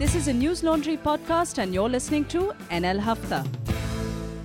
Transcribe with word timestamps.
This 0.00 0.14
is 0.14 0.28
a 0.28 0.32
Newslaundry 0.32 0.98
podcast, 0.98 1.58
and 1.58 1.74
you're 1.74 1.88
listening 1.88 2.24
to 2.26 2.52
NL 2.70 3.00
Hafta. 3.00 3.40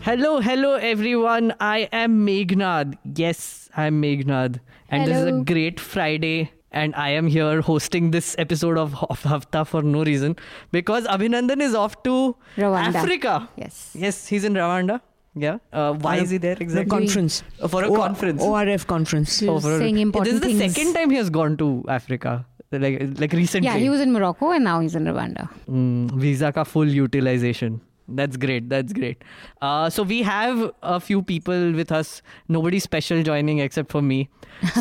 Hello, 0.02 0.40
hello 0.40 0.74
everyone. 0.76 1.54
I 1.60 1.88
am 1.92 2.26
Meghnad. 2.28 2.98
Yes, 3.16 3.70
I'm 3.76 4.02
Meghnad. 4.02 4.60
And 4.90 5.08
this 5.08 5.18
is 5.18 5.26
a 5.28 5.44
great 5.54 5.80
Friday. 5.80 6.52
And 6.72 6.94
I 6.96 7.10
am 7.12 7.28
here 7.28 7.62
hosting 7.62 8.12
this 8.12 8.36
episode 8.38 8.78
of, 8.78 8.96
of 9.10 9.22
Hafta 9.24 9.66
for 9.66 9.82
no 9.82 10.04
reason 10.04 10.36
because 10.74 11.06
Abhinandan 11.08 11.62
is 11.62 11.74
off 11.74 12.04
to 12.04 12.36
Rwanda. 12.58 12.96
Africa. 12.96 13.48
Yes. 13.56 13.92
Yes, 13.98 14.28
he's 14.28 14.44
in 14.44 14.54
Rwanda. 14.56 15.00
Yeah. 15.36 15.60
Uh, 15.72 15.94
why 15.94 16.18
is 16.18 16.30
he 16.32 16.38
there 16.38 16.56
The 16.56 16.64
exactly? 16.64 16.90
conference. 16.90 17.44
Uh, 17.62 17.70
for 17.70 17.84
a 17.84 17.88
O- 17.90 17.96
conference. 17.96 18.42
ORF 18.42 18.86
conference. 18.88 19.40
He 19.40 19.48
Oh, 19.48 19.54
was 19.54 19.64
for 19.64 19.76
a- 19.76 19.80
saying 19.80 19.98
important 20.00 20.42
This 20.42 20.52
is 20.52 20.58
the 20.58 20.60
things. 20.60 20.76
second 20.76 20.94
time 20.96 21.10
he 21.12 21.16
has 21.18 21.30
gone 21.30 21.56
to 21.58 21.86
Africa. 21.88 22.46
Like, 22.72 23.20
like 23.20 23.32
recently. 23.34 23.68
Yeah, 23.68 23.78
he 23.78 23.90
was 23.90 24.02
in 24.02 24.12
Morocco 24.12 24.52
and 24.52 24.64
now 24.64 24.80
he's 24.80 24.96
in 24.96 25.06
Rwanda. 25.06 25.50
Mm, 25.70 26.12
visa 26.12 26.52
ka 26.52 26.64
full 26.64 26.88
utilization. 26.88 27.80
That's 28.19 28.37
great. 28.43 28.69
That's 28.69 28.93
great. 28.93 29.23
Uh, 29.63 29.89
so 29.89 30.03
we 30.03 30.23
have 30.29 30.63
a 30.83 30.99
few 30.99 31.23
people 31.23 31.73
with 31.81 31.93
us. 31.93 32.23
Nobody 32.49 32.81
special 32.81 33.21
joining 33.23 33.61
except 33.61 33.93
for 33.93 34.01
me. 34.03 34.17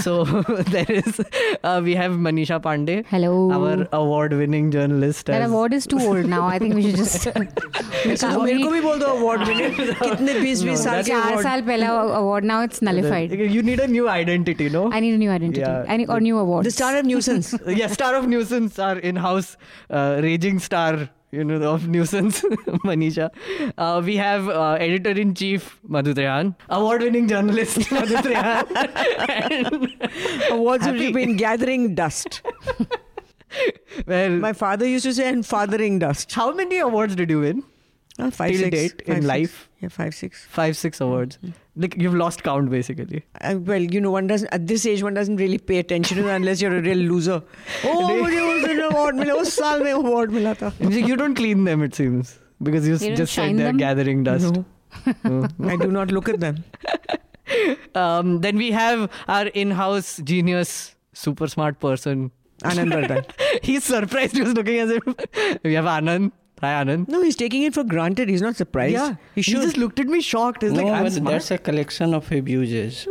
So 0.05 0.13
there 0.75 0.87
is. 0.89 1.19
Uh, 1.63 1.79
we 1.83 1.93
have 1.99 2.13
Manisha 2.13 2.57
Pandey, 2.63 2.95
Hello. 3.11 3.33
our 3.57 3.87
award-winning 3.97 4.71
journalist. 4.71 5.27
that 5.27 5.43
as- 5.43 5.51
award 5.51 5.73
is 5.77 5.85
too 5.85 5.99
old 6.05 6.25
now. 6.25 6.41
I 6.47 6.57
think 6.63 6.73
we 6.79 6.81
should 6.87 6.95
just. 7.01 7.27
we 7.27 7.31
तो 7.35 8.17
can't, 8.23 8.41
मेरे 8.47 8.63
को 8.63 8.71
we, 8.71 8.71
भी 8.71 8.81
बोल 8.87 8.99
दो 8.99 9.11
award 9.19 9.47
मिले 9.47 9.69
कितने 9.75 10.39
बीस 10.39 10.63
No, 10.63 10.71
बीस 10.71 10.83
साल 10.83 10.95
that's- 10.95 11.05
के 11.05 11.11
चार 11.11 11.31
award. 11.33 11.43
साल 11.43 11.61
पहला 11.69 11.91
award 12.23 12.49
now 12.53 12.59
it's 12.69 12.81
nullified. 12.89 13.37
You 13.59 13.61
need 13.69 13.79
a 13.79 13.87
new 13.93 14.09
identity, 14.15 14.69
no? 14.79 14.83
I 14.91 14.99
need 15.05 15.13
a 15.13 15.21
new 15.25 15.31
identity. 15.37 15.61
Yeah. 15.67 15.85
I 15.87 15.97
need, 15.97 16.09
or 16.09 16.19
new 16.31 16.41
award. 16.47 16.65
The 16.71 16.75
star 16.79 16.91
of 17.03 17.05
nuisance. 17.13 17.53
yeah, 17.83 17.95
star 17.99 18.11
of 18.23 18.27
nuisance, 18.35 18.79
our 18.89 18.97
in-house 19.13 19.55
uh, 19.91 20.19
raging 20.29 20.59
star, 20.71 21.09
you 21.34 21.44
know, 21.44 21.56
of 21.72 21.86
nuisance, 21.94 22.40
Manisha. 22.84 23.30
Uh, 23.76 24.00
we 24.04 24.16
have 24.16 24.48
uh, 24.48 24.72
editor-in-chief 24.86 25.80
Madhu 25.86 26.14
Trehan, 26.14 26.54
award-winning 26.70 27.28
journalist 27.28 27.90
Madhu 27.98 28.16
Trehan. 28.16 28.64
and- 29.28 30.50
Awards 30.50 30.84
Happy. 30.84 31.04
have 31.06 31.14
been 31.14 31.36
gathering 31.36 31.94
dust. 31.94 32.42
well, 34.06 34.30
My 34.30 34.52
father 34.52 34.86
used 34.86 35.04
to 35.04 35.14
say, 35.14 35.28
and 35.28 35.44
fathering 35.46 35.98
dust. 35.98 36.32
how 36.32 36.52
many 36.52 36.78
awards 36.78 37.14
did 37.16 37.30
you 37.30 37.40
win? 37.40 37.62
Uh, 38.18 38.30
five, 38.30 38.52
Till 38.52 38.60
six, 38.60 38.70
date 38.76 39.02
in 39.06 39.14
six. 39.16 39.26
life? 39.26 39.68
Yeah, 39.80 39.88
five, 39.88 40.14
six. 40.14 40.46
Five, 40.46 40.76
six 40.76 41.00
awards 41.00 41.38
Like 41.75 41.95
you've 41.97 42.15
lost 42.15 42.43
count, 42.43 42.69
basically. 42.69 43.23
Uh, 43.41 43.55
well, 43.71 43.81
you 43.81 44.01
know, 44.01 44.11
one 44.11 44.27
doesn't 44.27 44.49
at 44.57 44.67
this 44.67 44.85
age 44.85 45.01
one 45.03 45.13
doesn't 45.13 45.37
really 45.37 45.57
pay 45.57 45.77
attention 45.79 46.17
to 46.17 46.27
it 46.27 46.35
unless 46.35 46.61
you're 46.61 46.75
a 46.77 46.81
real 46.81 46.97
loser. 47.11 47.41
Oh, 47.85 47.99
मुझे 48.21 48.39
उस 48.47 48.65
दिन 48.67 48.81
award 48.89 49.15
मिला, 49.21 49.33
उस 49.43 49.53
साल 49.59 49.83
में 49.83 49.91
award 49.93 50.31
मिला 50.39 50.53
था. 50.61 50.71
You 51.09 51.15
don't 51.21 51.35
clean 51.35 51.63
them, 51.69 51.81
it 51.89 51.95
seems, 51.95 52.33
because 52.69 52.87
you, 52.87 52.93
You 52.95 52.99
don't 53.07 53.15
just 53.23 53.33
said 53.33 53.43
shine 53.43 53.55
they're 53.57 53.67
them? 53.67 53.77
gathering 53.77 54.23
dust. 54.23 54.53
No, 54.55 54.65
Oh. 55.25 55.47
I 55.69 55.75
do 55.77 55.87
not 55.99 56.11
look 56.11 56.27
at 56.29 56.39
them. 56.39 56.63
Um, 57.95 58.41
then 58.41 58.57
we 58.57 58.71
have 58.71 59.09
our 59.27 59.47
in-house 59.47 60.17
genius, 60.23 60.95
super 61.13 61.47
smart 61.47 61.79
person. 61.79 62.31
Anand 62.63 62.91
Vardhan. 62.93 63.63
He's 63.63 63.85
surprised. 63.85 64.35
He 64.35 64.41
was 64.41 64.53
looking 64.53 64.79
as 64.79 64.89
if 64.91 65.03
we 65.63 65.73
have 65.75 65.85
Anand. 65.85 66.31
Hi, 66.60 66.68
Anand. 66.82 67.08
No, 67.08 67.20
he's 67.20 67.36
taking 67.36 67.62
it 67.64 67.74
for 67.74 67.82
granted. 67.84 68.28
He's 68.28 68.40
not 68.40 68.56
surprised. 68.56 68.92
Yeah, 68.92 69.16
he 69.34 69.42
he 69.42 69.52
just 69.52 69.76
looked 69.76 69.98
at 69.98 70.06
me 70.06 70.20
shocked. 70.20 70.62
He's 70.62 70.72
no, 70.72 70.84
like, 70.84 70.92
I'm 70.94 71.02
but 71.04 71.12
smart. 71.12 71.32
that's 71.32 71.50
a 71.50 71.58
collection 71.58 72.14
of 72.14 72.30
abuses. 72.30 72.98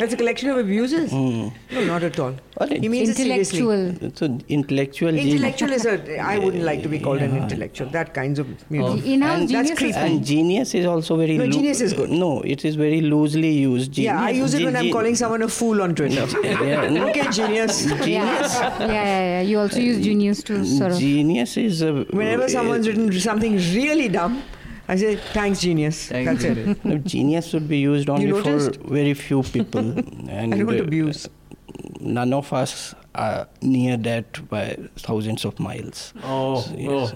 That's 0.00 0.14
a 0.14 0.16
collection 0.16 0.48
of 0.50 0.56
abuses. 0.58 1.12
mm. 1.12 1.52
No, 1.70 1.84
not 1.84 2.02
at 2.02 2.18
all. 2.18 2.34
Well, 2.58 2.68
He 2.70 2.88
means 2.88 3.10
it 3.10 3.16
seriously. 3.18 3.60
Intellectual. 3.60 4.10
so 4.16 4.38
intellectual 4.48 5.12
genius. 5.12 5.34
Intellectual 5.34 5.72
is 5.72 5.84
a. 5.86 6.18
I 6.18 6.38
wouldn't 6.38 6.64
like 6.64 6.82
to 6.82 6.88
be 6.88 6.98
called 6.98 7.20
an 7.20 7.36
intellectual. 7.36 7.88
That 7.90 8.14
kinds 8.14 8.38
of. 8.38 8.48
You 8.70 8.80
know. 8.80 8.94
In-house 8.94 9.40
and 9.40 9.48
genius 9.48 9.52
that's 9.52 9.70
is 9.70 9.78
creepy. 9.78 9.98
And 9.98 10.24
genius 10.24 10.74
is 10.74 10.86
also 10.86 11.16
very. 11.18 11.36
No, 11.36 11.44
loo- 11.44 11.52
genius 11.52 11.80
is 11.82 11.92
good. 11.92 12.10
No, 12.10 12.40
it 12.40 12.64
is 12.64 12.74
very 12.74 13.02
loosely 13.02 13.50
used. 13.50 13.92
Genius, 13.92 14.12
yeah, 14.14 14.20
I 14.24 14.30
use 14.30 14.54
it 14.54 14.64
when 14.64 14.76
I'm 14.76 14.90
calling 14.90 15.14
someone 15.14 15.42
a 15.42 15.48
fool 15.48 15.82
on 15.82 15.94
Twitter. 15.94 16.26
Yeah, 16.70 16.88
no. 16.88 17.08
okay, 17.10 17.30
genius. 17.30 17.84
Yeah. 17.86 18.06
yeah, 18.06 18.78
yeah, 18.80 18.88
yeah. 18.88 19.40
You 19.42 19.58
also 19.60 19.78
use 19.78 20.02
genius 20.02 20.42
to 20.44 20.64
sort 20.64 20.92
of. 20.92 20.98
Genius 20.98 21.56
is 21.56 21.82
a. 21.82 22.04
Whenever 22.29 22.47
someone's 22.49 22.87
written 22.87 23.11
something 23.19 23.55
really 23.73 24.07
dumb, 24.09 24.43
I 24.87 24.95
say 24.95 25.15
thanks, 25.33 25.61
genius. 25.61 26.07
Thank 26.07 26.27
That's 26.29 26.43
you. 26.43 26.51
it. 26.71 26.85
No, 26.85 26.97
genius 26.97 27.47
should 27.47 27.67
be 27.67 27.79
used 27.79 28.09
only 28.09 28.31
for 28.31 28.49
noticed? 28.49 28.79
very 28.81 29.13
few 29.13 29.41
people. 29.43 29.79
and 30.29 30.53
I 30.53 30.57
don't 30.57 30.79
uh, 30.79 30.83
abuse. 30.83 31.27
None 31.99 32.33
of 32.33 32.51
us 32.53 32.93
are 33.15 33.47
near 33.61 33.97
that 33.97 34.47
by 34.49 34.77
thousands 34.97 35.43
of 35.45 35.59
miles. 35.59 36.13
Oh, 36.23 36.61
So, 36.61 36.75
yes. 36.77 37.13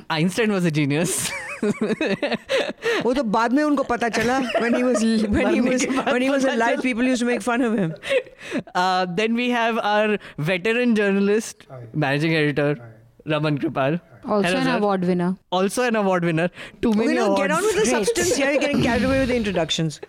Einstein 0.09 0.51
was 0.51 0.65
a 0.65 0.71
genius. 0.71 1.31
वो 3.03 3.13
तो 3.13 3.23
बाद 3.33 3.53
में 3.53 3.63
उनको 3.63 3.83
पता 3.89 4.09
चला 4.17 4.39
when 4.61 4.73
he 4.75 4.83
was 4.83 5.03
when 5.03 5.47
he 5.53 5.61
मरने 5.61 5.69
was 5.73 5.85
के 5.85 5.91
बाद 5.97 6.11
when 6.13 6.21
he 6.21 6.29
was 6.29 6.43
पता 6.45 6.53
alive 6.55 6.75
चला। 6.77 6.81
people 6.81 7.03
used 7.03 7.21
to 7.21 7.27
make 7.29 7.41
fun 7.41 7.61
of 7.67 7.77
him 7.81 7.93
Uh, 8.75 9.05
then 9.19 9.33
we 9.41 9.49
have 9.49 9.79
our 9.91 10.17
veteran 10.37 10.95
journalist, 10.95 11.65
managing 11.93 12.35
editor, 12.35 12.67
Raman 13.25 13.57
Kripal. 13.63 13.99
also 14.26 14.56
an 14.56 14.66
award 14.68 15.04
winner. 15.04 15.36
Also 15.50 15.82
an 15.84 15.96
award 15.96 16.24
winner. 16.24 16.48
Too 16.82 16.90
okay 16.90 16.98
many 16.98 17.14
now 17.14 17.26
awards. 17.26 17.40
get 17.42 17.50
on 17.50 17.62
with 17.62 17.76
the 17.76 17.86
substance 17.86 18.36
here 18.36 18.50
you're 18.50 18.60
getting 18.60 18.82
carried 18.82 19.04
away 19.04 19.18
with 19.20 19.28
the 19.28 19.36
introductions 19.36 20.00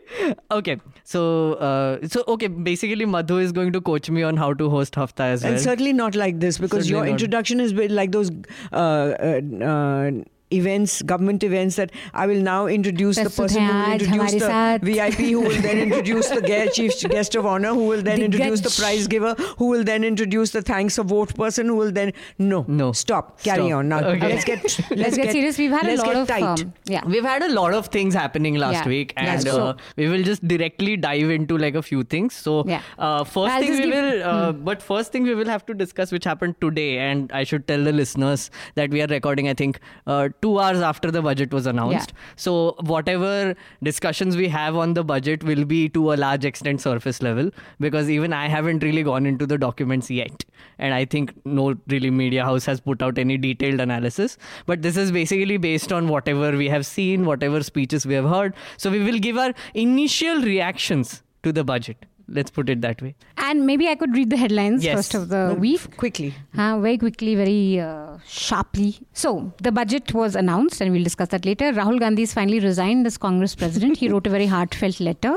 okay, 0.50 0.76
so 1.04 1.54
uh, 1.54 2.06
so 2.06 2.24
okay, 2.28 2.46
basically 2.46 3.04
Madhu 3.04 3.38
is 3.38 3.52
going 3.52 3.72
to 3.72 3.80
coach 3.80 4.10
me 4.10 4.22
on 4.22 4.36
how 4.36 4.52
to 4.54 4.68
host 4.70 4.94
Hafta 4.94 5.22
as 5.24 5.42
well. 5.44 5.52
and 5.52 5.60
certainly 5.60 5.92
not 5.92 6.14
like 6.14 6.40
this 6.40 6.58
because 6.58 6.84
Certainly 6.86 6.90
your 6.90 7.04
not. 7.04 7.10
introduction 7.12 7.58
has 7.58 7.72
been 7.72 7.94
like 7.94 8.12
those 8.12 8.30
uh, 8.72 8.76
uh, 8.76 9.40
uh, 9.64 10.10
events, 10.52 11.02
government 11.02 11.42
events 11.42 11.76
that 11.76 11.92
I 12.14 12.26
will 12.26 12.40
now 12.40 12.66
introduce 12.66 13.16
the 13.16 13.30
person 13.30 13.64
who 13.64 13.72
will 13.72 13.92
introduce 13.92 14.32
the 14.32 14.80
VIP, 14.82 15.14
who 15.14 15.40
will 15.40 15.60
then 15.60 15.78
introduce 15.78 16.28
the 16.28 16.40
guest, 16.40 16.76
chief 16.76 17.00
guest 17.10 17.34
of 17.34 17.46
honor, 17.46 17.74
who 17.74 17.86
will 17.86 18.02
then 18.02 18.20
introduce 18.22 18.60
the 18.60 18.70
prize 18.70 19.06
giver, 19.06 19.34
who 19.58 19.66
will 19.66 19.84
then 19.84 20.04
introduce 20.04 20.50
the 20.50 20.62
thanks 20.62 20.98
of 20.98 21.06
vote 21.06 21.34
person, 21.34 21.66
who 21.66 21.76
will 21.76 21.92
then 21.92 22.12
no 22.38 22.64
no 22.68 22.92
stop 22.92 23.40
carry 23.42 23.68
stop. 23.68 23.78
on 23.78 23.88
now. 23.88 24.00
Okay. 24.00 24.28
Let's 24.28 24.44
get 24.44 24.62
let's, 24.90 25.16
get, 25.16 25.32
serious. 25.32 25.58
We've 25.58 25.70
had 25.70 25.88
a 25.88 25.96
lot 25.96 26.16
of 26.16 26.30
um, 26.30 26.72
yeah. 26.84 27.04
We've 27.04 27.24
had 27.24 27.42
a 27.42 27.52
lot 27.52 27.74
of 27.74 27.88
things 27.88 28.14
happening 28.14 28.54
last 28.56 28.84
yeah. 28.84 28.88
week, 28.88 29.12
and 29.16 29.46
uh, 29.48 29.74
we 29.96 30.08
will 30.08 30.22
just 30.22 30.46
directly 30.46 30.96
dive 30.96 31.30
into 31.30 31.58
like 31.58 31.74
a 31.74 31.82
few 31.82 32.04
things. 32.04 32.34
So 32.34 32.64
yeah. 32.66 32.82
uh, 32.98 33.24
1st 33.24 33.58
thing 33.60 33.70
we 33.70 33.78
give, 33.78 33.90
will, 33.90 34.22
uh, 34.22 34.52
hmm. 34.52 34.64
but 34.64 34.82
first 34.82 35.12
thing 35.12 35.24
we 35.24 35.34
will 35.34 35.48
have 35.48 35.66
to 35.66 35.74
discuss, 35.74 36.12
which 36.12 36.24
happened 36.24 36.60
today, 36.60 36.98
and 36.98 37.30
I 37.32 37.44
should 37.44 37.66
tell 37.66 37.82
the 37.82 37.92
listeners 37.92 38.50
that 38.74 38.90
we 38.90 39.02
are 39.02 39.06
recording. 39.06 39.48
I 39.48 39.54
think 39.54 39.80
uh, 40.06 40.28
two 40.40 40.58
hours 40.58 40.80
after 40.80 41.10
the 41.10 41.22
budget 41.22 41.52
was 41.52 41.66
announced. 41.66 42.12
So, 42.36 42.76
whatever 42.80 43.54
discussions 43.82 44.36
we 44.36 44.48
have 44.48 44.76
on 44.76 44.94
the 44.94 45.04
budget 45.04 45.44
will 45.44 45.64
be 45.64 45.88
to 45.90 46.12
a 46.12 46.14
large 46.14 46.44
extent 46.44 46.80
surface 46.80 47.22
level, 47.22 47.50
because 47.80 48.10
even 48.10 48.32
I 48.32 48.48
haven't 48.48 48.82
really 48.82 49.02
gone 49.02 49.26
into 49.26 49.46
the 49.46 49.58
documents 49.58 50.10
yet, 50.10 50.44
and 50.78 50.94
I 50.94 51.04
think 51.04 51.34
no 51.44 51.76
really 51.88 52.10
media 52.10 52.44
house 52.44 52.64
has 52.66 52.80
put 52.80 53.02
out 53.02 53.18
any 53.18 53.36
detailed 53.36 53.80
analysis. 53.80 54.38
But 54.66 54.82
this 54.82 54.96
is 54.96 55.12
basically 55.12 55.56
based 55.56 55.92
on 55.92 56.08
whatever 56.08 56.56
we 56.56 56.68
have 56.68 56.86
seen, 56.86 57.24
whatever 57.24 57.62
speeches 57.62 58.06
we 58.06 58.14
have 58.14 58.28
heard. 58.28 58.54
So 58.76 58.90
we 58.90 59.02
will 59.02 59.18
give 59.18 59.36
our 59.36 59.52
initial 59.74 60.40
reactions 60.42 61.22
to 61.42 61.52
the 61.52 61.64
budget. 61.64 62.04
Let's 62.30 62.50
put 62.50 62.68
it 62.68 62.80
that 62.82 63.00
way. 63.00 63.14
And 63.38 63.66
maybe 63.66 63.88
I 63.88 63.94
could 63.94 64.14
read 64.14 64.28
the 64.30 64.36
headlines 64.36 64.84
Yes. 64.84 64.96
first 64.96 65.14
of 65.14 65.28
the 65.30 65.56
week. 65.58 65.96
quickly 65.96 66.34
Uh, 66.56 66.78
very 66.80 66.98
quickly, 66.98 67.34
very 67.34 67.80
uh, 67.80 68.18
sharply. 68.26 68.98
So, 69.12 69.52
the 69.62 69.72
budget 69.72 70.12
was 70.12 70.36
announced, 70.36 70.80
and 70.82 70.92
we'll 70.92 71.04
discuss 71.04 71.28
that 71.28 71.46
later. 71.46 71.72
Rahul 71.72 71.98
Gandhi 71.98 72.22
has 72.22 72.34
finally 72.34 72.60
resigned 72.60 73.06
as 73.06 73.16
Congress 73.16 73.54
president. 73.54 73.96
he 73.96 74.08
wrote 74.08 74.26
a 74.26 74.30
very 74.30 74.46
heartfelt 74.46 75.00
letter. 75.00 75.36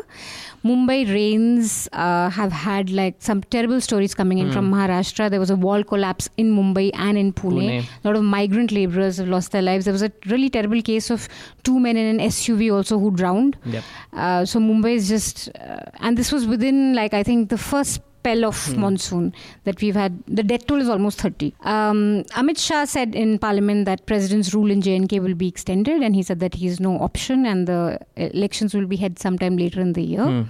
Mumbai 0.65 0.97
rains 1.13 1.87
uh, 1.93 2.29
have 2.29 2.51
had 2.51 2.89
like 2.89 3.15
some 3.19 3.41
terrible 3.55 3.79
stories 3.81 4.13
coming 4.13 4.37
in 4.39 4.51
from 4.51 4.69
Maharashtra. 4.71 5.29
There 5.29 5.39
was 5.39 5.49
a 5.49 5.55
wall 5.55 5.83
collapse 5.83 6.29
in 6.37 6.55
Mumbai 6.57 6.91
and 6.93 7.17
in 7.17 7.31
Pune. 7.33 7.61
Pune. 7.69 7.85
A 8.03 8.07
lot 8.07 8.15
of 8.15 8.23
migrant 8.23 8.71
laborers 8.71 9.17
have 9.17 9.27
lost 9.27 9.51
their 9.53 9.61
lives. 9.61 9.85
There 9.85 9.93
was 9.93 10.03
a 10.03 10.11
really 10.27 10.49
terrible 10.49 10.81
case 10.81 11.09
of 11.09 11.27
two 11.63 11.79
men 11.79 11.97
in 11.97 12.19
an 12.19 12.27
SUV 12.27 12.73
also 12.73 12.99
who 12.99 13.11
drowned. 13.11 13.57
Yep. 13.65 13.83
Uh, 14.13 14.45
so 14.45 14.59
Mumbai 14.59 14.95
is 14.95 15.07
just, 15.07 15.49
uh, 15.59 15.79
and 15.99 16.17
this 16.17 16.31
was 16.31 16.45
within 16.45 16.93
like 16.93 17.13
I 17.13 17.23
think 17.23 17.49
the 17.49 17.57
first 17.57 18.01
spell 18.21 18.45
of 18.45 18.77
monsoon 18.77 19.33
that 19.63 19.81
we've 19.81 19.95
had. 19.95 20.23
The 20.27 20.43
death 20.43 20.67
toll 20.67 20.79
is 20.79 20.89
almost 20.89 21.19
30. 21.19 21.53
Um, 21.61 22.23
Amit 22.41 22.59
Shah 22.59 22.85
said 22.85 23.15
in 23.15 23.39
Parliament 23.39 23.85
that 23.85 24.05
President's 24.05 24.53
rule 24.53 24.69
in 24.69 24.81
J&K 24.81 25.19
will 25.19 25.33
be 25.33 25.47
extended, 25.47 26.01
and 26.03 26.15
he 26.15 26.21
said 26.21 26.39
that 26.39 26.53
he 26.53 26.67
has 26.67 26.79
no 26.79 26.99
option, 26.99 27.45
and 27.45 27.67
the 27.67 27.99
elections 28.15 28.75
will 28.75 28.85
be 28.85 28.95
held 28.95 29.17
sometime 29.17 29.57
later 29.57 29.81
in 29.81 29.93
the 29.93 30.03
year. 30.03 30.45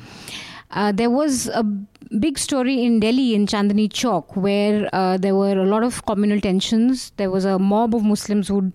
Uh, 0.71 0.91
there 0.91 1.09
was 1.09 1.47
a 1.47 1.63
big 2.19 2.37
story 2.37 2.83
in 2.83 2.99
Delhi 2.99 3.35
in 3.35 3.45
Chandni 3.45 3.89
Chowk 3.89 4.37
where 4.37 4.89
uh, 4.93 5.17
there 5.17 5.35
were 5.35 5.57
a 5.57 5.65
lot 5.65 5.83
of 5.83 6.05
communal 6.05 6.39
tensions. 6.39 7.11
There 7.17 7.29
was 7.29 7.45
a 7.45 7.59
mob 7.59 7.93
of 7.93 8.03
Muslims 8.03 8.47
who 8.47 8.71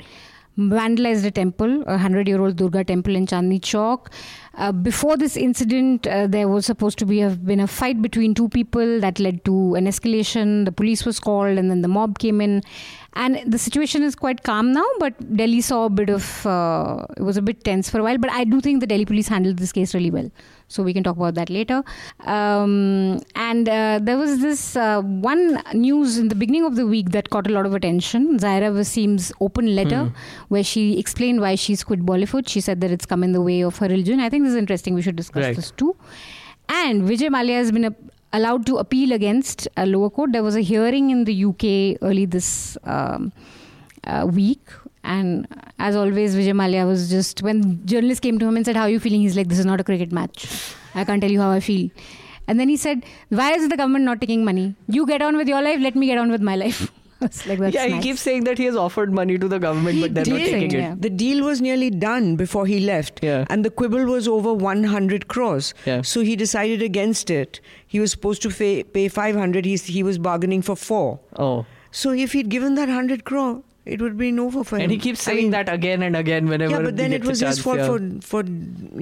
vandalized 0.59 1.25
a 1.25 1.31
temple, 1.31 1.83
a 1.87 1.99
hundred 1.99 2.29
year 2.29 2.41
old 2.41 2.57
Durga 2.57 2.85
temple 2.85 3.15
in 3.15 3.27
Chandni 3.27 3.61
Chowk. 3.61 4.13
Uh, 4.55 4.73
before 4.73 5.17
this 5.19 5.37
incident, 5.37 6.07
uh, 6.07 6.27
there 6.27 6.49
was 6.49 6.65
supposed 6.65 6.99
to 6.99 7.05
be 7.05 7.19
have 7.19 7.45
been 7.45 7.61
a 7.61 7.67
fight 7.67 8.01
between 8.01 8.35
two 8.35 8.49
people 8.49 9.01
that 9.01 9.19
led 9.21 9.45
to 9.45 9.75
an 9.75 9.87
escalation. 9.87 10.65
The 10.65 10.73
police 10.73 11.05
was 11.05 11.21
called, 11.21 11.59
and 11.59 11.71
then 11.71 11.83
the 11.83 11.89
mob 11.89 12.19
came 12.19 12.41
in, 12.41 12.63
and 13.13 13.43
the 13.47 13.59
situation 13.59 14.03
is 14.03 14.15
quite 14.15 14.45
calm 14.45 14.73
now. 14.73 14.87
But 14.99 15.37
Delhi 15.37 15.61
saw 15.61 15.85
a 15.87 15.91
bit 15.91 16.09
of 16.09 16.47
uh, 16.47 17.05
it 17.17 17.23
was 17.23 17.37
a 17.37 17.43
bit 17.43 17.65
tense 17.65 17.91
for 17.91 17.99
a 18.01 18.03
while. 18.03 18.17
But 18.17 18.31
I 18.31 18.45
do 18.45 18.63
think 18.63 18.81
the 18.81 18.87
Delhi 18.87 19.05
police 19.05 19.29
handled 19.29 19.59
this 19.59 19.73
case 19.73 19.95
really 19.95 20.11
well. 20.11 20.31
So 20.69 20.83
we 20.83 20.93
can 20.93 21.05
talk 21.05 21.17
about 21.17 21.35
that 21.37 21.49
later. 21.49 21.85
Um, 22.27 23.21
and 23.35 23.69
uh, 23.69 24.01
there 24.03 24.17
was 24.17 24.41
this 24.41 24.77
uh, 24.77 25.01
one 25.01 25.63
news 25.75 26.19
in 26.19 26.29
the 26.29 26.35
beginning 26.35 26.65
of 26.65 26.75
the 26.77 26.87
week 26.87 27.11
that 27.11 27.31
caught 27.31 27.47
a 27.47 27.51
lot 27.51 27.67
of 27.67 27.75
attention. 27.75 28.39
Zaira 28.39 28.75
Wasim's 28.75 29.33
open 29.41 29.75
letter, 29.77 30.13
where 30.49 30.65
she 30.65 30.99
explained 30.99 31.41
why 31.41 31.55
she's 31.55 31.85
quit 31.85 32.05
Bollywood. 32.05 32.49
She 32.49 32.61
said 32.61 32.81
that 32.81 32.91
it's 32.91 33.07
come 33.07 33.23
in 33.23 33.33
the 33.33 33.41
way 33.41 33.61
of 33.63 33.79
her 33.79 33.87
religion. 33.89 34.19
I 34.21 34.29
think 34.29 34.45
this 34.45 34.51
is 34.53 34.57
interesting. 34.57 34.95
We 34.95 35.03
should 35.03 35.17
discuss 35.17 35.45
Right. 35.45 35.57
this 35.57 35.71
too. 35.71 35.95
And 36.69 37.03
Vijay 37.03 37.29
Mallya 37.29 37.59
has 37.59 37.71
been 37.71 37.85
a, 37.85 37.95
allowed 38.33 38.67
to 38.67 38.79
appeal 38.79 39.13
against 39.13 39.69
a 39.77 39.87
lower 39.87 40.11
court. 40.11 40.33
There 40.33 40.43
was 40.43 40.57
a 40.57 40.61
hearing 40.63 41.11
in 41.11 41.25
the 41.25 41.45
UK 41.45 41.99
early 42.03 42.27
this 42.27 42.77
um, 42.83 43.33
uh, 44.07 44.27
week. 44.27 44.69
And 45.05 45.47
as 45.79 45.95
always, 45.95 46.35
Vijay 46.35 46.53
Mallya 46.53 46.87
was 46.87 47.09
just, 47.09 47.43
when 47.43 47.85
journalists 47.87 48.21
came 48.21 48.39
to 48.39 48.47
him 48.47 48.57
and 48.57 48.67
said, 48.67 48.77
How 48.77 48.83
are 48.83 48.91
you 48.91 49.01
feeling? 49.01 49.21
He's 49.21 49.37
like, 49.37 49.49
This 49.49 49.59
is 49.59 49.67
not 49.67 49.81
a 49.81 49.85
cricket 49.85 50.13
match. 50.13 50.49
I 50.95 51.05
can't 51.05 51.21
tell 51.21 51.31
you 51.31 51.41
how 51.41 51.51
I 51.51 51.61
feel. 51.61 51.91
And 52.49 52.59
then 52.61 52.69
he 52.69 52.77
said, 52.77 53.05
Why 53.29 53.53
is 53.53 53.69
the 53.69 53.77
government 53.77 54.05
not 54.05 54.21
taking 54.21 54.45
money? 54.45 54.75
You 54.89 55.07
get 55.07 55.23
on 55.23 55.37
with 55.37 55.49
your 55.49 55.63
life, 55.63 55.81
let 55.81 55.95
me 55.95 56.07
get 56.07 56.19
on 56.19 56.31
with 56.31 56.41
my 56.43 56.57
life. 56.57 56.91
Like, 57.19 57.59
That's 57.59 57.75
yeah, 57.75 57.87
he 57.87 57.99
keeps 58.01 58.21
saying 58.21 58.45
that 58.45 58.59
he 58.59 58.67
has 58.67 58.77
offered 58.77 59.11
money 59.11 59.39
to 59.39 59.49
the 59.49 59.59
government, 59.59 60.03
but 60.03 60.15
they're 60.15 60.27
not 60.27 60.37
did. 60.39 60.51
taking 60.51 60.79
Yeah. 60.79 60.95
The 60.99 61.09
deal 61.09 61.45
was 61.45 61.63
nearly 61.63 61.89
done 61.89 62.37
before 62.37 62.67
he 62.67 62.81
left. 62.81 63.21
Yeah. 63.23 63.47
And 63.49 63.65
the 63.65 63.71
quibble 63.71 64.05
was 64.05 64.29
over 64.29 64.53
100 64.53 65.27
crores. 65.27 65.73
Yeah. 65.87 66.03
So 66.03 66.21
he 66.21 66.37
decided 66.37 66.83
against 66.83 67.31
it. 67.31 67.61
He 67.87 68.01
was 68.01 68.11
supposed 68.11 68.43
to 68.43 68.51
pay, 68.51 68.83
pay 68.83 69.09
500. 69.09 69.65
He's, 69.65 69.87
he 69.87 70.03
was 70.03 70.19
bargaining 70.19 70.61
for 70.61 70.77
four. 70.77 71.19
Oh. 71.39 71.65
So 71.91 72.11
if 72.13 72.33
he'd 72.33 72.51
given 72.51 72.75
that 72.75 72.89
100 72.89 73.25
crore, 73.25 73.63
it 73.87 74.03
would 74.03 74.17
be 74.19 74.33
no 74.33 74.51
for 74.51 74.77
him. 74.77 74.83
And 74.83 74.93
he 74.93 74.99
keeps 74.99 75.27
I 75.27 75.33
saying 75.33 75.45
mean, 75.45 75.51
that 75.53 75.69
again 75.69 76.03
and 76.03 76.17
again 76.17 76.49
whenever 76.49 76.73
Yeah, 76.73 76.83
but 76.83 76.97
then 76.97 77.11
he 77.11 77.17
it 77.17 77.23
gets 77.23 77.41
a 77.41 77.47
was 77.47 77.57
his 77.57 77.65
fault 77.65 77.79
yeah. 77.79 77.87
for, 77.87 78.21
for, 78.21 78.45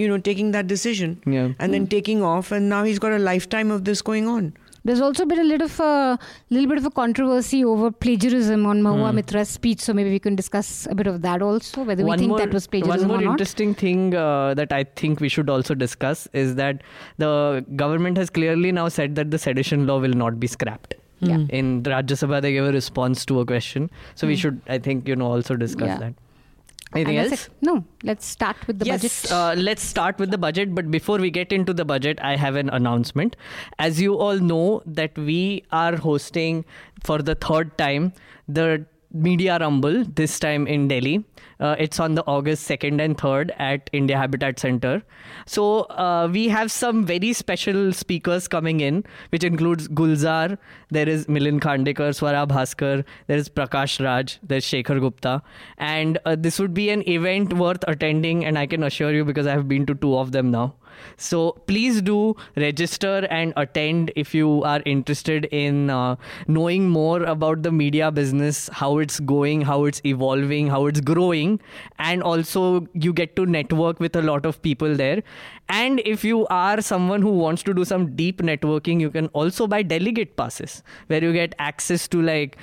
you 0.02 0.08
know, 0.08 0.18
taking 0.18 0.50
that 0.52 0.66
decision. 0.66 1.20
Yeah. 1.26 1.52
And 1.58 1.72
then 1.72 1.86
taking 1.86 2.22
off. 2.22 2.52
And 2.52 2.68
now 2.68 2.84
he's 2.84 2.98
got 2.98 3.12
a 3.12 3.18
lifetime 3.18 3.70
of 3.70 3.84
this 3.84 4.02
going 4.02 4.28
on. 4.28 4.54
There's 4.86 5.00
also 5.00 5.24
been 5.24 5.38
a 5.38 5.44
little 5.44 5.64
of 5.64 5.80
a 5.80 6.18
little 6.50 6.68
bit 6.68 6.76
of 6.76 6.84
a 6.84 6.90
controversy 6.90 7.64
over 7.64 7.90
plagiarism 7.90 8.66
on 8.66 8.82
Mahua 8.82 9.12
Hmm. 9.12 9.18
Moitra's 9.18 9.48
speech, 9.48 9.80
so 9.80 9.94
maybe 9.94 10.10
we 10.10 10.18
can 10.18 10.36
discuss 10.36 10.86
a 10.90 10.94
bit 10.94 11.06
of 11.06 11.22
that 11.22 11.40
also, 11.40 11.84
whether 11.84 12.04
one 12.04 12.18
we 12.18 12.18
think 12.24 12.28
more, 12.28 12.38
that 12.40 12.52
was 12.52 12.66
plagiarism 12.66 13.08
One 13.08 13.08
more 13.08 13.22
or 13.22 13.24
not. 13.24 13.30
interesting 13.30 13.74
thing 13.74 14.14
uh, 14.14 14.52
that 14.52 14.74
I 14.74 14.84
think 14.84 15.20
we 15.20 15.30
should 15.30 15.48
also 15.48 15.74
discuss 15.74 16.28
is 16.34 16.56
that 16.56 16.82
the 17.16 17.64
government 17.76 18.18
has 18.18 18.28
clearly 18.28 18.72
now 18.72 18.88
said 18.88 19.14
that 19.14 19.30
the 19.30 19.38
sedition 19.38 19.86
law 19.86 19.98
will 20.00 20.12
not 20.12 20.38
be 20.38 20.46
scrapped. 20.46 20.96
Yeah. 21.20 21.38
In 21.48 21.82
Rajya 21.82 22.16
Sabha, 22.22 22.42
they 22.42 22.52
gave 22.52 22.64
a 22.64 22.72
response 22.72 23.24
to 23.26 23.40
a 23.40 23.46
question. 23.46 23.90
So 24.14 24.26
we 24.26 24.36
should, 24.36 24.60
I 24.68 24.78
think, 24.78 25.08
you 25.08 25.16
know, 25.16 25.26
also 25.26 25.56
discuss 25.56 25.88
Yeah. 25.88 25.98
that. 25.98 26.14
Anything 26.94 27.18
And 27.18 27.32
else? 27.32 27.46
it. 27.46 27.52
No, 27.60 27.84
let's 28.04 28.24
start 28.24 28.56
with 28.68 28.78
the 28.78 28.86
yes, 28.86 29.02
budget. 29.02 29.32
Uh, 29.32 29.54
let's 29.60 29.82
start 29.82 30.18
with 30.18 30.30
the 30.30 30.38
budget. 30.38 30.74
But 30.74 30.90
before 30.92 31.18
we 31.18 31.30
get 31.30 31.52
into 31.52 31.74
the 31.74 31.84
budget, 31.84 32.20
I 32.22 32.36
have 32.36 32.54
an 32.54 32.68
announcement. 32.70 33.34
As 33.80 34.00
you 34.00 34.14
all 34.16 34.38
know, 34.38 34.82
that 34.86 35.16
we 35.18 35.64
are 35.72 35.96
hosting 35.96 36.64
for 37.02 37.18
the 37.20 37.34
third 37.34 37.76
time 37.78 38.12
the 38.46 38.86
Media 39.14 39.58
Rumble, 39.58 40.04
this 40.04 40.38
time 40.40 40.66
in 40.66 40.88
Delhi. 40.88 41.24
Uh, 41.60 41.76
it's 41.78 42.00
on 42.00 42.16
the 42.16 42.24
August 42.26 42.68
2nd 42.68 43.00
and 43.00 43.16
3rd 43.16 43.50
at 43.58 43.88
India 43.92 44.16
Habitat 44.18 44.58
Center. 44.58 45.02
So 45.46 45.82
uh, 45.82 46.28
we 46.30 46.48
have 46.48 46.72
some 46.72 47.06
very 47.06 47.32
special 47.32 47.92
speakers 47.92 48.48
coming 48.48 48.80
in, 48.80 49.04
which 49.30 49.44
includes 49.44 49.86
Gulzar, 49.86 50.58
there 50.90 51.08
is 51.08 51.26
Milind 51.26 51.60
Khandekar, 51.60 52.10
Swara 52.10 52.46
Bhaskar, 52.46 53.04
there 53.28 53.38
is 53.38 53.48
Prakash 53.48 54.04
Raj, 54.04 54.38
there's 54.42 54.64
Shekhar 54.64 54.98
Gupta. 55.00 55.42
And 55.78 56.18
uh, 56.24 56.36
this 56.36 56.58
would 56.58 56.74
be 56.74 56.90
an 56.90 57.08
event 57.08 57.52
worth 57.52 57.84
attending, 57.86 58.44
and 58.44 58.58
I 58.58 58.66
can 58.66 58.82
assure 58.82 59.12
you 59.12 59.24
because 59.24 59.46
I 59.46 59.52
have 59.52 59.68
been 59.68 59.86
to 59.86 59.94
two 59.94 60.16
of 60.18 60.32
them 60.32 60.50
now. 60.50 60.74
So 61.16 61.52
please 61.66 62.02
do 62.02 62.36
register 62.56 63.26
and 63.30 63.52
attend 63.56 64.12
if 64.16 64.34
you 64.34 64.62
are 64.64 64.82
interested 64.84 65.46
in 65.46 65.90
uh, 65.90 66.16
knowing 66.46 66.88
more 66.88 67.22
about 67.22 67.62
the 67.62 67.72
media 67.72 68.10
business, 68.10 68.68
how 68.72 68.98
it's 68.98 69.20
going, 69.20 69.62
how 69.62 69.84
it's 69.84 70.00
evolving, 70.04 70.68
how 70.68 70.86
it's 70.86 71.00
growing, 71.00 71.60
and 71.98 72.22
also 72.22 72.86
you 72.92 73.12
get 73.12 73.36
to 73.36 73.46
network 73.46 74.00
with 74.00 74.16
a 74.16 74.22
lot 74.22 74.46
of 74.46 74.60
people 74.62 74.94
there. 74.94 75.22
And 75.68 76.00
if 76.04 76.24
you 76.24 76.46
are 76.48 76.80
someone 76.82 77.22
who 77.22 77.30
wants 77.30 77.62
to 77.64 77.74
do 77.74 77.84
some 77.84 78.14
deep 78.14 78.42
networking, 78.42 79.00
you 79.00 79.10
can 79.10 79.28
also 79.28 79.66
buy 79.66 79.82
delegate 79.82 80.36
passes 80.36 80.82
where 81.06 81.22
you 81.22 81.32
get 81.32 81.54
access 81.58 82.06
to 82.08 82.20
like 82.20 82.56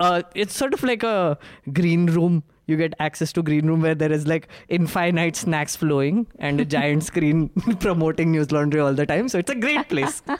uh, 0.00 0.22
it's 0.34 0.56
sort 0.56 0.74
of 0.74 0.82
like 0.82 1.02
a 1.02 1.38
green 1.72 2.06
room 2.06 2.42
you 2.66 2.76
get 2.76 2.94
access 2.98 3.32
to 3.32 3.42
green 3.42 3.66
room 3.66 3.82
where 3.82 3.94
there 3.94 4.12
is 4.12 4.26
like 4.26 4.48
infinite 4.68 5.36
snacks 5.36 5.76
flowing 5.76 6.26
and 6.38 6.60
a 6.60 6.64
giant 6.64 7.04
screen 7.10 7.48
promoting 7.80 8.32
Newslaundry 8.32 8.84
all 8.84 8.94
the 8.94 9.06
time. 9.06 9.28
So 9.28 9.38
it's 9.38 9.50
a 9.50 9.54
great 9.54 9.88
place. 9.88 10.22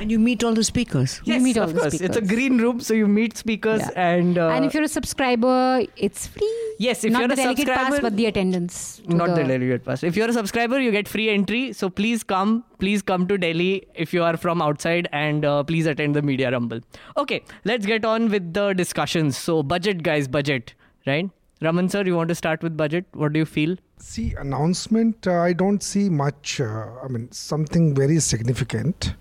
And 0.00 0.10
you 0.10 0.18
meet 0.18 0.42
all 0.42 0.54
the 0.54 0.64
speakers. 0.64 1.20
You 1.24 1.34
yes 1.34 1.42
meet 1.42 1.56
all 1.58 1.64
of 1.64 1.74
the 1.74 1.80
course. 1.80 2.00
It's 2.00 2.16
a 2.16 2.20
green 2.20 2.58
room 2.58 2.80
so 2.80 2.94
you 2.94 3.06
meet 3.06 3.36
speakers 3.36 3.80
Yeah. 3.80 3.90
and 4.16 4.38
uh, 4.38 4.48
and 4.48 4.64
if 4.64 4.74
you're 4.74 4.82
a 4.82 4.88
subscriber, 4.88 5.84
it's 5.96 6.26
free. 6.26 6.50
yes 6.78 7.04
if 7.04 7.12
not 7.12 7.20
you're 7.20 7.28
the 7.28 7.34
a 7.34 7.36
delegate 7.36 7.66
subscriber 7.66 7.90
pass, 7.90 8.00
but 8.00 8.16
the 8.16 8.26
attendance. 8.26 9.00
to 9.08 9.14
not 9.14 9.34
the 9.36 9.42
delegate 9.44 9.84
pass. 9.84 10.02
If 10.02 10.16
you're 10.16 10.28
a 10.28 10.32
subscriber 10.32 10.80
you 10.80 10.90
get 10.90 11.06
free 11.06 11.28
entry. 11.30 11.72
So 11.72 11.90
please 11.90 12.24
come. 12.24 12.64
Please 12.78 13.02
come 13.02 13.26
to 13.28 13.38
delhi 13.38 13.86
if 13.94 14.12
you 14.12 14.22
are 14.24 14.36
from 14.36 14.60
outside 14.60 15.08
and 15.12 15.44
uh, 15.44 15.62
please 15.62 15.86
attend 15.86 16.16
the 16.16 16.22
media 16.22 16.50
rumble. 16.50 16.80
Okay 17.16 17.42
let's 17.64 17.86
get 17.86 18.04
on 18.04 18.30
with 18.30 18.52
the 18.54 18.72
discussions. 18.72 19.36
So 19.36 19.62
budget 19.62 20.02
guys 20.02 20.26
budget 20.28 20.74
right 21.06 21.30
raman 21.60 21.88
sir 21.88 22.04
you 22.04 22.16
want 22.16 22.28
to 22.28 22.34
start 22.34 22.62
with 22.62 22.76
budget 22.76 23.04
what 23.12 23.32
do 23.32 23.38
you 23.38 23.46
feel 23.46 23.76
See, 23.98 24.34
announcement, 24.34 25.26
uh, 25.26 25.40
I 25.40 25.52
don't 25.52 25.82
see 25.82 26.10
much, 26.10 26.60
uh, 26.60 26.86
I 27.02 27.08
mean, 27.08 27.30
something 27.32 27.94
very 27.94 28.18
significant. 28.20 29.14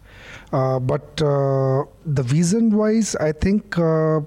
Uh, 0.51 0.79
but 0.79 1.21
uh, 1.21 1.85
the 2.05 2.23
vision 2.23 2.75
wise, 2.75 3.15
I 3.15 3.31
think, 3.31 3.77
uh, 3.77 4.21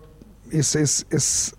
is, 0.50 0.74
is, 0.74 1.04
is 1.10 1.54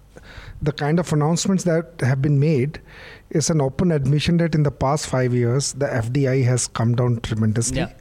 the 0.61 0.71
kind 0.71 0.99
of 0.99 1.11
announcements 1.13 1.63
that 1.65 2.01
have 2.01 2.21
been 2.21 2.39
made 2.39 2.81
is 3.29 3.49
an 3.49 3.61
open 3.61 3.91
admission 3.91 4.37
that 4.37 4.55
in 4.55 4.63
the 4.63 4.71
past 4.71 5.07
five 5.07 5.33
years, 5.33 5.73
the 5.73 5.85
FDI 5.85 6.43
has 6.45 6.67
come 6.67 6.95
down 6.95 7.19
tremendously. 7.19 7.77
Yeah. 7.77 7.91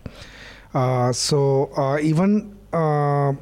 Uh, 0.72 1.12
so 1.12 1.70
uh, 1.76 1.98
even 2.00 2.56
uh, 2.72 3.32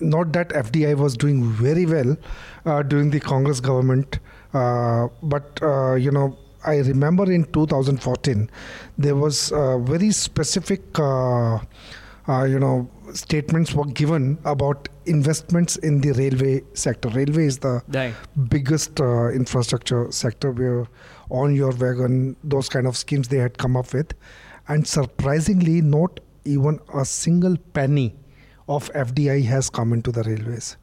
not 0.00 0.32
that 0.32 0.50
FDI 0.50 0.96
was 0.96 1.16
doing 1.16 1.44
very 1.44 1.86
well 1.86 2.16
uh, 2.64 2.82
during 2.82 3.10
the 3.10 3.20
Congress 3.20 3.60
government, 3.60 4.18
uh, 4.54 5.08
but 5.22 5.58
uh, 5.62 5.94
you 5.94 6.10
know 6.10 6.36
I 6.64 6.78
remember 6.78 7.30
in 7.30 7.44
2014 7.44 8.50
there 8.96 9.14
was 9.16 9.52
uh, 9.52 9.78
very 9.78 10.10
specific 10.10 10.98
uh, 10.98 11.58
uh, 12.28 12.44
you 12.44 12.58
know 12.58 12.90
statements 13.14 13.72
were 13.72 13.86
given 13.86 14.38
about 14.44 14.88
investments 15.06 15.76
in 15.76 16.00
the 16.00 16.12
railway 16.12 16.62
sector. 16.74 17.08
Railway 17.08 17.46
is 17.46 17.58
the 17.58 17.82
right. 17.88 18.14
biggest 18.48 19.00
uh, 19.00 19.30
infrastructure 19.30 20.10
sector. 20.12 20.50
Where 20.50 20.86
on 21.30 21.54
your 21.54 21.72
wagon 21.72 22.36
those 22.44 22.68
kind 22.68 22.86
of 22.86 22.96
schemes 22.96 23.28
they 23.28 23.38
had 23.38 23.58
come 23.58 23.76
up 23.76 23.92
with. 23.92 24.12
And 24.68 24.86
surprisingly 24.86 25.80
not 25.80 26.20
even 26.44 26.78
a 26.94 27.04
single 27.04 27.56
penny 27.72 28.14
of 28.68 28.90
fdi 28.92 29.44
has 29.44 29.70
come 29.70 29.92
into 29.92 30.12
the 30.12 30.22
railways. 30.22 30.76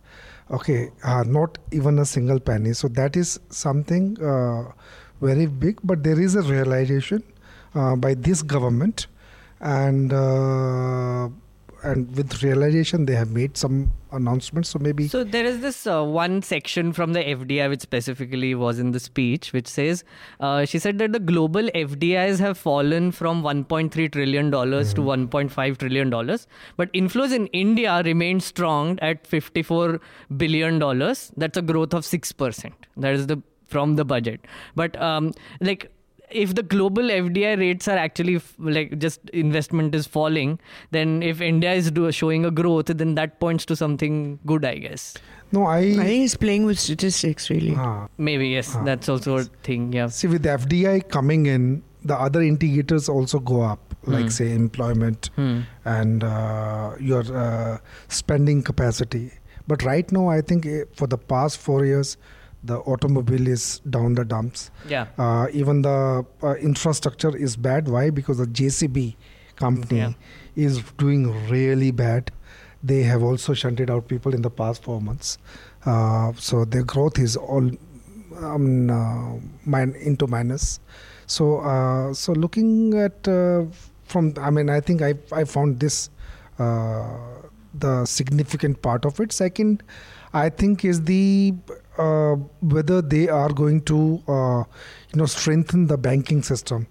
Okay 0.52 0.92
uh, 1.04 1.24
not 1.26 1.58
even 1.72 2.00
a 2.00 2.06
single 2.06 2.40
penny. 2.40 2.74
So 2.74 2.88
that 2.90 3.16
is 3.16 3.40
something 3.50 4.22
uh, 4.22 4.72
very 5.22 5.46
big 5.46 5.80
but 5.84 6.04
there 6.04 6.20
is 6.20 6.36
a 6.36 6.42
realization 6.42 7.24
uh, 7.74 7.96
by 7.96 8.14
this 8.14 8.42
government. 8.42 9.08
And 9.62 10.14
uh, 10.14 11.30
and 11.84 12.16
with 12.16 12.44
realization 12.44 13.06
they 13.06 13.16
have 13.16 13.32
made 13.32 13.58
some 13.58 13.92
announcements 14.16 14.70
so 14.70 14.80
maybe 14.80 15.08
So 15.08 15.24
there 15.24 15.46
is 15.46 15.60
this 15.62 15.86
uh, 15.88 16.04
one 16.04 16.42
section 16.42 16.94
from 16.94 17.14
the 17.14 17.20
FDI 17.20 17.70
which 17.70 17.82
specifically 17.82 18.56
was 18.56 18.80
in 18.80 18.92
the 18.92 19.00
speech, 19.00 19.54
which 19.54 19.68
says 19.68 20.04
uh, 20.40 20.66
she 20.66 20.80
said 20.80 20.98
that 21.00 21.12
the 21.12 21.20
global 21.20 21.64
FDIs 21.64 22.40
have 22.40 22.58
fallen 22.58 23.12
from 23.12 23.44
1.3 23.44 24.12
trillion 24.12 24.50
dollars 24.50 24.94
to 24.94 25.02
1.5 25.02 25.78
trillion 25.78 26.10
dollars, 26.10 26.48
but 26.78 26.92
inflows 26.94 27.34
in 27.34 27.48
India 27.48 28.02
remain 28.04 28.40
strong 28.40 28.98
at 29.00 29.28
54 29.28 30.00
billion 30.38 30.80
dollars. 30.80 31.32
That's 31.38 31.58
a 31.58 31.62
growth 31.62 31.94
of 31.94 32.06
six 32.06 32.32
percent. 32.32 32.74
That 32.98 33.14
is 33.14 33.28
the 33.28 33.42
from 33.68 33.96
the 33.96 34.06
budget, 34.06 34.42
but 34.76 35.00
um, 35.02 35.34
like 35.60 35.92
if 36.32 36.56
the 36.56 36.64
global 36.64 37.04
FDI 37.04 37.58
rates 37.60 37.88
are 37.88 37.98
actually 37.98 38.36
f- 38.38 38.54
like 38.60 38.98
just 39.00 39.30
investment 39.30 39.94
is 39.96 40.08
falling, 40.08 40.60
then 40.92 41.22
if 41.24 41.42
India 41.42 41.74
is 41.74 41.92
do, 41.92 42.12
showing 42.12 42.46
a 42.46 42.52
growth, 42.52 42.88
then 42.88 43.16
that 43.16 43.40
points 43.40 43.66
to 43.68 43.76
something 43.76 44.40
good, 44.46 44.66
I 44.66 44.76
guess. 44.78 45.14
no 45.52 45.64
i, 45.72 45.78
I 45.80 45.94
think 45.94 46.08
he's 46.08 46.36
playing 46.36 46.66
with 46.66 46.80
statistics, 46.80 47.50
really. 47.50 47.74
Ah. 47.78 48.08
Maybe 48.18 48.48
yes, 48.50 48.76
Ah. 48.76 48.84
that's 48.84 49.08
also 49.10 49.38
a 49.38 49.44
thing. 49.68 49.94
Yeah. 49.94 50.08
See, 50.08 50.28
with 50.28 50.44
FDI 50.44 51.08
coming 51.10 51.46
in, 51.46 51.84
the 52.04 52.16
other 52.16 52.42
indicators 52.42 53.08
also 53.10 53.40
go 53.40 53.62
up, 53.62 53.96
like 54.06 54.24
Hmm. 54.26 54.30
say 54.40 54.52
employment 54.54 55.30
Hmm. 55.36 55.60
and 55.86 56.24
uh, 56.24 56.92
your 57.00 57.24
uh, 57.44 57.78
spending 58.08 58.64
capacity. 58.64 59.32
But 59.68 59.84
right 59.84 60.12
now, 60.12 60.28
I 60.30 60.42
think 60.42 60.66
eh, 60.66 60.84
for 60.96 61.08
the 61.08 61.18
past 61.18 61.58
four 61.58 61.86
years, 61.86 62.18
the 62.66 62.78
automobile 62.94 63.48
is 63.48 63.80
down 63.90 64.16
the 64.16 64.26
dumps. 64.26 64.72
Yeah. 64.88 65.08
Uh, 65.18 65.48
even 65.54 65.82
the 65.82 66.26
uh, 66.44 66.54
infrastructure 66.56 67.36
is 67.36 67.56
bad. 67.56 67.88
Why? 67.88 68.10
Because 68.10 68.38
the 68.40 68.46
JCB 68.48 69.16
company 69.56 70.00
Yeah. 70.00 70.14
is 70.56 70.82
doing 70.98 71.28
really 71.50 71.92
bad. 71.92 72.32
They 72.84 73.02
have 73.04 73.24
also 73.24 73.54
shunted 73.54 73.90
out 73.90 74.08
people 74.08 74.34
in 74.34 74.42
the 74.42 74.50
past 74.50 74.84
four 74.84 75.02
months. 75.02 75.38
Uh, 75.86 76.34
so 76.38 76.66
their 76.66 76.84
growth 76.84 77.18
is 77.20 77.36
all 77.36 77.70
um, 78.38 78.90
uh, 78.90 79.36
min- 79.66 79.96
into 79.96 80.28
minus. 80.28 80.80
So, 81.28 81.60
uh, 81.60 82.14
so 82.14 82.34
looking 82.34 82.94
at 82.98 83.28
uh, 83.28 83.66
from, 84.06 84.34
I 84.40 84.50
mean, 84.52 84.70
I 84.70 84.80
think 84.82 85.02
I 85.02 85.14
I 85.32 85.44
found 85.46 85.80
this 85.80 86.10
uh, 86.60 87.06
the 87.86 88.06
significant 88.06 88.82
part 88.82 89.06
of 89.06 89.20
it. 89.20 89.32
Second, 89.32 89.82
I 90.34 90.50
think 90.50 90.86
is 90.86 91.02
the 91.04 91.54
whether 92.62 93.02
they 93.02 93.28
are 93.30 93.50
going 93.50 93.82
to 93.82 94.22
uh, 94.28 94.64
you 95.14 95.20
know 95.20 95.26
strengthen 95.26 95.88
the 95.88 95.98
banking 95.98 96.42
system. 96.44 96.88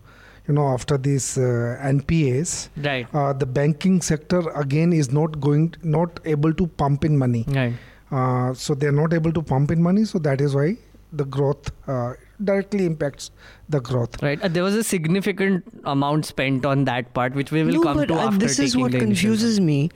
You 0.46 0.52
know, 0.52 0.68
after 0.68 0.98
these 0.98 1.38
uh, 1.38 1.78
NPAs, 1.82 2.68
Right. 2.76 3.06
uh, 3.14 3.32
the 3.32 3.46
banking 3.46 4.02
sector 4.02 4.40
again 4.50 4.92
is 4.92 5.10
not 5.10 5.40
going, 5.40 5.74
not 5.82 6.20
able 6.26 6.52
to 6.52 6.66
pump 6.66 7.02
in 7.04 7.16
money. 7.16 7.46
Right. 7.48 7.72
Uh, 8.10 8.52
so 8.52 8.74
they 8.74 8.86
are 8.86 8.92
not 8.92 9.14
able 9.14 9.32
to 9.32 9.40
pump 9.40 9.70
in 9.70 9.82
money. 9.82 10.04
So 10.04 10.18
that 10.18 10.42
is 10.42 10.54
why 10.54 10.76
the 11.14 11.24
growth 11.24 11.70
uh, 11.88 12.12
directly 12.42 12.84
impacts 12.86 13.30
the 13.68 13.80
growth. 13.80 14.22
Right. 14.22 14.40
Uh, 14.42 14.48
there 14.48 14.62
was 14.62 14.74
a 14.74 14.84
significant 14.84 15.64
amount 15.84 16.26
spent 16.26 16.64
on 16.66 16.84
that 16.84 17.14
part, 17.14 17.34
which 17.34 17.50
we 17.50 17.62
will 17.62 17.74
no, 17.74 17.82
come 17.82 17.96
but 17.98 18.08
to 18.08 18.14
uh, 18.14 18.26
after 18.28 18.38
this 18.38 18.58
is 18.58 18.76
what 18.76 18.92
the 18.92 18.98
confuses 18.98 19.60
me 19.60 19.90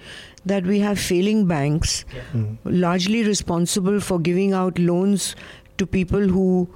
that 0.47 0.65
we 0.65 0.79
have 0.81 0.99
failing 0.99 1.47
banks 1.47 2.05
Mm. 2.33 2.59
largely 2.65 3.25
responsible 3.25 4.01
for 4.01 4.19
giving 4.19 4.53
out 4.53 4.79
loans 4.79 5.35
to 5.79 5.87
people 5.87 6.21
who 6.21 6.69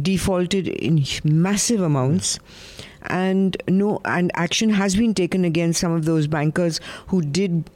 defaulted 0.00 0.68
in 0.68 1.04
massive 1.24 1.80
amounts 1.82 2.38
and 3.08 3.56
no 3.68 4.00
and 4.04 4.30
action 4.34 4.70
has 4.70 4.94
been 4.96 5.12
taken 5.12 5.44
against 5.44 5.80
some 5.80 5.92
of 5.92 6.04
those 6.04 6.26
bankers 6.26 6.80
who 7.08 7.20
did 7.20 7.68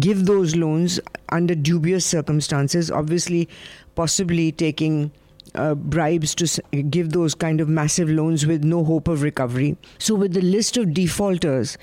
give 0.00 0.24
those 0.26 0.56
loans 0.56 0.98
under 1.28 1.54
dubious 1.54 2.04
circumstances 2.06 2.90
obviously 2.90 3.48
possibly 3.94 4.50
taking 4.50 5.10
uh, 5.54 5.74
bribes 5.74 6.34
to 6.34 6.62
give 6.90 7.10
those 7.10 7.34
kind 7.34 7.60
of 7.60 7.68
massive 7.68 8.08
loans 8.08 8.46
with 8.46 8.64
no 8.64 8.84
hope 8.84 9.08
of 9.08 9.22
recovery 9.22 9.76
so 9.98 10.14
with 10.14 10.32
the 10.32 10.40
list 10.40 10.76
of 10.76 10.94
defaulters 10.94 11.76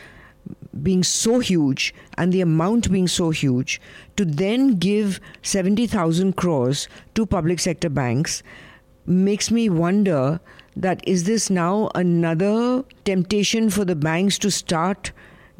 being 0.84 1.04
so 1.04 1.40
huge 1.40 1.94
and 2.18 2.32
the 2.32 2.42
amount 2.42 2.92
being 2.92 3.08
so 3.08 3.30
huge 3.30 3.82
to 4.16 4.26
then 4.26 4.76
give 4.76 5.20
70,000 5.42 6.34
crores 6.36 6.88
to 7.16 7.26
public 7.26 7.60
sector 7.60 7.90
banks 7.90 8.42
makes 9.06 9.52
me 9.52 9.70
wonder 9.70 10.40
that 10.76 11.02
is 11.08 11.26
this 11.26 11.50
now 11.50 11.90
another 11.96 12.84
temptation 13.06 13.70
for 13.70 13.84
the 13.86 13.96
banks 13.96 14.38
to 14.38 14.52
start 14.52 15.12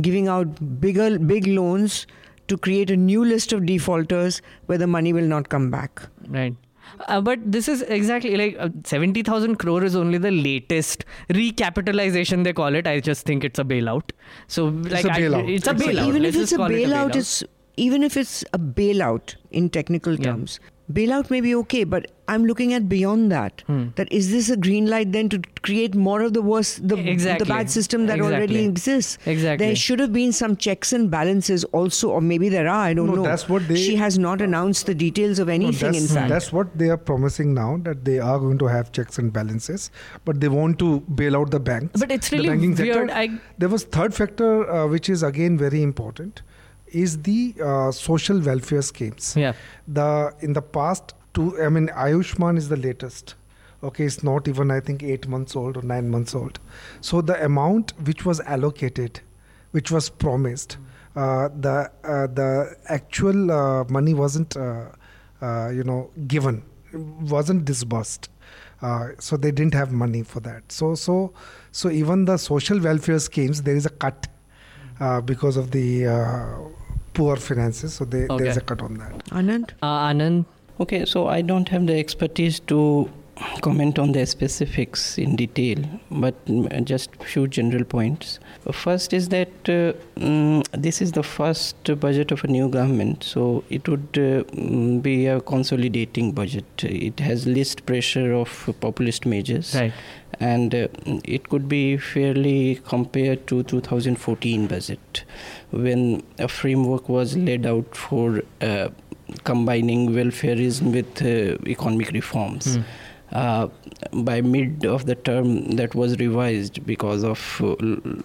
giving 0.02 0.28
out 0.28 0.80
bigger 0.80 1.20
big 1.20 1.48
loans 1.48 2.08
to 2.48 2.58
create 2.58 2.90
a 2.90 2.96
new 2.98 3.24
list 3.24 3.52
of 3.54 3.66
defaulters 3.66 4.42
where 4.68 4.78
the 4.78 4.88
money 4.88 5.14
will 5.14 5.26
not 5.26 5.50
come 5.50 5.70
back 5.70 6.02
Right. 6.28 6.56
Uh, 7.08 7.22
but 7.22 7.40
this 7.46 7.68
is 7.68 7.82
exactly 7.84 8.36
like 8.36 8.56
uh, 8.60 8.70
70,000 8.84 9.56
crore 9.58 9.84
is 9.84 9.96
only 9.96 10.18
the 10.18 10.32
latest 10.32 11.06
recapitalization 11.30 12.44
they 12.44 12.54
call 12.54 12.76
it. 12.76 12.88
I 12.88 13.00
just 13.00 13.26
think 13.26 13.44
it's 13.44 13.60
a 13.60 13.64
bailout. 13.64 14.12
So 14.48 14.66
like 14.68 15.06
a 15.06 15.12
I- 15.12 15.20
bailout. 15.22 15.50
it's 15.56 15.68
a 15.68 15.72
It's 15.72 15.82
a- 15.82 15.86
bailout. 15.86 16.08
even 16.08 16.24
Let's 16.24 16.36
if 16.36 16.44
it's 16.44 16.52
a 16.52 16.58
call 16.58 16.72
it 16.72 16.74
bailout, 16.74 17.16
it's 17.16 17.44
even 17.78 18.04
if 18.04 18.18
it's 18.18 18.44
a 18.54 18.60
bailout 18.60 19.36
in 19.52 19.70
technical 19.70 20.14
Yeah. 20.16 20.34
Terms 20.90 21.00
bailout 21.00 21.30
may 21.32 21.40
be 21.42 21.56
okay 21.56 21.84
but 21.84 22.06
i'm 22.28 22.46
looking 22.46 22.74
at 22.78 22.88
beyond 22.90 23.32
that 23.32 23.62
Hmm. 23.68 23.82
that 23.96 24.12
is 24.12 24.30
this 24.32 24.50
a 24.50 24.58
green 24.66 24.86
light 24.94 25.12
then 25.12 25.30
to 25.30 25.40
create 25.68 25.96
more 25.96 26.22
of 26.22 26.34
the 26.34 26.42
worst 26.42 26.88
the, 26.88 26.98
Exactly. 27.12 27.44
the 27.46 27.50
bad 27.54 27.70
system 27.76 28.06
that 28.08 28.22
already 28.22 28.60
exists 28.66 29.18
Exactly. 29.26 29.66
there 29.66 29.76
should 29.76 30.00
have 30.00 30.12
been 30.14 30.32
some 30.40 30.56
checks 30.66 30.94
and 30.98 31.10
balances 31.12 31.64
also 31.80 32.10
or 32.10 32.22
maybe 32.22 32.50
there 32.50 32.68
are 32.68 32.84
i 32.90 32.94
don't 32.94 33.08
No, 33.08 33.16
know 33.16 33.24
that's 33.24 33.48
what 33.50 33.68
they- 33.68 33.76
she 33.86 33.96
has 34.04 34.20
not 34.28 34.42
announced 34.48 34.86
the 34.92 34.96
details 35.04 35.40
of 35.40 35.50
anything 35.58 35.92
that's, 35.92 36.02
in 36.04 36.08
fact 36.16 36.30
that's 36.36 36.52
what 36.60 36.78
they 36.84 36.90
are 36.90 37.02
promising 37.12 37.54
now 37.54 37.78
that 37.90 38.06
they 38.12 38.20
are 38.20 38.40
going 38.40 38.58
to 38.60 38.66
have 38.68 38.92
checks 38.92 39.18
and 39.18 39.34
balances, 39.34 39.90
but 40.26 40.40
they 40.42 40.48
want 40.50 40.80
to 40.80 41.00
bail 41.22 41.36
out 41.38 41.52
the 41.52 41.60
banks. 41.60 42.00
But 42.00 42.12
it's 42.12 42.30
the 42.30 42.38
really 42.38 42.50
banking 42.50 42.76
sector. 42.76 42.94
weird. 43.06 43.10
I 43.12 43.30
There 43.58 43.70
was 43.70 43.84
third 43.84 44.14
factor, 44.14 44.70
uh, 44.70 44.88
which 44.88 45.10
is 45.10 45.24
again 45.24 45.58
very 45.58 45.82
important, 45.84 46.42
is 46.92 47.22
the 47.24 47.56
uh, 47.64 47.92
social 47.92 48.40
welfare 48.40 48.82
schemes. 48.82 49.36
yeah. 49.38 49.54
The 49.88 50.34
in 50.40 50.54
the 50.54 50.62
past 50.62 51.14
two, 51.34 51.62
I 51.62 51.70
mean, 51.70 51.88
Ayushman 51.90 52.58
is 52.58 52.70
the 52.70 52.78
latest. 52.78 53.36
Okay, 53.82 54.04
it's 54.04 54.24
not 54.24 54.48
even 54.48 54.72
I 54.72 54.82
think 54.82 55.04
eight 55.04 55.28
months 55.28 55.56
old 55.56 55.78
or 55.78 55.82
nine 55.82 56.10
months 56.10 56.36
old. 56.36 56.60
So 57.02 57.22
the 57.22 57.44
amount 57.44 57.94
which 58.06 58.26
was 58.26 58.42
allocated, 58.42 59.22
which 59.72 59.90
was 59.90 60.10
promised, 60.10 60.78
uh, 61.16 61.50
the 61.60 61.90
uh, 62.04 62.28
the 62.28 62.76
actual 62.88 63.52
uh, 63.52 63.84
money 63.86 64.14
wasn't 64.14 64.58
uh, 64.58 64.88
uh, 65.42 65.70
you 65.70 65.84
know 65.84 66.10
given, 66.28 66.64
wasn't 66.94 67.66
disbursed. 67.66 68.30
Uh, 68.82 69.10
so 69.20 69.36
they 69.36 69.52
didn't 69.52 69.74
have 69.74 69.92
money 69.92 70.24
for 70.24 70.40
that. 70.42 70.72
So 70.72 70.96
so 70.96 71.34
so 71.72 71.90
even 71.90 72.26
the 72.26 72.38
social 72.38 72.80
welfare 72.80 73.20
schemes 73.20 73.62
there 73.64 73.76
is 73.76 73.86
a 73.86 73.90
cut 73.90 74.28
uh, 75.00 75.22
because 75.22 75.58
of 75.58 75.72
the 75.72 76.08
uh, 76.08 76.58
poor 77.20 77.36
finances. 77.36 77.94
So 78.00 78.06
they, 78.06 78.26
there's 78.42 78.58
a 78.58 78.66
cut 78.74 78.82
on 78.90 78.98
that. 79.04 79.26
anand 79.42 79.72
Uh, 79.82 80.10
Anand. 80.10 80.46
Okay, 80.84 81.06
so 81.14 81.28
I 81.38 81.42
don't 81.54 81.68
have 81.76 81.88
the 81.88 81.98
expertise 82.04 82.60
to 82.74 83.10
comment 83.66 83.98
on 84.04 84.12
the 84.14 84.26
specifics 84.26 85.18
in 85.24 85.36
detail, 85.42 85.78
but 86.12 86.36
just 86.92 87.16
few 87.24 87.44
general 87.58 87.84
points. 87.94 88.40
First 88.72 89.14
is 89.14 89.30
that 89.30 89.50
uh, 89.74 89.94
mm, 90.20 90.66
this 90.88 91.02
is 91.02 91.14
the 91.14 91.24
first 91.24 91.92
budget 92.06 92.32
of 92.32 92.44
a 92.44 92.48
new 92.48 92.68
government, 92.70 93.24
so 93.24 93.64
it 93.70 93.88
would 93.88 94.10
uh, 94.18 94.44
mm, 94.56 95.02
be 95.02 95.16
a 95.28 95.40
consolidating 95.54 96.32
budget. 96.34 96.84
It 96.84 97.20
has 97.20 97.46
least 97.48 97.86
pressure 97.86 98.34
of 98.34 98.70
populist 98.82 99.26
measures, 99.26 99.74
Right. 99.76 99.94
and 100.40 100.76
uh, 100.76 100.88
it 101.38 101.48
could 101.50 101.68
be 101.70 101.98
fairly 101.98 102.82
compared 102.88 103.48
to 103.48 103.64
2014 103.64 104.68
budget, 104.68 105.24
when 105.72 106.24
a 106.38 106.48
framework 106.48 107.10
was 107.10 107.38
laid 107.38 107.66
out 107.66 107.96
for. 107.96 108.42
Uh, 108.62 108.90
combining 109.44 110.10
welfareism 110.10 110.92
with 110.92 111.22
uh, 111.22 111.56
economic 111.70 112.10
reforms. 112.12 112.78
Hmm. 112.78 112.82
Uh, 113.32 113.68
by 114.12 114.42
mid 114.42 114.86
of 114.86 115.06
the 115.06 115.14
term, 115.14 115.72
that 115.72 115.94
was 115.94 116.18
revised 116.18 116.84
because 116.86 117.24
of 117.24 117.62
uh, 117.64 117.76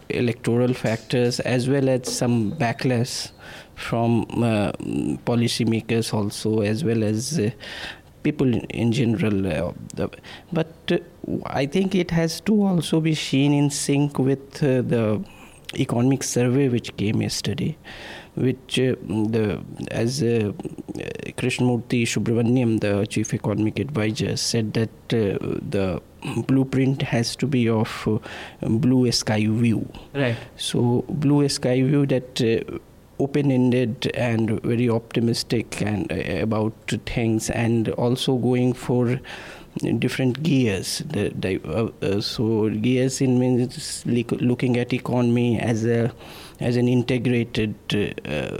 electoral 0.08 0.72
factors 0.72 1.40
as 1.40 1.68
well 1.68 1.90
as 1.90 2.10
some 2.10 2.52
backlash 2.52 3.30
from 3.74 4.22
uh, 4.30 4.72
policymakers 5.26 6.14
also, 6.14 6.60
as 6.60 6.84
well 6.84 7.04
as 7.04 7.38
uh, 7.38 7.50
people 8.22 8.54
in, 8.70 8.92
general. 8.92 9.46
Uh, 9.46 10.08
but 10.52 10.72
uh, 10.90 10.98
I 11.46 11.66
think 11.66 11.94
it 11.94 12.10
has 12.10 12.40
to 12.42 12.62
also 12.62 13.00
be 13.00 13.14
seen 13.14 13.52
in 13.52 13.68
sync 13.68 14.18
with 14.18 14.62
uh, 14.62 14.80
the 14.80 15.22
economic 15.76 16.22
survey 16.22 16.68
which 16.68 16.96
came 16.96 17.22
yesterday 17.22 17.76
which 18.34 18.78
uh, 18.80 18.94
the 19.06 19.62
as 19.90 20.22
uh, 20.22 20.52
Krishnamurthy 21.36 22.02
Subramanian, 22.02 22.80
the 22.80 23.06
chief 23.06 23.32
economic 23.32 23.78
advisor, 23.78 24.36
said 24.36 24.72
that 24.74 24.90
uh, 25.12 25.38
the 25.70 26.02
blueprint 26.46 27.02
has 27.02 27.36
to 27.36 27.46
be 27.46 27.68
of 27.68 28.08
uh, 28.08 28.68
blue 28.68 29.10
sky 29.12 29.46
view. 29.46 29.88
Right. 30.14 30.36
So 30.56 31.04
blue 31.08 31.48
sky 31.48 31.82
view 31.82 32.06
that 32.06 32.40
uh, 32.40 32.78
open-ended 33.20 34.10
and 34.14 34.60
very 34.62 34.90
optimistic 34.90 35.80
and 35.80 36.10
uh, 36.10 36.42
about 36.42 36.74
things, 37.06 37.50
and 37.50 37.88
also 37.90 38.36
going 38.36 38.72
for 38.72 39.20
different 39.98 40.42
gears. 40.42 41.02
The, 41.06 41.30
the, 41.30 41.60
uh, 41.64 41.90
uh, 42.04 42.20
so 42.20 42.70
gears 42.70 43.20
in 43.20 43.38
means 43.38 44.04
looking 44.06 44.76
at 44.76 44.92
economy 44.92 45.58
as 45.58 45.84
a 45.84 46.12
as 46.60 46.76
an 46.76 46.86
integrated 46.86 47.74
uh, 48.24 48.56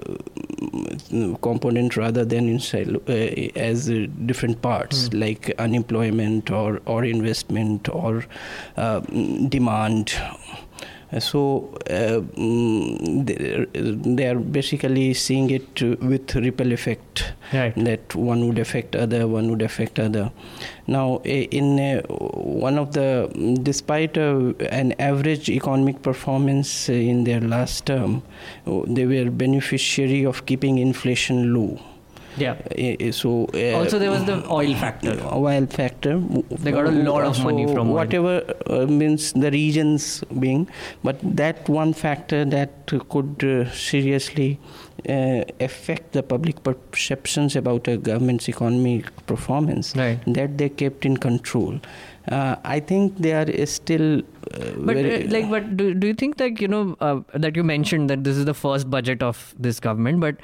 component 1.42 1.97
rather 1.97 2.25
than 2.25 2.49
inside, 2.49 2.88
uh, 3.09 3.12
as 3.12 3.88
uh, 3.88 4.06
different 4.26 4.61
parts 4.62 5.12
like 5.12 5.54
unemployment 5.59 6.50
or 6.50 6.80
or 6.87 7.04
investment 7.04 7.88
or 7.88 8.25
uh, 8.76 9.00
demand 9.49 10.12
so 11.19 11.71
uh, 11.91 12.21
mm, 12.37 14.17
they, 14.17 14.27
are 14.27 14.39
basically 14.39 15.15
seeing 15.15 15.51
it 15.51 15.83
with 16.03 16.35
ripple 16.35 16.73
effect 16.73 17.33
right. 17.53 17.75
that 17.77 18.15
one 18.15 18.47
would 18.47 18.59
affect 18.59 18.97
other 18.97 19.27
one 19.27 19.51
would 19.51 19.63
affect 19.63 19.99
other 19.99 20.31
now 20.87 21.21
in 21.25 21.79
uh, 21.79 22.03
one 22.09 22.79
of 22.79 22.93
the 22.93 23.31
despite 23.63 24.19
uh, 24.19 24.53
an 24.71 24.93
average 24.99 25.49
economic 25.49 26.03
performance 26.03 26.89
in 26.89 27.25
their 27.25 27.41
last 27.41 27.87
term 27.87 28.23
they 28.87 29.07
were 29.07 29.31
beneficiary 29.31 30.25
of 30.25 30.47
keeping 30.47 30.79
inflation 30.79 31.55
low 31.55 31.79
yeah. 32.37 32.53
Uh, 32.53 33.12
so 33.12 33.49
uh, 33.55 33.79
also 33.79 33.99
there 33.99 34.11
was 34.11 34.25
the 34.25 34.45
oil 34.50 34.75
factor. 34.75 35.19
Oil 35.33 35.67
factor. 35.67 36.19
They 36.50 36.73
got 36.73 36.87
a 36.87 36.91
lot 36.91 37.25
of 37.25 37.37
so 37.37 37.45
money 37.45 37.67
from 37.67 37.91
whatever 37.91 38.43
uh, 38.67 38.87
means 38.87 39.33
the 39.33 39.50
regions 39.50 40.23
being, 40.38 40.69
but 41.03 41.19
that 41.23 41.69
one 41.69 41.93
factor 41.93 42.45
that 42.45 42.87
could 43.09 43.45
uh, 43.45 43.71
seriously 43.71 44.59
uh, 45.09 45.45
affect 45.61 46.12
the 46.12 46.23
public 46.23 46.62
perceptions 46.62 47.57
about 47.57 47.88
a 47.88 47.97
government's 47.97 48.49
economic 48.49 49.26
performance. 49.26 49.95
Right. 49.97 50.19
That 50.26 50.59
they 50.59 50.69
kept 50.69 51.05
in 51.05 51.17
control. 51.17 51.81
Uh, 52.29 52.57
I 52.64 52.81
think 52.81 53.19
they 53.19 53.33
are 53.33 53.67
still. 53.67 54.21
Uh, 54.21 54.71
but 54.79 54.97
uh, 54.97 55.23
like, 55.29 55.50
but 55.50 55.76
do, 55.76 55.93
do 55.95 56.07
you 56.07 56.14
think 56.14 56.41
like 56.41 56.61
you 56.61 56.69
know 56.69 56.97
uh, 57.00 57.21
that 57.35 57.55
you 57.55 57.62
mentioned 57.62 58.09
that 58.09 58.25
this 58.25 58.37
is 58.37 58.47
the 58.47 58.55
first 58.55 58.88
budget 58.91 59.23
of 59.23 59.55
this 59.59 59.79
government, 59.79 60.21
but 60.21 60.37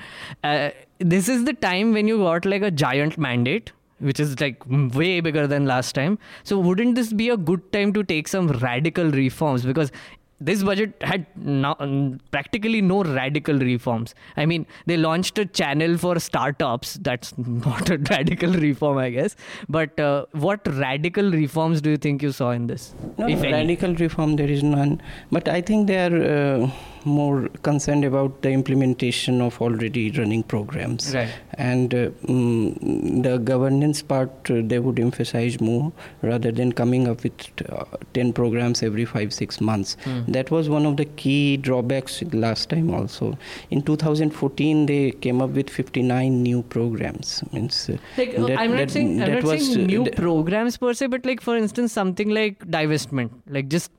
uh, 0.45 0.71
this 1.01 1.29
is 1.29 1.45
the 1.45 1.53
time 1.53 1.93
when 1.93 2.07
you 2.07 2.19
got 2.19 2.45
like 2.45 2.63
a 2.63 2.71
giant 2.71 3.19
mandate 3.19 3.73
which 4.01 4.19
is 4.19 4.41
like 4.41 4.63
way 4.95 5.21
bigger 5.21 5.47
than 5.47 5.67
last 5.67 5.95
time. 5.95 6.19
So 6.43 6.59
wouldn't 6.59 6.95
this 6.95 7.13
be 7.13 7.29
a 7.29 7.37
good 7.37 7.71
time 7.71 7.93
to 7.93 8.03
take 8.03 8.29
some 8.29 8.49
radical 8.49 9.11
reforms? 9.11 9.65
Because 9.65 9.93
this 10.41 10.63
budget 10.63 10.95
had 11.03 11.27
no, 11.37 12.19
practically 12.31 12.81
no 12.81 13.05
radical 13.05 13.59
reforms. 13.59 14.15
I 14.39 14.47
mean, 14.47 14.67
they 14.87 14.97
launched 14.97 15.39
a 15.39 15.45
channel 15.45 15.99
for 15.99 16.19
startups. 16.19 16.95
That's 17.03 17.37
not 17.39 17.91
a 17.91 17.99
radical 17.99 18.53
reform, 18.53 18.99
I 18.99 19.11
guess. 19.11 19.37
But 19.69 20.01
uh, 20.01 20.25
what 20.33 20.67
radical 20.67 21.31
reforms 21.31 21.83
do 21.83 21.91
you 21.91 21.99
think 21.99 22.23
you 22.23 22.33
saw 22.33 22.53
in 22.53 22.67
this? 22.69 22.95
No, 23.19 23.27
radical 23.27 23.95
reform 23.95 24.37
there 24.37 24.49
is 24.49 24.63
none. 24.63 25.03
But 25.31 25.49
I 25.49 25.61
think 25.61 25.89
they 25.89 25.99
are. 25.99 26.63
Uh, 26.63 26.71
more 27.05 27.49
concerned 27.63 28.05
about 28.05 28.43
the 28.43 28.51
implementation 28.51 29.41
of 29.41 29.61
already 29.61 30.11
running 30.11 30.43
programs. 30.43 31.15
Right. 31.15 31.31
And 31.55 31.95
uh, 31.95 32.11
mm, 32.27 33.23
the 33.23 33.39
governance 33.39 34.03
part 34.03 34.31
uh, 34.51 34.61
they 34.63 34.79
would 34.79 34.99
emphasize 34.99 35.61
more 35.61 35.93
rather 36.23 36.53
than 36.53 36.73
coming 36.73 37.09
up 37.09 37.23
with 37.23 37.35
uh, 37.69 37.85
10 38.15 38.33
programs 38.33 38.83
every 38.83 39.05
5 39.05 39.33
6 39.33 39.61
months. 39.61 39.97
Mm. 40.05 40.33
That 40.33 40.51
was 40.51 40.69
one 40.69 40.87
of 40.87 40.97
the 40.97 41.05
key 41.05 41.57
drawbacks 41.57 42.23
last 42.33 42.71
time 42.71 42.93
also. 42.93 43.39
In 43.71 43.83
2014 43.83 44.87
they 44.87 45.13
came 45.13 45.41
up 45.43 45.51
with 45.51 45.71
59 45.71 46.43
new 46.43 46.63
programs. 46.63 47.43
Means 47.53 47.89
uh, 47.89 47.97
like, 48.17 48.37
that, 48.37 48.59
I'm 48.59 48.71
not 48.71 48.79
that, 48.79 48.91
saying 48.91 49.23
I'm 49.23 49.35
not 49.35 49.43
was, 49.45 49.67
saying 49.67 49.87
new 49.87 50.05
uh, 50.05 50.11
programs 50.17 50.77
per 50.77 50.95
se 50.95 51.07
but 51.07 51.25
like 51.25 51.41
for 51.41 51.57
instance 51.57 51.93
something 51.93 52.29
like 52.31 52.59
divestment 52.67 53.31
like 53.47 53.69
just 53.69 53.91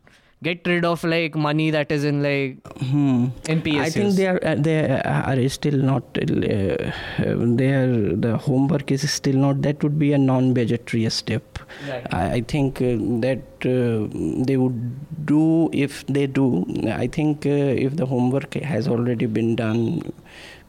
get 0.44 0.66
rid 0.66 0.84
of 0.84 1.04
like 1.04 1.36
money 1.36 1.70
that 1.70 1.92
is 1.92 2.04
in 2.04 2.24
like 2.24 2.68
hmm. 2.80 3.26
NPS. 3.44 3.80
I 3.80 3.90
think 3.90 4.16
they 4.16 4.28
are 4.28 4.40
uh, 4.44 4.56
they 4.56 4.78
are 4.80 5.50
still 5.50 5.78
not 5.78 6.04
uh, 6.18 6.26
they 7.60 7.70
are 7.74 8.16
the 8.16 8.38
homework 8.38 8.92
is 8.92 9.10
still 9.12 9.36
not 9.36 9.62
that 9.62 9.84
would 9.84 10.00
be 10.00 10.14
a 10.14 10.18
non-budgetary 10.18 11.10
step. 11.10 11.60
Right. 11.88 12.08
I, 12.12 12.32
I, 12.34 12.42
think 12.42 12.82
uh, 12.82 12.98
that 13.26 13.44
uh, 13.66 14.08
they 14.46 14.58
would 14.58 15.26
do 15.26 15.70
if 15.72 16.06
they 16.08 16.28
do. 16.28 16.66
I 16.92 17.08
think 17.08 17.46
uh, 17.46 17.86
if 17.88 17.96
the 17.98 18.06
homework 18.06 18.56
has 18.56 18.88
already 18.88 19.28
been 19.28 19.56
done 19.56 20.02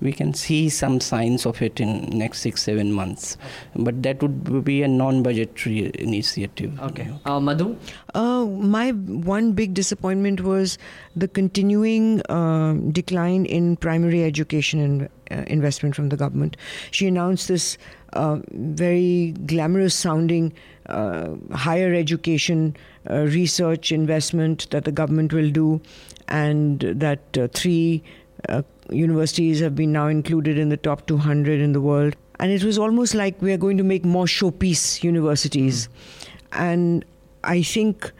we 0.02 0.12
can 0.12 0.34
see 0.34 0.68
some 0.68 1.00
signs 1.00 1.46
of 1.46 1.62
it 1.62 1.80
in 1.80 2.04
next 2.18 2.40
six 2.40 2.62
seven 2.62 2.92
months. 2.92 3.36
But 3.76 4.02
that 4.02 4.22
would 4.22 4.64
be 4.64 4.82
a 4.82 4.88
non-budgetary 4.88 5.92
initiative 5.94 6.78
okay. 6.80 7.08
uh, 7.24 7.40
madhu? 7.40 7.76
Uh, 8.14 8.44
my 8.44 8.90
one 8.90 9.52
big 9.52 9.74
disappointment 9.74 10.40
was 10.40 10.76
the 11.14 11.28
continuing 11.28 12.20
uh, 12.28 12.74
decline 12.90 13.46
in 13.46 13.76
primary 13.76 14.24
education 14.24 14.80
and 14.80 15.08
uh, 15.30 15.44
investment 15.46 15.94
from 15.94 16.08
the 16.08 16.16
government. 16.16 16.56
She 16.90 17.06
announced 17.06 17.48
this 17.48 17.78
uh, 18.12 18.40
very 18.50 19.34
glamorous 19.46 19.94
sounding 19.94 20.52
uh, 20.86 21.30
higher 21.52 21.94
education 21.94 22.76
research 23.08 23.90
investment 23.90 24.68
that 24.70 24.84
the 24.84 24.92
government 24.92 25.32
will 25.32 25.50
do 25.50 25.80
and 26.28 26.80
that 26.80 27.20
three 27.52 28.02
uh, 28.48 28.62
universities 28.90 29.60
have 29.60 29.74
been 29.74 29.92
now 29.92 30.08
included 30.08 30.58
in 30.58 30.68
the 30.68 30.76
top 30.76 31.06
200 31.06 31.60
in 31.60 31.72
the 31.72 31.80
world. 31.80 32.16
And 32.38 32.50
it 32.50 32.64
was 32.64 32.78
almost 32.78 33.14
like 33.14 33.40
we 33.40 33.52
are 33.52 33.56
going 33.56 33.76
to 33.76 33.84
make 33.84 34.04
more 34.04 34.24
showpiece 34.24 35.02
universities. 35.02 35.88
Mm. 35.88 36.60
And 36.60 37.04
I 37.44 37.62
think 37.62 38.10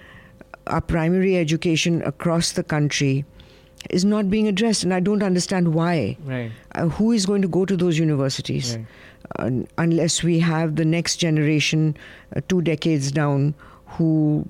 our 0.66 0.80
primary 0.80 1.36
education 1.36 2.02
across 2.02 2.52
the 2.52 2.62
country 2.62 3.24
is 3.90 4.04
not 4.04 4.30
being 4.30 4.46
addressed, 4.46 4.84
and 4.84 4.94
I 4.94 5.00
don't 5.00 5.22
understand 5.22 5.74
why. 5.74 6.16
Right. 6.24 6.52
Uh, 6.74 6.88
who 6.88 7.12
is 7.12 7.26
going 7.26 7.42
to 7.42 7.48
go 7.48 7.64
to 7.64 7.76
those 7.76 7.98
universities 7.98 8.76
right. 8.76 8.86
uh, 9.38 9.50
unless 9.78 10.22
we 10.22 10.38
have 10.38 10.76
the 10.76 10.84
next 10.84 11.16
generation, 11.16 11.96
uh, 12.36 12.40
two 12.48 12.62
decades 12.62 13.10
down, 13.10 13.54
who 13.86 14.46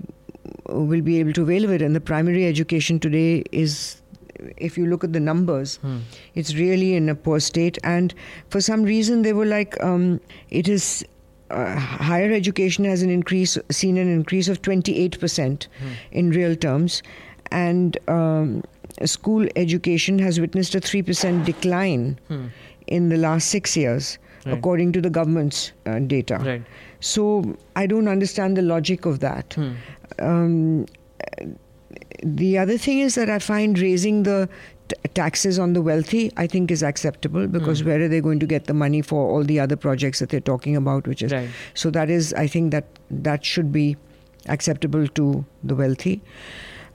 will 0.68 1.00
be 1.00 1.18
able 1.18 1.32
to 1.32 1.42
avail 1.42 1.64
of 1.64 1.70
it? 1.70 1.80
And 1.80 1.96
the 1.96 2.00
primary 2.00 2.46
education 2.46 3.00
today 3.00 3.42
is 3.52 4.01
if 4.56 4.76
you 4.78 4.86
look 4.86 5.04
at 5.04 5.12
the 5.12 5.20
numbers, 5.20 5.76
hmm. 5.76 5.98
it's 6.34 6.54
really 6.54 6.94
in 6.94 7.08
a 7.08 7.14
poor 7.14 7.40
state. 7.40 7.78
And 7.84 8.14
for 8.48 8.60
some 8.60 8.82
reason, 8.82 9.22
they 9.22 9.32
were 9.32 9.46
like, 9.46 9.82
um, 9.82 10.20
it 10.50 10.68
is 10.68 11.04
uh, 11.50 11.78
higher 11.78 12.32
education 12.32 12.84
has 12.84 13.02
an 13.02 13.10
increase, 13.10 13.58
seen 13.70 13.96
an 13.96 14.08
increase 14.08 14.48
of 14.48 14.62
28% 14.62 15.64
hmm. 15.64 15.88
in 16.10 16.30
real 16.30 16.56
terms, 16.56 17.02
and 17.50 17.98
um, 18.08 18.62
school 19.04 19.46
education 19.56 20.18
has 20.18 20.40
witnessed 20.40 20.74
a 20.74 20.80
3% 20.80 21.44
decline 21.44 22.18
hmm. 22.28 22.46
in 22.86 23.08
the 23.10 23.16
last 23.16 23.48
six 23.48 23.76
years, 23.76 24.18
right. 24.46 24.56
according 24.56 24.92
to 24.92 25.00
the 25.00 25.10
government's 25.10 25.72
uh, 25.86 25.98
data. 25.98 26.38
Right. 26.38 26.62
So 27.00 27.56
I 27.76 27.86
don't 27.86 28.08
understand 28.08 28.56
the 28.56 28.62
logic 28.62 29.04
of 29.04 29.20
that. 29.20 29.54
Hmm. 29.54 29.72
Um, 30.18 30.86
the 32.22 32.58
other 32.58 32.78
thing 32.78 33.00
is 33.00 33.14
that 33.14 33.30
I 33.30 33.38
find 33.38 33.78
raising 33.78 34.22
the 34.22 34.48
t- 34.88 34.96
taxes 35.14 35.58
on 35.58 35.72
the 35.72 35.82
wealthy, 35.82 36.32
I 36.36 36.46
think, 36.46 36.70
is 36.70 36.82
acceptable 36.82 37.46
because 37.46 37.82
mm. 37.82 37.86
where 37.86 38.02
are 38.02 38.08
they 38.08 38.20
going 38.20 38.40
to 38.40 38.46
get 38.46 38.66
the 38.66 38.74
money 38.74 39.02
for 39.02 39.30
all 39.30 39.44
the 39.44 39.60
other 39.60 39.76
projects 39.76 40.18
that 40.20 40.30
they're 40.30 40.40
talking 40.40 40.76
about? 40.76 41.06
Which 41.06 41.22
is 41.22 41.32
right. 41.32 41.48
so 41.74 41.90
that 41.90 42.10
is, 42.10 42.32
I 42.34 42.46
think 42.46 42.72
that 42.72 42.86
that 43.10 43.44
should 43.44 43.72
be 43.72 43.96
acceptable 44.46 45.06
to 45.08 45.44
the 45.62 45.74
wealthy. 45.74 46.20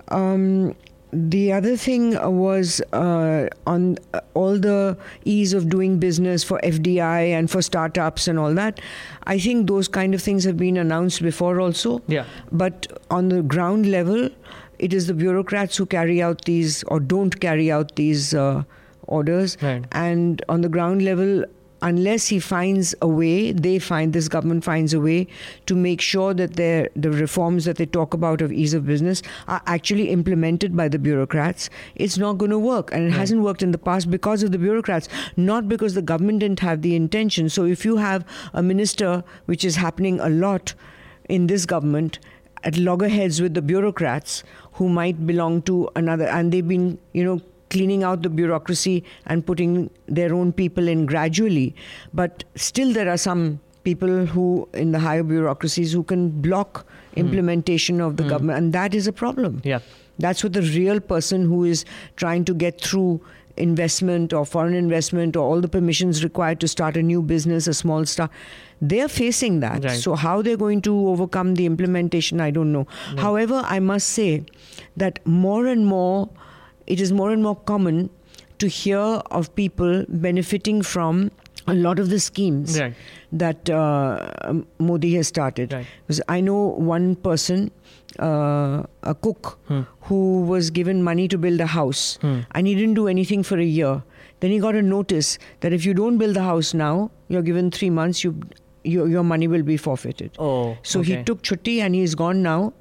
Um, 0.09 0.75
the 1.13 1.53
other 1.53 1.77
thing 1.77 2.11
was 2.37 2.81
uh, 2.91 3.47
on 3.65 3.97
uh, 4.13 4.19
all 4.33 4.59
the 4.59 4.97
ease 5.23 5.53
of 5.53 5.69
doing 5.69 5.99
business 5.99 6.43
for 6.43 6.59
FDI 6.63 7.29
and 7.29 7.49
for 7.49 7.61
startups 7.61 8.27
and 8.27 8.37
all 8.37 8.53
that. 8.55 8.81
I 9.23 9.39
think 9.39 9.67
those 9.67 9.87
kind 9.87 10.13
of 10.13 10.21
things 10.21 10.43
have 10.43 10.57
been 10.57 10.75
announced 10.75 11.21
before 11.21 11.61
also. 11.61 12.01
Yeah. 12.07 12.25
But 12.51 12.87
on 13.09 13.29
the 13.29 13.41
ground 13.41 13.85
level, 13.85 14.29
it 14.79 14.93
is 14.93 15.07
the 15.07 15.13
bureaucrats 15.13 15.77
who 15.77 15.85
carry 15.85 16.21
out 16.21 16.45
these 16.45 16.83
or 16.83 16.99
don't 16.99 17.39
carry 17.39 17.71
out 17.71 17.95
these 17.95 18.33
uh, 18.33 18.63
orders. 19.03 19.57
Right. 19.61 19.85
And 19.91 20.43
on 20.49 20.61
the 20.61 20.69
ground 20.69 21.03
level, 21.03 21.45
unless 21.81 22.27
he 22.27 22.39
finds 22.39 22.95
a 23.01 23.07
way, 23.07 23.51
they 23.51 23.79
find 23.79 24.13
this 24.13 24.27
government 24.27 24.63
finds 24.63 24.93
a 24.93 24.99
way 24.99 25.27
to 25.67 25.75
make 25.75 26.01
sure 26.01 26.33
that 26.33 26.55
the 26.55 26.89
reforms 26.95 27.65
that 27.65 27.77
they 27.77 27.85
talk 27.85 28.13
about 28.13 28.41
of 28.41 28.51
ease 28.51 28.73
of 28.73 28.85
business 28.85 29.21
are 29.47 29.61
actually 29.67 30.09
implemented 30.09 30.75
by 30.75 30.87
the 30.87 30.97
bureaucrats. 30.97 31.69
It's 31.95 32.17
not 32.17 32.39
going 32.39 32.51
to 32.51 32.59
work, 32.59 32.91
and 32.91 33.03
it 33.03 33.07
right. 33.07 33.17
hasn't 33.17 33.41
worked 33.41 33.61
in 33.61 33.71
the 33.71 33.77
past 33.77 34.09
because 34.09 34.43
of 34.43 34.51
the 34.51 34.57
bureaucrats, 34.57 35.07
not 35.35 35.69
because 35.69 35.93
the 35.93 36.01
government 36.01 36.39
didn't 36.39 36.61
have 36.61 36.81
the 36.81 36.95
intention. 36.95 37.49
So 37.49 37.65
if 37.65 37.85
you 37.85 37.97
have 37.97 38.25
a 38.53 38.63
minister, 38.63 39.23
which 39.45 39.63
is 39.63 39.75
happening 39.75 40.19
a 40.19 40.29
lot 40.29 40.73
in 41.29 41.47
this 41.47 41.65
government, 41.65 42.19
at 42.67 42.77
loggerheads 42.77 43.41
with 43.41 43.53
the 43.53 43.61
bureaucrats 43.61 44.43
who 44.73 44.89
might 44.89 45.25
belong 45.25 45.61
to 45.63 45.89
another, 45.95 46.25
and 46.25 46.51
they've 46.51 46.67
been, 46.67 46.97
you 47.13 47.23
know, 47.23 47.41
cleaning 47.69 48.03
out 48.03 48.21
the 48.23 48.29
bureaucracy 48.29 49.03
and 49.25 49.45
putting 49.45 49.89
their 50.07 50.33
own 50.33 50.51
people 50.51 50.87
in 50.87 51.05
gradually. 51.05 51.73
But 52.13 52.43
still, 52.55 52.93
there 52.93 53.09
are 53.09 53.17
some 53.17 53.59
people 53.83 54.25
who, 54.25 54.67
in 54.73 54.91
the 54.91 54.99
higher 54.99 55.23
bureaucracies, 55.23 55.93
who 55.93 56.03
can 56.03 56.29
block 56.41 56.85
mm. 56.85 57.17
implementation 57.17 58.01
of 58.01 58.17
the 58.17 58.23
mm. 58.23 58.29
government, 58.29 58.57
and 58.57 58.73
that 58.73 58.93
is 58.93 59.07
a 59.07 59.13
problem. 59.13 59.61
Yeah. 59.63 59.79
That's 60.19 60.43
what 60.43 60.53
the 60.53 60.61
real 60.61 60.99
person 60.99 61.45
who 61.45 61.63
is 61.63 61.85
trying 62.15 62.45
to 62.45 62.53
get 62.53 62.81
through 62.81 63.21
investment 63.55 64.33
or 64.33 64.45
foreign 64.45 64.73
investment 64.73 65.35
or 65.35 65.43
all 65.47 65.61
the 65.61 65.67
permissions 65.67 66.23
required 66.23 66.59
to 66.59 66.67
start 66.67 66.97
a 66.97 67.03
new 67.03 67.21
business, 67.21 67.67
a 67.67 67.73
small 67.73 68.05
start. 68.05 68.31
They're 68.81 69.07
facing 69.07 69.59
that. 69.61 69.83
Right. 69.83 69.99
So, 69.99 70.15
how 70.15 70.41
they're 70.41 70.57
going 70.57 70.81
to 70.83 71.07
overcome 71.09 71.55
the 71.55 71.65
implementation, 71.65 72.39
I 72.41 72.51
don't 72.51 72.71
know. 72.71 72.85
However, 73.17 73.63
I 73.65 73.79
must 73.79 74.09
say 74.09 74.43
that 74.97 75.19
more 75.25 75.65
and 75.67 75.85
more, 75.85 76.29
it 76.85 77.01
is 77.01 77.11
more 77.11 77.31
and 77.31 77.41
more 77.41 77.55
common 77.55 78.09
to 78.59 78.67
hear 78.67 78.99
of 78.99 79.53
people 79.55 80.05
benefiting 80.09 80.81
from 80.81 81.31
a 81.67 81.73
lot 81.73 81.99
of 81.99 82.09
the 82.09 82.19
schemes 82.19 82.79
Right. 82.79 82.93
that 83.31 83.69
uh, 83.69 84.53
Modi 84.79 85.15
has 85.15 85.27
started. 85.27 85.73
Right. 85.73 85.85
Because 86.05 86.21
I 86.29 86.39
know 86.39 86.59
one 86.91 87.15
person, 87.15 87.71
uh, 88.19 88.83
a 89.03 89.13
cook, 89.15 89.57
Hmm. 89.67 89.81
who 90.01 90.41
was 90.43 90.69
given 90.69 91.03
money 91.03 91.27
to 91.27 91.37
build 91.37 91.59
a 91.59 91.65
house, 91.65 92.17
Hmm. 92.21 92.39
and 92.51 92.67
he 92.67 92.75
didn't 92.75 92.93
do 92.93 93.07
anything 93.07 93.43
for 93.43 93.57
a 93.59 93.65
year. 93.65 94.01
Then 94.39 94.51
he 94.51 94.59
got 94.59 94.75
a 94.75 94.81
notice 94.81 95.37
that 95.61 95.73
if 95.73 95.85
you 95.85 95.93
don't 95.93 96.17
build 96.17 96.35
the 96.35 96.43
house 96.43 96.73
now, 96.73 97.11
you're 97.27 97.41
given 97.41 97.69
three 97.71 97.89
months. 97.89 98.23
You, 98.23 98.35
your 98.95 99.07
your 99.13 99.23
money 99.23 99.47
will 99.53 99.63
be 99.69 99.77
forfeited. 99.85 100.35
Oh, 100.39 100.77
So 100.93 101.01
he 101.01 101.15
took 101.29 101.41
chutti 101.51 101.79
and 101.87 101.95
he's 102.01 102.15
gone 102.15 102.43
now 102.43 102.73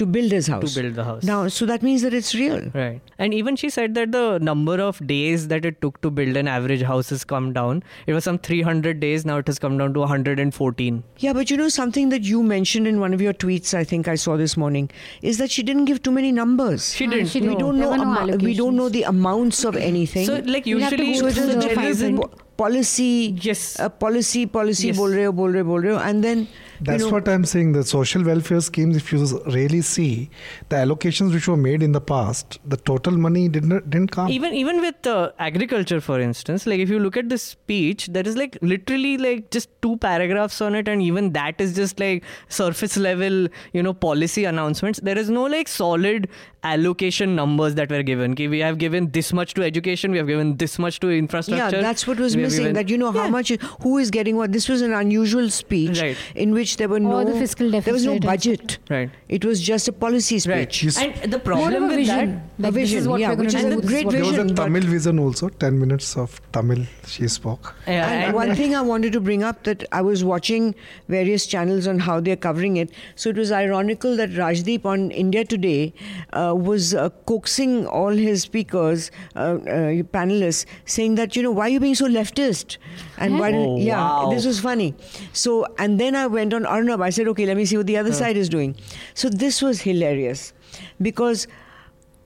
to 0.00 0.06
build 0.16 0.32
his 0.36 0.46
house. 0.54 0.74
to 0.74 0.82
build 0.82 0.94
the 0.96 1.04
house. 1.04 1.22
Now, 1.30 1.38
so 1.48 1.66
that 1.70 1.82
means 1.88 2.02
that 2.02 2.14
it's 2.20 2.34
real. 2.34 2.60
Right. 2.74 3.00
And 3.18 3.32
even 3.38 3.56
she 3.62 3.70
said 3.70 3.94
that 4.00 4.12
the 4.12 4.38
number 4.50 4.76
of 4.88 5.00
days 5.06 5.46
that 5.54 5.64
it 5.70 5.80
took 5.80 6.00
to 6.06 6.10
build 6.10 6.36
an 6.42 6.48
average 6.56 6.82
house 6.90 7.10
has 7.14 7.24
come 7.34 7.52
down. 7.52 7.82
It 8.06 8.14
was 8.18 8.24
some 8.24 8.38
300 8.38 8.98
days, 9.00 9.24
now 9.32 9.38
it 9.38 9.46
has 9.46 9.58
come 9.58 9.78
down 9.78 9.94
to 9.94 10.00
114. 10.00 11.02
Yeah, 11.18 11.32
but 11.32 11.50
you 11.50 11.56
know 11.56 11.68
something 11.68 12.08
that 12.10 12.22
you 12.22 12.42
mentioned 12.42 12.86
in 12.86 13.00
one 13.00 13.14
of 13.14 13.20
your 13.20 13.32
tweets, 13.32 13.74
I 13.74 13.84
think 13.84 14.08
I 14.08 14.14
saw 14.26 14.36
this 14.36 14.56
morning, 14.56 14.90
is 15.22 15.38
that 15.38 15.50
she 15.50 15.62
didn't 15.62 15.84
give 15.84 16.02
too 16.02 16.10
many 16.10 16.32
numbers. 16.32 16.92
She 16.94 17.06
didn't. 17.06 17.26
she 17.28 17.40
we 17.40 17.48
didn't. 17.48 17.60
don't 17.60 17.78
know. 17.78 17.90
were 17.90 17.96
no 17.98 18.02
amo- 18.20 18.36
we 18.38 18.54
don't 18.54 18.76
know 18.76 18.88
the 18.88 19.02
amounts 19.04 19.64
of 19.64 19.76
anything. 19.76 20.26
So, 20.26 20.40
like, 20.46 20.66
You'll 20.66 20.80
have 20.80 20.96
to 20.96 21.04
usually, 21.04 21.30
go 21.30 21.34
so 21.36 21.42
through 21.42 21.46
the 21.46 21.54
the 21.54 21.60
general 21.68 21.76
five 21.82 21.90
isn't- 21.90 22.16
po- 22.16 22.30
policy, 22.56 23.34
Yes. 23.40 23.78
uh, 23.80 23.88
policy, 23.88 24.46
policy, 24.46 24.88
Yes. 24.88 24.96
bol 24.96 25.08
rahe 25.20 25.24
ho, 25.26 25.32
bol 25.32 25.48
rahe, 25.58 25.64
bol 25.72 25.80
rahe 25.88 25.94
ho, 25.96 26.02
and 26.10 26.22
then 26.24 26.46
That's 26.80 27.02
you 27.02 27.08
know, 27.08 27.12
what 27.12 27.28
I'm 27.28 27.44
saying. 27.44 27.72
The 27.72 27.84
social 27.84 28.24
welfare 28.24 28.60
schemes, 28.60 28.96
if 28.96 29.12
you 29.12 29.24
really 29.46 29.80
see 29.82 30.30
the 30.68 30.76
allocations 30.76 31.32
which 31.32 31.48
were 31.48 31.56
made 31.56 31.82
in 31.82 31.92
the 31.92 32.00
past, 32.00 32.58
the 32.64 32.76
total 32.76 33.16
money 33.16 33.48
didn't 33.48 33.90
didn't 33.90 34.10
come. 34.10 34.28
even 34.28 34.54
even 34.54 34.80
with 34.80 35.06
uh, 35.06 35.30
agriculture 35.38 36.00
for 36.00 36.20
instance 36.20 36.66
like 36.66 36.80
if 36.80 36.88
you 36.88 36.98
look 36.98 37.16
at 37.16 37.28
the 37.28 37.38
speech 37.38 38.06
there 38.16 38.26
is 38.26 38.36
like 38.36 38.58
literally 38.62 39.16
like 39.18 39.50
just 39.50 39.68
two 39.82 39.96
paragraphs 39.98 40.60
on 40.60 40.74
it 40.74 40.88
and 40.88 41.02
even 41.02 41.32
that 41.32 41.60
is 41.60 41.74
just 41.74 42.00
like 42.00 42.24
surface 42.48 42.96
level 42.96 43.48
you 43.72 43.82
know 43.82 43.92
policy 43.92 44.44
announcements 44.44 45.00
there 45.00 45.18
is 45.18 45.30
no 45.30 45.44
like 45.44 45.68
solid 45.68 46.28
allocation 46.62 47.34
numbers 47.34 47.74
that 47.76 47.90
were 47.90 48.02
given 48.02 48.32
okay, 48.32 48.46
we 48.48 48.58
have 48.58 48.76
given 48.78 49.10
this 49.12 49.32
much 49.32 49.54
to 49.54 49.62
education 49.62 50.10
we 50.12 50.18
have 50.18 50.26
given 50.26 50.56
this 50.58 50.78
much 50.78 51.00
to 51.00 51.08
infrastructure 51.10 51.76
Yeah, 51.76 51.82
that's 51.82 52.06
what 52.06 52.18
was 52.20 52.36
missing. 52.36 52.60
given- 52.64 52.74
that 52.74 52.88
you 52.90 52.98
know 52.98 53.12
how 53.12 53.24
Yeah. 53.24 53.30
much, 53.30 53.52
who 53.82 53.96
is 53.98 54.10
getting 54.10 54.36
what. 54.36 54.52
This 54.52 54.68
was 54.68 54.82
an 54.82 54.92
unusual 54.92 55.48
speech 55.50 56.00
Right. 56.00 56.16
in 56.34 56.52
which 56.52 56.76
there 56.76 56.88
were 56.88 57.00
no 57.00 57.12
Or 57.20 57.24
the 57.24 57.32
fiscal 57.38 57.70
deficit. 57.70 57.84
There 57.86 57.94
was 57.94 58.04
no 58.06 58.18
budget. 58.18 58.78
right 58.90 59.10
It 59.28 59.44
was 59.44 59.60
just 59.60 59.88
a 59.88 59.92
policy 59.92 60.34
right 60.50 60.70
speech. 60.72 60.82
Yes. 60.84 60.98
and 60.98 61.32
the 61.32 61.38
problem 61.38 61.88
with 61.88 61.96
vision. 61.96 62.42
that 62.58 62.62
Like, 62.66 62.74
this 62.74 62.84
is 62.84 62.90
vision, 62.90 63.10
what 63.10 63.20
yeah, 63.20 63.28
we're 63.30 63.36
going 63.36 63.46
which 63.46 63.54
to 63.54 63.58
is 63.58 63.64
a 63.78 63.86
great 63.86 64.04
what 64.06 64.12
there 64.12 64.24
was 64.24 64.38
a 64.38 64.54
Tamil 64.54 64.82
vision 64.82 65.18
also. 65.18 65.48
Ten 65.48 65.78
minutes 65.78 66.16
of 66.16 66.40
Tamil 66.52 66.84
she 67.06 67.26
spoke. 67.28 67.74
yeah, 67.86 68.10
And, 68.10 68.24
and- 68.26 68.34
one 68.34 68.54
thing 68.54 68.74
I 68.74 68.82
wanted 68.82 69.12
to 69.14 69.20
bring 69.20 69.42
up 69.42 69.62
that 69.64 69.84
I 69.92 70.02
was 70.02 70.24
watching 70.24 70.74
various 71.08 71.46
channels 71.46 71.86
on 71.86 71.98
how 72.00 72.20
they're 72.20 72.36
covering 72.48 72.76
it. 72.76 72.90
So 73.16 73.30
it 73.30 73.36
was 73.36 73.50
ironical 73.52 74.16
that 74.16 74.30
Rajdeep 74.30 74.84
on 74.84 75.10
India 75.10 75.44
Today 75.44 75.92
uh, 76.32 76.49
was 76.52 76.94
uh, 76.94 77.10
coaxing 77.26 77.86
all 77.86 78.10
his 78.10 78.42
speakers, 78.42 79.10
uh, 79.36 79.38
uh, 79.38 80.02
panelists, 80.14 80.66
saying 80.84 81.14
that 81.16 81.36
you 81.36 81.42
know 81.42 81.50
why 81.50 81.66
are 81.66 81.68
you 81.68 81.80
being 81.80 81.94
so 81.94 82.06
leftist, 82.06 82.78
and 83.18 83.38
why? 83.38 83.52
Oh, 83.52 83.78
yeah, 83.78 83.98
wow. 83.98 84.30
this 84.30 84.46
was 84.46 84.60
funny. 84.60 84.94
So 85.32 85.66
and 85.78 86.00
then 86.00 86.14
I 86.14 86.26
went 86.26 86.54
on 86.54 86.66
Arnab. 86.66 87.00
I 87.00 87.10
said, 87.10 87.28
okay, 87.28 87.46
let 87.46 87.56
me 87.56 87.64
see 87.64 87.76
what 87.76 87.86
the 87.86 87.96
other 87.96 88.12
side 88.12 88.36
is 88.36 88.48
doing. 88.48 88.76
So 89.14 89.28
this 89.28 89.62
was 89.62 89.82
hilarious 89.82 90.52
because 91.00 91.46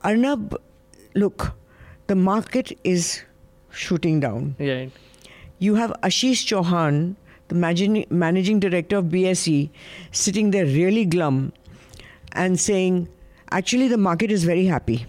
Arnab, 0.03 0.61
look, 1.15 1.55
the 2.07 2.15
market 2.15 2.79
is 2.85 3.23
shooting 3.71 4.21
down 4.21 4.55
yeah 4.61 4.87
you 5.59 5.75
have 5.77 5.93
Ashish 6.03 6.45
Chauhan, 6.51 7.17
the 7.49 7.55
managing, 7.55 8.05
managing 8.11 8.61
director 8.61 8.99
of 8.99 9.07
BSE, 9.07 9.71
sitting 10.11 10.51
there 10.51 10.67
really 10.67 11.05
glum 11.05 11.53
and 12.33 12.59
saying, 12.59 13.09
actually, 13.55 13.89
the 13.89 13.99
market 13.99 14.31
is 14.31 14.45
very 14.45 14.67
happy. 14.67 15.07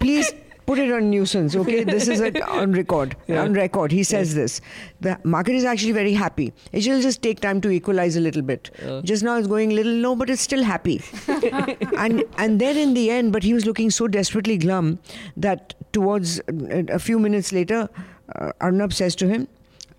Please 0.00 0.32
put 0.68 0.78
it 0.78 0.92
on 0.92 1.08
nuisance, 1.10 1.56
okay? 1.56 1.82
This 1.82 2.08
is 2.08 2.20
it 2.20 2.40
on 2.42 2.72
record. 2.72 3.16
Yeah. 3.26 3.42
On 3.42 3.54
record, 3.54 3.90
he 3.90 4.02
says 4.04 4.34
this. 4.34 4.60
The 5.00 5.18
market 5.24 5.54
is 5.54 5.64
actually 5.64 5.92
very 5.92 6.12
happy. 6.12 6.52
It 6.72 6.86
will 6.86 7.00
just 7.00 7.22
take 7.22 7.40
time 7.40 7.62
to 7.62 7.70
equalize 7.70 8.16
a 8.16 8.20
little 8.20 8.42
bit. 8.42 8.70
Yeah. 8.82 9.00
Just 9.02 9.24
now 9.28 9.36
it's 9.38 9.48
going 9.48 9.70
little 9.70 9.94
low, 10.06 10.14
but 10.14 10.28
it's 10.28 10.42
still 10.42 10.62
happy. 10.62 11.00
and 11.98 12.24
and 12.36 12.60
then 12.60 12.76
in 12.76 12.94
the 12.94 13.10
end, 13.10 13.32
but 13.38 13.48
he 13.50 13.54
was 13.54 13.64
looking 13.70 13.90
so 13.90 14.08
desperately 14.18 14.58
glum 14.58 14.98
that 15.48 15.74
towards 15.92 16.38
uh, 16.40 16.84
a 16.88 16.98
few 16.98 17.18
minutes 17.18 17.52
later, 17.60 17.88
uh, 18.36 18.52
Arnab 18.60 18.92
says 18.92 19.16
to 19.16 19.28
him, 19.34 19.48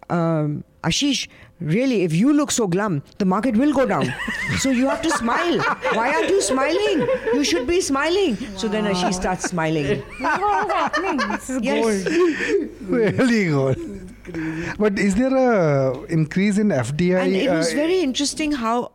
um, 0.09 0.63
Ashish, 0.83 1.27
really, 1.61 2.03
if 2.03 2.13
you 2.13 2.33
look 2.33 2.51
so 2.51 2.67
glum, 2.67 3.01
the 3.17 3.25
market 3.25 3.55
will 3.57 3.73
go 3.73 3.85
down. 3.85 4.13
so 4.59 4.69
you 4.69 4.87
have 4.89 5.01
to 5.01 5.09
smile. 5.11 5.59
Why 5.93 6.13
aren't 6.13 6.29
you 6.29 6.41
smiling? 6.41 7.07
You 7.33 7.43
should 7.43 7.67
be 7.67 7.81
smiling. 7.81 8.37
So 8.57 8.67
then 8.67 8.93
she 8.95 9.11
starts 9.13 9.43
smiling. 9.49 10.01
What 10.19 10.41
was 10.41 10.71
happening? 10.71 11.17
This 11.29 11.49
is 11.49 11.61
Yes. 11.61 12.05
really 12.81 13.45
good. 13.45 14.15
But 14.77 14.99
is 14.99 15.15
there 15.15 15.35
a 15.35 16.03
increase 16.05 16.57
in 16.57 16.69
FDI? 16.69 17.19
And 17.23 17.35
it 17.35 17.49
was 17.49 17.71
uh, 17.73 17.75
very 17.75 17.99
interesting 18.01 18.51
how 18.51 18.91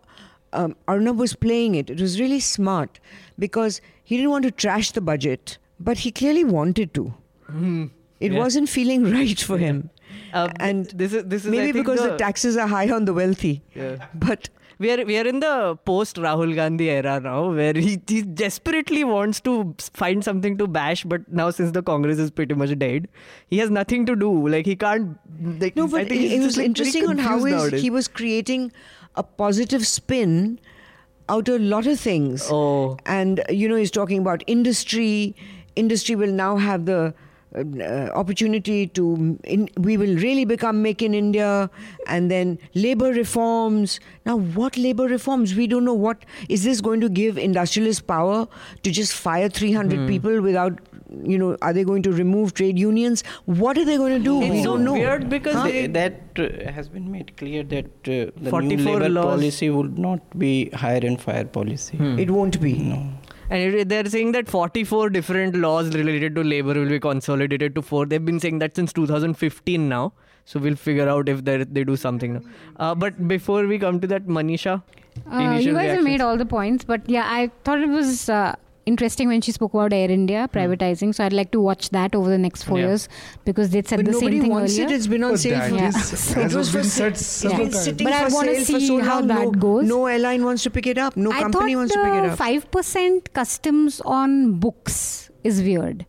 um, 0.53 0.77
Arnab 0.87 1.19
was 1.19 1.35
playing 1.35 1.75
it. 1.75 1.91
It 1.91 2.01
was 2.01 2.21
really 2.21 2.41
smart 2.41 3.01
because 3.39 3.81
he 4.05 4.17
didn't 4.17 4.31
want 4.31 4.45
to 4.45 4.51
trash 4.53 4.93
the 4.93 5.01
budget, 5.01 5.59
but 5.81 5.99
he 5.99 6.13
clearly 6.13 6.45
wanted 6.45 6.95
to. 6.95 7.13
It 8.21 8.33
Yeah. 8.33 8.39
wasn't 8.39 8.69
feeling 8.69 9.05
right 9.19 9.39
for 9.41 9.59
him. 9.59 9.91
Uh, 10.33 10.49
And 10.61 10.87
this 10.87 11.13
is 11.13 11.25
this 11.25 11.45
is 11.45 11.49
I 11.49 11.57
Maybe 11.57 11.73
because 11.81 12.01
the, 12.01 12.17
taxes 12.17 12.57
are 12.57 12.67
high 12.69 12.91
on 12.91 13.05
the 13.05 13.15
wealthy. 13.15 13.63
Yeah. 13.75 14.07
But 14.15 14.49
We 14.85 14.89
are 14.93 15.03
we 15.09 15.17
are 15.19 15.27
in 15.31 15.37
the 15.43 15.51
post 15.89 16.17
Rahul 16.23 16.53
Gandhi 16.55 16.87
era 16.93 17.13
now, 17.27 17.41
where 17.59 17.75
he, 17.83 17.93
he 18.13 18.17
desperately 18.23 19.03
wants 19.11 19.41
to 19.49 19.53
find 20.01 20.25
something 20.29 20.57
to 20.63 20.67
bash, 20.77 21.05
but 21.13 21.29
now 21.41 21.47
since 21.59 21.71
the 21.77 21.83
Congress 21.91 22.23
is 22.25 22.33
pretty 22.41 22.57
much 22.63 22.73
dead, 22.81 23.07
he 23.55 23.61
has 23.61 23.71
nothing 23.77 24.07
to 24.09 24.17
do. 24.25 24.31
Like 24.55 24.67
he 24.71 24.75
can't. 24.75 25.15
Like, 25.63 25.77
no, 25.77 25.85
I 25.85 25.91
but 25.93 26.09
think 26.09 26.25
it, 26.39 26.41
was 26.47 26.57
like, 26.63 26.67
interesting 26.71 27.07
on 27.13 27.19
how 27.27 27.37
confused 27.37 27.55
is, 27.55 27.63
nowadays. 27.63 27.83
he 27.87 27.91
was 27.99 28.09
creating 28.23 28.67
a 29.15 29.23
positive 29.45 29.87
spin 29.93 30.59
out 31.37 31.49
of 31.49 31.61
a 31.61 31.65
lot 31.77 31.87
of 31.87 32.01
things. 32.01 32.49
Oh, 32.51 32.97
and 33.07 33.45
you 33.63 33.69
know 33.69 33.77
he's 33.77 33.93
talking 34.01 34.19
about 34.27 34.43
industry 34.59 35.37
industry 35.77 36.17
will 36.25 36.35
now 36.47 36.57
have 36.57 36.91
the 36.91 37.15
opportunity 38.23 38.87
to 38.89 39.39
in, 39.45 39.69
we 39.79 39.97
will 39.97 40.17
really 40.17 40.45
become 40.45 40.83
make 40.83 41.03
in 41.03 41.15
india 41.15 41.71
and 42.07 42.31
then 42.31 42.59
labor 42.75 43.11
reforms 43.19 43.99
now 44.27 44.37
what 44.61 44.77
labor 44.77 45.07
reforms 45.13 45.55
we 45.55 45.67
don't 45.67 45.85
know 45.85 45.95
what 46.07 46.25
is 46.49 46.65
this 46.65 46.81
going 46.81 47.01
to 47.01 47.09
give 47.21 47.39
industrialists 47.39 48.03
power 48.15 48.47
to 48.83 48.91
just 48.91 49.13
fire 49.13 49.49
300 49.49 49.99
Hmm. 49.99 50.07
people 50.13 50.41
without 50.49 50.81
you 51.33 51.39
know 51.41 51.51
are 51.63 51.73
they 51.73 51.85
going 51.89 52.03
to 52.05 52.13
remove 52.13 52.55
trade 52.61 52.79
unions 52.79 53.23
what 53.63 53.79
are 53.83 53.85
they 53.91 53.97
going 53.97 54.15
to 54.19 54.25
do 54.29 54.37
it's 54.43 54.51
we 54.55 54.63
so 54.63 54.71
don't 54.73 54.85
know 54.85 54.95
weird 54.95 55.29
because 55.35 55.59
They- 55.65 55.73
they, 55.73 55.87
that 55.99 56.41
uh, 56.47 56.73
has 56.79 56.89
been 56.97 57.11
made 57.17 57.37
clear 57.43 57.63
that 57.75 57.87
uh, 57.87 58.17
the 58.49 58.61
new 58.71 58.79
labor 58.89 59.09
laws- 59.19 59.31
policy 59.37 59.71
would 59.77 59.99
not 60.07 60.39
be 60.45 60.53
hire 60.85 61.05
and 61.13 61.21
fire 61.29 61.45
policy. 61.59 61.97
Hmm. 62.03 62.19
it 62.27 62.31
won't 62.39 62.61
be 62.67 62.73
No. 62.95 62.99
And 63.55 63.75
it, 63.81 63.89
they're 63.91 64.11
saying 64.15 64.33
that 64.37 64.49
44 64.53 65.11
different 65.17 65.57
laws 65.65 65.91
related 66.01 66.35
to 66.39 66.45
labor 66.53 66.75
will 66.81 66.93
be 66.97 67.01
consolidated 67.09 67.75
to 67.77 67.83
four. 67.91 68.05
They've 68.13 68.25
been 68.33 68.41
saying 68.45 68.61
that 68.65 68.77
since 68.81 68.93
2015 69.01 69.89
now. 69.95 70.05
So 70.53 70.61
we'll 70.65 70.81
figure 70.87 71.09
out 71.15 71.29
if 71.35 71.39
they 71.45 71.55
they 71.77 71.85
do 71.91 71.97
something 72.07 72.35
now. 72.35 72.43
Uh, 72.87 72.95
but 73.05 73.21
before 73.35 73.61
we 73.73 73.79
come 73.85 74.01
to 74.05 74.11
that, 74.15 74.27
Manisha, 74.39 74.75
Uh, 75.31 75.43
you 75.65 75.73
guys 75.77 75.91
have 75.95 76.05
made 76.07 76.23
all 76.27 76.39
the 76.41 76.47
points, 76.53 76.87
but 76.93 77.09
yeah, 77.15 77.27
I 77.35 77.43
thought 77.67 77.85
it 77.87 77.93
was 77.99 78.11
uh, 78.39 78.55
interesting 78.87 79.29
when 79.29 79.41
she 79.41 79.53
spoke 79.53 79.73
about 79.75 79.93
Air 79.93 80.11
India 80.11 80.49
privatizing. 80.53 81.15
So 81.15 81.25
I'd 81.25 81.33
like 81.33 81.51
to 81.53 81.61
watch 81.61 81.91
that 81.91 82.15
over 82.15 82.29
the 82.31 82.39
next 82.39 82.65
four 82.65 82.77
Hmm. 82.77 82.83
Yeah. 82.83 82.89
years 82.89 83.09
because 83.45 83.71
they'd 83.71 83.87
said 83.89 83.99
but 84.05 84.07
the 84.07 84.15
same 84.19 84.41
thing 84.41 84.51
wants 84.51 84.75
earlier. 84.75 84.87
it 84.89 84.93
it's 84.93 85.07
been 85.07 85.25
on 85.25 85.33
But 85.33 85.41
sale 85.41 85.61
for 85.69 85.75
Yeah. 85.77 85.89
is- 85.89 86.19
So- 86.25 86.41
It 86.41 86.55
was 86.55 86.71
for 86.71 86.83
said 86.83 87.17
sa- 87.17 87.49
several 87.49 87.67
it's 87.67 87.67
been 87.67 87.71
times. 87.73 87.85
sitting 87.85 88.05
But 88.07 88.13
I 88.15 88.29
for 88.29 88.35
wanna 88.35 88.55
sale 88.55 88.65
for 88.65 88.81
see 88.81 88.87
so 88.89 88.99
how 89.11 89.19
long. 89.21 89.29
that 89.29 89.45
no, 89.45 89.51
goes. 89.53 89.87
no 89.89 90.07
airline 90.07 90.45
wants 90.45 90.63
to 90.65 90.71
pick 90.71 90.87
it 90.87 90.99
up. 90.99 91.17
No 91.17 91.33
I 91.33 91.41
company 91.43 91.77
wants 91.77 91.93
to 91.95 91.99
pick 92.03 92.15
it 92.15 92.23
the 92.23 92.33
up. 92.33 92.39
five 92.39 92.71
percent 92.71 93.33
customs 93.33 94.01
on 94.05 94.53
books 94.67 95.31
is 95.43 95.63
weird. 95.63 96.05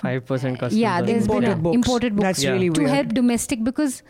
five 0.00 0.24
percent 0.26 0.58
customs. 0.60 0.78
yeah, 0.80 0.96
on 0.98 1.06
there's 1.06 1.26
board. 1.26 1.42
been 1.42 1.52
Imported 1.52 1.62
books. 1.62 1.74
imported 1.76 2.16
books 2.16 2.24
That's 2.26 2.42
Yeah. 2.44 2.52
really 2.52 2.70
to 2.70 2.88
help 2.88 3.08
domestic 3.14 3.64
because 3.64 4.02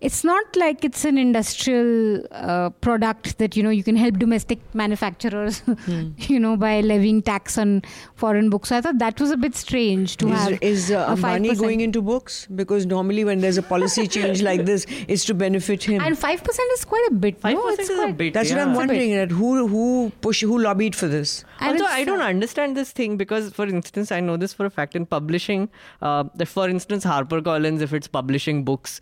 it's 0.00 0.24
not 0.24 0.56
like 0.56 0.84
it's 0.84 1.04
an 1.04 1.18
industrial 1.18 2.24
uh, 2.30 2.70
product 2.70 3.36
that 3.38 3.56
you 3.56 3.62
know 3.62 3.70
you 3.70 3.84
can 3.84 3.96
help 3.96 4.18
domestic 4.18 4.58
manufacturers, 4.74 5.62
you 6.16 6.40
know, 6.40 6.56
by 6.56 6.80
levying 6.80 7.20
tax 7.20 7.58
on 7.58 7.82
foreign 8.14 8.48
books. 8.48 8.70
So 8.70 8.78
I 8.78 8.80
thought 8.80 8.98
that 8.98 9.20
was 9.20 9.30
a 9.30 9.36
bit 9.36 9.54
strange 9.54 10.16
to 10.18 10.28
Is, 10.28 10.38
have. 10.38 10.62
is 10.62 10.90
uh, 10.90 11.06
a 11.08 11.16
Ambani 11.16 11.50
5%. 11.50 11.58
going 11.60 11.80
into 11.82 12.00
books? 12.00 12.46
Because 12.46 12.86
normally 12.86 13.24
when 13.24 13.40
there's 13.40 13.58
a 13.58 13.62
policy 13.62 14.06
change 14.16 14.42
like 14.42 14.64
this, 14.64 14.86
it's 15.06 15.24
to 15.26 15.34
benefit 15.34 15.84
him. 15.84 16.00
and 16.00 16.18
five 16.18 16.42
percent 16.42 16.72
is 16.72 16.84
quite 16.84 17.06
a 17.10 17.14
bit. 17.14 17.38
Five 17.38 17.54
no, 17.54 17.62
percent 17.62 17.80
it's 17.80 17.90
is 17.90 18.00
a 18.00 18.12
bit. 18.12 18.34
That's 18.34 18.50
yeah. 18.50 18.56
what 18.56 18.62
I'm 18.62 18.68
It's 18.70 18.78
a 18.78 18.80
bit. 18.80 18.88
wondering. 18.88 19.10
That 19.16 19.30
who 19.30 19.66
who 19.68 20.12
push 20.22 20.40
who 20.40 20.58
lobbied 20.58 20.96
for 20.96 21.08
this? 21.08 21.44
And 21.60 21.72
also, 21.72 21.84
it's, 21.84 21.92
I 21.92 22.04
don't 22.04 22.22
understand 22.22 22.74
this 22.74 22.90
thing 22.90 23.18
because, 23.18 23.52
for 23.52 23.66
instance, 23.66 24.10
I 24.10 24.20
know 24.20 24.38
this 24.38 24.54
for 24.54 24.64
a 24.64 24.70
fact 24.70 24.96
in 24.96 25.04
publishing. 25.04 25.68
Uh, 26.00 26.24
that 26.36 26.46
for 26.48 26.68
instance, 26.70 27.04
HarperCollins, 27.04 27.82
if 27.82 27.92
it's 27.92 28.08
publishing 28.08 28.64
books 28.64 29.00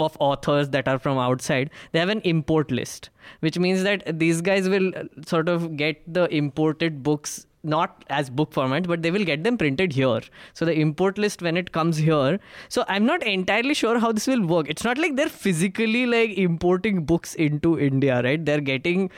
of 0.00 0.16
authors 0.20 0.70
that 0.70 0.88
are 0.88 0.98
from 0.98 1.18
outside, 1.18 1.70
they 1.92 1.98
have 1.98 2.08
an 2.08 2.20
import 2.20 2.70
list, 2.70 3.10
which 3.40 3.58
means 3.58 3.82
that 3.82 4.18
these 4.18 4.40
guys 4.40 4.68
will 4.68 4.88
uh, 4.96 5.04
sort 5.26 5.48
of 5.48 5.76
get 5.76 6.02
the 6.12 6.26
imported 6.34 7.02
books 7.02 7.46
not 7.62 8.04
as 8.08 8.30
book 8.30 8.52
format 8.52 8.88
but 8.88 9.02
they 9.02 9.10
will 9.10 9.24
get 9.24 9.44
them 9.44 9.58
printed 9.58 9.92
here. 9.92 10.20
So 10.54 10.64
the 10.64 10.72
import 10.72 11.18
list 11.18 11.42
when 11.42 11.56
it 11.56 11.72
comes 11.72 11.98
here 11.98 12.40
so 12.68 12.84
i'm 12.88 13.04
not 13.04 13.22
entirely 13.22 13.74
sure 13.74 13.98
how 13.98 14.12
this 14.12 14.26
will 14.26 14.46
work. 14.46 14.66
It's 14.68 14.84
not 14.84 14.98
like 14.98 15.16
they're 15.16 15.28
physically 15.28 16.06
like 16.06 16.30
importing 16.38 17.04
books 17.04 17.34
into 17.34 17.78
india 17.78 18.22
right? 18.22 18.42
They're 18.42 18.60
getting 18.62 19.10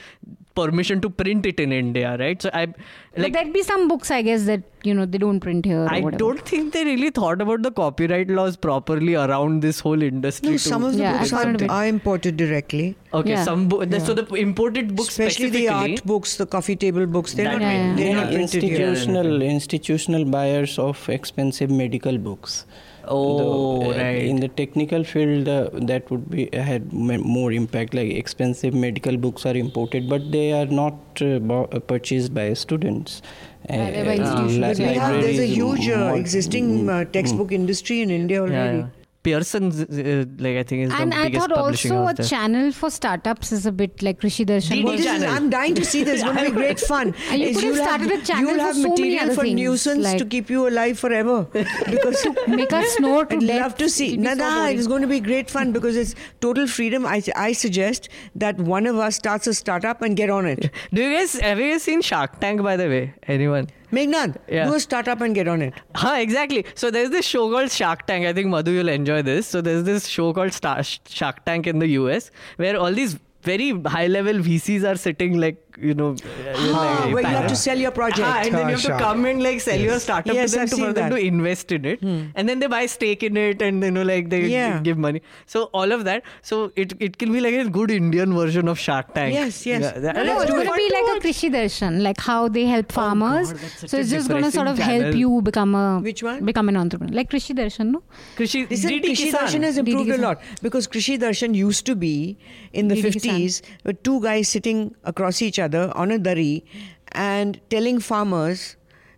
permission 0.55 1.01
to 1.01 1.09
print 1.21 1.45
it 1.51 1.59
in 1.65 1.73
india 1.73 2.17
right 2.23 2.43
so 2.43 2.51
i 2.61 2.67
but 2.67 3.23
like 3.25 3.33
there'd 3.35 3.53
be 3.53 3.63
some 3.63 3.89
books, 3.89 4.11
I 4.11 4.23
guess, 4.23 4.45
that 4.47 4.63
you 4.85 4.93
know 4.95 5.05
they 5.05 5.19
don't 5.19 5.39
print 5.39 5.67
here. 5.67 5.81
Or 5.81 5.89
I 5.95 6.01
whatever. 6.01 6.19
don't 6.21 6.41
think 6.51 6.73
they 6.73 6.83
really 6.87 7.11
thought 7.11 7.43
about 7.43 7.63
the 7.63 7.71
copyright 7.71 8.31
laws 8.31 8.57
properly 8.57 9.17
around 9.23 9.61
this 9.61 9.81
whole 9.81 10.03
industry. 10.07 10.49
No, 10.49 10.57
to- 10.57 10.59
some 10.67 10.83
of 10.83 10.95
the 10.95 11.01
Yeah, 11.03 11.19
books 11.19 11.33
are, 11.35 11.71
are 11.79 11.87
imported 11.87 12.39
directly. 12.39 12.97
okay, 13.13 13.31
Yeah. 13.35 13.45
some 13.45 13.69
bo- 13.69 13.85
the- 13.85 14.01
so 14.01 14.15
the 14.21 14.25
imported 14.45 14.97
books 14.97 15.11
Especially 15.11 15.51
the 15.51 15.69
art 15.69 16.03
books, 16.13 16.37
the 16.39 16.47
coffee 16.47 16.77
table 16.87 17.07
books. 17.19 17.35
They're 17.35 17.51
That 17.51 17.59
not, 17.59 17.69
way. 17.69 17.75
Yeah, 17.83 17.95
they're 18.01 18.07
yeah. 18.15 18.21
not 18.23 18.33
printed 18.33 18.63
here. 18.63 18.81
institutional 18.89 19.43
institutional 19.51 20.25
buyers 20.39 20.79
of 20.79 21.07
expensive 21.19 21.71
medical 21.83 22.17
books. 22.31 22.65
Oh, 23.09 23.37
Though, 23.37 23.91
uh, 23.91 23.97
right. 23.97 24.23
In 24.23 24.37
the 24.41 24.49
technical 24.49 25.05
field, 25.05 25.49
uh, 25.49 25.71
that 25.75 26.11
would 26.11 26.31
be 26.31 26.49
had 26.53 26.93
more 26.93 27.53
impact. 27.53 27.95
Like 27.95 28.11
expensive 28.11 28.75
medical 28.75 29.17
books 29.17 29.45
are 29.47 29.57
imported, 29.57 30.09
but 30.09 30.31
they 30.33 30.53
are 30.53 30.67
not 30.67 30.95
uh, 31.21 31.39
bo- 31.39 31.65
uh, 31.73 31.81
purchased 31.81 32.33
by 32.35 32.53
students. 32.55 33.23
Uh, 33.69 33.75
Yeah, 33.75 34.05
by 34.05 34.17
uh, 34.19 34.43
li- 34.47 34.61
But 34.61 34.79
we 34.79 34.85
have, 34.95 35.23
there's 35.23 35.39
a 35.39 35.47
huge 35.47 35.89
uh, 35.89 36.15
existing 36.15 36.89
uh, 36.89 36.93
mm, 36.93 37.13
textbook 37.13 37.53
industry 37.53 38.01
in 38.03 38.11
India 38.11 38.41
already. 38.43 38.79
yeah, 38.79 38.87
yeah. 38.87 39.02
Pearson's, 39.23 39.81
uh, 39.83 40.25
like 40.39 40.57
I 40.57 40.63
think, 40.65 40.89
is 40.89 40.93
And 40.99 41.13
the 41.13 41.17
I 41.17 41.23
biggest 41.25 41.49
thought 41.49 41.55
publishing 41.57 41.93
also 41.93 42.03
house 42.07 42.13
a 42.13 42.15
there. 42.23 42.27
channel 42.27 42.73
for 42.73 42.91
startups 42.91 43.53
is 43.53 43.67
a 43.67 43.73
bit 43.73 44.03
like 44.03 44.21
Krishi 44.21 44.45
Darshan. 44.45 44.83
Well, 44.85 44.95
is, 44.95 45.05
channel. 45.05 45.29
I'm 45.29 45.49
dying 45.51 45.75
to 45.77 45.85
see 45.85 46.03
this. 46.05 46.15
It's 46.15 46.25
going 46.25 46.37
to 46.37 46.45
be 46.51 46.51
great 46.63 46.81
fun. 46.81 47.15
And 47.31 47.41
you 47.41 47.49
Is 47.49 47.57
could 47.57 47.65
have 47.65 47.75
you'll 47.77 47.85
started 47.85 48.11
a 48.11 48.23
channel 48.25 48.43
You'll 48.51 48.59
for 48.59 48.65
have 48.65 48.75
so 48.77 48.83
many 48.83 48.91
material 48.91 49.25
other 49.27 49.35
for 49.35 49.43
things, 49.43 49.55
nuisance 49.61 50.15
to 50.15 50.25
keep 50.25 50.51
you 50.51 50.69
alive 50.69 50.99
forever. 50.99 51.47
Because 51.91 52.23
to 52.23 52.35
Make 52.49 52.73
us 52.73 52.87
snore 52.97 53.25
to 53.27 53.37
I'd 53.37 53.47
death. 53.47 53.61
love 53.63 53.77
to 53.79 53.89
see. 53.89 54.09
It'd 54.15 54.21
be 54.21 54.27
so 54.27 54.35
Nada, 54.35 54.71
it's 54.79 54.87
going 54.87 55.03
to 55.03 55.09
be 55.09 55.21
great 55.21 55.51
fun 55.51 55.73
because 55.73 55.97
it's 55.97 56.15
total 56.41 56.67
freedom. 56.67 57.07
I, 57.07 57.23
I 57.37 57.53
suggest 57.53 58.09
that 58.35 58.59
one 58.59 58.87
of 58.87 58.97
us 58.97 59.17
starts 59.17 59.47
a 59.47 59.55
startup 59.55 60.03
and 60.03 60.17
get 60.17 60.31
on 60.31 60.47
it. 60.47 60.71
Do 60.93 61.03
you 61.03 61.17
guys 61.17 61.39
have 61.41 61.59
you 61.61 61.71
guys 61.73 61.83
seen 61.85 62.03
Shark 62.03 62.41
Tank 62.41 62.63
by 62.63 62.77
the 62.77 62.89
way? 62.89 63.15
Anyone? 63.29 63.69
Meghnad, 63.93 64.37
Yeah. 64.49 64.67
do 64.67 64.75
a 64.75 64.81
startup 64.81 65.21
and 65.21 65.35
get 65.35 65.49
on 65.49 65.63
it. 65.63 65.75
Huh, 65.95 66.15
exactly. 66.19 66.65
So 66.75 66.91
there's 66.91 67.11
this 67.11 67.27
show 67.27 67.51
called 67.51 67.71
Shark 67.71 68.07
Tank. 68.07 68.27
I 68.27 68.33
think 68.33 68.49
Madhu 68.49 68.71
you'll 68.73 68.89
enjoy 68.89 69.23
this. 69.23 69.47
So 69.47 69.61
there's 69.61 69.85
this 69.85 70.07
show 70.07 70.33
called 70.33 70.53
Star- 70.53 70.83
Shark 70.83 71.45
Tank 71.45 71.67
in 71.67 71.79
the 71.79 71.89
US 71.99 72.31
where 72.57 72.79
all 72.79 72.93
these 72.93 73.19
very 73.43 73.71
high 73.83 74.07
level 74.07 74.35
VCs 74.35 74.85
are 74.89 74.97
sitting 74.97 75.39
like 75.39 75.72
you 75.79 75.95
know, 75.95 76.11
uh, 76.11 76.15
you 76.15 76.73
Ah, 76.75 77.03
like 77.05 77.15
where 77.15 77.23
you 77.23 77.29
have 77.29 77.47
to 77.49 77.57
sell 77.57 77.79
your 77.79 77.91
project. 77.91 78.27
Ah, 78.29 78.41
and 78.45 78.55
then 78.55 78.65
Ah, 78.67 78.69
you 78.69 78.75
have 78.77 78.83
to 78.83 78.99
come 78.99 79.25
and 79.25 79.43
like 79.43 79.61
sell 79.61 79.79
your 79.79 79.99
startup 79.99 80.35
Yes, 80.35 80.51
to 80.53 80.57
them 80.57 80.63
I've 80.65 80.71
to, 80.71 80.77
seen 80.77 80.87
for 80.87 80.93
them 80.93 81.11
that. 81.11 81.17
to 81.17 81.23
invest 81.27 81.73
in 81.73 81.85
it, 81.85 82.03
and 82.03 82.49
then 82.49 82.59
they 82.61 82.67
buy 82.67 82.87
stake 82.87 83.23
in 83.23 83.37
it, 83.37 83.63
and 83.63 83.83
you 83.83 83.91
know 83.91 84.03
like 84.03 84.29
they 84.31 84.43
Yeah. 84.47 84.81
give 84.81 84.99
money. 84.99 85.23
So 85.47 85.65
all 85.73 85.93
of 85.93 86.05
that. 86.05 86.23
So 86.43 86.73
it 86.77 86.93
it 87.09 87.19
can 87.19 87.33
be 87.33 87.41
like 87.41 87.55
a 87.55 87.65
good 87.79 87.91
Indian 87.91 88.35
version 88.35 88.69
of 88.69 88.79
Shark 88.79 89.15
Tank. 89.15 89.35
Yes, 89.35 89.65
yes. 89.67 89.83
Yeah, 89.83 90.01
that- 90.07 90.17
No, 90.17 90.23
let's 90.25 90.43
it's 90.45 90.51
going 90.53 90.67
to 90.67 90.75
be 90.83 90.89
like 90.97 91.11
a 91.17 91.27
Krishi 91.27 91.51
Darshan, 91.57 92.03
like 92.03 92.21
how 92.21 92.49
they 92.49 92.67
help 92.67 92.93
farmers. 93.01 93.53
God, 93.53 93.91
so 93.93 93.97
it's 94.03 94.11
just 94.11 94.29
going 94.29 94.43
to 94.43 94.51
sort 94.51 94.69
of 94.69 94.77
depressing 94.77 95.03
help 95.09 95.17
you 95.25 95.41
become 95.51 95.75
a 95.75 96.01
Which 96.01 96.23
one? 96.23 96.45
become 96.45 96.69
an 96.69 96.77
entrepreneur, 96.77 97.15
like 97.21 97.31
Krishi 97.31 97.55
Darshan, 97.63 97.93
no? 97.97 98.03
Krishi, 98.37 98.69
Listen, 98.71 98.91
DD 98.91 99.05
Krishi 99.13 99.31
Darshan 99.39 99.63
has 99.71 99.79
improved 99.79 100.11
a 100.11 100.19
lot 100.19 100.41
because 100.63 100.87
Krishi 100.97 101.19
Darshan 101.19 101.55
used 101.55 101.87
to 101.87 101.95
be 101.97 102.37
in 102.73 102.89
the 102.89 102.97
50s 103.03 103.63
with 103.85 104.03
two 104.03 104.21
guys 104.21 104.49
sitting 104.49 104.95
across 105.05 105.41
each 105.43 105.59
other 105.59 105.62
on 105.62 106.12
a 106.12 106.18
dari 106.18 106.64
and 107.12 107.60
telling 107.70 108.00
farmers 108.00 108.76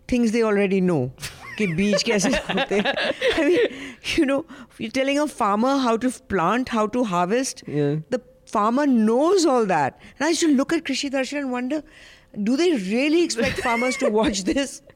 things 0.08 0.32
they 0.32 0.42
already 0.42 0.80
know. 0.80 1.12
कि 1.58 1.66
बीज 1.76 2.02
कैसे 2.02 2.30
होते 2.30 2.80
हैं. 2.80 2.94
I 3.36 3.44
mean, 3.44 3.58
you 4.16 4.24
know, 4.24 4.44
you're 4.78 4.90
telling 4.90 5.18
a 5.18 5.26
farmer 5.26 5.76
how 5.78 5.96
to 5.96 6.10
plant, 6.28 6.70
how 6.70 6.86
to 6.86 7.04
harvest. 7.04 7.62
Yeah. 7.66 7.96
The 8.10 8.20
farmer 8.46 8.86
knows 8.86 9.44
all 9.44 9.66
that. 9.66 9.98
And 10.18 10.26
I 10.26 10.30
used 10.30 10.40
to 10.40 10.48
look 10.48 10.72
at 10.72 10.84
Krishi 10.84 11.10
Darshan 11.10 11.38
and 11.38 11.52
wonder, 11.52 11.82
do 12.42 12.56
they 12.56 12.70
really 12.76 13.22
expect 13.22 13.60
farmers 13.60 13.96
to 13.98 14.08
watch 14.08 14.44
this? 14.44 14.82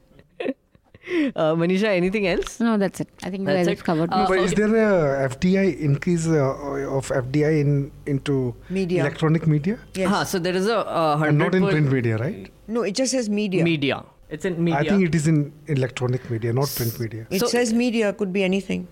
Uh, 1.35 1.53
Manisha, 1.55 1.85
anything 1.85 2.27
else? 2.27 2.59
No, 2.59 2.77
that's 2.77 3.01
it. 3.01 3.07
I 3.23 3.29
think 3.29 3.45
That's 3.45 3.65
that's 3.67 3.67
it. 3.67 3.79
it 3.79 3.83
covered. 3.83 4.11
Uh, 4.11 4.27
but 4.27 4.39
is 4.39 4.53
there 4.53 4.75
a 4.75 5.29
FDI 5.29 5.79
increase 5.79 6.27
uh, 6.27 6.95
of 6.97 7.07
FDI 7.07 7.61
in 7.61 7.91
into 8.05 8.55
Media. 8.69 9.01
electronic 9.01 9.47
media 9.47 9.79
Yes. 9.95 10.09
Ah, 10.11 10.23
so 10.23 10.39
there 10.39 10.55
is 10.55 10.67
a 10.67 10.77
uh, 10.77 11.17
hundred 11.17 11.29
and 11.29 11.37
not 11.39 11.55
in 11.55 11.67
print 11.67 11.91
media, 11.91 12.17
right? 12.17 12.51
No, 12.67 12.81
it 12.83 12.95
just 12.95 13.11
says 13.11 13.29
media. 13.29 13.63
media. 13.63 14.03
It's 14.29 14.45
in 14.45 14.63
media. 14.63 14.79
I 14.79 14.87
think 14.87 15.03
it 15.09 15.15
is 15.15 15.27
in 15.27 15.51
electronic 15.67 16.29
media, 16.29 16.53
not 16.53 16.71
print 16.75 16.99
media. 16.99 17.25
It 17.31 17.39
So- 17.39 17.47
says 17.47 17.73
media, 17.73 18.13
could 18.13 18.31
be 18.31 18.43
anything. 18.43 18.87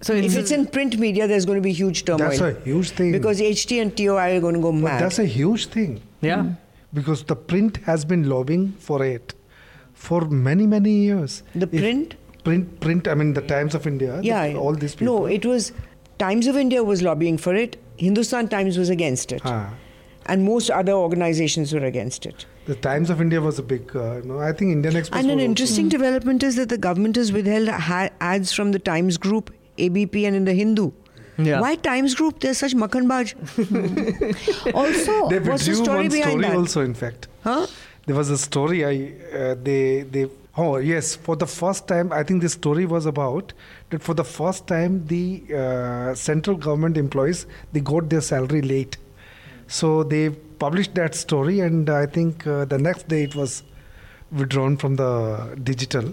so 0.00 0.14
If 0.14 0.24
it's, 0.26 0.34
it's 0.36 0.50
in 0.52 0.66
print 0.66 0.96
media, 0.98 1.26
there's 1.30 1.44
going 1.44 1.58
to 1.58 1.66
be 1.68 1.72
huge 1.72 2.04
turmoil. 2.04 2.28
That's 2.30 2.40
a 2.40 2.52
huge 2.64 2.90
thing. 2.90 3.12
Because 3.12 3.40
HT 3.40 3.80
and 3.82 3.94
TOI 3.96 4.36
are 4.36 4.40
going 4.40 4.54
to 4.54 4.60
go 4.60 4.72
But 4.72 4.80
mad. 4.84 5.02
that's 5.02 5.18
a 5.18 5.26
huge 5.26 5.66
thing 5.66 6.00
yeah. 6.20 6.44
because 6.94 7.24
the 7.24 7.36
print 7.36 7.78
has 7.88 8.04
been 8.04 8.28
lobbying 8.28 8.72
for 8.78 9.04
it 9.04 9.34
for 10.06 10.20
many 10.48 10.66
many 10.76 10.92
years. 11.08 11.42
the 11.54 11.68
If 11.72 11.80
print? 11.82 12.14
print, 12.44 12.68
print. 12.86 13.08
I 13.08 13.14
mean, 13.22 13.32
the 13.38 13.42
Times 13.52 13.74
of 13.80 13.86
India. 13.92 14.16
the- 14.18 14.24
yeah. 14.32 14.54
all 14.66 14.74
these 14.84 14.94
people. 15.00 15.14
No, 15.20 15.26
it 15.38 15.44
was 15.52 15.72
Times 16.22 16.46
of 16.52 16.56
India 16.64 16.82
was 16.92 17.02
lobbying 17.10 17.38
for 17.46 17.54
it. 17.64 17.76
Hindustan 17.96 18.48
Times 18.54 18.78
was 18.84 18.90
against 18.94 19.32
it. 19.38 19.42
Ah, 19.44 19.74
And 20.32 20.44
most 20.46 20.70
other 20.78 20.92
organizations 21.06 21.72
were 21.78 21.84
against 21.90 22.26
it. 22.30 22.46
the 22.70 22.74
Times 22.86 23.10
of 23.12 23.20
India 23.24 23.40
was 23.48 23.58
a 23.60 23.62
big. 23.68 23.92
Uh, 23.96 24.06
no, 24.30 24.38
I 24.46 24.52
think 24.60 24.72
Indian 24.76 24.96
Express. 25.02 25.20
And 25.20 25.30
an 25.30 25.36
was 25.36 25.42
also- 25.42 25.50
interesting 25.50 25.88
development 25.96 26.42
is 26.48 26.56
that 26.62 26.68
the 26.72 26.78
government 26.86 27.16
has 27.20 27.32
withheld 27.36 27.68
ha- 27.90 28.10
ads 28.32 28.52
from 28.60 28.72
the 28.78 28.82
Times 28.88 29.16
Group, 29.26 29.52
ABP, 29.86 30.24
and 30.30 30.36
in 30.42 30.44
the 30.50 30.56
Hindu. 30.62 30.90
Yeah. 31.46 31.60
Why 31.64 31.70
Times 31.86 32.14
Group? 32.20 32.40
They're 32.44 32.54
such 32.60 32.74
makhanbaj. 32.82 33.34
also, 34.74 35.28
They 35.28 35.38
What's 35.38 35.66
the 35.66 35.70
withdrew 35.72 35.74
story 35.84 35.98
one 36.04 36.08
behind 36.08 36.30
story 36.30 36.42
that? 36.42 36.56
also. 36.56 36.80
In 36.82 36.94
fact, 36.94 37.28
Huh? 37.44 37.66
There 38.08 38.16
was 38.16 38.30
a 38.30 38.38
story. 38.38 38.84
I 38.84 38.92
uh, 39.38 39.54
they 39.70 40.02
they. 40.16 40.26
Oh 40.60 40.78
yes, 40.78 41.14
for 41.26 41.34
the 41.36 41.46
first 41.46 41.86
time, 41.90 42.12
I 42.12 42.22
think 42.28 42.42
this 42.42 42.54
story 42.54 42.84
was 42.92 43.06
about 43.06 43.52
that 43.90 44.02
for 44.06 44.14
the 44.20 44.24
first 44.24 44.66
time 44.70 44.96
the 45.10 45.24
uh, 45.58 46.14
central 46.22 46.56
government 46.56 46.96
employees 47.02 47.46
they 47.72 47.82
got 47.90 48.08
their 48.14 48.24
salary 48.30 48.62
late, 48.70 48.96
so 49.68 49.92
they 50.02 50.30
published 50.64 50.96
that 50.96 51.14
story, 51.14 51.60
and 51.60 51.88
I 51.88 52.06
think 52.06 52.44
uh, 52.46 52.64
the 52.64 52.78
next 52.88 53.06
day 53.14 53.22
it 53.28 53.36
was 53.36 53.62
withdrawn 54.32 54.76
from 54.76 54.96
the 54.96 55.12
digital 55.62 56.12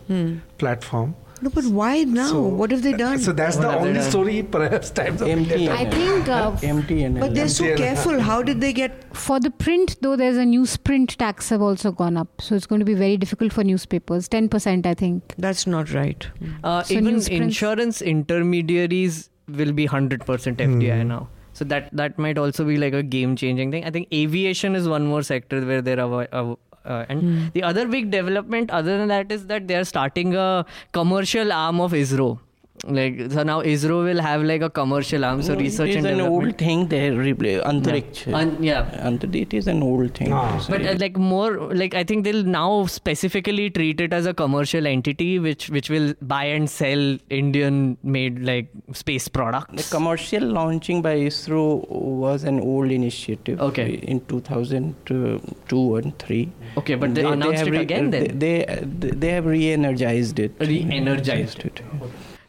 platform. 0.60 1.15
No, 1.41 1.49
but 1.49 1.65
why 1.65 2.03
now? 2.03 2.27
So- 2.27 2.41
what 2.41 2.71
have 2.71 2.81
they 2.81 2.93
done? 2.93 3.19
So 3.19 3.31
that's 3.33 3.57
What 3.57 3.63
the 3.71 3.77
only 3.79 4.01
story, 4.01 4.41
perhaps 4.43 4.89
Times 4.89 5.21
of 5.21 5.27
MTNL. 5.27 5.51
India. 5.51 5.73
I 5.73 5.89
think 5.89 6.29
uh, 6.29 6.51
MTNL. 6.51 7.19
but 7.19 7.35
they're 7.35 7.47
so 7.49 7.75
careful. 7.75 8.19
How 8.21 8.41
did 8.41 8.61
they 8.61 8.71
get 8.73 9.15
for 9.15 9.39
the 9.39 9.51
print, 9.51 9.97
though, 10.01 10.15
there's 10.15 10.37
a 10.37 10.45
newsprint 10.45 11.15
tax 11.17 11.49
have 11.49 11.61
also 11.61 11.91
gone 11.91 12.17
up. 12.17 12.41
So 12.41 12.55
it's 12.55 12.65
going 12.65 12.79
to 12.79 12.85
be 12.85 12.93
very 12.93 13.17
difficult 13.17 13.51
for 13.53 13.63
newspapers. 13.63 14.29
10%, 14.29 14.85
I 14.85 14.93
think. 14.93 15.33
That's 15.37 15.67
not 15.67 15.91
right. 15.93 16.27
Uh, 16.63 16.83
So 16.83 16.93
even 16.95 17.15
newsprints- 17.15 17.29
insurance 17.45 18.01
intermediaries 18.01 19.29
will 19.47 19.71
be 19.73 19.87
100% 19.87 20.57
FDI 20.57 21.05
now. 21.05 21.27
So 21.53 21.63
that 21.65 21.89
that 21.93 22.17
might 22.19 22.37
also 22.37 22.65
be 22.65 22.75
like 22.75 22.93
a 22.93 23.01
game 23.01 23.35
changing 23.37 23.71
thing. 23.71 23.85
I 23.85 23.89
think 23.89 24.09
aviation 24.13 24.75
is 24.75 24.89
one 24.89 25.05
more 25.07 25.21
sector 25.23 25.65
where 25.65 25.81
there 25.81 26.01
are. 26.01 26.27
Uh, 26.33 26.55
uh, 26.85 27.05
and 27.09 27.51
the 27.53 27.63
other 27.63 27.87
big 27.87 28.11
development, 28.11 28.69
other 28.71 28.97
than 28.97 29.07
that, 29.09 29.31
is 29.31 29.47
that 29.47 29.67
they 29.67 29.75
are 29.75 29.83
starting 29.83 30.35
a 30.35 30.65
commercial 30.91 31.51
arm 31.51 31.79
of 31.81 31.91
ISRO. 31.91 32.39
Like 32.87 33.31
so 33.31 33.43
now 33.43 33.61
ISRO 33.61 34.03
will 34.03 34.21
have 34.21 34.43
like 34.43 34.61
a 34.61 34.69
commercial 34.69 35.25
arm, 35.25 35.41
so 35.41 35.53
No, 35.53 35.59
research 35.59 35.89
it 35.89 35.91
is 35.91 35.95
and 35.97 36.05
an 36.07 36.17
development. 36.17 36.45
old 36.45 36.57
thing. 36.57 36.87
They 36.87 37.09
reply 37.11 37.59
Antariksh. 37.71 38.25
Yeah. 38.27 38.37
Un- 38.37 38.57
yeah. 38.63 39.07
Antar- 39.09 39.35
it 39.35 39.53
is 39.53 39.67
an 39.67 39.81
old 39.83 40.13
thing. 40.13 40.31
Ah. 40.33 40.65
But 40.69 40.85
uh, 40.85 40.95
like 40.99 41.17
more 41.17 41.73
like 41.73 41.93
I 41.95 42.03
think 42.03 42.23
they'll 42.23 42.43
now 42.43 42.85
specifically 42.85 43.69
treat 43.69 43.99
it 44.01 44.13
as 44.13 44.25
a 44.25 44.33
commercial 44.33 44.85
entity 44.87 45.39
which 45.39 45.69
which 45.69 45.89
will 45.89 46.13
buy 46.21 46.43
and 46.45 46.69
sell 46.69 47.17
Indian 47.29 47.97
made 48.03 48.39
like 48.43 48.69
space 48.93 49.27
products. 49.27 49.89
The 49.89 49.95
commercial 49.97 50.43
launching 50.43 51.01
by 51.01 51.15
ISRO 51.17 51.89
was 51.89 52.43
an 52.43 52.59
old 52.59 52.91
initiative. 52.91 53.59
Okay. 53.59 53.93
In 54.03 54.19
2002 54.27 55.95
and 55.95 56.17
3. 56.19 56.51
Okay, 56.77 56.95
but 56.95 57.15
they, 57.15 57.23
announced 57.23 57.59
have 57.59 57.67
it 57.67 57.71
re- 57.71 57.77
again 57.79 58.09
then. 58.11 58.37
They, 58.39 58.65
they, 58.99 59.09
they 59.11 59.29
have 59.31 59.45
re-energized 59.45 60.39
it. 60.39 60.53
Re-energized 60.59 61.59
it. 61.65 61.81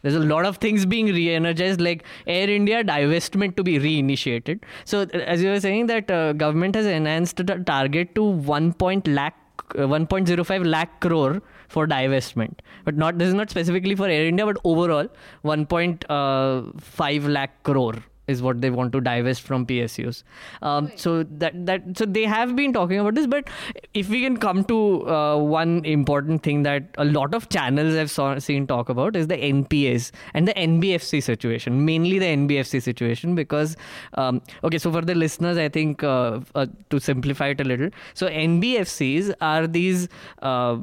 There's 0.07 0.23
a 0.23 0.25
lot 0.25 0.45
of 0.45 0.55
things 0.55 0.85
being 0.85 1.07
re-energized, 1.07 1.81
like 1.81 2.05
Air 2.25 2.49
India 2.49 2.81
divestment 2.81 3.57
to 3.57 3.63
be 3.63 3.77
reinitiated. 3.77 4.61
So, 4.85 5.01
uh, 5.01 5.17
as 5.17 5.43
you 5.43 5.49
were 5.49 5.59
saying, 5.59 5.87
that 5.87 6.09
uh, 6.09 6.31
government 6.31 6.75
has 6.75 6.85
enhanced 6.85 7.45
the 7.45 7.55
target 7.71 8.15
to 8.15 8.23
1. 8.23 8.71
Point 8.83 9.05
lakh, 9.07 9.35
uh, 9.75 9.79
1.05 9.79 10.65
lakh 10.65 11.01
crore 11.01 11.41
for 11.67 11.85
divestment, 11.87 12.59
but 12.85 12.95
not 12.95 13.17
this 13.17 13.27
is 13.27 13.33
not 13.33 13.49
specifically 13.49 13.95
for 13.95 14.07
Air 14.07 14.27
India, 14.27 14.45
but 14.45 14.55
overall 14.63 15.09
1.5 15.43 17.27
lakh 17.27 17.63
crore 17.63 17.95
is 18.27 18.41
what 18.41 18.61
they 18.61 18.69
want 18.69 18.91
to 18.91 19.01
divest 19.01 19.41
from 19.41 19.65
PSUs. 19.65 20.23
Um, 20.61 20.91
so 20.95 21.23
that 21.23 21.65
that 21.65 21.97
so 21.97 22.05
they 22.05 22.23
have 22.23 22.55
been 22.55 22.73
talking 22.73 22.99
about 22.99 23.15
this, 23.15 23.27
but 23.27 23.49
if 23.93 24.09
we 24.09 24.21
can 24.21 24.37
come 24.37 24.63
to 24.65 25.07
uh, 25.07 25.37
one 25.37 25.85
important 25.85 26.43
thing 26.43 26.63
that 26.63 26.83
a 26.97 27.05
lot 27.05 27.33
of 27.33 27.47
channels 27.49 27.95
have 27.95 28.11
saw, 28.11 28.37
seen 28.39 28.67
talk 28.67 28.89
about 28.89 29.15
is 29.15 29.27
the 29.27 29.37
NPAs 29.37 30.11
and 30.33 30.47
the 30.47 30.53
NBFC 30.53 31.23
situation, 31.23 31.85
mainly 31.85 32.19
the 32.19 32.25
NBFC 32.25 32.81
situation, 32.81 33.35
because 33.35 33.77
um, 34.15 34.41
okay, 34.63 34.77
so 34.77 34.91
for 34.91 35.01
the 35.01 35.15
listeners, 35.15 35.57
I 35.57 35.69
think 35.69 36.03
uh, 36.03 36.41
uh, 36.55 36.65
to 36.89 36.99
simplify 36.99 37.47
it 37.47 37.61
a 37.61 37.63
little, 37.63 37.89
so 38.13 38.27
NBFCs 38.27 39.33
are 39.41 39.67
these 39.67 40.07
uh, 40.41 40.77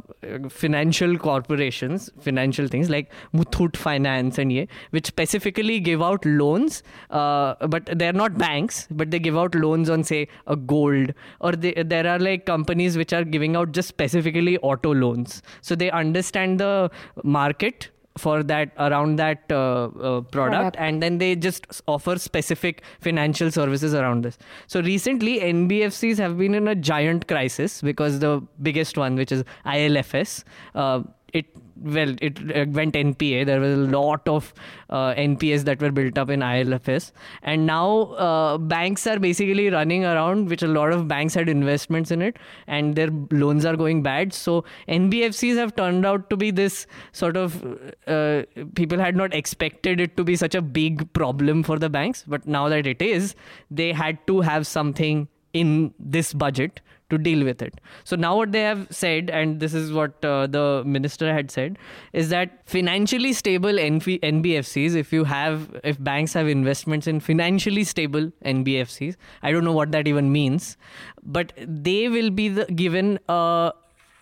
financial 0.49 1.19
corporations, 1.19 2.11
financial 2.21 2.69
things 2.69 2.89
like 2.89 3.11
Muthoot 3.35 3.77
Finance 3.77 4.39
and 4.39 4.53
ye, 4.53 4.69
which 4.91 5.07
specifically 5.07 5.79
give 5.81 6.03
out 6.03 6.25
loans. 6.25 6.83
Uh, 7.11 7.34
but 7.75 7.91
they're 8.03 8.19
not 8.23 8.39
banks, 8.39 8.87
but 8.91 9.11
they 9.11 9.19
give 9.19 9.37
out 9.37 9.55
loans 9.55 9.91
on, 9.97 10.05
say, 10.05 10.29
a 10.47 10.57
gold, 10.57 11.13
or 11.41 11.53
they, 11.53 11.73
there 11.95 12.07
are 12.07 12.19
like 12.19 12.47
companies 12.47 12.97
which 12.97 13.13
are 13.13 13.25
giving 13.25 13.57
out 13.57 13.73
just 13.73 13.89
specifically 13.89 14.59
auto 14.59 14.95
loans. 14.95 15.43
So 15.61 15.75
they 15.75 15.91
understand 15.91 16.61
the 16.61 16.91
market 17.23 17.91
for 18.17 18.43
that 18.45 18.71
around 18.79 19.17
that 19.17 19.43
uh, 19.51 19.85
uh, 19.87 20.21
product, 20.21 20.33
Product. 20.33 20.77
and 20.79 21.03
then 21.03 21.19
they 21.19 21.35
just 21.35 21.83
offer 21.89 22.17
specific 22.19 22.83
financial 23.01 23.51
services 23.51 23.93
around 23.93 24.25
this 24.25 24.39
so 24.69 24.81
recently 24.83 25.41
nbfcs 25.41 26.19
have 26.19 26.39
been 26.39 26.55
in 26.55 26.69
a 26.69 26.75
giant 26.77 27.27
crisis 27.27 27.83
because 27.83 28.21
the 28.21 28.41
biggest 28.63 28.97
one 28.97 29.17
which 29.17 29.33
is 29.33 29.43
IL&FS 29.67 30.45
uh, 30.75 31.03
it 31.33 31.47
well 31.83 32.15
it 32.21 32.39
went 32.71 32.95
npa 32.95 33.45
there 33.45 33.61
was 33.61 33.73
a 33.75 33.91
lot 33.97 34.27
of 34.29 34.53
uh, 34.91 35.15
npas 35.15 35.65
that 35.65 35.81
were 35.81 35.91
built 35.91 36.19
up 36.19 36.31
in 36.31 36.43
IL&FS 36.43 37.13
and 37.43 37.67
now 37.67 38.03
uh, 38.27 38.59
banks 38.59 39.07
are 39.07 39.19
basically 39.19 39.69
running 39.71 40.05
around 40.05 40.49
which 40.49 40.63
a 40.63 40.67
lot 40.67 40.93
of 40.93 41.09
banks 41.09 41.35
had 41.35 41.49
investments 41.49 42.11
in 42.11 42.23
it 42.23 42.39
and 42.67 42.95
their 42.97 43.09
loans 43.31 43.65
are 43.65 43.77
going 43.77 44.03
bad. 44.03 44.33
So 44.33 44.65
nbfcs 44.89 45.57
have 45.57 45.75
turned 45.77 46.07
out 46.07 46.31
to 46.31 46.37
be 46.37 46.51
this 46.51 46.87
sort 47.13 47.37
of 47.37 47.65
uh, 48.07 48.43
people 48.75 48.99
had 48.99 49.17
not 49.17 49.35
expected 49.35 50.01
it 50.01 50.17
to 50.17 50.25
be 50.25 50.37
such 50.37 50.55
a 50.55 50.63
big 50.63 51.13
problem 51.13 51.63
for 51.63 51.79
the 51.79 51.89
banks. 51.89 52.25
But 52.27 52.47
now 52.47 52.69
that 52.69 52.87
it 52.87 53.03
is 53.03 53.35
they 53.71 53.93
had 53.93 54.27
to 54.27 54.41
have 54.41 54.67
something 54.67 55.29
in 55.53 55.95
this 55.99 56.33
budget 56.33 56.81
to 57.11 57.19
deal 57.19 57.45
with 57.45 57.63
it. 57.63 57.81
So 58.05 58.17
now 58.17 58.37
what 58.37 58.53
they 58.53 58.63
have 58.63 58.87
said, 58.91 59.31
and 59.31 59.61
this 59.61 59.75
is 59.75 59.93
what 59.93 60.25
uh, 60.25 60.47
the 60.47 60.83
minister 60.87 61.33
had 61.33 61.51
said, 61.51 61.79
is 62.13 62.31
that 62.31 62.61
financially 62.67 63.33
stable 63.33 63.73
NF- 63.73 64.21
NBFCs, 64.21 64.95
if 64.95 65.13
you 65.13 65.25
have, 65.25 65.75
if 65.85 66.03
banks 66.03 66.33
have 66.33 66.49
investments 66.49 67.07
in 67.07 67.21
financially 67.21 67.85
stable 67.85 68.33
NBFCs, 68.45 69.17
I 69.43 69.53
don't 69.53 69.65
know 69.65 69.73
what 69.73 69.93
that 69.93 70.09
even 70.09 70.33
means, 70.33 70.77
but 71.23 71.53
they 71.59 72.09
will 72.09 72.31
be 72.31 72.49
the, 72.49 72.65
given 72.67 73.19
a, 73.29 73.73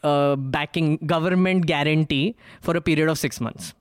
a 0.03 0.37
backing 0.37 0.97
government 1.07 1.67
guarantee 1.67 2.37
for 2.61 2.77
a 2.77 2.81
period 2.81 3.09
of 3.09 3.19
six 3.19 3.41
months. 3.41 3.75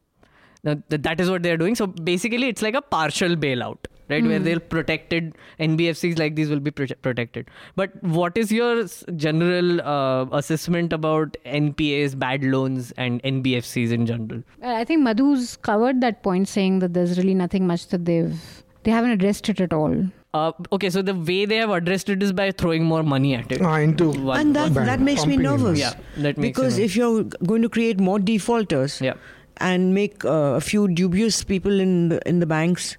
Now, 0.64 0.76
th- 0.90 1.02
that 1.02 1.20
is 1.20 1.30
what 1.30 1.42
they're 1.42 1.58
doing. 1.58 1.76
So 1.76 1.88
basically, 1.88 2.48
it's 2.48 2.62
like 2.62 2.76
a 2.76 2.82
partial 2.82 3.36
bailout, 3.36 3.78
right? 4.12 4.24
Where 4.24 4.40
they'll 4.40 4.60
protected 4.60 5.36
NBFCs 5.60 6.20
like 6.20 6.36
these 6.36 6.50
will 6.50 6.60
be 6.60 6.72
prote- 6.72 7.02
protected. 7.02 7.50
But 7.76 8.02
what 8.04 8.38
is 8.38 8.52
your 8.52 8.86
general 9.16 9.82
uh, 9.82 10.26
assessment 10.38 10.94
about 10.94 11.36
NPAs, 11.46 12.18
bad 12.18 12.44
loans, 12.44 12.92
and 12.98 13.22
NBFCs 13.24 13.92
in 13.92 14.06
general? 14.06 14.44
Uh, 14.64 14.74
I 14.76 14.84
think 14.84 15.02
Madhu's 15.02 15.58
covered 15.58 16.02
that 16.02 16.22
point, 16.24 16.48
saying 16.48 16.80
that 16.80 16.94
there's 16.94 17.18
really 17.18 17.34
nothing 17.34 17.66
much 17.68 17.88
that 17.88 18.06
they've 18.06 18.40
they 18.84 18.92
haven't 18.92 19.12
addressed 19.12 19.48
it 19.50 19.62
at 19.62 19.74
all. 19.74 19.96
Uh, 20.34 20.52
okay, 20.72 20.90
so 20.90 21.02
the 21.02 21.14
way 21.14 21.46
they 21.46 21.58
have 21.58 21.70
addressed 21.70 22.10
it 22.10 22.24
is 22.24 22.32
by 22.32 22.52
throwing 22.52 22.84
more 22.86 23.04
money 23.04 23.36
at 23.36 23.52
it. 23.52 23.62
Ah, 23.62 23.76
into 23.80 24.06
One- 24.12 24.40
and 24.40 24.56
that, 24.56 24.74
bank, 24.74 24.86
that 24.88 25.02
makes 25.02 25.26
me 25.26 25.34
pumping 25.36 25.40
in. 25.46 25.52
nervous. 25.52 25.80
Yeah, 25.80 25.94
that 26.18 26.38
makes 26.38 26.58
because 26.58 26.80
you 26.80 26.86
if 26.86 26.96
you're 26.96 27.24
going 27.46 27.62
to 27.64 27.70
create 27.70 28.00
more 28.00 28.18
defaulters 28.18 29.02
Yeah. 29.02 29.16
and 29.58 29.94
make 29.94 30.24
uh, 30.26 30.56
a 30.56 30.62
few 30.62 30.88
dubious 30.88 31.44
people 31.44 31.80
in 31.82 32.10
the, 32.10 32.22
in 32.28 32.40
the 32.40 32.46
banks 32.46 32.98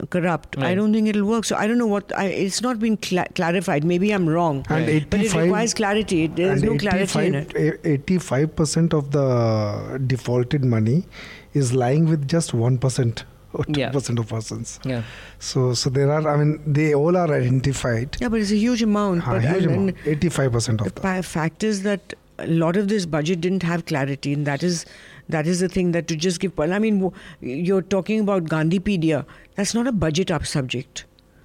uh, 0.00 0.06
corrupt, 0.06 0.58
I 0.58 0.74
don't 0.74 0.92
think 0.92 1.08
it'll 1.08 1.24
work. 1.26 1.44
So 1.44 1.56
I 1.56 1.66
don't 1.66 1.78
know 1.78 1.86
what 1.86 2.12
I, 2.16 2.24
it's 2.26 2.60
not 2.62 2.78
been 2.78 2.96
cla- 2.96 3.26
clarified. 3.34 3.84
Maybe 3.84 4.10
I'm 4.12 4.28
wrong, 4.28 4.64
And 4.68 4.86
Right. 4.88 5.08
but 5.10 5.20
it 5.20 5.34
requires 5.34 5.74
clarity. 5.74 6.26
There's 6.26 6.62
no 6.62 6.76
clarity 6.78 7.26
in 7.26 7.34
it. 7.34 7.80
85 7.84 8.56
percent 8.56 8.92
of 8.94 9.10
the 9.12 10.00
defaulted 10.06 10.64
money 10.64 11.04
is 11.52 11.72
lying 11.72 12.06
with 12.08 12.26
just 12.28 12.52
one 12.54 12.78
percent 12.78 13.24
or 13.52 13.64
two 13.64 13.80
Yeah. 13.80 13.90
percent 13.92 14.18
of 14.18 14.28
persons. 14.28 14.80
Yeah. 14.84 15.02
So, 15.38 15.74
so 15.74 15.90
there 15.90 16.10
are. 16.10 16.28
I 16.28 16.36
mean, 16.36 16.60
they 16.66 16.94
all 16.94 17.16
are 17.16 17.32
identified. 17.32 18.16
Yeah, 18.20 18.28
but 18.28 18.40
it's 18.40 18.50
a 18.50 18.56
huge 18.56 18.82
amount. 18.82 19.24
But 19.24 19.42
huge 19.44 19.66
amount. 19.66 19.96
85 20.04 20.52
percent 20.52 20.78
the 20.80 20.86
of 20.86 20.94
that. 20.94 21.02
pa- 21.02 21.22
fact 21.22 21.62
is 21.62 21.82
that 21.84 22.14
a 22.38 22.48
lot 22.48 22.76
of 22.76 22.88
this 22.88 23.06
budget 23.06 23.40
didn't 23.40 23.62
have 23.62 23.86
clarity, 23.86 24.32
and 24.32 24.44
that 24.46 24.64
is 24.64 24.84
that 25.28 25.46
is 25.46 25.60
the 25.60 25.68
thing 25.68 25.92
that 25.92 26.06
to 26.08 26.16
just 26.16 26.40
give. 26.40 26.58
I 26.58 26.78
mean, 26.78 27.12
you're 27.40 27.82
talking 27.82 28.20
about 28.20 28.44
Gandhipedia. 28.44 29.24
That's 29.54 29.74
not 29.74 29.86
a 29.86 29.92
budget 29.92 30.30
up 30.30 30.46
subject. 30.46 31.04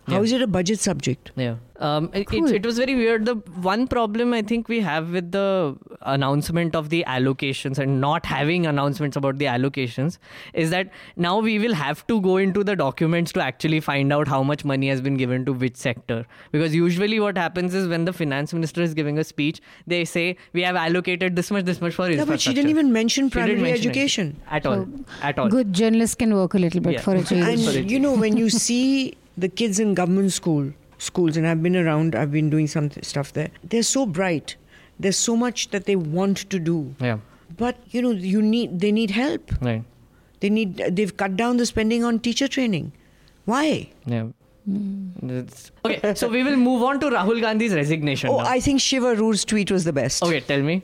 How 0.09 0.17
Yeah. 0.17 0.23
is 0.23 0.31
it 0.33 0.41
a 0.41 0.47
budget 0.47 0.79
subject? 0.79 1.31
Yeah. 1.35 1.55
Um, 1.87 2.09
it, 2.13 2.27
Cool. 2.27 2.45
it, 2.47 2.55
it 2.55 2.65
was 2.65 2.77
very 2.77 2.93
weird. 2.95 3.25
The 3.25 3.35
one 3.65 3.87
problem 3.87 4.33
I 4.33 4.41
think 4.41 4.67
we 4.67 4.79
have 4.81 5.11
with 5.11 5.31
the 5.31 5.77
announcement 6.01 6.75
of 6.75 6.89
the 6.89 7.03
allocations 7.07 7.77
and 7.77 8.01
not 8.01 8.25
having 8.25 8.65
announcements 8.65 9.15
about 9.21 9.37
the 9.37 9.45
allocations 9.45 10.17
is 10.53 10.71
that 10.71 10.89
now 11.15 11.39
we 11.39 11.57
will 11.59 11.73
have 11.73 12.05
to 12.07 12.19
go 12.21 12.35
into 12.37 12.63
the 12.63 12.75
documents 12.75 13.31
to 13.33 13.41
actually 13.41 13.79
find 13.79 14.11
out 14.11 14.27
how 14.27 14.41
much 14.43 14.65
money 14.65 14.89
has 14.89 14.99
been 14.99 15.15
given 15.15 15.45
to 15.45 15.53
which 15.53 15.77
sector. 15.77 16.25
Because 16.51 16.75
usually 16.75 17.19
what 17.19 17.37
happens 17.37 17.73
is 17.73 17.87
when 17.87 18.03
the 18.05 18.13
finance 18.13 18.53
minister 18.53 18.81
is 18.81 18.93
giving 18.93 19.17
a 19.17 19.23
speech, 19.23 19.61
they 19.87 20.03
say 20.05 20.35
we 20.53 20.61
have 20.63 20.75
allocated 20.75 21.35
this 21.37 21.49
much, 21.51 21.63
this 21.65 21.79
much 21.79 21.93
for 21.93 22.03
Yeah, 22.09 22.13
infrastructure. 22.19 22.33
but 22.33 22.41
she 22.41 22.53
didn't 22.53 22.69
even 22.71 22.91
mention 22.91 23.29
She 23.29 23.35
didn't 23.35 23.45
primary 23.45 23.61
mention 23.61 23.85
it. 23.85 23.89
education. 23.89 24.35
at 24.49 24.65
all. 24.65 24.85
So, 24.85 25.05
at 25.21 25.39
all. 25.39 25.47
Good 25.47 25.71
journalists 25.73 26.15
can 26.15 26.33
work 26.35 26.53
a 26.55 26.59
little 26.59 26.81
bit 26.81 26.93
Yeah. 26.93 27.01
for 27.01 27.15
a 27.15 27.23
change. 27.23 27.47
And 27.47 27.59
Sorry. 27.59 27.87
you 27.87 27.99
know, 27.99 28.13
when 28.15 28.35
you 28.35 28.49
see 28.49 29.13
the 29.39 29.49
kids 29.49 29.79
in 29.79 29.93
government 29.93 30.31
school 30.33 30.71
schools, 30.97 31.37
and 31.37 31.47
I've 31.47 31.61
been 31.63 31.75
around, 31.75 32.15
I've 32.15 32.31
been 32.31 32.49
doing 32.49 32.67
some 32.67 32.89
th- 32.89 33.05
stuff 33.05 33.33
there. 33.33 33.49
They're 33.63 33.83
so 33.83 34.05
bright. 34.05 34.55
There's 34.99 35.17
so 35.17 35.35
much 35.35 35.69
that 35.71 35.85
they 35.85 35.95
want 35.95 36.37
to 36.49 36.59
do, 36.59 36.93
Yeah. 36.99 37.19
but 37.57 37.77
you 37.91 38.01
know, 38.01 38.11
you 38.33 38.41
need 38.41 38.79
they 38.79 38.91
need 38.91 39.11
help. 39.11 39.53
Right. 39.61 39.83
They 40.41 40.49
need 40.49 40.75
they've 40.97 41.15
cut 41.15 41.37
down 41.37 41.57
the 41.57 41.65
spending 41.65 42.03
on 42.03 42.19
teacher 42.19 42.47
training. 42.57 42.91
Why? 43.45 43.89
Yeah. 44.05 44.27
Hmm. 44.65 45.29
It's- 45.37 45.71
Okay, 45.85 46.13
so 46.15 46.27
we 46.27 46.43
will 46.43 46.57
move 46.57 46.83
on 46.83 46.99
to 46.99 47.07
Rahul 47.15 47.39
Gandhi's 47.41 47.73
resignation. 47.73 48.29
Oh, 48.29 48.37
now. 48.37 48.45
I 48.55 48.59
think 48.59 48.81
Shiv 48.81 49.03
Aroor's 49.03 49.45
tweet 49.45 49.71
was 49.71 49.85
the 49.85 49.93
best. 49.93 50.21
Okay, 50.23 50.41
tell 50.41 50.61
me. 50.61 50.83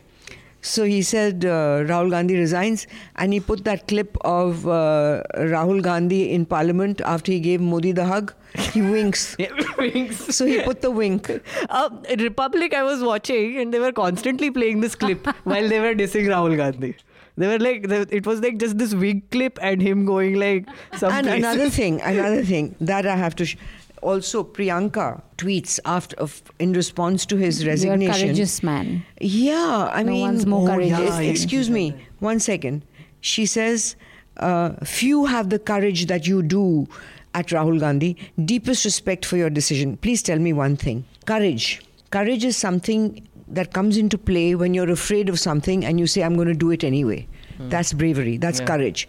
So 0.65 0.84
he 0.84 1.01
said 1.04 1.45
uh, 1.45 1.84
Rahul 1.89 2.10
Gandhi 2.10 2.36
resigns, 2.38 2.88
and 3.17 3.34
he 3.34 3.39
put 3.39 3.63
that 3.65 3.88
clip 3.88 4.17
of 4.21 4.67
uh, 4.67 5.21
Rahul 5.38 5.82
Gandhi 5.88 6.32
in 6.34 6.45
Parliament 6.45 7.01
after 7.01 7.32
he 7.32 7.39
gave 7.39 7.62
Modi 7.62 7.91
the 7.91 8.06
hug. 8.06 8.34
He 8.73 8.82
winks. 8.82 9.36
Wings. 9.78 10.36
So 10.36 10.45
he 10.45 10.62
put 10.62 10.82
the 10.82 10.89
wink. 10.89 11.30
Uh, 11.69 11.89
Republic, 12.19 12.73
I 12.73 12.84
was 12.84 13.04
watching, 13.04 13.58
and 13.60 13.73
they 13.73 13.80
were 13.80 13.91
constantly 13.91 14.49
playing 14.49 14.80
this 14.82 14.95
clip 14.95 15.28
while 15.43 15.67
they 15.67 15.80
were 15.80 15.93
dissing 15.93 16.25
Rahul 16.36 16.56
Gandhi. 16.58 16.95
They 17.38 17.47
were 17.47 17.60
like, 17.60 17.88
they, 17.89 18.01
it 18.10 18.25
was 18.25 18.39
like 18.41 18.58
just 18.58 18.78
this 18.78 18.93
wig 18.95 19.30
clip 19.30 19.60
and 19.62 19.82
him 19.82 20.06
going 20.06 20.36
like 20.36 20.67
some 20.97 21.12
and 21.12 21.28
places. 21.28 21.43
another 21.43 21.69
thing, 21.69 22.01
another 22.13 22.43
thing 22.43 22.75
that 22.80 23.06
I 23.06 23.15
have 23.17 23.36
to. 23.36 23.45
Sh- 23.45 23.58
also, 24.02 24.44
Priyanka 24.44 25.22
tweets 25.38 25.80
after 25.86 26.16
of, 26.18 26.42
in 26.60 26.74
response 26.74 27.26
to 27.28 27.36
his 27.38 27.62
You're 27.64 27.70
a 27.72 27.74
resignation. 27.74 28.14
courageous 28.28 28.64
man. 28.64 29.04
Yeah, 29.20 29.90
I 29.92 30.04
No 30.04 30.12
mean, 30.12 30.22
one's 30.22 30.46
more 30.46 30.70
Oh, 30.70 30.74
courageous. 30.74 31.00
yeah, 31.00 31.20
excuse 31.22 31.70
me, 31.70 31.96
one 32.20 32.40
second. 32.40 32.84
She 33.22 33.46
says, 33.46 33.96
uh, 34.38 34.72
few 34.84 35.26
have 35.26 35.50
the 35.50 35.60
courage 35.60 36.06
that 36.08 36.28
you 36.28 36.42
do 36.44 36.88
at 37.34 37.48
Rahul 37.48 37.80
Gandhi. 37.80 38.16
Deepest 38.44 38.86
respect 38.86 39.26
for 39.26 39.38
your 39.38 39.50
decision. 39.50 39.98
Please 39.98 40.22
tell 40.22 40.40
me 40.40 40.54
one 40.54 40.76
thing 40.78 41.06
courage. 41.26 41.82
Courage 42.12 42.46
is 42.46 42.56
something 42.56 43.28
that 43.48 43.74
comes 43.74 43.98
into 43.98 44.18
play 44.18 44.56
when 44.56 44.74
you're 44.74 44.90
afraid 44.92 45.28
of 45.30 45.40
something 45.40 45.84
and 45.86 46.00
you 46.00 46.08
say, 46.08 46.22
I'm 46.24 46.36
going 46.36 46.48
to 46.48 46.54
do 46.54 46.72
it 46.72 46.84
anyway. 46.84 47.28
That's 47.60 47.94
bravery, 47.94 48.38
that's 48.38 48.60
Yeah. 48.60 48.66
courage. 48.66 49.08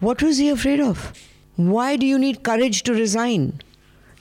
What 0.00 0.22
was 0.22 0.38
he 0.38 0.48
afraid 0.48 0.80
of? 0.80 1.12
Why 1.56 1.96
do 1.96 2.06
you 2.06 2.18
need 2.18 2.42
courage 2.42 2.82
to 2.84 2.92
resign? 2.94 3.60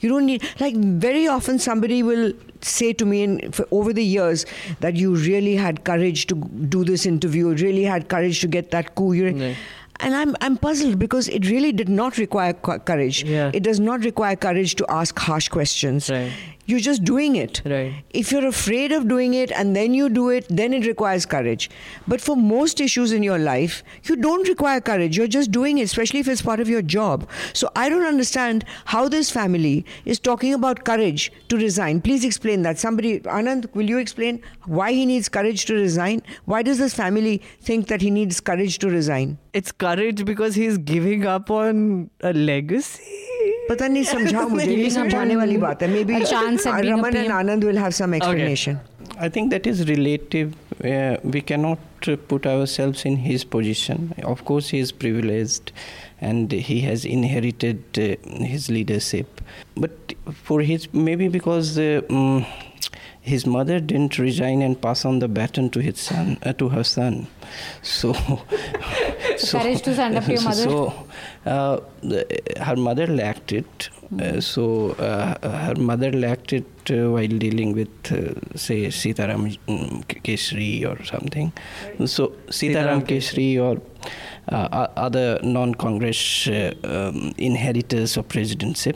You 0.04 0.10
don't 0.10 0.26
need, 0.26 0.44
like, 0.60 0.76
very 0.76 1.28
often 1.28 1.60
somebody 1.60 2.04
will 2.04 2.34
say 2.62 2.94
to 2.94 3.06
me 3.06 3.24
in, 3.24 3.54
over 3.72 3.94
the 3.94 4.04
years 4.04 4.46
that 4.82 4.96
you 4.96 5.16
really 5.16 5.56
had 5.56 5.84
courage 5.86 6.28
to 6.28 6.36
do 6.36 6.84
this 6.84 7.06
interview, 7.06 7.50
really 7.56 7.84
had 7.84 8.10
courage 8.10 8.42
to 8.42 8.48
get 8.48 8.72
that 8.72 8.96
coup. 8.96 9.14
Right. 9.14 9.56
And 10.00 10.16
I'm, 10.16 10.36
I'm 10.42 10.58
puzzled 10.58 11.00
because 11.00 11.30
it 11.30 11.50
really 11.50 11.72
did 11.72 11.88
not 11.88 12.18
require 12.18 12.54
courage. 12.54 13.24
Yeah. 13.24 13.52
It 13.54 13.64
does 13.64 13.80
not 13.80 14.04
require 14.04 14.36
courage 14.36 14.76
to 14.76 14.86
ask 14.90 15.18
harsh 15.18 15.48
questions. 15.48 16.10
Right 16.10 16.32
You're 16.67 16.81
just 16.81 17.03
doing 17.03 17.37
it. 17.37 17.63
Right. 17.65 17.95
If 18.11 18.31
you're 18.31 18.47
afraid 18.47 18.93
of 18.93 19.09
doing 19.09 19.33
it 19.33 19.51
and 19.53 19.75
then 19.75 19.95
you 19.95 20.11
do 20.11 20.29
it, 20.29 20.47
then 20.51 20.75
it 20.75 20.87
requires 20.87 21.25
courage. 21.25 21.71
But 22.07 22.21
for 22.21 22.37
most 22.37 22.79
issues 22.79 23.11
in 23.11 23.23
your 23.23 23.39
life, 23.39 23.83
you 24.05 24.17
don't 24.17 24.47
require 24.47 24.81
courage. 24.81 25.17
You're 25.17 25.29
just 25.29 25.51
doing 25.51 25.79
it, 25.79 25.85
especially 25.85 26.21
if 26.21 26.29
it's 26.29 26.43
part 26.43 26.61
of 26.61 26.69
your 26.69 26.83
job. 26.83 27.27
So 27.55 27.71
I 27.75 27.89
don't 27.89 28.05
understand 28.05 28.67
how 28.85 29.09
this 29.09 29.31
family 29.31 29.87
is 30.05 30.19
talking 30.19 30.53
about 30.53 30.85
courage 30.85 31.33
to 31.49 31.57
resign. 31.57 32.03
Please 32.03 32.23
explain 32.23 32.61
that. 32.63 32.79
Somebody, 32.79 33.21
Anand, 33.21 33.75
will 33.75 33.89
you 33.89 33.97
explain 33.97 34.43
why 34.67 34.93
he 34.93 35.07
needs 35.07 35.31
courage 35.31 35.65
to 35.67 35.75
resign? 35.75 36.23
Why 36.45 36.63
does 36.63 36.77
this 36.77 36.93
family 36.93 37.41
think 37.63 37.89
that 37.89 38.03
he 38.03 38.11
needs 38.11 38.41
courage 38.41 38.79
to 38.81 38.91
resign? 38.91 39.39
It's 39.55 39.73
courage 39.73 40.25
because 40.27 40.55
he's 40.55 40.77
giving 40.77 41.27
up 41.27 41.51
on 41.51 42.11
a 42.21 42.35
legacy. 42.35 43.25
पता 43.71 43.87
नहीं 43.89 44.03
समझाओ 44.05 44.49
मुझे 44.49 44.65
ये 44.67 44.77
Giving 44.77 44.87
up 44.87 44.97
समझाने 44.97 45.35
on 45.35 45.39
वाली 45.39 45.57
बात 45.65 45.83
है 45.83 45.89
may 45.93 46.05
be 46.05 46.15
a 46.60 46.64
chance 46.64 46.66
at 46.66 46.82
being 46.82 46.94
a 46.94 46.98
Raman 46.98 47.16
and 47.16 47.28
PM. 47.28 47.46
Anand 47.48 47.64
will 47.64 47.78
have 47.78 47.96
some 47.96 48.14
explanation 48.14 48.80
I 49.18 49.30
think 49.30 49.52
that 49.52 49.68
is 49.68 49.88
relative. 49.88 50.56
Uh, 50.84 51.18
we 51.24 51.42
cannot 51.42 51.80
uh, 52.08 52.16
put 52.28 52.46
ourselves 52.46 53.06
in 53.06 53.18
his 53.18 53.44
position. 53.44 54.14
Of 54.24 54.46
course, 54.46 54.70
he 54.70 54.80
is 54.80 54.92
privileged 54.92 55.72
and 56.20 56.52
he 56.52 56.82
has 56.82 57.06
inherited 57.06 57.84
uh, 57.98 58.44
his 58.44 58.70
leadership. 58.70 59.42
But 59.76 60.14
for 60.34 60.62
his, 60.62 60.92
maybe 60.94 61.28
because 61.28 61.78
uh, 61.78 62.02
mm, 62.10 62.46
his 63.22 63.46
mother 63.46 63.80
didn't 63.80 64.18
resign 64.18 64.62
and 64.62 64.82
pass 64.82 65.06
on 65.06 65.20
the 65.20 65.28
baton 65.28 65.70
to 65.72 65.80
his 65.80 66.00
son, 66.00 66.38
uh, 66.44 66.54
to 66.54 66.70
her 66.70 66.84
son. 66.84 67.28
So, 67.82 68.14
So 69.38 69.60
courage 69.60 69.82
to 69.84 69.94
stand 69.94 70.18
up 70.18 70.26
to 70.26 70.34
your 70.34 70.42
mother. 70.42 70.64
So, 70.64 71.08
uh, 71.46 71.80
the, 72.02 72.26
her 72.62 72.76
mother 72.76 73.08
lacked 73.08 73.52
it. 73.52 73.90
Uh, 74.20 74.40
so 74.40 74.92
uh, 74.92 75.36
her 75.66 75.76
mother 75.76 76.12
lacked 76.12 76.54
it 76.54 76.66
uh, 76.92 77.10
while 77.12 77.28
dealing 77.28 77.74
with, 77.74 77.90
uh, 78.12 78.34
say, 78.56 78.88
Sitaram 78.88 79.58
mm, 79.68 80.04
Kesri 80.24 80.86
or 80.86 81.04
something. 81.04 81.52
So 82.06 82.30
Sitaram 82.50 83.02
Sitaram 83.04 83.08
Kesri 83.08 83.60
or 83.60 83.82
uh, 84.50 84.88
other 84.96 85.40
non-Congress 85.44 86.48
uh, 86.48 86.74
um, 86.84 87.34
inheritors 87.38 88.18
of 88.18 88.28
presidency. 88.28 88.94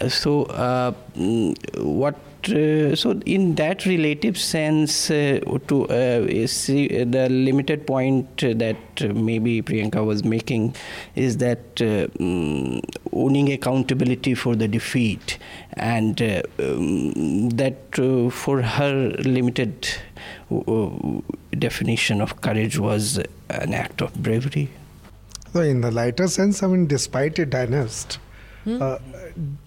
Uh, 0.00 0.08
so 0.08 0.44
uh, 0.44 0.92
mm, 1.16 1.54
what? 1.82 2.16
Uh, 2.48 2.94
so 2.94 3.20
in 3.24 3.54
that 3.56 3.86
relative 3.86 4.36
sense, 4.38 5.10
uh, 5.10 5.40
to 5.68 5.86
uh, 5.88 6.46
see 6.46 6.88
the 6.88 7.28
limited 7.28 7.86
point 7.86 8.44
uh, 8.44 8.52
that 8.56 8.76
uh, 9.00 9.08
maybe 9.14 9.62
Priyanka 9.62 10.04
was 10.04 10.24
making 10.24 10.74
is 11.14 11.38
that 11.38 11.58
uh, 11.80 12.06
mm, 12.18 12.82
owning 13.12 13.52
accountability 13.52 14.34
for 14.34 14.54
the 14.54 14.68
defeat, 14.68 15.38
and 15.74 16.20
uh, 16.20 16.42
um, 16.58 17.48
that 17.50 17.98
uh, 17.98 18.30
for 18.30 18.62
her 18.62 19.10
limited 19.24 19.88
uh, 20.50 20.90
definition 21.58 22.20
of 22.20 22.40
courage 22.40 22.78
was 22.78 23.18
an 23.50 23.74
act 23.74 24.02
of 24.02 24.14
bravery. 24.14 24.70
So, 25.52 25.60
in 25.60 25.82
the 25.82 25.90
lighter 25.90 26.26
sense, 26.26 26.62
I 26.62 26.66
mean, 26.66 26.86
despite 26.86 27.38
a 27.38 27.46
dynast, 28.66 28.82
uh, 28.82 28.98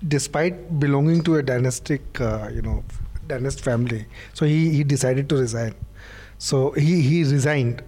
despite 0.08 0.80
belonging 0.80 1.24
to 1.24 1.36
a 1.36 1.44
dynastic, 1.44 2.22
uh, 2.22 2.50
you 2.54 2.62
know, 2.62 2.84
dynast 3.28 3.62
family, 3.62 4.06
so 4.34 4.46
he, 4.46 4.70
he 4.70 4.84
decided 4.84 5.30
to 5.30 5.36
resign. 5.36 5.76
So 6.38 6.72
he, 6.72 7.02
he 7.02 7.24
resigned. 7.24 7.84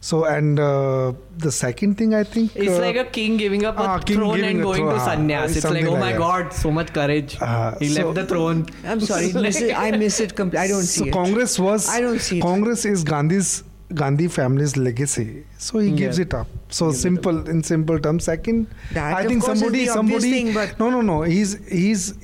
So 0.00 0.24
and 0.24 0.60
uh, 0.60 1.12
the 1.38 1.50
second 1.50 1.96
thing 1.96 2.14
I 2.14 2.22
think 2.22 2.54
It's 2.54 2.78
uh, 2.78 2.80
like 2.80 2.96
a 2.96 3.04
king 3.04 3.36
giving 3.36 3.64
up 3.64 3.78
a 3.78 3.82
ah, 3.82 3.98
king 3.98 4.16
throne 4.16 4.44
and 4.44 4.62
going 4.62 4.78
throne, 4.78 4.94
to 4.94 5.00
ah, 5.00 5.08
sannyas. 5.08 5.56
It's 5.56 5.64
like, 5.64 5.84
oh 5.86 5.92
like 5.92 6.00
my 6.00 6.12
that. 6.12 6.18
god, 6.18 6.52
so 6.52 6.70
much 6.70 6.92
courage. 6.92 7.36
Ah, 7.40 7.74
he 7.80 7.88
so- 7.88 8.04
left 8.04 8.14
the 8.14 8.26
throne. 8.26 8.66
I'm 8.84 9.00
sorry, 9.00 9.28
this 9.28 9.60
is, 9.60 9.72
I 9.72 9.90
miss 9.90 10.20
it 10.20 10.36
completely. 10.36 10.64
I 10.64 10.68
don't 10.68 10.82
so 10.82 11.02
see 11.02 11.08
it. 11.08 11.12
Congress 11.12 11.58
was 11.58 11.88
I 11.88 12.00
don't 12.00 12.20
see 12.20 12.38
it. 12.38 12.42
Congress 12.42 12.84
is 12.84 13.02
Gandhi's 13.02 13.64
Gandhi 13.94 14.28
family's 14.28 14.76
legacy. 14.76 15.44
So 15.56 15.78
he 15.78 15.90
gives 15.92 16.18
Yeah. 16.18 16.24
it 16.24 16.34
up. 16.34 16.46
So 16.68 16.92
simple 16.92 17.48
in 17.48 17.62
simple 17.62 17.98
terms. 17.98 18.24
Second, 18.24 18.66
That, 18.92 19.14
I 19.16 19.26
think 19.26 19.42
somebody 19.42 19.86
somebody 19.86 20.30
thing, 20.30 20.52
but- 20.54 20.78
no 20.78 20.90
no 20.90 21.00
no 21.00 21.22
he's 21.22 21.54
he's 21.68 22.14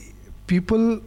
people 0.47 1.01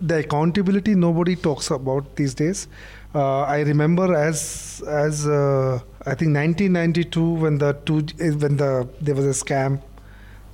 the 0.00 0.18
accountability 0.18 0.94
nobody 0.94 1.34
talks 1.34 1.70
about 1.70 2.14
these 2.16 2.34
days. 2.34 2.68
Uh, 3.14 3.40
I 3.42 3.60
remember 3.62 4.14
as 4.14 4.82
as 4.86 5.26
uh, 5.26 5.80
I 6.04 6.14
think 6.14 6.36
1992 6.36 7.26
when 7.44 7.58
the 7.58 7.72
two 7.84 8.00
when 8.44 8.56
the 8.58 8.88
there 9.00 9.14
was 9.14 9.26
a 9.26 9.36
scam 9.44 9.80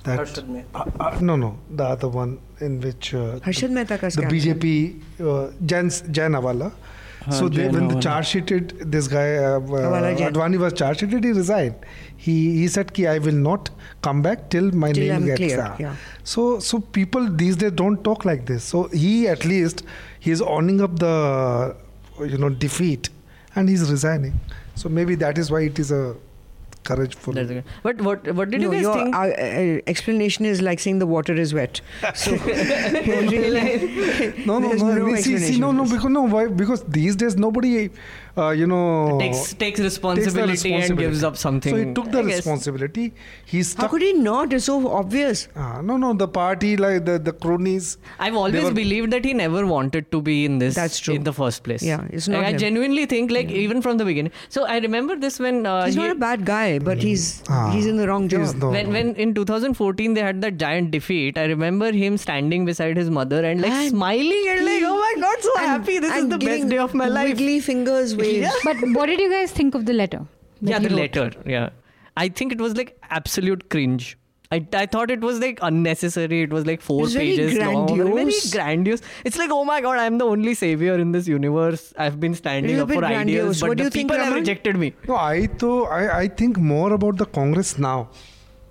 that 0.05 0.37
uh, 0.39 0.85
uh, 0.99 1.17
no 1.21 1.35
no 1.35 1.57
the 1.69 1.83
other 1.83 2.07
one 2.07 2.39
in 2.59 2.79
which 2.81 3.13
uh, 3.13 3.39
Harshad 3.45 3.69
Mehta 3.71 3.97
ka 3.97 4.09
the. 4.09 4.23
BJP 4.33 4.65
uh, 5.21 5.51
Jain 5.65 5.89
Jain 6.11 6.31
hawala. 6.39 6.71
So 7.31 7.47
they, 7.47 7.67
when 7.69 7.87
the 7.87 7.99
charge 7.99 8.27
sheeted 8.27 8.69
this 8.91 9.07
guy 9.07 9.35
uh, 9.35 9.59
uh, 9.59 10.29
Advani 10.29 10.57
was 10.57 10.73
charge 10.73 10.99
sheeted, 10.99 11.23
he 11.23 11.31
resigned. 11.31 11.75
He 12.17 12.57
he 12.57 12.67
said 12.67 12.93
ki 12.93 13.07
I 13.07 13.17
will 13.19 13.33
not 13.33 13.69
come 14.01 14.21
back 14.21 14.49
till 14.49 14.71
my 14.71 14.91
Till 14.91 15.03
name 15.03 15.15
I'm 15.15 15.25
gets 15.25 15.37
clear, 15.37 15.61
ah." 15.61 15.75
yeah. 15.79 15.95
So 16.23 16.59
so 16.59 16.79
people 16.79 17.29
these 17.29 17.55
days 17.55 17.71
don't 17.71 18.03
talk 18.03 18.25
like 18.25 18.45
this. 18.45 18.63
So 18.63 18.83
he 18.89 19.27
at 19.27 19.45
least 19.45 19.83
he 20.19 20.31
is 20.31 20.41
owning 20.41 20.81
up 20.81 20.99
the 20.99 21.75
you 22.19 22.37
know 22.37 22.49
defeat 22.49 23.09
and 23.55 23.69
he's 23.69 23.89
resigning. 23.89 24.39
So 24.75 24.89
maybe 24.89 25.15
that 25.15 25.37
is 25.37 25.51
why 25.51 25.61
it 25.61 25.79
is 25.79 25.91
a 25.91 26.15
courageful. 26.83 27.33
That's 27.33 27.49
okay. 27.49 27.63
But 27.81 28.01
what 28.01 28.31
what 28.33 28.49
did 28.49 28.61
no, 28.61 28.67
you 28.67 28.73
guys 28.73 28.81
your 28.81 28.93
think? 28.93 29.15
uh, 29.15 29.19
uh, 29.19 29.79
explanation 29.87 30.45
is 30.45 30.61
like 30.61 30.79
saying 30.79 30.99
the 30.99 31.07
water 31.07 31.33
is 31.33 31.53
wet. 31.53 31.81
So, 32.15 32.31
really, 32.35 34.45
no, 34.45 34.59
no, 34.59 34.71
no. 34.73 34.93
no 34.93 35.15
see, 35.15 35.37
see, 35.37 35.59
no, 35.59 35.71
no, 35.71 35.83
because 35.83 36.09
no, 36.09 36.23
why? 36.23 36.47
Because 36.47 36.83
these 36.83 37.15
days 37.15 37.35
nobody, 37.35 37.89
uh, 38.37 38.49
you 38.49 38.65
know, 38.67 39.17
takes 39.19 39.37
takes 39.39 39.53
takes 39.63 39.79
responsibility, 39.79 40.73
and 40.73 40.97
gives 40.97 41.23
up 41.23 41.37
something. 41.37 41.73
So 41.75 41.79
he 41.85 41.93
took 41.93 42.11
the 42.11 42.19
I 42.19 42.23
guess. 42.23 42.37
responsibility. 42.37 43.13
He 43.45 43.63
How 43.77 43.87
could 43.87 44.01
he 44.01 44.13
not? 44.13 44.53
It's 44.53 44.65
so 44.65 44.87
obvious. 44.99 45.47
Ah, 45.55 45.81
no, 45.81 45.97
no, 45.97 46.13
the 46.13 46.27
party, 46.27 46.75
like 46.77 47.05
the, 47.05 47.19
the 47.19 47.33
cronies. 47.33 47.97
I've 48.19 48.35
always 48.35 48.63
were- 48.63 48.71
believed 48.71 49.11
that 49.11 49.23
he 49.25 49.33
never 49.33 49.65
wanted 49.65 50.11
to 50.11 50.21
be 50.21 50.45
in 50.45 50.57
this 50.59 50.75
That's 50.75 50.99
true. 50.99 51.15
in 51.15 51.23
the 51.23 51.33
first 51.33 51.63
place. 51.63 51.83
Yeah, 51.83 52.05
it's 52.09 52.27
Like, 52.27 52.37
not 52.41 52.45
I 52.45 52.53
genuinely 52.53 53.05
think 53.05 53.29
like 53.31 53.51
even 53.51 53.81
from 53.81 53.97
the 53.97 54.05
beginning. 54.05 54.31
So 54.49 54.65
I 54.65 54.77
remember 54.79 55.15
this 55.15 55.39
when 55.39 55.65
uh, 55.65 55.85
He's 55.85 55.93
he, 55.95 56.01
not 56.01 56.11
a 56.11 56.15
bad 56.15 56.45
guy, 56.45 56.79
but 56.79 56.97
he's 57.01 57.43
Ah, 57.49 57.69
he's 57.71 57.85
in 57.85 57.97
the 57.97 58.07
wrong 58.07 58.27
job. 58.27 58.55
no- 58.55 58.71
when 58.71 58.91
when 58.91 59.13
in 59.15 59.33
2014 59.35 60.13
they 60.15 60.21
had 60.21 60.41
that 60.41 60.57
giant 60.57 60.91
defeat. 60.91 61.37
I 61.37 61.45
remember 61.45 61.91
him 61.91 62.17
standing 62.17 62.65
beside 62.65 62.97
his 62.97 63.09
mother 63.09 63.43
and 63.45 63.61
like 63.61 63.71
And 63.71 63.89
smiling 63.91 64.45
and 64.55 64.65
like, 64.65 64.83
oh 64.85 64.97
my 65.05 65.13
god, 65.21 65.43
so 65.49 65.53
And- 65.59 65.67
happy! 65.67 65.99
This 65.99 66.15
is 66.23 66.29
the 66.29 66.37
best 66.39 66.67
day 66.69 66.77
of 66.79 66.93
my 66.93 67.07
life. 67.07 67.29
Wiggly 67.33 67.59
fingers 67.59 68.15
waves. 68.23 68.55
But 68.63 68.77
what 68.97 69.05
did 69.07 69.19
you 69.19 69.29
guys 69.29 69.51
think 69.51 69.75
of 69.75 69.85
the 69.85 69.93
letter? 69.93 70.25
yeah, 70.61 70.79
the 70.79 70.89
wrote? 70.89 70.99
letter. 70.99 71.31
Yeah, 71.45 71.69
I 72.17 72.29
think 72.29 72.51
it 72.51 72.61
was 72.61 72.75
like 72.77 72.97
absolute 73.21 73.69
cringe. 73.69 74.17
I, 74.55 74.57
I 74.79 74.85
thought 74.85 75.09
it 75.09 75.21
was 75.21 75.39
like 75.43 75.57
unnecessary. 75.67 76.41
It 76.43 76.51
was 76.55 76.65
like 76.67 76.79
four 76.87 77.05
It's 77.05 77.13
very 77.13 77.29
pages 77.29 77.57
long. 77.57 77.87
Very 77.87 78.09
grandiose. 78.09 78.51
grandiose. 78.53 79.01
It's 79.25 79.37
like, 79.41 79.49
oh 79.51 79.63
my 79.69 79.81
god, 79.85 79.97
I'm 79.97 80.19
the 80.19 80.25
only 80.25 80.53
savior 80.53 80.93
in 81.05 81.11
this 81.11 81.27
universe. 81.27 81.91
I've 81.97 82.19
been 82.19 82.35
standing 82.35 82.79
up 82.79 82.87
for 82.89 83.01
bit 83.01 83.03
ideas, 83.03 83.61
but 83.61 83.69
What 83.69 83.77
do 83.79 83.83
the 83.83 83.87
you 83.87 83.89
think, 83.95 84.11
people 84.11 84.23
have 84.23 84.35
rejected 84.35 84.77
me. 84.83 84.93
No, 85.07 85.15
I 85.15 85.47
though 85.63 85.85
I, 85.85 86.19
I 86.19 86.27
think 86.27 86.57
more 86.57 86.93
about 86.93 87.17
the 87.17 87.25
Congress 87.25 87.77
now. 87.79 88.09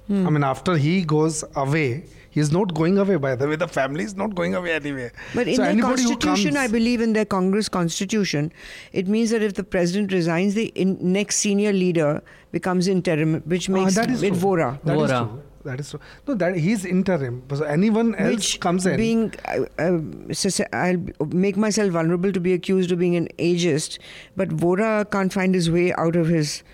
Hmm. 0.07 0.27
I 0.27 0.31
mean, 0.31 0.45
after 0.45 0.77
he 0.77 0.95
goes 1.05 1.43
away, 1.57 2.05
he's 2.37 2.51
not 2.57 2.75
going 2.75 2.99
away. 3.05 3.17
By 3.25 3.35
the 3.37 3.49
way, 3.53 3.57
the 3.57 3.69
family 3.69 4.05
is 4.05 4.17
not 4.17 4.35
going 4.35 4.55
away 4.61 4.73
anywhere. 4.73 5.13
But 5.35 5.47
in 5.49 5.57
so 5.57 5.63
their 5.63 5.71
anybody 5.71 6.03
who 6.03 6.17
constitution, 6.17 6.57
I 6.57 6.67
believe 6.67 7.01
in 7.07 7.13
their 7.13 7.25
Congress 7.37 7.69
constitution, 7.69 8.53
it 8.93 9.07
means 9.15 9.31
that 9.31 9.43
if 9.51 9.55
the 9.55 9.65
president 9.77 10.13
resigns, 10.13 10.55
the 10.55 10.67
in, 10.75 10.99
next 11.01 11.37
senior 11.47 11.73
leader 11.73 12.11
becomes 12.59 12.89
interim, 12.99 13.41
which 13.55 13.71
Ah, 13.71 13.73
makes 13.79 13.95
that 13.95 14.11
is 14.11 14.23
it 14.23 14.31
true. 14.31 14.39
Vora. 14.51 14.69
That 14.85 14.97
is 14.99 15.11
Vora. 15.11 15.29
true. 15.29 15.43
That 15.65 15.79
is 15.81 15.91
true. 15.91 16.01
No, 16.27 16.35
that 16.35 16.57
he's 16.57 16.85
interim. 16.85 17.43
So 17.55 17.65
anyone 17.65 18.15
else 18.17 18.35
which 18.37 18.61
comes 18.61 18.85
in. 18.93 18.97
being 18.97 19.33
uh, 19.47 19.61
uh, 19.79 20.69
I'll 20.73 21.27
make 21.27 21.57
myself 21.57 21.93
vulnerable 21.93 22.33
to 22.33 22.41
be 22.41 22.53
accused 22.53 22.91
of 22.91 22.99
being 22.99 23.15
an 23.15 23.29
ageist, 23.39 23.99
but 24.37 24.49
Vora 24.65 25.09
can't 25.17 25.33
find 25.33 25.55
his 25.55 25.71
way 25.71 25.93
out 26.07 26.17
of 26.17 26.27
his 26.27 26.65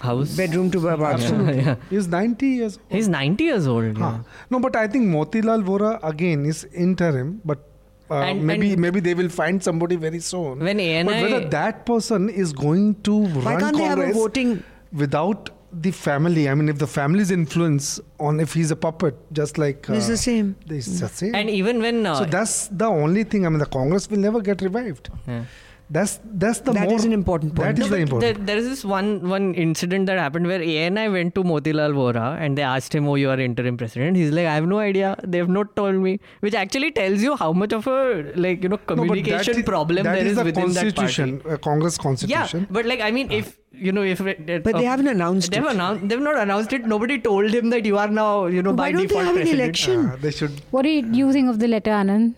house. 0.00 0.36
bedroom 0.36 0.70
to 0.70 0.80
bathroom. 0.80 1.04
Absolutely. 1.10 1.62
Yeah. 1.62 1.76
He's 1.90 2.08
90 2.08 2.46
years 2.46 2.78
old. 2.78 2.86
He's 2.96 3.08
90 3.08 3.44
years 3.44 3.66
old. 3.66 3.96
Huh. 3.98 4.04
Yeah. 4.04 4.18
No, 4.50 4.60
but 4.60 4.76
I 4.76 4.86
think 4.88 5.06
Motilal 5.08 5.62
Vora 5.64 5.98
again 6.02 6.44
is 6.46 6.64
interim, 6.74 7.40
but 7.44 7.68
uh, 8.10 8.14
And- 8.20 8.46
maybe 8.46 8.72
and- 8.72 8.80
maybe 8.80 9.00
they 9.00 9.14
will 9.14 9.28
find 9.28 9.62
somebody 9.62 9.96
very 9.96 10.20
soon. 10.20 10.58
When 10.60 10.78
ANI 10.80 11.04
but 11.04 11.22
whether 11.22 11.48
that 11.48 11.84
person 11.86 12.28
is 12.28 12.52
going 12.52 12.96
to 13.02 13.18
Why 13.26 13.52
run 13.52 13.60
can't 13.60 13.76
they 13.76 13.84
have 13.84 13.98
a 13.98 14.12
voting? 14.12 14.62
without 14.92 15.50
the 15.72 15.90
family? 15.90 16.48
I 16.48 16.54
mean, 16.54 16.68
if 16.68 16.78
the 16.78 16.86
family's 16.86 17.30
influence 17.30 18.00
on 18.20 18.38
if 18.40 18.52
he's 18.52 18.70
a 18.70 18.76
puppet, 18.76 19.16
just 19.32 19.58
like 19.58 19.88
uh, 19.90 19.94
It's 19.94 20.06
the 20.08 20.16
same. 20.16 20.54
It's 20.68 21.00
the 21.00 21.08
same. 21.08 21.34
and 21.34 21.48
even 21.50 21.80
when 21.80 22.04
uh, 22.06 22.16
so 22.16 22.24
that's 22.26 22.68
the 22.68 22.86
only 22.86 23.24
thing. 23.24 23.46
I 23.46 23.48
mean, 23.48 23.58
the 23.58 23.66
Congress 23.66 24.08
will 24.10 24.18
never 24.18 24.40
get 24.40 24.60
revived. 24.62 25.08
Yeah. 25.26 25.44
That's 25.90 26.18
that's 26.42 26.60
the 26.60 26.72
That 26.72 26.88
more 26.88 26.94
is 26.98 27.04
an 27.04 27.12
important 27.12 27.54
point. 27.54 27.76
That 27.76 27.82
is 27.84 27.90
No, 27.90 27.94
the 27.96 28.00
important. 28.02 28.36
There, 28.36 28.46
there 28.46 28.56
is 28.56 28.68
this 28.68 28.84
one 28.86 29.28
one 29.28 29.54
incident 29.54 30.06
that 30.06 30.18
happened 30.18 30.46
where 30.46 30.62
ANI 30.62 31.10
went 31.10 31.34
to 31.34 31.42
Motilal 31.44 31.92
Vora 31.98 32.40
and 32.40 32.56
they 32.56 32.62
asked 32.62 32.94
him, 32.94 33.06
"Oh, 33.06 33.16
you 33.16 33.28
are 33.28 33.38
interim 33.38 33.76
president." 33.76 34.16
He's 34.16 34.30
like, 34.38 34.46
"I 34.46 34.54
have 34.54 34.66
no 34.66 34.78
idea. 34.84 35.10
They 35.34 35.38
have 35.42 35.50
not 35.56 35.76
told 35.76 35.96
me," 36.06 36.14
which 36.40 36.54
actually 36.54 36.90
tells 37.00 37.22
you 37.26 37.36
how 37.36 37.52
much 37.52 37.74
of 37.74 37.86
a 37.86 37.98
like 38.46 38.62
you 38.62 38.70
know 38.74 38.76
No, 38.76 38.80
but 38.86 38.96
that 38.96 39.02
communication 39.04 39.58
is- 39.58 39.68
problem 39.68 40.04
that 40.08 40.16
there 40.20 40.24
is 40.24 40.32
is 40.32 40.38
the 40.38 40.44
within 40.50 40.72
that 40.72 40.82
constitution, 40.96 41.36
party. 41.44 41.54
uh, 41.54 41.62
Congress 41.68 41.98
Yeah, 42.00 42.02
constitution. 42.08 42.66
but 42.80 42.86
like 42.86 43.02
I 43.02 43.10
mean, 43.20 43.30
if 43.42 43.54
you 43.86 43.92
know, 43.92 44.02
if 44.16 44.20
it, 44.34 44.42
But 44.64 44.76
they 44.82 44.84
haven't 44.90 45.08
announced 45.16 45.52
they've 45.52 45.70
it. 45.70 45.76
announced, 45.76 46.08
they've 46.08 46.26
not 46.32 46.38
announced 46.48 46.72
it. 46.72 46.86
Nobody 46.96 47.18
told 47.30 47.52
him 47.60 47.68
that 47.78 47.84
you 47.84 47.98
are 47.98 48.08
now 48.24 48.46
you 48.46 48.62
know 48.62 48.70
Why 48.72 48.84
by 48.84 48.92
don't 48.92 49.02
they 49.02 49.06
default 49.08 49.26
have 49.26 49.36
an 49.46 49.56
election? 49.60 50.06
Uh, 50.10 50.16
they 50.28 50.30
should. 50.42 50.60
What 50.70 50.82
do 50.92 50.98
you 51.24 51.32
think 51.40 51.50
of 51.56 51.58
the 51.66 51.68
letter, 51.78 51.90
Anand? 51.90 52.32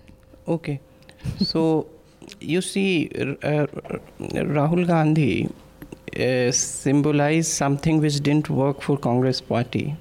Okay. 0.61 0.81
So 1.55 1.69
you 2.41 2.61
see, 2.61 3.11
uh, 3.15 3.67
Rahul 4.21 4.87
Gandhi 4.87 5.49
uh, 6.19 6.51
symbolized 6.53 7.51
something 7.51 8.01
which 8.01 8.21
didn't 8.21 8.51
work 8.51 8.83
for 8.83 8.97
Congress 8.97 9.41
party 9.41 9.97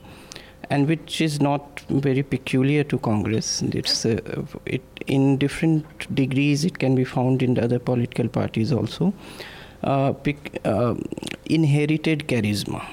and 0.70 0.88
which 0.88 1.22
is 1.22 1.42
not 1.42 1.82
very 1.90 2.24
peculiar 2.24 2.84
to 2.84 2.98
Congress. 3.00 3.62
It's 3.62 4.06
uh, 4.06 4.46
it 4.66 4.84
in 5.08 5.38
different 5.38 6.14
degrees. 6.16 6.66
It 6.66 6.80
can 6.80 6.96
be 6.96 7.04
found 7.04 7.44
in 7.44 7.54
the 7.56 7.64
other 7.64 7.80
political 7.80 8.28
parties 8.28 8.72
also. 8.72 9.14
Uh, 9.84 10.14
pic, 10.14 10.60
uh, 10.66 10.96
inherited 11.46 12.28
charisma. 12.28 12.84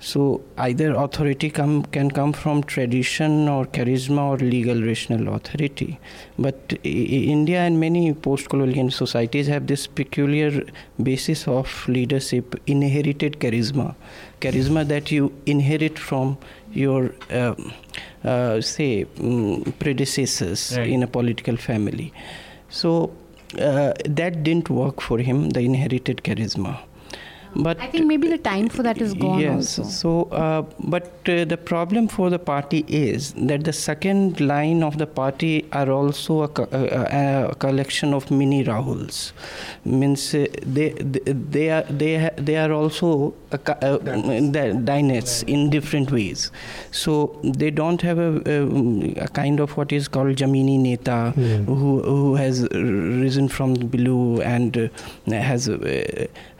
So 0.00 0.42
either 0.58 0.94
authority 0.94 1.50
come, 1.50 1.84
can 1.84 2.10
come 2.10 2.32
from 2.32 2.62
tradition 2.62 3.48
or 3.48 3.64
charisma 3.66 4.22
or 4.30 4.36
legal 4.38 4.82
rational 4.82 5.34
authority. 5.34 5.98
But 6.38 6.74
I- 6.84 6.88
India 6.88 7.60
and 7.60 7.80
many 7.80 8.12
post-colonial 8.12 8.90
societies 8.90 9.46
have 9.46 9.66
this 9.66 9.86
peculiar 9.86 10.64
basis 11.02 11.46
of 11.48 11.88
leadership, 11.88 12.60
inherited 12.66 13.38
charisma, 13.40 13.94
charisma 14.40 14.86
that 14.88 15.10
you 15.10 15.32
inherit 15.46 15.98
from 15.98 16.36
your, 16.72 17.14
um, 17.30 17.72
uh, 18.24 18.60
say, 18.60 19.06
mm, 19.18 19.72
predecessors 19.78 20.76
Right. 20.76 20.88
in 20.88 21.02
a 21.02 21.06
political 21.06 21.56
family. 21.56 22.12
So 22.68 23.12
uh, 23.58 23.92
that 24.06 24.42
didn't 24.42 24.70
work 24.70 25.00
for 25.02 25.18
him, 25.18 25.50
the 25.50 25.60
inherited 25.60 26.22
charisma. 26.24 26.78
But 27.54 27.80
I 27.80 27.86
think 27.88 28.06
maybe 28.06 28.28
the 28.28 28.38
time 28.38 28.68
for 28.68 28.82
that 28.82 28.98
is 29.00 29.12
gone 29.14 29.38
yes 29.40 29.78
also. 29.78 29.82
so 29.90 30.10
uh, 30.32 30.62
but 30.94 31.08
uh, 31.28 31.44
the 31.44 31.56
problem 31.56 32.08
for 32.08 32.30
the 32.30 32.38
party 32.38 32.84
is 32.88 33.32
that 33.34 33.64
the 33.64 33.72
second 33.72 34.40
line 34.40 34.82
of 34.82 34.96
the 34.98 35.06
party 35.06 35.66
are 35.72 35.90
also 35.90 36.42
a, 36.42 36.48
co- 36.48 36.68
a, 36.72 37.50
a 37.50 37.54
collection 37.56 38.14
of 38.14 38.30
mini 38.30 38.64
rahuls. 38.64 39.32
Means 39.84 40.34
uh, 40.34 40.46
they 40.64 40.90
they 41.50 41.68
are 41.70 41.82
they 41.90 42.18
ha- 42.24 42.34
they 42.36 42.56
are 42.56 42.72
also 42.72 43.34
a, 43.50 43.58
co- 43.58 43.72
uh, 43.82 43.98
the 43.98 44.80
dynasts 44.84 45.42
in 45.42 45.68
different 45.70 46.10
ways. 46.10 46.50
So 46.90 47.38
they 47.44 47.70
don't 47.70 48.00
have 48.02 48.18
a, 48.18 48.30
a, 48.46 49.24
a 49.24 49.28
kind 49.28 49.60
of 49.60 49.76
what 49.76 49.92
is 49.92 50.08
called 50.08 50.36
jamini 50.36 50.78
neta 50.78 51.32
who 51.66 52.00
who 52.02 52.34
has 52.36 52.62
risen 52.72 53.48
from 53.48 53.74
below 53.74 54.40
and 54.40 54.76
uh, 54.76 54.88
has 55.32 55.68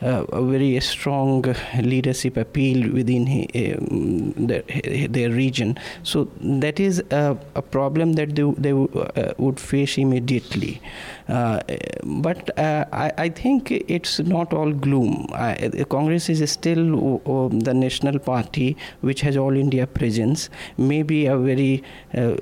a, 0.03 0.43
very 0.43 0.81
strong 0.81 1.45
leadership 1.81 2.37
appeal 2.37 2.93
within 2.93 3.27
he- 3.27 3.75
um, 3.75 4.33
their, 4.37 4.63
their 5.09 5.31
region. 5.31 5.79
So 6.03 6.29
that 6.41 6.81
is 6.81 7.03
a, 7.11 7.37
a 7.55 7.63
problem 7.63 8.15
that 8.15 8.35
they, 8.35 8.43
they 8.59 8.73
uh, 8.73 9.33
would 9.39 9.61
face 9.61 9.99
immediately. 9.99 10.81
Uh, 11.29 11.61
but 12.05 12.57
uh, 12.59 12.85
I, 12.93 13.13
I 13.17 13.29
think 13.29 13.71
it's 13.71 14.19
not 14.19 14.53
all 14.53 14.73
gloom. 14.73 15.27
I, 15.33 15.85
Congress 15.89 16.29
is 16.29 16.51
still 16.51 17.21
the 17.51 17.73
national 17.75 18.19
party 18.19 18.77
which 19.01 19.21
has 19.21 19.37
all 19.37 19.57
India 19.57 19.87
presence, 19.87 20.51
maybe 20.77 21.27
a 21.27 21.37
very 21.37 21.83
uh, 22.15 22.35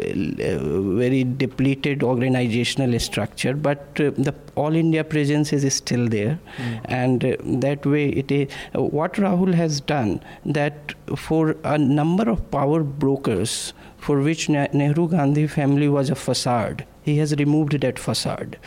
very 1.02 1.24
depleted 1.24 2.02
organizational 2.02 2.98
structure, 2.98 3.54
but 3.54 3.78
uh, 4.00 4.11
the 4.16 4.34
all 4.56 4.74
India 4.74 5.04
presence 5.04 5.52
is 5.52 5.72
still 5.74 6.08
there, 6.08 6.38
and 6.86 7.24
uh, 7.24 7.36
that 7.59 7.84
way 7.84 8.09
it 8.11 8.30
is. 8.30 8.53
What 8.74 9.14
Rahul 9.14 9.55
has 9.55 9.80
done 9.80 10.22
that 10.44 10.94
for 11.16 11.57
a 11.64 11.76
number 11.78 12.28
of 12.30 12.51
power 12.51 12.82
brokers 12.82 13.72
for 13.98 14.20
which 14.20 14.48
Nehru 14.48 15.09
Gandhi 15.09 15.46
family 15.46 15.88
was 15.88 16.11
a 16.11 16.14
facade, 16.14 16.86
he 17.03 17.18
has 17.18 17.34
removed 17.36 17.80
that 17.80 17.98
facade. 17.98 18.59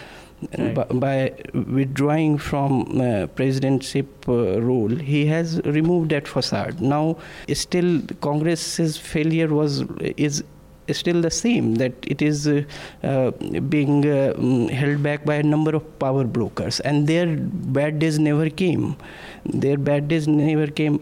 Right. 0.58 0.76
By, 0.76 0.84
by 0.84 1.34
withdrawing 1.54 2.38
from 2.38 2.82
uh, 2.82 3.28
presidentship 3.28 4.08
uh, 4.28 4.62
role, 4.62 4.90
he 4.90 5.26
has 5.28 5.62
removed 5.64 6.10
that 6.12 6.28
facade. 6.28 6.82
Now, 6.82 7.18
still, 7.54 8.02
Congress's 8.20 8.98
failure 8.98 9.48
was 9.48 9.84
is 10.18 10.44
still 10.92 11.22
the 11.22 11.32
same 11.32 11.76
that 11.76 11.94
it 12.04 12.22
is 12.22 12.48
uh, 12.48 12.64
uh, 13.04 13.32
being 13.70 14.06
uh, 14.06 14.34
mm, 14.38 14.70
held 14.70 15.02
back 15.04 15.26
by 15.26 15.36
a 15.36 15.44
number 15.44 15.76
of 15.76 16.00
power 16.00 16.24
brokers. 16.24 16.80
And 16.82 17.08
their 17.08 17.36
bad 17.38 18.00
days 18.00 18.20
never 18.20 18.50
came. 18.50 18.96
Their 19.46 19.78
bad 19.78 20.08
days 20.08 20.28
never 20.28 20.68
came 20.68 21.02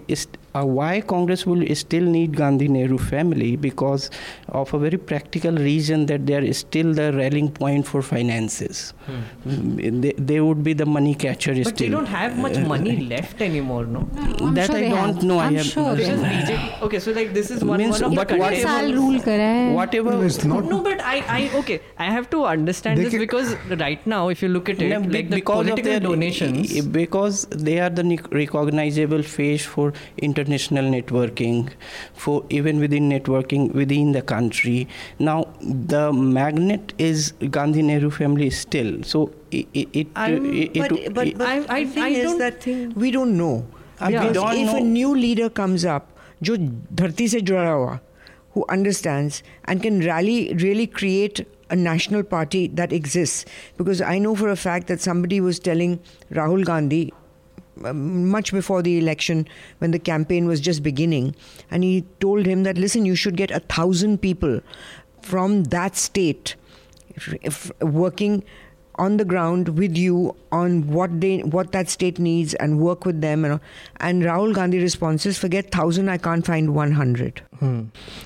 uh, 0.54 0.66
why 0.66 1.02
Congress 1.02 1.46
will 1.46 1.64
still 1.76 2.04
need 2.04 2.36
Gandhi 2.36 2.68
Nehru 2.68 2.98
family 2.98 3.56
because 3.56 4.10
of 4.50 4.74
a 4.74 4.80
very 4.80 4.98
practical 4.98 5.54
reason 5.54 6.06
that 6.08 6.26
they 6.26 6.36
are 6.36 6.54
still 6.54 6.94
the 6.94 7.14
rallying 7.14 7.52
point 7.52 7.88
for 7.88 8.02
finances. 8.02 8.94
Hmm. 9.06 9.50
Mm, 9.50 10.02
they, 10.02 10.14
they 10.14 10.42
would 10.42 10.64
be 10.64 10.74
the 10.74 10.86
money 10.86 11.16
catcher 11.16 11.54
but 11.54 11.68
still. 11.78 11.96
Uh, 11.96 12.00
uh, 12.00 12.02
mm, 12.02 12.06
they 12.06 12.06
don't 12.06 12.06
have 12.06 12.38
much 12.38 12.58
money 12.60 12.98
left 13.08 13.42
anymore, 13.42 13.86
no? 13.86 14.08
that 14.54 14.68
sure 14.68 14.76
I 14.76 14.90
don't 14.90 15.16
have. 15.16 15.24
know. 15.24 15.40
I'm 15.40 15.54
I 15.54 15.58
have 15.58 15.66
sure. 15.66 16.86
Okay, 16.88 17.00
so 17.00 17.12
like 17.12 17.34
this 17.34 17.52
is 17.52 17.64
one, 17.64 17.78
Means, 17.78 18.02
one 18.02 18.12
of 18.12 18.18
what? 18.18 18.32
what 18.32 18.94
rule 18.94 19.20
Whatever. 19.76 20.12
No, 20.12 20.22
it's 20.22 20.44
not. 20.44 20.66
No, 20.66 20.82
but 20.82 21.00
I, 21.02 21.24
I 21.28 21.58
okay. 21.60 21.82
I 21.98 22.06
have 22.06 22.30
to 22.32 22.46
understand 22.46 23.00
this 23.00 23.14
because 23.14 23.56
right 23.70 24.06
now, 24.06 24.30
if 24.30 24.42
you 24.42 24.50
look 24.50 24.70
at 24.70 24.82
it, 24.82 24.90
no, 24.90 25.00
like 25.00 25.30
because 25.30 25.66
the 25.66 25.72
political 25.72 25.80
of 25.80 25.84
their 25.86 26.00
donations, 26.00 26.86
because 26.88 27.46
they 27.46 27.80
are 27.80 27.90
the 27.90 28.04
recognizable 28.32 29.24
face 29.24 29.66
for 29.66 29.94
inter 30.18 30.41
international 30.41 30.85
networking 30.85 31.69
for 32.15 32.45
even 32.51 32.79
within 32.81 33.09
networking 33.09 33.73
within 33.73 34.13
the 34.13 34.23
country 34.23 34.89
now 35.19 35.47
the 35.95 36.13
magnet 36.13 36.93
is 36.99 37.33
gandhi 37.57 37.83
nehru 37.83 38.11
family 38.11 38.51
still 38.51 39.03
so 39.03 39.31
it 39.51 39.67
it, 39.75 39.89
it, 39.93 40.07
I'm- 40.17 40.47
it, 40.53 40.73
But, 40.75 40.93
it- 40.93 41.15
but, 41.15 41.27
it- 41.29 41.39
but 41.39 41.47
I- 41.49 41.65
I- 41.79 41.85
the 41.85 41.91
thing 41.91 42.03
I 42.03 42.09
is 42.09 42.25
don't- 42.31 42.39
that 42.39 42.63
thing 42.63 42.93
we 42.95 43.11
don't 43.11 43.37
know. 43.37 43.65
Uh, 44.01 44.07
we 44.09 44.13
Because 44.19 44.35
don't 44.35 44.57
if 44.63 44.67
know. 44.73 44.77
a 44.77 44.81
new 44.81 45.15
leader 45.15 45.49
comes 45.49 45.85
up, 45.85 46.09
जो 46.43 46.57
धरती 47.01 47.29
से 47.35 47.41
जुड़ा 47.51 47.71
हुआ, 47.71 48.01
who 48.55 48.65
understands 48.69 49.43
and 49.67 49.83
can 49.83 50.01
rally, 50.01 50.53
really 50.65 50.87
create 50.87 51.41
a 51.71 51.77
national 51.77 52.23
party 52.23 52.67
that 52.81 52.93
exists. 52.93 53.45
Because 53.79 54.03
I 54.03 54.19
know 54.19 54.35
for 54.35 54.49
a 54.51 54.57
fact 54.57 54.87
that 54.89 55.01
somebody 55.01 55.41
was 55.41 55.59
telling 55.59 55.99
Rahul 56.41 56.65
Gandhi 56.65 57.01
um, 57.13 57.20
uh, 57.84 57.94
much 57.94 58.52
before 58.52 58.82
the 58.82 58.98
election 58.98 59.48
when 59.80 59.92
the 59.92 60.00
campaign 60.00 60.46
was 60.46 60.60
just 60.60 60.84
beginning 60.84 61.34
and 61.72 61.86
he 61.86 62.04
told 62.20 62.46
him 62.46 62.64
that 62.64 62.78
listen 62.78 63.06
you 63.06 63.16
should 63.16 63.38
get 63.38 63.50
a 63.50 63.62
thousand 63.62 64.22
people 64.22 64.60
from 65.22 65.64
that 65.76 65.96
state 65.96 66.56
if, 67.16 67.34
if 67.42 67.72
working 67.80 68.44
on 68.96 69.16
the 69.16 69.24
ground 69.24 69.70
with 69.80 69.96
you 69.96 70.36
on 70.52 70.86
what 70.88 71.22
they 71.22 71.40
what 71.40 71.72
that 71.72 71.90
state 71.90 72.20
needs 72.20 72.54
and 72.56 72.80
work 72.80 73.06
with 73.06 73.22
them 73.22 73.46
and, 73.46 73.60
and 74.02 74.22
Rahul 74.24 74.54
Gandhi 74.54 74.80
responses 74.80 75.38
forget 75.38 75.72
thousand 75.72 76.10
I 76.10 76.18
can't 76.18 76.46
find 76.46 76.76
100 76.76 77.42
hmm. 77.60 77.84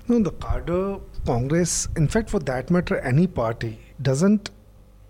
No, 0.08 0.20
the 0.20 0.32
cadre 0.32 1.00
Congress, 1.26 1.88
in 1.96 2.08
fact, 2.08 2.30
for 2.30 2.40
that 2.40 2.70
matter, 2.70 3.00
any 3.00 3.26
party 3.26 3.80
doesn't 4.00 4.52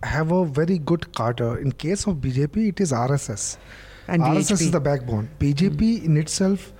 have 0.03 0.31
a 0.31 0.45
very 0.45 0.77
good 0.77 1.13
cadre. 1.13 1.61
In 1.61 1.73
case 1.73 2.07
of 2.07 2.15
BJP, 2.17 2.69
it 2.69 2.79
is 2.79 2.93
RSS. 2.93 3.57
And 4.07 4.21
RSS 4.21 4.51
VHP. 4.51 4.61
is 4.61 4.71
the 4.71 4.79
backbone. 4.79 5.29
BJP 5.39 6.03
in 6.05 6.17
itself, 6.17 6.73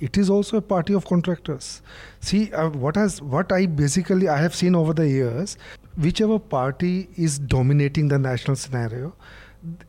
it 0.00 0.16
is 0.18 0.28
also 0.30 0.56
a 0.56 0.62
party 0.62 0.94
of 0.94 1.04
contractors. 1.06 1.80
See, 2.20 2.52
uh, 2.52 2.68
what 2.70 2.96
has 2.96 3.20
what 3.22 3.52
I 3.52 3.66
basically 3.66 4.28
I 4.28 4.38
have 4.38 4.54
seen 4.54 4.74
over 4.74 4.92
the 4.92 5.08
years, 5.08 5.56
whichever 5.96 6.38
party 6.38 7.08
is 7.16 7.38
dominating 7.38 8.08
the 8.08 8.18
national 8.18 8.56
scenario, 8.56 9.14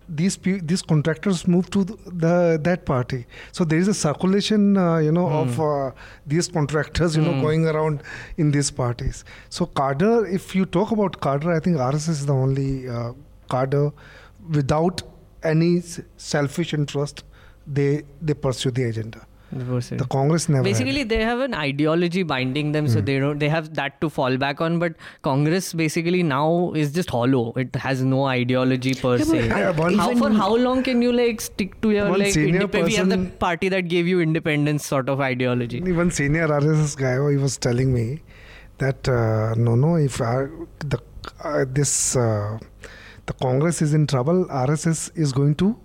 these 0.07 0.37
these 0.71 0.83
contractors 0.83 1.47
move 1.47 1.69
to 1.71 1.83
the, 1.83 1.95
the 2.23 2.59
that 2.61 2.85
party. 2.85 3.25
So 3.51 3.63
there 3.65 3.79
is 3.79 3.87
a 3.87 3.93
circulation, 3.95 4.77
uh, 4.77 4.97
you 4.97 5.11
know, 5.11 5.27
of 5.29 5.59
uh, 5.59 5.91
these 6.27 6.47
contractors, 6.47 7.15
you 7.15 7.23
know, 7.23 7.33
Hmm. 7.33 7.41
going 7.41 7.65
around 7.67 8.03
in 8.37 8.51
these 8.51 8.69
parties. 8.69 9.23
So 9.49 9.65
cadre, 9.65 10.31
if 10.41 10.53
you 10.55 10.65
talk 10.67 10.91
about 10.91 11.19
cadre, 11.21 11.55
I 11.55 11.59
think 11.59 11.77
RSS 11.77 12.09
is 12.19 12.25
the 12.27 12.33
only 12.35 12.87
uh, 12.87 13.13
cadre 13.49 13.91
without 14.59 15.01
any 15.43 15.81
selfish 16.17 16.73
interest. 16.73 17.23
They 17.67 18.03
they 18.21 18.33
pursue 18.33 18.71
the 18.71 18.83
agenda. 18.83 19.25
The 19.55 20.05
Congress 20.09 20.49
never. 20.49 20.63
basically 20.63 21.01
it. 21.01 21.09
they 21.09 21.19
have 21.23 21.39
an 21.39 21.53
ideology 21.53 22.23
binding 22.29 22.71
them 22.75 22.87
so 22.93 22.99
Hmm. 23.01 23.05
they 23.09 23.17
don't 23.23 23.37
they 23.43 23.49
have 23.49 23.67
that 23.79 23.99
to 24.01 24.09
fall 24.15 24.37
back 24.43 24.61
on 24.67 24.79
but 24.83 24.95
congress 25.27 25.67
basically 25.81 26.21
now 26.29 26.47
is 26.83 26.91
just 26.95 27.11
hollow 27.15 27.41
it 27.63 27.75
has 27.83 28.01
no 28.13 28.23
ideology 28.31 28.93
per 29.01 29.11
Yeah, 29.19 29.27
se 29.33 29.43
Yeah, 29.51 29.69
one- 29.81 29.99
how 29.99 30.07
for 30.23 30.31
how 30.39 30.49
long 30.63 30.81
can 30.89 31.03
you 31.07 31.11
like 31.19 31.45
stick 31.49 31.77
to 31.85 31.91
your 31.97 32.07
One 32.15 32.23
like 32.23 32.33
senior 32.39 32.63
indep- 32.63 32.87
we 32.89 32.95
have 32.95 33.11
the 33.13 33.19
party 33.45 33.69
that 33.75 33.91
gave 33.93 34.09
you 34.13 34.25
independence 34.25 34.89
sort 34.95 35.13
of 35.15 35.21
ideology 35.29 35.83
Even 35.93 36.09
senior 36.23 36.47
RSS 36.57 36.97
guy, 37.05 37.13
oh, 37.27 37.29
he 37.35 37.37
was 37.45 37.59
telling 37.69 37.93
me 37.99 38.07
that 38.79 39.07
uh, 39.19 39.53
no, 39.69 39.75
no, 39.85 39.95
if 40.09 40.19
I, 40.33 40.35
the 40.95 40.99
uh, 41.43 41.65
this 41.79 41.95
uh, 42.15 42.57
the 43.25 43.33
Congress 43.33 43.81
is 43.81 43.93
in 43.93 44.07
trouble, 44.07 44.45
RSS 44.45 45.11
is 45.15 45.31
going 45.31 45.55
to 45.55 45.77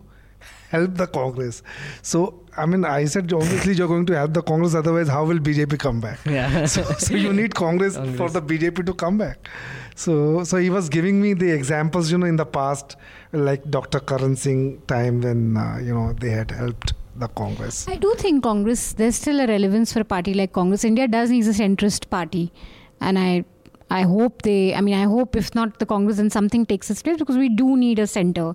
help 0.70 0.94
the 0.94 1.06
Congress. 1.06 1.62
So 2.02 2.44
I 2.56 2.66
mean, 2.66 2.84
I 2.84 3.04
said 3.04 3.32
obviously 3.32 3.74
you're 3.74 3.88
going 3.88 4.06
to 4.06 4.16
help 4.16 4.34
the 4.34 4.42
Congress, 4.42 4.74
otherwise 4.74 5.08
how 5.08 5.24
will 5.24 5.38
BJP 5.38 5.78
come 5.78 6.00
back? 6.00 6.18
yeah 6.24 6.66
so, 6.74 6.82
so 6.82 7.14
you 7.14 7.32
need 7.32 7.54
Congress, 7.54 7.96
for 8.16 8.28
the 8.28 8.42
BJP 8.42 8.84
to 8.86 8.94
come 8.94 9.18
back. 9.18 9.48
So 9.94 10.44
so 10.44 10.56
he 10.56 10.70
was 10.70 10.88
giving 10.88 11.20
me 11.20 11.34
the 11.34 11.50
examples, 11.50 12.10
you 12.12 12.18
know, 12.18 12.26
in 12.26 12.36
the 12.36 12.46
past, 12.46 12.96
like 13.32 13.68
Dr. 13.70 14.00
Karan 14.00 14.36
Singh 14.36 14.80
time 14.86 15.20
when 15.20 15.56
uh, 15.56 15.78
you 15.78 15.94
know 15.94 16.12
they 16.12 16.30
had 16.30 16.50
helped 16.50 16.92
the 17.18 17.28
Congress. 17.28 17.86
I 17.88 17.96
do 17.96 18.14
think 18.18 18.42
Congress, 18.42 18.92
there's 18.92 19.16
still 19.16 19.40
a 19.40 19.46
relevance 19.46 19.92
for 19.92 20.00
a 20.00 20.04
party 20.04 20.34
like 20.34 20.52
Congress. 20.52 20.84
India 20.84 21.08
does 21.08 21.30
need 21.30 21.46
a 21.46 21.50
centrist 21.50 22.08
party. 22.10 22.52
And 23.00 23.18
I 23.18 23.44
I 23.90 24.02
hope 24.02 24.42
they, 24.42 24.74
I 24.74 24.80
mean, 24.80 24.94
I 24.94 25.04
hope 25.04 25.34
if 25.36 25.54
not 25.54 25.78
the 25.78 25.86
Congress, 25.86 26.16
then 26.18 26.30
something 26.30 26.66
takes 26.66 26.90
its 26.90 27.02
place 27.02 27.16
because 27.18 27.36
we 27.38 27.48
do 27.48 27.76
need 27.76 27.98
a 27.98 28.06
center, 28.06 28.54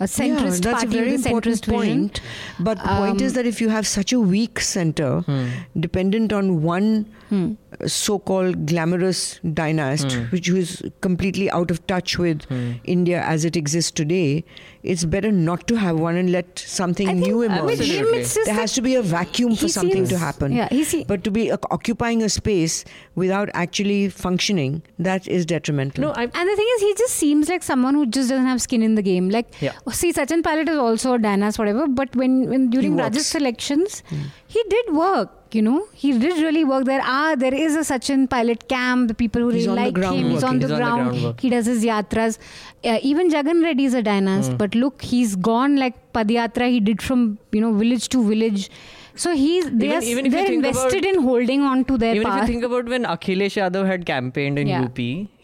a 0.00 0.04
centrist 0.04 0.64
yeah, 0.64 0.72
that's 0.72 0.84
party 0.84 0.86
a 0.86 1.00
very 1.02 1.14
important 1.14 1.56
centrist 1.56 1.66
vision. 1.66 1.98
point. 2.08 2.20
But 2.58 2.78
the 2.78 2.88
point 2.88 3.20
is 3.20 3.32
Um, 3.32 3.36
that 3.36 3.46
if 3.46 3.60
you 3.60 3.68
have 3.68 3.86
such 3.86 4.12
a 4.14 4.20
weak 4.20 4.58
center, 4.60 5.20
Hmm. 5.20 5.48
dependent 5.78 6.32
on 6.32 6.62
one 6.62 7.06
Hmm. 7.30 7.52
uh, 7.80 7.86
so-called 7.86 8.66
glamorous 8.68 9.18
dynast, 9.58 10.12
Hmm. 10.14 10.22
which 10.36 10.48
is 10.60 10.82
completely 11.06 11.48
out 11.58 11.70
of 11.74 11.80
touch 11.92 12.14
with 12.22 12.44
Hmm. 12.50 12.72
India 12.94 13.20
as 13.34 13.44
it 13.50 13.56
exists 13.60 13.92
today, 14.00 14.44
it's 14.92 15.04
better 15.14 15.30
not 15.36 15.62
to 15.68 15.76
have 15.82 16.00
one 16.06 16.16
and 16.22 16.32
let 16.36 16.58
something 16.72 17.08
I 17.08 17.12
think 17.14 17.26
new 17.26 17.42
emerge. 17.48 17.62
with 17.70 17.80
him, 17.90 18.06
it's 18.18 18.34
just 18.34 18.46
there 18.50 18.54
has 18.60 18.72
to 18.78 18.82
be 18.88 18.94
a 18.96 19.02
vacuum 19.12 19.54
for 19.54 19.66
he 19.66 19.72
something 19.76 20.08
to 20.14 20.18
happen. 20.24 20.52
Yeah, 20.60 20.68
he 20.70 20.82
see, 20.92 21.04
But 21.12 21.22
to 21.24 21.30
be 21.38 21.46
oc- 21.58 21.70
occupying 21.78 22.22
a 22.24 22.28
space 22.38 22.84
without 23.14 23.54
actually 23.64 24.00
functioning, 24.08 24.82
that 25.10 25.28
is 25.38 25.46
detrimental. 25.56 26.04
no 26.08 26.12
i 26.12 26.22
And 26.24 26.52
the 26.54 26.56
thing 26.62 26.70
is, 26.76 26.82
he 26.88 26.94
just 27.04 27.14
seems 27.24 27.48
like 27.54 27.62
someone 27.62 27.94
who 27.94 28.06
just 28.06 28.28
doesn't 28.30 28.46
have 28.54 28.60
skin 28.68 28.82
in 28.90 28.94
the 28.96 29.06
game. 29.10 29.30
Like, 29.38 29.54
Yeah. 29.60 29.72
see, 29.92 30.12
Sachin 30.12 30.42
Pilot 30.42 30.68
is 30.68 30.78
also 30.78 31.14
a 31.14 31.18
dynast, 31.18 31.58
whatever. 31.64 31.86
But 31.86 32.16
when, 32.16 32.38
when 32.54 32.70
during 32.70 32.96
works. 32.96 33.04
Rajasthan 33.10 33.42
elections, 33.42 34.02
he 34.48 34.64
did 34.76 34.92
work. 34.94 35.36
You 35.54 35.62
know, 35.62 35.86
he 35.92 36.16
did 36.18 36.40
really 36.42 36.64
work. 36.64 36.84
There 36.84 37.00
are 37.02 37.34
there 37.36 37.52
is 37.54 37.74
a 37.74 37.80
Sachin 37.80 38.28
Pilot 38.30 38.68
camp. 38.68 39.08
The 39.08 39.14
people 39.14 39.42
who 39.42 39.48
He's 39.50 39.66
really 39.66 39.90
like 39.90 39.96
him. 39.96 40.30
He's 40.30 40.44
on 40.44 40.58
the 40.60 40.66
He's 40.66 40.70
on 40.72 40.78
the 40.78 40.84
ground. 40.84 41.20
ground 41.20 41.40
he 41.40 41.50
does 41.50 41.66
his 41.66 41.84
yatras. 41.84 42.38
Uh, 42.84 42.98
even 43.02 43.30
Jagan 43.30 43.62
Reddy 43.64 43.84
is 43.86 43.94
a 43.94 44.02
dynast. 44.02 44.56
But 44.58 44.74
look, 44.74 45.02
he's 45.02 45.34
gone 45.36 45.76
like 45.76 45.98
Padyatra. 46.12 46.70
He 46.70 46.80
did 46.80 47.02
from 47.02 47.38
you 47.52 47.60
know 47.60 47.72
village 47.72 48.08
to 48.10 48.24
village. 48.28 48.70
So 49.22 49.34
he's 49.34 49.64
they 49.70 49.86
Even- 49.86 49.96
are 49.98 50.02
even 50.10 50.30
they're 50.30 50.50
invested 50.52 51.04
about- 51.04 51.14
in 51.16 51.22
holding 51.24 51.62
on 51.62 51.84
to 51.86 51.98
their 51.98 52.14
even 52.14 52.28
if 52.28 52.36
you 52.42 52.46
think 52.46 52.64
about 52.64 52.86
when 52.88 53.04
Akhilesh 53.04 53.56
Yadav 53.60 53.86
had 53.86 54.06
campaigned 54.06 54.58
in 54.58 54.68
Yeah. 54.68 54.84
UP, 54.84 54.98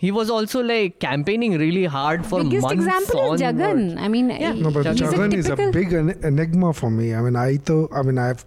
he 0.05 0.13
was 0.19 0.31
also 0.31 0.63
like 0.63 1.01
campaigning 1.01 1.59
really 1.59 1.85
hard 1.85 2.25
for 2.25 2.43
Biggest 2.45 2.63
months 2.63 2.85
example 2.85 3.35
is 3.35 3.43
onwards. 3.43 3.43
Jagan. 3.43 3.99
I 3.99 4.09
mean, 4.09 4.31
Yeah. 4.31 4.53
No, 4.53 4.71
but 4.71 4.87
he's 4.87 5.01
Jagan 5.03 5.35
a 5.35 5.37
is 5.37 5.51
a 5.51 5.57
big 5.81 5.93
en- 5.93 6.15
enigma 6.23 6.73
for 6.73 6.91
me. 6.91 7.13
I 7.13 7.21
mean, 7.23 7.35
I 7.35 7.57
thought, 7.57 7.91
I 7.93 8.03
mean, 8.03 8.19
I've 8.19 8.45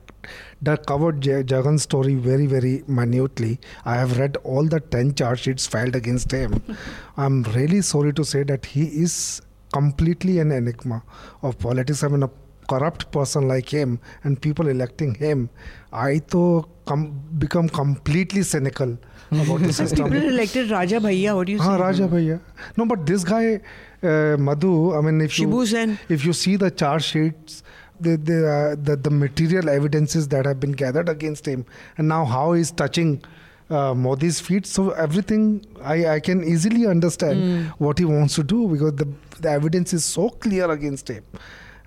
done, 0.62 0.78
covered 0.78 1.26
Jagan's 1.26 1.84
story 1.84 2.16
very, 2.16 2.46
very 2.46 2.84
minutely. 2.88 3.60
I 3.86 3.96
have 3.96 4.18
read 4.20 4.38
all 4.44 4.66
the 4.66 4.80
10 4.80 5.16
charge 5.16 5.42
sheets 5.42 5.68
filed 5.68 5.96
against 5.96 6.32
him. 6.32 6.62
I'm 7.18 7.44
really 7.44 7.82
sorry 7.82 8.14
to 8.14 8.24
say 8.24 8.44
that 8.44 8.66
he 8.66 8.84
is 8.84 9.42
completely 9.74 10.40
an 10.40 10.52
enigma 10.52 11.04
of 11.42 11.60
politics. 11.60 12.04
I 12.04 12.08
mean, 12.08 12.24
a 12.24 12.30
corrupt 12.68 13.12
person 13.12 13.48
like 13.48 13.70
him 13.70 14.00
and 14.24 14.42
people 14.42 14.68
electing 14.68 15.16
him, 15.16 15.50
I 15.92 16.20
thought 16.20 16.70
com- 16.86 17.20
become 17.38 17.68
completely 17.70 18.44
cynical 18.44 18.98
about 19.32 19.62
the 19.62 19.74
system. 19.74 20.12
People 20.12 20.30
elected 20.30 20.72
Raja 20.72 21.00
Bhaiya. 21.00 21.36
What 21.36 21.48
do 21.48 21.54
you 21.54 21.60
say? 21.60 21.66
Ah, 21.66 21.78
Raja 21.78 22.08
Bhaiya. 22.08 22.40
No, 22.78 22.86
but 22.86 23.06
this 23.06 23.24
guy, 23.24 23.62
uh, 24.04 24.38
Madhu, 24.38 24.96
I 24.96 25.02
mean, 25.02 25.22
if 25.22 25.40
you 25.40 25.66
Sen. 25.66 26.00
if 26.10 26.26
you 26.26 26.34
see 26.34 26.56
the 26.56 26.72
charge 26.72 27.04
sheets, 27.04 27.64
the 28.00 28.16
the, 28.18 28.38
uh, 28.52 28.76
the 28.90 28.96
the 28.96 29.10
material 29.10 29.70
evidences 29.70 30.28
that 30.30 30.46
have 30.46 30.60
been 30.60 30.72
gathered 30.84 31.10
against 31.10 31.46
him, 31.46 31.66
and 31.98 32.08
now 32.08 32.26
how 32.26 32.54
he's 32.54 32.72
touching 32.72 33.22
uh, 33.70 33.94
Modi's 33.94 34.40
feet, 34.40 34.66
so 34.66 34.90
everything 34.92 35.66
I, 35.84 35.96
I 36.16 36.20
can 36.20 36.44
easily 36.44 36.86
understand 36.88 37.40
Hmm. 37.44 37.66
what 37.88 38.00
he 38.00 38.06
wants 38.06 38.36
to 38.36 38.44
do 38.44 38.68
because 38.68 38.94
the 39.02 39.08
the 39.42 39.50
evidence 39.50 39.94
is 39.94 40.06
so 40.06 40.30
clear 40.46 40.70
against 40.72 41.08
him, 41.08 41.24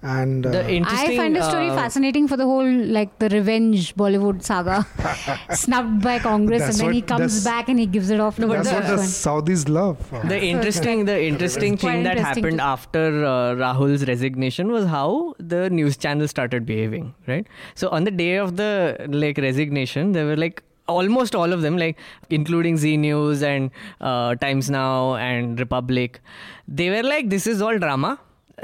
and 0.02 0.44
uh, 0.46 0.50
The 0.50 0.70
interesting, 0.74 1.10
I 1.12 1.16
find 1.16 1.36
the 1.36 1.42
story 1.48 1.68
uh, 1.70 1.76
fascinating 1.76 2.26
for 2.28 2.36
the 2.36 2.44
whole 2.44 2.68
like 2.96 3.18
the 3.20 3.28
revenge 3.28 3.94
Bollywood 3.94 4.42
saga, 4.42 4.86
snubbed 5.54 6.02
by 6.02 6.18
Congress, 6.18 6.62
That's 6.62 6.78
and 6.80 6.88
then 6.88 6.94
he 6.94 7.02
comes 7.02 7.44
back 7.44 7.68
and 7.68 7.78
he 7.78 7.86
gives 7.86 8.10
it 8.10 8.18
off 8.20 8.36
to 8.36 8.46
but 8.48 8.58
the 8.58 8.62
that's 8.64 8.74
what 8.74 8.96
the- 8.96 8.96
the. 8.96 9.02
Saudis 9.02 9.68
love. 9.68 9.98
The 10.28 10.42
interesting, 10.42 11.04
the 11.04 11.22
interesting 11.22 11.76
Quite 11.78 11.92
thing 11.92 12.02
that 12.04 12.16
interesting 12.18 12.44
happened 12.44 12.58
to- 12.58 12.64
after 12.64 13.24
uh, 13.24 13.54
Rahul's 13.54 14.06
resignation 14.08 14.72
was 14.72 14.86
how 14.86 15.34
the 15.38 15.70
news 15.70 15.96
channel 15.96 16.26
started 16.26 16.66
behaving. 16.66 17.14
Right. 17.26 17.46
So 17.74 17.88
on 17.90 18.04
the 18.04 18.10
day 18.10 18.36
of 18.36 18.56
the 18.56 19.06
like 19.08 19.38
resignation, 19.38 20.12
there 20.12 20.26
were 20.26 20.36
like 20.36 20.62
almost 20.88 21.34
all 21.36 21.52
of 21.52 21.62
them, 21.62 21.76
like 21.78 21.96
including 22.28 22.76
Zee 22.76 22.96
News 22.96 23.42
and 23.42 23.70
uh, 24.00 24.34
Times 24.34 24.68
Now 24.68 25.14
and 25.14 25.58
Republic, 25.60 26.20
they 26.66 26.90
were 26.90 27.02
like, 27.04 27.30
"This 27.30 27.46
is 27.46 27.62
all 27.62 27.78
drama." 27.78 28.18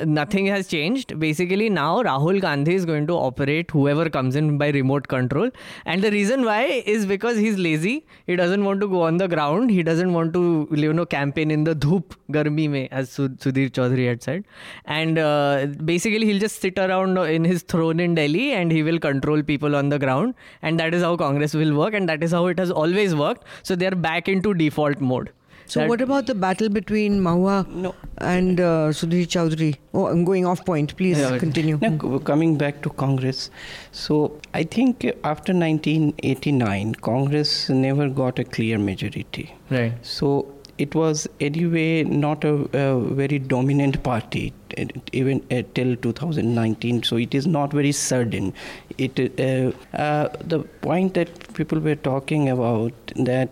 Nothing 0.05 0.47
has 0.47 0.69
changed. 0.69 1.19
Basically, 1.19 1.69
now 1.69 2.03
Rahul 2.03 2.41
Gandhi 2.41 2.75
is 2.75 2.85
going 2.85 3.07
to 3.07 3.15
operate 3.15 3.71
whoever 3.71 4.09
comes 4.09 4.37
in 4.37 4.59
by 4.59 4.69
remote 4.71 5.09
control. 5.09 5.51
And 5.85 6.03
the 6.03 6.11
reason 6.11 6.45
why 6.45 6.83
is 6.87 7.07
because 7.07 7.37
he's 7.37 7.59
lazy. 7.59 8.07
He 8.27 8.37
doesn't 8.37 8.65
want 8.65 8.81
to 8.81 8.89
go 8.89 9.03
on 9.03 9.17
the 9.17 9.29
ground. 9.29 9.71
He 9.71 9.83
doesn't 9.83 10.13
want 10.13 10.33
to, 10.35 10.69
you 10.71 10.93
know, 10.93 11.07
campaign 11.07 11.51
in 11.51 11.65
the 11.65 11.75
dhoop, 11.75 12.17
garmi 12.31 12.69
mein, 12.69 12.89
as 12.91 13.11
Sud- 13.11 13.39
Sudhir 13.39 13.71
Chaudhary 13.71 14.09
had 14.09 14.23
said. 14.23 14.45
And 14.85 15.19
uh, 15.19 15.67
basically, 15.85 16.27
he'll 16.27 16.39
just 16.41 16.61
sit 16.61 16.79
around 16.79 17.19
in 17.19 17.45
his 17.45 17.63
throne 17.63 18.01
in 18.01 18.15
Delhi 18.15 18.53
and 18.53 18.71
he 18.71 18.83
will 18.83 18.99
control 18.99 19.43
people 19.43 19.75
on 19.75 19.89
the 19.89 19.99
ground. 19.99 20.35
And 20.63 20.79
that 20.81 20.95
is 20.95 21.03
how 21.03 21.17
Congress 21.17 21.55
will 21.55 21.77
work. 21.77 21.95
And 21.95 22.09
that 22.09 22.23
is 22.23 22.33
how 22.33 22.47
it 22.47 22.59
has 22.59 22.71
always 22.71 23.15
worked. 23.15 23.45
So 23.63 23.77
they're 23.77 23.91
back 23.91 24.29
into 24.29 24.55
default 24.55 25.01
mode. 25.01 25.33
So 25.73 25.87
what 25.87 26.01
about 26.01 26.27
the 26.27 26.35
battle 26.35 26.69
between 26.71 27.21
Mahua 27.21 27.57
No. 27.87 27.95
and 28.19 28.59
uh, 28.59 28.89
Sudhir 29.01 29.27
Chaudhary? 29.35 29.77
Oh, 29.95 30.07
I'm 30.07 30.25
going 30.25 30.47
off 30.47 30.65
point. 30.65 30.97
Please 30.97 31.19
Yeah, 31.19 31.37
continue. 31.39 31.79
Now, 31.83 31.91
c- 32.05 32.25
coming 32.25 32.57
back 32.57 32.81
to 32.87 32.91
Congress, 33.03 33.51
so 33.93 34.41
I 34.55 34.63
think 34.77 35.05
after 35.25 35.53
1989, 35.53 36.95
Congress 36.97 37.69
never 37.69 38.09
got 38.09 38.39
a 38.39 38.45
clear 38.45 38.79
majority. 38.79 39.55
Right. 39.71 39.93
So 40.03 40.55
it 40.79 40.95
was 40.95 41.27
anyway 41.41 42.05
not 42.05 42.45
a, 42.45 42.55
a 42.73 43.01
very 43.21 43.39
dominant 43.39 44.03
party 44.03 44.53
uh, 44.79 44.85
even 45.13 45.45
uh, 45.51 45.63
till 45.75 45.97
2019. 45.97 47.03
So 47.03 47.17
it 47.17 47.35
is 47.35 47.47
not 47.47 47.73
very 47.73 47.93
certain. 47.93 48.53
It 48.97 49.19
uh, 49.39 49.73
uh, 49.97 50.29
the 50.45 50.61
point 50.89 51.15
that 51.15 51.53
people 51.55 51.79
were 51.81 51.97
talking 51.97 52.49
about 52.49 52.93
that. 53.17 53.51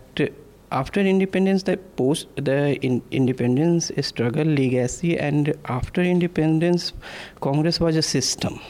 After 0.72 1.00
independence, 1.00 1.62
the 1.62 1.76
post 1.76 2.28
the 2.36 2.76
in, 2.84 3.02
independence 3.10 3.90
struggle 4.00 4.44
legacy, 4.44 5.18
and 5.18 5.54
after 5.66 6.02
independence, 6.02 6.92
Congress 7.40 7.78
was 7.80 7.96
a 7.96 8.02
system 8.02 8.60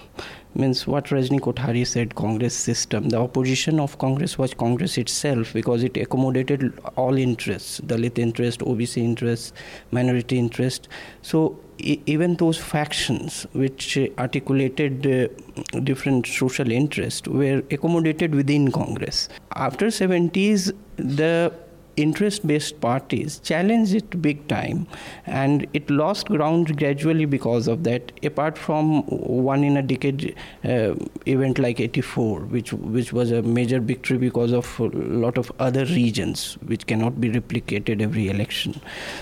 means 0.56 0.86
what 0.86 1.06
Rajni 1.06 1.40
Kothari 1.40 1.86
said 1.86 2.14
Congress 2.14 2.54
system. 2.54 3.08
The 3.10 3.18
opposition 3.18 3.78
of 3.78 3.98
Congress 3.98 4.38
was 4.38 4.54
Congress 4.54 4.98
itself 4.98 5.52
because 5.52 5.82
it 5.82 5.96
accommodated 5.96 6.72
all 6.96 7.16
interests, 7.16 7.80
Dalit 7.80 8.18
interest, 8.18 8.60
OBC 8.60 9.02
interest, 9.02 9.54
minority 9.90 10.38
interest. 10.38 10.88
So 11.22 11.58
e- 11.78 12.00
even 12.06 12.36
those 12.36 12.58
factions 12.58 13.46
which 13.52 13.98
articulated 14.18 15.06
uh, 15.06 15.80
different 15.80 16.26
social 16.26 16.70
interests 16.70 17.28
were 17.28 17.62
accommodated 17.70 18.34
within 18.34 18.72
Congress. 18.72 19.28
After 19.54 19.86
70s, 19.86 20.72
the 20.96 21.52
interest 21.96 22.46
based 22.46 22.80
parties 22.80 23.38
challenged 23.40 23.94
it 23.94 24.20
big 24.20 24.46
time 24.48 24.86
and 25.26 25.66
it 25.72 25.88
lost 25.90 26.26
ground 26.28 26.76
gradually 26.76 27.24
because 27.24 27.68
of 27.68 27.84
that 27.84 28.12
apart 28.22 28.58
from 28.58 29.02
one 29.06 29.64
in 29.64 29.76
a 29.76 29.82
decade 29.82 30.34
uh, 30.64 30.94
event 31.26 31.58
like 31.58 31.80
84 31.80 32.40
which 32.40 32.72
which 32.72 33.12
was 33.12 33.30
a 33.30 33.42
major 33.42 33.80
victory 33.80 34.18
because 34.18 34.52
of 34.52 34.78
a 34.80 34.84
lot 35.26 35.38
of 35.38 35.50
other 35.58 35.84
regions 35.86 36.58
which 36.66 36.86
cannot 36.86 37.20
be 37.20 37.30
replicated 37.30 38.02
every 38.02 38.28
election 38.28 38.80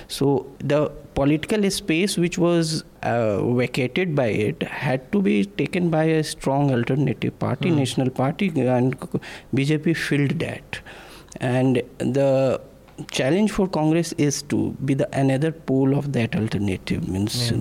so 0.08 0.46
the 0.58 0.90
political 1.14 1.70
space 1.70 2.16
which 2.16 2.38
was 2.38 2.84
uh, 3.02 3.40
vacated 3.54 4.14
by 4.16 4.26
it 4.26 4.62
had 4.62 5.10
to 5.12 5.22
be 5.22 5.44
taken 5.44 5.90
by 5.90 6.04
a 6.04 6.24
strong 6.24 6.72
alternative 6.72 7.38
party 7.38 7.70
mm. 7.70 7.76
national 7.76 8.10
party 8.10 8.48
and 8.48 8.98
bjp 9.54 9.96
filled 9.96 10.38
that 10.40 10.80
and 11.41 11.82
the 11.99 12.61
challenge 13.11 13.51
for 13.51 13.66
congress 13.66 14.12
is 14.18 14.41
to 14.43 14.70
be 14.85 14.95
the 14.95 15.09
another 15.18 15.51
pole 15.51 15.97
of 15.99 16.12
that 16.12 16.37
alternative 16.37 17.09
means 17.09 17.51
yeah. 17.51 17.57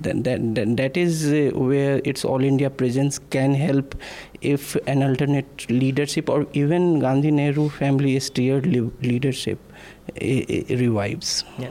that, 0.00 0.24
that, 0.24 0.54
that, 0.54 0.76
that 0.76 0.96
is 0.96 1.26
uh, 1.26 1.50
where 1.54 2.00
its 2.04 2.24
all 2.24 2.42
india 2.42 2.70
presence 2.70 3.18
can 3.28 3.54
help 3.54 3.94
if 4.40 4.74
an 4.86 5.02
alternate 5.02 5.68
leadership 5.68 6.30
or 6.30 6.46
even 6.54 6.98
gandhi 6.98 7.30
nehru 7.30 7.68
family 7.68 8.18
steered 8.18 8.66
leadership 9.02 9.58
uh, 9.68 10.76
revives 10.84 11.44
yeah 11.58 11.70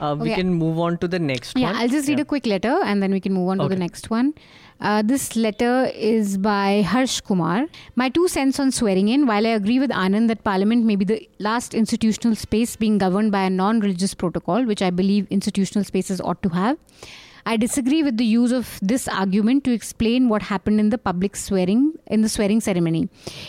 uh, 0.00 0.16
we 0.18 0.34
can 0.34 0.52
move 0.54 0.78
on 0.78 0.96
to 0.98 1.08
the 1.08 1.18
next 1.18 1.56
yeah, 1.56 1.66
one. 1.66 1.74
Yeah, 1.74 1.80
I'll 1.82 1.88
just 1.88 2.08
read 2.08 2.18
yeah. 2.18 2.22
a 2.22 2.24
quick 2.24 2.46
letter 2.46 2.80
and 2.84 3.02
then 3.02 3.10
we 3.10 3.20
can 3.20 3.32
move 3.32 3.48
on 3.48 3.60
okay. 3.60 3.68
to 3.68 3.74
the 3.74 3.78
next 3.78 4.10
one. 4.10 4.34
Uh, 4.80 5.02
this 5.02 5.34
letter 5.34 5.90
is 5.94 6.38
by 6.38 6.82
Harsh 6.82 7.20
Kumar. 7.20 7.66
My 7.96 8.08
two 8.08 8.28
cents 8.28 8.60
on 8.60 8.70
swearing 8.70 9.08
in. 9.08 9.26
While 9.26 9.44
I 9.46 9.50
agree 9.50 9.80
with 9.80 9.90
Anand 9.90 10.28
that 10.28 10.44
Parliament 10.44 10.84
may 10.84 10.94
be 10.94 11.04
the 11.04 11.28
last 11.40 11.74
institutional 11.74 12.36
space 12.36 12.76
being 12.76 12.96
governed 12.96 13.32
by 13.32 13.44
a 13.44 13.50
non 13.50 13.80
religious 13.80 14.14
protocol, 14.14 14.64
which 14.64 14.80
I 14.80 14.90
believe 14.90 15.26
institutional 15.30 15.84
spaces 15.84 16.20
ought 16.20 16.42
to 16.44 16.50
have, 16.50 16.78
I 17.44 17.56
disagree 17.56 18.02
with 18.02 18.18
the 18.18 18.24
use 18.26 18.52
of 18.52 18.78
this 18.82 19.08
argument 19.08 19.64
to 19.64 19.72
explain 19.72 20.28
what 20.28 20.42
happened 20.42 20.78
in 20.80 20.90
the 20.90 20.98
public 20.98 21.34
swearing 21.34 21.94
in 22.06 22.20
the 22.20 22.28
swearing 22.28 22.60
ceremony. 22.60 23.08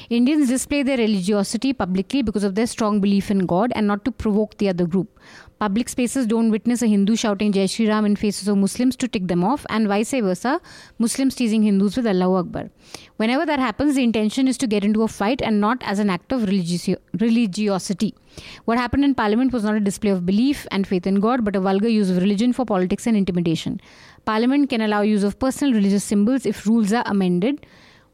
Indians 0.09 0.47
display 0.47 0.83
their 0.83 0.97
religiosity 0.97 1.73
publicly 1.73 2.21
because 2.21 2.45
of 2.45 2.55
their 2.55 2.65
strong 2.65 3.01
belief 3.01 3.29
in 3.29 3.45
God 3.45 3.73
and 3.75 3.85
not 3.87 4.05
to 4.05 4.11
provoke 4.11 4.57
the 4.57 4.69
other 4.69 4.87
group. 4.87 5.19
Public 5.59 5.89
spaces 5.89 6.25
don't 6.25 6.51
witness 6.51 6.81
a 6.81 6.87
Hindu 6.87 7.17
shouting 7.17 7.51
Jai 7.51 7.65
Shri 7.65 7.85
Ram 7.89 8.05
in 8.05 8.15
faces 8.15 8.47
of 8.47 8.57
Muslims 8.57 8.95
to 8.95 9.09
tick 9.09 9.27
them 9.27 9.43
off, 9.43 9.65
and 9.69 9.89
vice 9.89 10.11
versa, 10.11 10.61
Muslims 10.99 11.35
teasing 11.35 11.63
Hindus 11.63 11.97
with 11.97 12.07
Allahu 12.07 12.35
Akbar. 12.35 12.69
Whenever 13.17 13.45
that 13.45 13.59
happens, 13.59 13.95
the 13.95 14.03
intention 14.03 14.47
is 14.47 14.57
to 14.59 14.67
get 14.67 14.85
into 14.85 15.03
a 15.03 15.09
fight 15.09 15.41
and 15.41 15.59
not 15.59 15.83
as 15.83 15.99
an 15.99 16.09
act 16.09 16.31
of 16.31 16.45
religiosity. 16.45 18.15
What 18.63 18.77
happened 18.77 19.03
in 19.03 19.15
Parliament 19.15 19.51
was 19.51 19.65
not 19.65 19.75
a 19.75 19.81
display 19.81 20.11
of 20.11 20.25
belief 20.25 20.65
and 20.71 20.87
faith 20.87 21.05
in 21.05 21.19
God, 21.19 21.43
but 21.43 21.57
a 21.57 21.59
vulgar 21.59 21.89
use 21.89 22.09
of 22.09 22.15
religion 22.17 22.53
for 22.53 22.63
politics 22.63 23.05
and 23.05 23.17
intimidation. 23.17 23.81
Parliament 24.23 24.69
can 24.69 24.79
allow 24.79 25.01
use 25.01 25.23
of 25.25 25.39
personal 25.39 25.73
religious 25.73 26.05
symbols 26.05 26.45
if 26.45 26.65
rules 26.67 26.93
are 26.93 27.03
amended. 27.05 27.65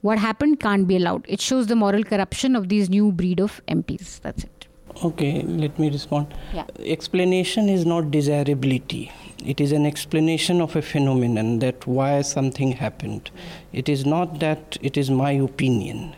What 0.01 0.17
happened 0.17 0.59
can't 0.59 0.87
be 0.87 0.95
allowed. 0.95 1.25
It 1.27 1.41
shows 1.41 1.67
the 1.67 1.75
moral 1.75 2.03
corruption 2.03 2.55
of 2.55 2.69
these 2.69 2.89
new 2.89 3.11
breed 3.11 3.39
of 3.39 3.61
MPs. 3.67 4.19
That's 4.21 4.45
it. 4.45 4.54
Okay, 5.03 5.41
let 5.43 5.77
me 5.77 5.89
respond. 5.89 6.33
Yeah. 6.53 6.65
Explanation 6.79 7.67
is 7.69 7.85
not 7.85 8.11
desirability. 8.11 9.11
It 9.45 9.59
is 9.59 9.73
an 9.73 9.85
explanation 9.85 10.61
of 10.61 10.75
a 10.75 10.81
phenomenon 10.81 11.59
that 11.59 11.85
why 11.85 12.21
something 12.21 12.71
happened. 12.71 13.29
It 13.73 13.89
is 13.89 14.05
not 14.05 14.39
that 14.39 14.77
it 14.81 14.97
is 14.97 15.11
my 15.11 15.33
opinion. 15.33 16.15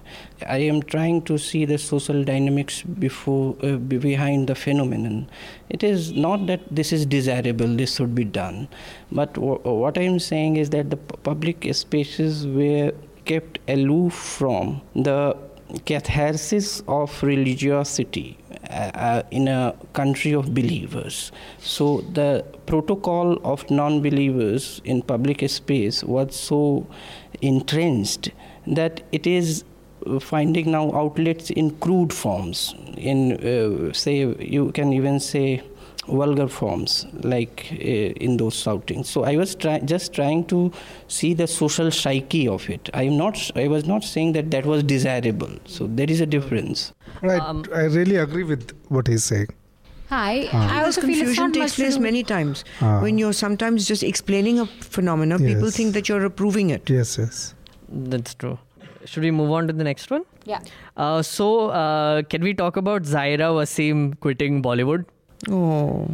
I 0.47 0.57
am 0.59 0.83
trying 0.83 1.23
to 1.23 1.37
see 1.39 1.65
the 1.65 1.77
social 1.79 2.23
dynamics 2.23 2.83
before 2.83 3.55
uh, 3.63 3.77
behind 3.77 4.47
the 4.47 4.55
phenomenon. 4.55 5.27
It 5.69 5.83
is 5.83 6.13
not 6.13 6.45
that 6.45 6.61
this 6.69 6.93
is 6.93 7.05
desirable, 7.05 7.75
this 7.75 7.95
should 7.95 8.13
be 8.13 8.23
done. 8.23 8.67
But 9.11 9.33
w- 9.33 9.59
what 9.63 9.97
I 9.97 10.01
am 10.03 10.19
saying 10.19 10.57
is 10.57 10.69
that 10.69 10.91
the 10.91 10.97
p- 10.97 11.15
public 11.23 11.67
spaces 11.73 12.45
were 12.45 12.91
kept 13.25 13.59
aloof 13.67 14.13
from 14.13 14.81
the 14.95 15.35
catharsis 15.85 16.81
of 16.87 17.21
religiosity 17.23 18.37
uh, 18.69 18.91
uh, 18.93 19.23
in 19.31 19.47
a 19.47 19.75
country 19.93 20.33
of 20.33 20.53
believers. 20.53 21.31
So 21.59 22.01
the 22.13 22.45
protocol 22.65 23.39
of 23.43 23.69
non 23.69 24.01
believers 24.01 24.81
in 24.83 25.01
public 25.01 25.47
space 25.49 26.03
was 26.03 26.35
so 26.35 26.87
entrenched 27.41 28.29
that 28.65 29.01
it 29.11 29.27
is 29.27 29.63
finding 30.21 30.71
now 30.71 30.93
outlets 30.93 31.49
in 31.49 31.71
crude 31.77 32.13
forms 32.13 32.75
in 32.95 33.33
uh, 33.45 33.93
say 33.93 34.19
you 34.39 34.71
can 34.71 34.93
even 34.93 35.19
say 35.19 35.61
vulgar 36.07 36.47
forms 36.47 37.05
like 37.23 37.67
uh, 37.73 37.75
in 38.27 38.37
those 38.37 38.55
shoutings 38.55 39.09
so 39.09 39.23
i 39.23 39.35
was 39.35 39.55
try- 39.55 39.79
just 39.79 40.13
trying 40.13 40.43
to 40.45 40.71
see 41.07 41.33
the 41.33 41.47
social 41.47 41.91
psyche 41.91 42.47
of 42.47 42.69
it 42.69 42.89
i 42.93 43.03
am 43.03 43.17
not 43.17 43.51
i 43.55 43.67
was 43.67 43.85
not 43.85 44.03
saying 44.03 44.31
that 44.33 44.51
that 44.51 44.65
was 44.65 44.83
desirable 44.83 45.51
so 45.65 45.87
there 45.87 46.09
is 46.09 46.21
a 46.21 46.25
difference 46.25 46.93
right 47.21 47.41
um, 47.41 47.63
i 47.75 47.83
really 47.83 48.15
agree 48.15 48.43
with 48.43 48.71
what 48.89 49.07
he's 49.07 49.23
saying 49.23 49.47
Hi, 50.09 50.47
I 50.53 50.85
also 50.85 51.01
confusion 51.01 51.51
takes 51.51 51.75
place 51.75 51.97
many 51.97 52.23
times 52.23 52.63
when 52.79 53.17
you're 53.17 53.33
sometimes 53.33 53.85
just 53.85 54.03
explaining 54.03 54.57
a 54.57 54.65
phenomenon. 54.65 55.41
Yes. 55.41 55.53
People 55.53 55.69
think 55.69 55.93
that 55.95 56.07
you're 56.07 56.23
approving 56.23 56.69
it. 56.69 56.89
Yes, 56.89 57.17
yes, 57.17 57.53
that's 57.89 58.33
true. 58.33 58.57
Should 59.03 59.23
we 59.23 59.31
move 59.31 59.51
on 59.51 59.67
to 59.67 59.73
the 59.73 59.83
next 59.83 60.09
one? 60.09 60.23
Yeah. 60.45 60.61
Uh, 60.95 61.21
so, 61.21 61.71
uh, 61.71 62.21
can 62.23 62.41
we 62.41 62.53
talk 62.53 62.77
about 62.77 63.01
Zaira 63.03 63.51
Wasim 63.57 64.17
quitting 64.21 64.63
Bollywood? 64.63 65.03
Oh. 65.49 66.07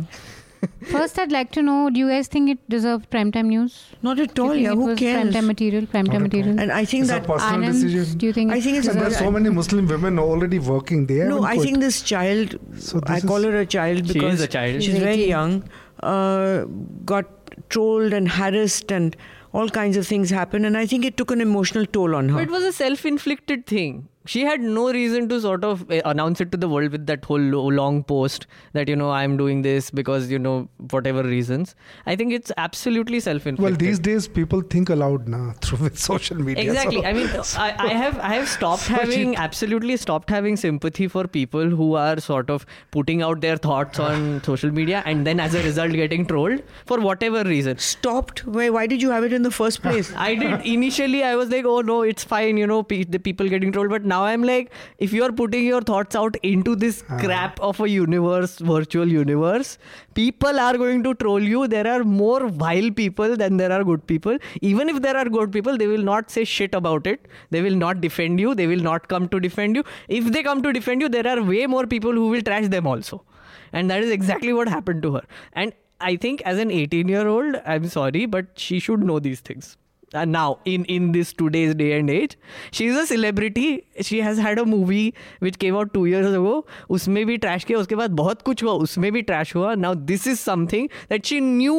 First, 0.91 1.19
I'd 1.19 1.31
like 1.31 1.51
to 1.51 1.61
know: 1.61 1.89
Do 1.89 1.99
you 1.99 2.09
guys 2.09 2.27
think 2.27 2.49
it 2.49 2.69
deserves 2.69 3.05
primetime 3.07 3.47
news? 3.47 3.87
Not 4.01 4.19
at 4.19 4.37
all. 4.39 4.55
Yeah, 4.55 4.71
who 4.71 4.95
cares? 4.95 5.33
Primetime 5.33 5.45
material. 5.47 5.85
Primetime 5.85 6.21
material. 6.21 6.59
And 6.59 6.71
I 6.71 6.85
think 6.85 7.01
it's 7.01 7.11
that 7.11 7.25
a 7.25 7.27
personal 7.27 7.61
Anand, 7.61 7.81
decision. 7.81 8.17
Do 8.17 8.25
you 8.27 8.33
think? 8.33 8.51
I 8.51 8.61
think 8.61 8.77
it's. 8.77 8.87
There 8.93 9.03
are 9.05 9.11
so 9.11 9.31
many 9.31 9.49
Muslim 9.49 9.87
women 9.87 10.19
already 10.19 10.59
working 10.59 11.05
there. 11.05 11.27
No, 11.27 11.43
I 11.43 11.57
think 11.57 11.79
this 11.79 12.01
child. 12.01 12.57
So 12.77 12.99
this 13.01 13.23
I 13.23 13.27
call 13.27 13.43
her 13.43 13.59
a 13.59 13.65
child 13.65 14.07
because 14.07 14.13
she 14.13 14.25
is 14.25 14.41
a 14.41 14.47
child. 14.47 14.83
She's 14.83 14.99
very 14.99 15.27
young. 15.27 15.63
Uh, 16.01 16.65
got 17.05 17.25
trolled 17.69 18.13
and 18.13 18.29
harassed 18.29 18.91
and 18.91 19.15
all 19.53 19.69
kinds 19.69 19.95
of 19.95 20.07
things 20.07 20.31
happened 20.31 20.65
and 20.65 20.75
i 20.77 20.85
think 20.85 21.05
it 21.05 21.15
took 21.15 21.29
an 21.29 21.39
emotional 21.39 21.85
toll 21.85 22.15
on 22.15 22.29
her 22.29 22.35
but 22.35 22.43
it 22.43 22.49
was 22.49 22.63
a 22.63 22.73
self-inflicted 22.73 23.65
thing 23.67 24.07
she 24.25 24.41
had 24.41 24.61
no 24.61 24.91
reason 24.91 25.27
to 25.29 25.39
sort 25.41 25.63
of 25.63 25.89
eh, 25.91 26.01
announce 26.05 26.41
it 26.41 26.51
to 26.51 26.57
the 26.57 26.69
world 26.69 26.91
with 26.91 27.05
that 27.07 27.25
whole 27.25 27.39
long 27.39 28.03
post 28.03 28.47
that 28.73 28.87
you 28.87 28.95
know 28.95 29.11
i'm 29.11 29.37
doing 29.37 29.61
this 29.61 29.89
because 29.91 30.29
you 30.31 30.39
know 30.39 30.67
whatever 30.91 31.23
reasons. 31.23 31.75
I 32.05 32.15
think 32.15 32.33
it's 32.33 32.51
absolutely 32.57 33.19
self-inflicted. 33.19 33.63
Well 33.63 33.77
these 33.77 33.99
days 33.99 34.27
people 34.27 34.61
think 34.61 34.89
aloud 34.89 35.27
now 35.27 35.53
through 35.61 35.79
with 35.79 35.97
social 35.97 36.37
media 36.37 36.63
exactly. 36.63 37.01
So. 37.01 37.07
i 37.07 37.13
mean 37.13 37.29
I, 37.57 37.75
I, 37.77 37.93
have 37.93 38.19
i 38.19 38.33
have 38.33 38.47
stopped 38.47 38.81
so 38.89 38.93
having 38.93 39.35
absolutely 39.35 39.97
stopped 39.97 40.29
having 40.29 40.57
sympathy 40.57 41.07
for 41.07 41.27
people 41.27 41.69
who 41.69 41.95
are 41.95 42.19
sort 42.19 42.49
of 42.49 42.65
putting 42.91 43.21
out 43.21 43.41
their 43.41 43.57
thoughts 43.57 43.99
on 43.99 44.43
social 44.43 44.71
media 44.71 45.03
and 45.05 45.25
then 45.25 45.39
as 45.39 45.55
a 45.55 45.63
result 45.63 45.91
getting 45.91 46.25
trolled 46.25 46.63
for 46.85 46.99
whatever 46.99 47.43
reason. 47.43 47.77
Stopped? 47.77 48.45
Why 48.45 48.69
why 48.69 48.87
did 48.87 49.01
you 49.01 49.11
have 49.11 49.23
it 49.23 49.33
in 49.33 49.43
the 49.43 49.51
first 49.51 49.81
place? 49.81 50.13
I 50.15 50.35
did. 50.35 50.65
Initially 50.65 51.23
i 51.23 51.35
was 51.35 51.49
like 51.49 51.65
oh 51.65 51.81
no 51.81 52.01
it's 52.01 52.23
fine 52.23 52.57
you 52.57 52.67
know 52.67 52.81
the 52.83 53.19
people 53.19 53.47
getting 53.47 53.71
trolled 53.71 53.89
but 53.89 54.05
now 54.13 54.23
I'm 54.31 54.43
like, 54.43 54.71
if 54.97 55.13
you're 55.13 55.31
putting 55.41 55.65
your 55.65 55.81
thoughts 55.81 56.15
out 56.15 56.35
into 56.51 56.75
this 56.75 57.03
uh. 57.09 57.19
crap 57.19 57.59
of 57.69 57.79
a 57.79 57.89
universe, 57.89 58.57
virtual 58.59 59.07
universe, 59.07 59.77
people 60.21 60.59
are 60.59 60.77
going 60.77 61.03
to 61.03 61.13
troll 61.15 61.51
you. 61.53 61.67
There 61.67 61.87
are 61.87 62.03
more 62.03 62.47
vile 62.47 62.91
people 62.91 63.35
than 63.43 63.57
there 63.57 63.71
are 63.71 63.83
good 63.83 64.05
people. 64.13 64.37
Even 64.61 64.89
if 64.89 65.01
there 65.01 65.17
are 65.17 65.25
good 65.37 65.51
people, 65.51 65.77
they 65.83 65.87
will 65.87 66.07
not 66.11 66.31
say 66.37 66.43
shit 66.55 66.75
about 66.81 67.07
it. 67.13 67.27
They 67.51 67.61
will 67.61 67.79
not 67.85 68.01
defend 68.01 68.39
you. 68.39 68.55
They 68.55 68.67
will 68.67 68.83
not 68.89 69.07
come 69.07 69.29
to 69.29 69.39
defend 69.39 69.75
you. 69.75 69.83
If 70.07 70.31
they 70.37 70.43
come 70.43 70.61
to 70.63 70.73
defend 70.73 71.01
you, 71.01 71.09
there 71.09 71.27
are 71.27 71.41
way 71.43 71.65
more 71.67 71.85
people 71.87 72.11
who 72.11 72.27
will 72.29 72.41
trash 72.41 72.67
them 72.67 72.87
also. 72.87 73.23
And 73.71 73.89
that 73.89 74.03
is 74.03 74.11
exactly 74.11 74.53
what 74.53 74.67
happened 74.67 75.01
to 75.03 75.15
her. 75.15 75.23
And 75.53 75.73
I 75.99 76.15
think 76.17 76.41
as 76.45 76.59
an 76.59 76.71
18 76.71 77.07
year 77.07 77.27
old, 77.27 77.61
I'm 77.65 77.87
sorry, 77.87 78.25
but 78.25 78.47
she 78.55 78.79
should 78.79 79.03
know 79.03 79.19
these 79.19 79.39
things 79.39 79.77
uh, 80.14 80.24
now 80.24 80.58
in 80.64 80.84
in 80.84 81.12
this 81.12 81.32
today's 81.32 81.74
day 81.74 81.98
and 81.98 82.10
age 82.10 82.36
she's 82.70 82.96
a 82.96 83.06
celebrity 83.06 83.84
she 84.00 84.20
has 84.20 84.38
had 84.38 84.58
a 84.58 84.64
movie 84.64 85.14
which 85.40 85.58
came 85.58 85.76
out 85.76 85.92
2 85.94 86.04
years 86.12 86.28
ago 86.40 86.54
उसमें 86.96 87.24
भी 87.26 87.36
trash 87.44 87.64
किया 87.64 87.78
उसके 87.78 87.96
बाद 88.02 88.10
बहुत 88.22 88.42
कुछ 88.42 88.62
हुआ 88.62 88.72
उसमें 88.86 89.10
भी 89.12 89.22
ट्रैश 89.30 89.54
हुआ 89.56 89.74
now 89.84 89.94
this 90.12 90.26
is 90.26 90.40
something 90.40 90.88
that 91.12 91.32
she 91.32 91.40
knew 91.40 91.78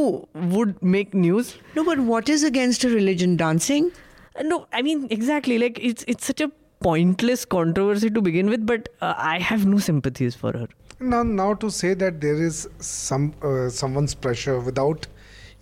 would 0.55 0.75
make 0.97 1.13
news 1.25 1.53
no 1.77 1.85
but 1.91 2.05
what 2.11 2.33
is 2.37 2.47
against 2.51 2.87
a 2.89 2.93
religion 2.95 3.37
dancing 3.43 3.91
uh, 4.39 4.43
no 4.43 4.65
i 4.73 4.81
mean 4.89 5.07
exactly 5.19 5.61
like 5.65 5.79
it's 5.91 6.09
it's 6.15 6.33
such 6.33 6.45
a 6.47 6.51
pointless 6.87 7.45
controversy 7.45 8.09
to 8.09 8.21
begin 8.21 8.49
with 8.49 8.65
but 8.65 8.89
uh, 9.01 9.13
i 9.17 9.37
have 9.51 9.65
no 9.65 9.79
sympathies 9.87 10.35
for 10.43 10.53
her 10.57 10.67
now 11.13 11.23
now 11.23 11.53
to 11.53 11.69
say 11.69 11.93
that 11.93 12.21
there 12.21 12.41
is 12.45 12.67
some 12.79 13.33
uh, 13.49 13.69
someone's 13.69 14.15
pressure 14.25 14.59
without 14.59 15.07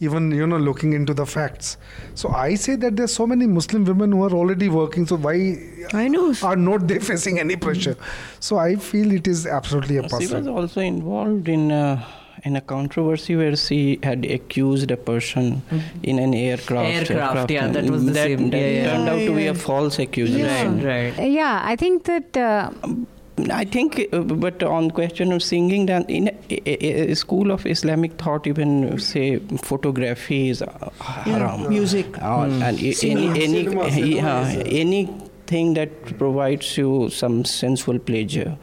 even 0.07 0.31
you 0.39 0.47
know 0.47 0.59
looking 0.69 0.93
into 0.99 1.15
the 1.21 1.27
facts. 1.35 1.77
So 2.15 2.31
I 2.31 2.55
say 2.55 2.77
that 2.85 2.97
there's 2.97 3.15
so 3.15 3.27
many 3.27 3.47
Muslim 3.59 3.85
women 3.85 4.13
who 4.13 4.25
are 4.25 4.35
already 4.41 4.69
working. 4.69 5.07
So 5.07 5.17
why 5.17 5.37
I 5.93 6.09
know. 6.09 6.35
are 6.43 6.57
not 6.57 6.89
they 6.89 6.99
facing 6.99 7.39
any 7.45 7.57
pressure? 7.57 7.97
So 8.41 8.59
I 8.59 8.75
feel 8.77 9.13
it 9.13 9.29
is 9.29 9.47
absolutely 9.47 9.99
a 9.99 10.09
She 10.09 10.35
was 10.35 10.49
also 10.49 10.81
involved 10.81 11.49
in 11.49 11.71
a, 11.71 12.05
in 12.45 12.57
a 12.57 12.61
controversy 12.61 13.37
where 13.37 13.55
she 13.55 14.01
had 14.03 14.25
accused 14.25 14.91
a 14.91 14.97
person 14.97 15.63
in 16.03 16.19
an 16.19 16.35
aircraft. 16.35 17.11
Aircraft, 17.11 17.51
yeah, 17.51 17.69
that 17.69 17.89
was 17.89 18.05
the 18.05 18.13
that, 18.13 18.27
same. 18.27 18.51
That 18.51 18.59
Yeah, 18.59 18.71
yeah. 18.71 18.91
turned 18.91 19.09
out 19.09 19.19
to 19.19 19.35
be 19.37 19.47
a 19.47 19.55
false 19.55 20.01
accusation. 20.01 20.85
Right, 20.85 21.17
right. 21.17 21.19
Uh, 21.19 21.23
yeah, 21.41 21.61
I 21.65 21.77
think 21.77 22.05
that. 22.05 22.37
Uh, 22.37 22.71
I 23.51 23.65
think, 23.65 24.09
uh, 24.13 24.21
but 24.21 24.63
on 24.63 24.91
question 24.91 25.33
of 25.33 25.43
singing, 25.43 25.87
then 25.87 26.05
in 26.05 26.29
a, 26.51 27.11
a, 27.11 27.15
school 27.15 27.51
of 27.51 27.67
Islamic 27.67 28.13
thought, 28.15 28.47
even 28.47 28.99
say 28.99 29.39
photography 29.63 30.51
is 30.51 30.63
uh, 30.63 30.91
haram. 31.01 31.69
music. 31.69 32.21
Uh, 32.23 32.43
and 32.63 32.79
Cinema. 32.79 33.33
any 33.33 33.45
any 33.45 33.65
Cinema, 33.65 33.91
cinema 33.91 34.07
yeah, 34.07 34.41
uh, 34.41 34.63
anything 34.67 35.75
that 35.75 36.19
provides 36.19 36.77
you 36.77 37.09
some 37.11 37.45
sensual 37.45 37.99
pleasure, 37.99 38.57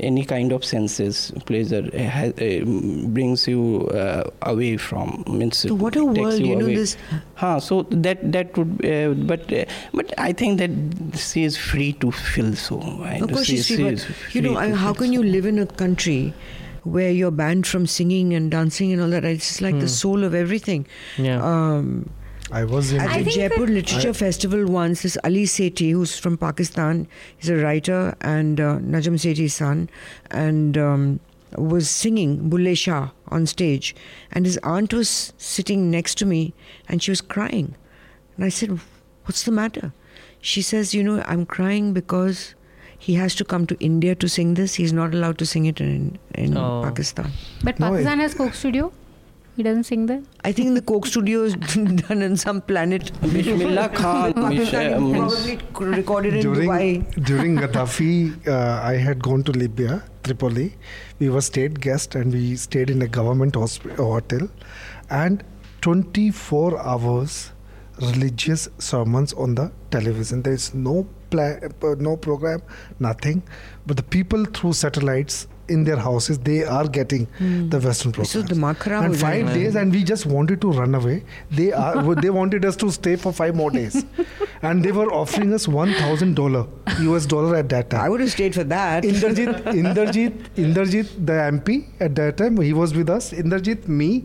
any 0.00 0.24
kind 0.24 0.52
of 0.52 0.64
senses 0.64 1.32
pleasure 1.46 1.88
uh, 1.94 1.98
uh, 1.98 2.64
brings 3.08 3.46
you 3.48 3.88
uh, 3.88 4.24
away 4.42 4.76
from 4.76 5.24
means 5.28 5.58
So 5.58 5.74
what 5.74 5.96
a 5.96 6.04
world, 6.04 6.38
you 6.40 6.56
know, 6.56 6.64
away. 6.66 6.74
this 6.76 6.96
Huh, 7.34 7.60
so 7.60 7.82
that 7.90 8.32
that 8.32 8.56
would, 8.56 8.84
uh, 8.84 9.14
but 9.32 9.52
uh, 9.52 9.64
but 9.92 10.12
I 10.18 10.32
think 10.32 10.58
that 10.58 11.18
she 11.18 11.44
is 11.44 11.56
free 11.56 11.92
to 11.94 12.10
feel 12.12 12.54
so. 12.54 12.78
Right? 13.00 13.20
Of 13.22 13.30
course, 13.32 13.46
She- 13.46 13.56
you 13.56 13.62
see, 13.62 13.76
she 13.76 13.82
but 13.84 13.92
is 13.94 14.06
you 14.34 14.42
know, 14.42 14.56
I, 14.56 14.68
to 14.70 14.76
how 14.76 14.92
can 14.92 15.06
so. 15.08 15.12
you 15.12 15.22
live 15.22 15.46
in 15.46 15.58
a 15.58 15.66
country 15.66 16.32
where 16.84 17.10
you're 17.10 17.30
banned 17.32 17.66
from 17.66 17.86
singing 17.86 18.32
and 18.34 18.50
dancing 18.50 18.92
and 18.92 19.00
all 19.02 19.08
that? 19.10 19.24
It's 19.24 19.48
just 19.48 19.60
like 19.62 19.78
the 19.80 19.88
soul 19.88 20.24
of 20.24 20.34
everything. 20.34 20.86
Yeah. 21.18 21.42
Um, 21.42 22.10
I 22.52 22.64
was 22.64 22.92
in. 22.92 23.00
at 23.00 23.24
the 23.24 23.30
Jaipur 23.30 23.66
Literature 23.66 24.12
Festival 24.14 24.66
once, 24.66 25.02
this 25.02 25.18
Ali 25.24 25.44
Sethi, 25.44 25.90
who's 25.92 26.16
from 26.18 26.36
Pakistan, 26.38 27.08
he's 27.36 27.50
a 27.50 27.56
writer, 27.56 28.16
and 28.20 28.60
uh, 28.60 28.78
Najam 28.78 29.14
Sethi's 29.18 29.54
son, 29.54 29.88
and 30.30 30.78
um, 30.78 31.20
was 31.56 31.90
singing 31.90 32.48
Bulle 32.48 32.74
Shah 32.74 33.10
on 33.28 33.46
stage. 33.46 33.96
And 34.32 34.46
his 34.46 34.58
aunt 34.58 34.92
was 34.94 35.32
sitting 35.38 35.90
next 35.90 36.16
to 36.18 36.26
me, 36.26 36.54
and 36.88 37.02
she 37.02 37.10
was 37.10 37.20
crying. 37.20 37.74
And 38.36 38.44
I 38.44 38.48
said, 38.48 38.78
What's 39.24 39.42
the 39.42 39.50
matter? 39.50 39.92
She 40.40 40.62
says, 40.62 40.94
You 40.94 41.02
know, 41.02 41.24
I'm 41.26 41.46
crying 41.46 41.92
because 41.92 42.54
he 42.96 43.14
has 43.14 43.34
to 43.36 43.44
come 43.44 43.66
to 43.66 43.76
India 43.80 44.14
to 44.14 44.28
sing 44.28 44.54
this. 44.54 44.74
He's 44.74 44.92
not 44.92 45.12
allowed 45.14 45.38
to 45.38 45.46
sing 45.46 45.66
it 45.66 45.80
in, 45.80 46.18
in 46.34 46.56
Oh. 46.56 46.82
Pakistan. 46.84 47.32
but 47.64 47.80
No, 47.80 47.90
Pakistan 47.90 48.20
has 48.20 48.34
Coke 48.34 48.54
Studio. 48.54 48.92
He 49.56 49.62
doesn't 49.62 49.84
sing 49.84 50.04
there. 50.06 50.22
I 50.44 50.52
think 50.52 50.74
the 50.74 50.82
Coke 50.82 51.06
studio 51.06 51.42
is 51.44 51.54
done 52.08 52.20
in 52.20 52.36
some 52.36 52.60
planet. 52.60 53.10
Bismillah 53.22 53.88
Khan, 53.88 54.34
Mish- 54.50 54.70
Pakistan 54.70 54.92
uh, 54.92 55.28
probably 55.28 55.56
recorded 55.96 56.34
in 56.34 56.40
during 56.42 56.68
Dubai. 56.68 57.24
during 57.24 57.56
Gaddafi, 57.62 58.46
uh, 58.46 58.80
I 58.82 58.94
had 58.96 59.22
gone 59.22 59.42
to 59.44 59.52
Libya, 59.52 60.02
Tripoli. 60.24 60.74
We 61.20 61.30
were 61.30 61.40
state 61.40 61.80
guest 61.80 62.14
and 62.14 62.32
we 62.34 62.56
stayed 62.56 62.90
in 62.90 63.00
a 63.00 63.08
government 63.08 63.54
hosp- 63.54 63.96
hotel, 63.96 64.46
and 65.08 65.42
24 65.80 66.78
hours 66.78 67.52
religious 68.02 68.68
sermons 68.78 69.32
on 69.32 69.54
the 69.54 69.72
television. 69.90 70.42
There 70.42 70.52
is 70.52 70.74
no 70.74 71.06
pla- 71.30 71.60
uh, 71.82 71.94
no 71.98 72.16
program, 72.18 72.60
nothing. 72.98 73.42
But 73.86 73.96
the 73.96 74.02
people 74.02 74.44
through 74.44 74.74
satellites 74.74 75.46
in 75.68 75.84
their 75.84 75.96
houses 75.96 76.38
they 76.38 76.64
are 76.64 76.86
getting 76.86 77.26
mm. 77.38 77.70
the 77.70 77.78
western 77.78 78.12
programs. 78.12 78.32
and 79.04 79.16
five 79.20 79.52
days 79.54 79.74
and 79.74 79.92
we 79.92 80.02
just 80.04 80.26
wanted 80.26 80.60
to 80.60 80.70
run 80.72 80.94
away. 80.94 81.24
They 81.50 81.72
are 81.72 82.14
they 82.26 82.30
wanted 82.30 82.64
us 82.64 82.76
to 82.76 82.90
stay 82.90 83.16
for 83.16 83.32
five 83.32 83.54
more 83.54 83.70
days. 83.70 84.04
And 84.62 84.82
they 84.82 84.90
were 84.90 85.12
offering 85.12 85.52
us 85.52 85.66
$1000 85.66 87.14
us 87.16 87.26
dollar 87.26 87.56
at 87.56 87.68
that 87.68 87.90
time. 87.90 88.00
I 88.00 88.08
would 88.08 88.20
have 88.20 88.30
stayed 88.30 88.54
for 88.54 88.64
that. 88.64 89.04
Inderjit 89.04 89.62
inderjit 89.82 90.32
inderjit 90.56 91.26
the 91.26 91.34
mp 91.56 91.86
at 92.00 92.14
that 92.16 92.36
time 92.38 92.56
he 92.60 92.72
was 92.72 92.94
with 92.94 93.10
us. 93.10 93.32
Inderjit 93.32 93.86
me 93.86 94.24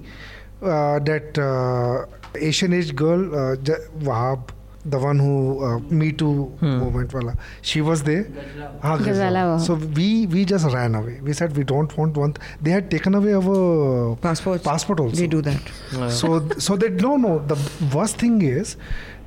uh, 0.61 0.99
that 0.99 1.37
uh, 1.37 2.05
asian 2.35 2.73
age 2.73 2.95
girl 2.95 3.35
uh, 3.35 3.55
Wahab 3.99 4.49
the 4.85 4.97
one 4.97 5.19
who 5.19 5.63
uh, 5.63 5.79
Me 5.79 6.11
Too 6.11 6.45
hmm. 6.59 6.77
movement 6.79 7.13
wala. 7.13 7.35
She 7.61 7.81
was 7.81 8.03
there. 8.03 8.23
Ghazala. 8.23 9.55
Ah, 9.55 9.57
so 9.57 9.75
we 9.75 10.25
we 10.27 10.45
just 10.45 10.65
ran 10.65 10.95
away. 10.95 11.19
We 11.21 11.33
said 11.33 11.55
we 11.55 11.63
don't 11.63 11.95
want 11.97 12.17
one. 12.17 12.35
They 12.61 12.71
had 12.71 12.89
taken 12.89 13.15
away 13.15 13.33
our 13.33 14.15
passport. 14.17 14.63
Passport 14.63 14.99
also. 14.99 15.15
They 15.15 15.27
do 15.27 15.41
that. 15.41 15.61
Yeah. 15.93 16.09
So 16.09 16.47
so 16.57 16.75
they 16.75 16.89
no 16.89 17.17
no. 17.17 17.39
The 17.39 17.57
worst 17.93 18.17
thing 18.17 18.41
is 18.41 18.75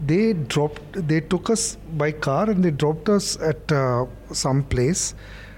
they 0.05 0.33
dropped. 0.33 1.09
They 1.09 1.21
took 1.21 1.51
us 1.51 1.77
by 1.97 2.13
car 2.13 2.51
and 2.51 2.65
they 2.65 2.71
dropped 2.71 3.09
us 3.09 3.37
at 3.41 3.71
uh, 3.73 4.07
some 4.33 4.65
place. 4.65 5.15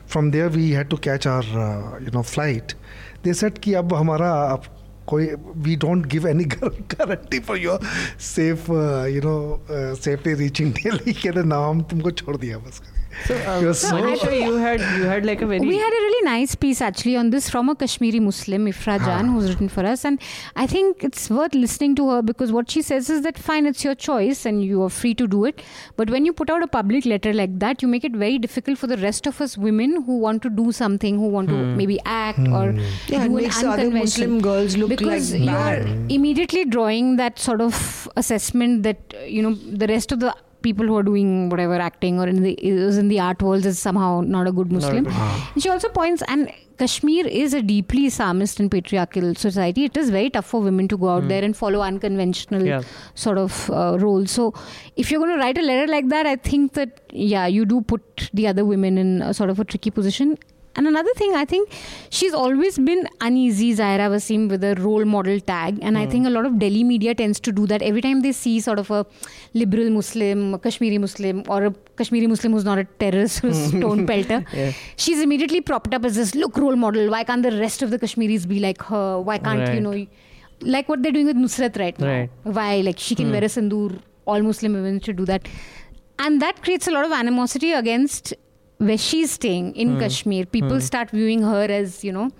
From 0.07 0.30
there 0.30 0.49
we 0.49 0.70
had 0.70 0.90
to 0.90 0.97
catch 0.99 1.26
our 1.26 1.42
uh, 1.42 1.99
you 2.01 2.11
know 2.11 2.22
flight. 2.22 2.74
They 3.22 3.32
said 3.32 3.61
ki 3.61 3.74
ab 3.76 3.90
hamara 3.90 4.62
कोई 5.07 5.26
we 5.57 5.76
don't 5.76 6.07
give 6.07 6.28
any 6.28 6.44
guarantee 6.44 7.38
for 7.38 7.59
your 7.59 7.80
safe 8.20 8.70
you 9.14 9.20
know 9.24 9.36
safety 9.94 10.34
reaching 10.34 10.72
daily 10.72 11.12
के 11.12 11.42
नाम 11.44 11.82
तुमको 11.82 12.11
छोड़ 12.11 12.36
दिया 12.36 12.59
बस। 12.59 12.78
कर 12.78 12.95
So, 13.25 13.35
You're 13.35 13.71
uh, 13.71 13.73
so 13.73 13.89
so- 13.89 13.97
Anisha, 13.97 14.41
you 14.41 14.55
had 14.57 14.81
you 14.81 15.05
had 15.05 15.25
like 15.25 15.43
a 15.43 15.47
very 15.47 15.61
We 15.61 15.79
had 15.79 15.93
a 15.93 16.03
really 16.07 16.25
nice 16.25 16.55
piece 16.55 16.81
actually 16.81 17.17
on 17.17 17.31
this 17.31 17.49
from 17.51 17.69
a 17.69 17.75
Kashmiri 17.75 18.21
Muslim, 18.21 18.67
Ifra 18.67 18.99
Jan, 19.05 19.29
who's 19.29 19.49
written 19.51 19.69
for 19.69 19.85
us. 19.85 20.05
And 20.05 20.21
I 20.55 20.67
think 20.67 21.03
it's 21.03 21.29
worth 21.31 21.55
listening 21.55 21.97
to 21.97 22.09
her 22.11 22.23
because 22.23 22.53
what 22.53 22.71
she 22.71 22.83
says 22.83 23.11
is 23.11 23.23
that 23.23 23.39
fine, 23.39 23.67
it's 23.67 23.85
your 23.85 23.95
choice 23.95 24.45
and 24.47 24.64
you 24.64 24.83
are 24.83 24.91
free 24.91 25.14
to 25.14 25.27
do 25.27 25.45
it. 25.45 25.62
But 25.97 26.11
when 26.11 26.25
you 26.25 26.33
put 26.33 26.51
out 26.51 26.62
a 26.62 26.67
public 26.67 27.07
letter 27.07 27.33
like 27.33 27.59
that, 27.59 27.83
you 27.83 27.89
make 27.89 28.05
it 28.05 28.12
very 28.12 28.39
difficult 28.39 28.79
for 28.79 28.87
the 28.87 28.97
rest 28.99 29.27
of 29.27 29.41
us 29.41 29.57
women 29.57 30.03
who 30.03 30.19
want 30.19 30.43
to 30.43 30.51
do 30.51 30.71
something, 30.73 31.17
who 31.17 31.29
want 31.29 31.49
to 31.49 31.55
hmm. 31.55 31.77
maybe 31.77 31.99
act 32.05 32.39
or 32.39 32.73
hmm. 32.73 32.79
Yeah, 33.09 33.25
it 33.25 33.29
do 33.29 33.31
an 33.31 33.35
makes 33.35 33.61
the 33.61 33.71
other 33.71 33.91
Muslim 33.91 34.41
girls 34.41 34.77
look 34.77 34.89
because 34.91 35.35
like 35.35 35.43
you're 35.43 35.87
immediately 36.09 36.64
drawing 36.64 37.17
that 37.17 37.39
sort 37.39 37.61
of 37.61 38.09
assessment 38.17 38.83
that 38.83 38.99
you 39.27 39.43
know 39.43 39.55
the 39.55 39.87
rest 39.87 40.12
of 40.12 40.21
the 40.21 40.35
people 40.62 40.86
who 40.86 40.96
are 40.96 41.02
doing 41.02 41.48
whatever 41.48 41.74
acting 41.74 42.18
or 42.20 42.26
in 42.28 42.42
the 42.42 42.52
is 42.52 42.98
in 42.98 43.09
the 43.09 43.20
art 43.20 43.42
world 43.42 43.66
is 43.66 43.78
somehow 43.78 44.20
not 44.20 44.46
a 44.46 44.52
good 44.52 44.70
Muslim. 44.72 45.07
And 45.07 45.62
she 45.62 45.68
also 45.68 45.88
points 45.88 46.22
and 46.28 46.50
Kashmir 46.78 47.26
is 47.26 47.54
a 47.54 47.62
deeply 47.62 48.07
Islamist 48.07 48.61
and 48.61 48.70
patriarchal 48.70 49.34
society. 49.34 49.84
It 49.84 49.96
is 49.96 50.11
very 50.11 50.28
tough 50.30 50.44
for 50.46 50.61
women 50.61 50.88
to 50.88 50.96
go 50.96 51.09
out 51.09 51.26
there 51.28 51.42
and 51.42 51.57
follow 51.57 51.80
unconventional 51.80 52.66
Yeah. 52.66 52.82
sort 53.14 53.38
of 53.38 53.70
uh, 53.70 53.96
roles. 53.98 54.30
So 54.30 54.52
if 54.96 55.11
you're 55.11 55.20
going 55.20 55.32
to 55.36 55.42
write 55.42 55.57
a 55.57 55.62
letter 55.62 55.86
like 55.90 56.09
that, 56.09 56.26
I 56.26 56.36
think 56.36 56.74
that 56.74 57.00
yeah, 57.12 57.46
you 57.46 57.64
do 57.64 57.80
put 57.80 58.28
the 58.34 58.46
other 58.46 58.64
women 58.64 58.98
in 58.98 59.22
a 59.22 59.32
sort 59.32 59.48
of 59.48 59.59
a 59.59 59.64
tricky 59.64 59.90
position. 59.90 60.36
And 60.77 60.87
another 60.87 61.12
thing, 61.16 61.35
I 61.35 61.45
think 61.45 61.70
she's 62.11 62.35
always 62.35 62.79
been 62.79 63.09
uneasy, 63.20 63.74
Zaira 63.74 64.09
Wasim, 64.14 64.49
with 64.51 64.62
a 64.62 64.74
role 64.77 65.05
model 65.05 65.41
tag. 65.41 65.79
And 65.83 65.97
I 65.97 66.05
hmm. 66.05 66.11
think 66.11 66.27
a 66.27 66.31
lot 66.31 66.47
of 66.47 66.59
Delhi 66.59 66.85
media 66.85 67.14
tends 67.14 67.41
to 67.41 67.53
do 67.53 67.66
that 67.66 67.83
every 67.83 68.03
time 68.03 68.20
they 68.20 68.33
see 68.33 68.61
sort 68.61 68.79
of 68.79 68.91
a 68.91 69.07
liberal 69.55 69.91
Muslim, 69.91 70.55
a 70.55 70.59
Kashmiri 70.59 70.99
Muslim, 70.99 71.43
or 71.49 71.64
a 71.66 71.74
Kashmiri 71.97 72.27
Muslim 72.27 72.53
who's 72.53 72.64
not 72.64 72.79
a 72.79 72.85
terrorist, 72.85 73.41
who's 73.41 73.57
stone 73.68 74.07
pelter. 74.07 74.45
She's 74.97 75.20
immediately 75.20 75.61
propped 75.61 75.95
up 75.95 76.05
as 76.05 76.16
this 76.16 76.35
look 76.35 76.57
role 76.57 76.77
model. 76.77 77.11
Why 77.11 77.24
can't 77.24 77.43
the 77.43 77.53
rest 77.53 77.83
of 77.83 77.91
the 77.91 77.99
Kashmiris 77.99 78.47
be 78.47 78.61
like 78.61 78.83
her? 78.83 79.20
Why 79.20 79.39
can't, 79.39 79.74
you 79.74 79.81
know, 79.81 80.07
like 80.61 80.89
what 80.89 81.03
they're 81.03 81.12
doing 81.12 81.27
with 81.27 81.37
Nusrat 81.37 81.79
right 81.79 81.99
now? 81.99 82.07
Right. 82.07 82.31
Why? 82.43 82.81
Like 82.81 82.99
she 82.99 83.14
can 83.14 83.27
hmm. 83.27 83.33
wear 83.33 83.45
a 83.45 83.47
sindoor, 83.47 84.01
all 84.27 84.43
Muslim 84.43 84.74
women 84.74 85.01
should 85.01 85.16
do 85.16 85.24
that. 85.24 85.49
And 86.18 86.41
that 86.41 86.62
creates 86.62 86.87
a 86.87 86.91
lot 86.91 87.05
of 87.05 87.12
animosity 87.12 87.72
against 87.72 88.35
where 88.79 88.99
she's 88.99 89.33
staying 89.33 89.74
in 89.74 89.95
hmm. 89.95 90.01
Kashmir. 90.01 90.47
People 90.47 90.79
hmm. 90.79 90.81
start 90.81 91.11
viewing 91.11 91.43
her 91.43 91.64
as, 91.64 92.05
you 92.05 92.12
know, 92.12 92.31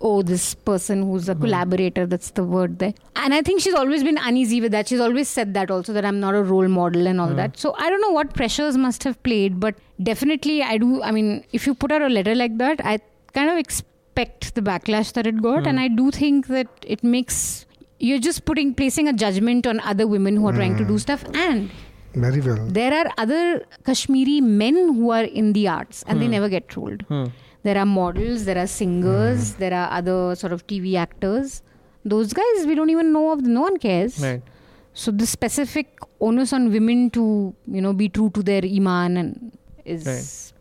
oh, 0.00 0.22
this 0.22 0.54
person 0.54 1.02
who's 1.02 1.28
a 1.28 1.34
hmm. 1.34 1.42
collaborator, 1.42 2.06
that's 2.06 2.30
the 2.30 2.44
word 2.44 2.78
there. 2.78 2.94
And 3.16 3.34
I 3.34 3.42
think 3.42 3.60
she's 3.60 3.74
always 3.74 4.02
been 4.02 4.18
uneasy 4.18 4.60
with 4.60 4.72
that. 4.72 4.88
She's 4.88 5.00
always 5.00 5.28
said 5.28 5.54
that 5.54 5.70
also, 5.70 5.92
that 5.92 6.04
I'm 6.04 6.20
not 6.20 6.34
a 6.34 6.42
role 6.42 6.68
model 6.68 7.06
and 7.06 7.20
all 7.20 7.34
that. 7.34 7.56
So 7.56 7.74
I 7.78 7.88
don't 7.88 8.00
know 8.00 8.10
what 8.10 8.34
pressures 8.34 8.76
must 8.76 9.04
have 9.04 9.22
played, 9.22 9.60
but 9.60 9.76
definitely 10.02 10.62
I 10.62 10.78
do. 10.78 11.02
I 11.02 11.10
mean, 11.10 11.44
if 11.52 11.66
you 11.66 11.74
put 11.74 11.92
out 11.92 12.02
a 12.02 12.08
letter 12.08 12.34
like 12.34 12.58
that, 12.58 12.80
I 12.84 12.98
kind 13.32 13.50
of 13.50 13.58
expect 13.58 14.54
the 14.54 14.60
backlash 14.60 15.12
that 15.14 15.26
it 15.26 15.40
got. 15.42 15.66
And 15.66 15.80
I 15.80 15.88
do 15.88 16.10
think 16.10 16.48
that 16.48 16.68
it 16.86 17.02
makes. 17.02 17.66
You're 17.98 18.18
just 18.18 18.44
putting 18.44 18.74
placing 18.74 19.06
a 19.06 19.12
judgment 19.12 19.64
on 19.64 19.78
other 19.78 20.08
women 20.08 20.34
who 20.34 20.48
are 20.48 20.52
trying 20.52 20.76
to 20.76 20.84
do 20.84 20.98
stuff, 20.98 21.24
and 21.34 21.70
Very 22.14 22.40
well. 22.40 22.66
there 22.66 22.92
are 22.92 23.10
other 23.18 23.64
Kashmiri 23.84 24.40
men 24.40 24.74
who 24.94 25.10
are 25.10 25.24
in 25.24 25.52
the 25.52 25.68
arts 25.68 26.04
and 26.06 26.20
they 26.20 26.26
hmm. 26.26 26.32
never 26.32 26.48
get 26.48 26.68
trolled. 26.68 27.02
Hmm. 27.02 27.26
There 27.62 27.78
are 27.78 27.86
models, 27.86 28.44
there 28.44 28.58
are 28.58 28.66
singers, 28.66 29.52
hmm. 29.52 29.60
there 29.60 29.72
are 29.72 29.90
other 29.90 30.34
sort 30.34 30.52
of 30.52 30.66
TV 30.66 30.96
actors. 30.96 31.62
Those 32.04 32.32
guys 32.32 32.66
we 32.66 32.74
don't 32.74 32.90
even 32.90 33.12
know 33.12 33.32
of. 33.32 33.42
No 33.42 33.62
one 33.62 33.78
cares. 33.78 34.18
right. 34.20 34.42
So 34.94 35.10
the 35.10 35.26
specific 35.26 35.98
onus 36.20 36.52
on 36.52 36.70
women 36.70 37.10
to 37.10 37.54
you 37.66 37.80
know 37.80 37.92
be 37.92 38.08
true 38.08 38.30
to 38.30 38.42
their 38.42 38.62
iman 38.64 39.16
and 39.16 39.58
is 39.84 40.51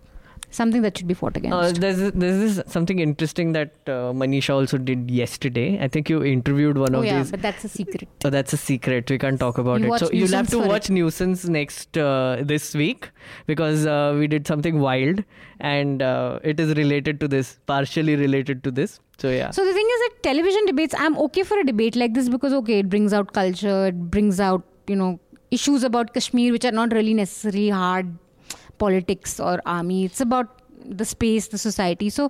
something 0.52 0.82
that 0.84 0.98
should 0.98 1.08
be 1.08 1.14
fought 1.14 1.38
against. 1.38 1.56
Uh, 1.56 1.72
there's 1.80 1.98
this 2.14 2.62
something 2.68 3.00
interesting 3.00 3.54
that 3.54 3.72
uh, 3.88 4.12
Manisha 4.22 4.54
also 4.54 4.78
did 4.78 5.10
yesterday. 5.10 5.82
I 5.82 5.88
think 5.88 6.10
you 6.10 6.24
interviewed 6.24 6.78
one 6.78 6.94
oh 6.96 7.00
of 7.00 7.04
Oh 7.04 7.08
yeah, 7.08 7.20
these. 7.20 7.32
but 7.32 7.42
that's 7.42 7.64
a 7.64 7.70
secret. 7.70 8.08
Oh, 8.26 8.30
that's 8.30 8.54
a 8.54 8.58
secret. 8.58 9.10
We 9.10 9.18
can't 9.18 9.40
talk 9.40 9.58
about 9.58 9.82
You 9.82 9.94
it. 9.94 10.00
So 10.00 10.12
you'll 10.12 10.36
have 10.40 10.50
to 10.50 10.60
watch 10.60 10.90
it. 10.90 10.94
Newsance 10.94 11.48
next 11.48 11.98
uh, 11.98 12.38
this 12.42 12.74
week 12.76 13.10
because 13.48 13.86
uh, 13.86 14.16
we 14.18 14.28
did 14.28 14.46
something 14.46 14.80
wild 14.80 15.24
and 15.60 16.02
uh, 16.02 16.40
it 16.44 16.60
is 16.60 16.76
related 16.76 17.20
to 17.22 17.28
this, 17.28 17.60
partially 17.66 18.16
related 18.16 18.64
to 18.66 18.72
this. 18.72 19.00
So 19.18 19.30
yeah. 19.30 19.52
So 19.52 19.66
the 19.66 19.74
thing 19.74 19.88
is 19.96 20.00
that 20.08 20.24
television 20.24 20.66
debates, 20.66 20.96
I'm 20.98 21.18
okay 21.18 21.44
for 21.44 21.60
a 21.60 21.64
debate 21.64 21.96
like 21.96 22.14
this 22.14 22.30
because 22.30 22.54
okay, 22.54 22.80
it 22.80 22.90
brings 22.90 23.14
out 23.14 23.34
culture, 23.34 23.88
it 23.88 24.10
brings 24.12 24.40
out 24.40 24.64
you 24.88 24.96
know 24.96 25.20
issues 25.52 25.84
about 25.84 26.14
Kashmir 26.14 26.52
which 26.52 26.66
are 26.66 26.72
not 26.72 26.94
really 26.94 27.14
necessarily 27.14 27.70
hard 27.70 28.18
politics 28.84 29.40
or 29.40 29.56
army 29.78 30.04
it's 30.10 30.22
about 30.28 30.58
the 31.02 31.06
space 31.06 31.48
the 31.48 31.58
society 31.64 32.10
so 32.10 32.30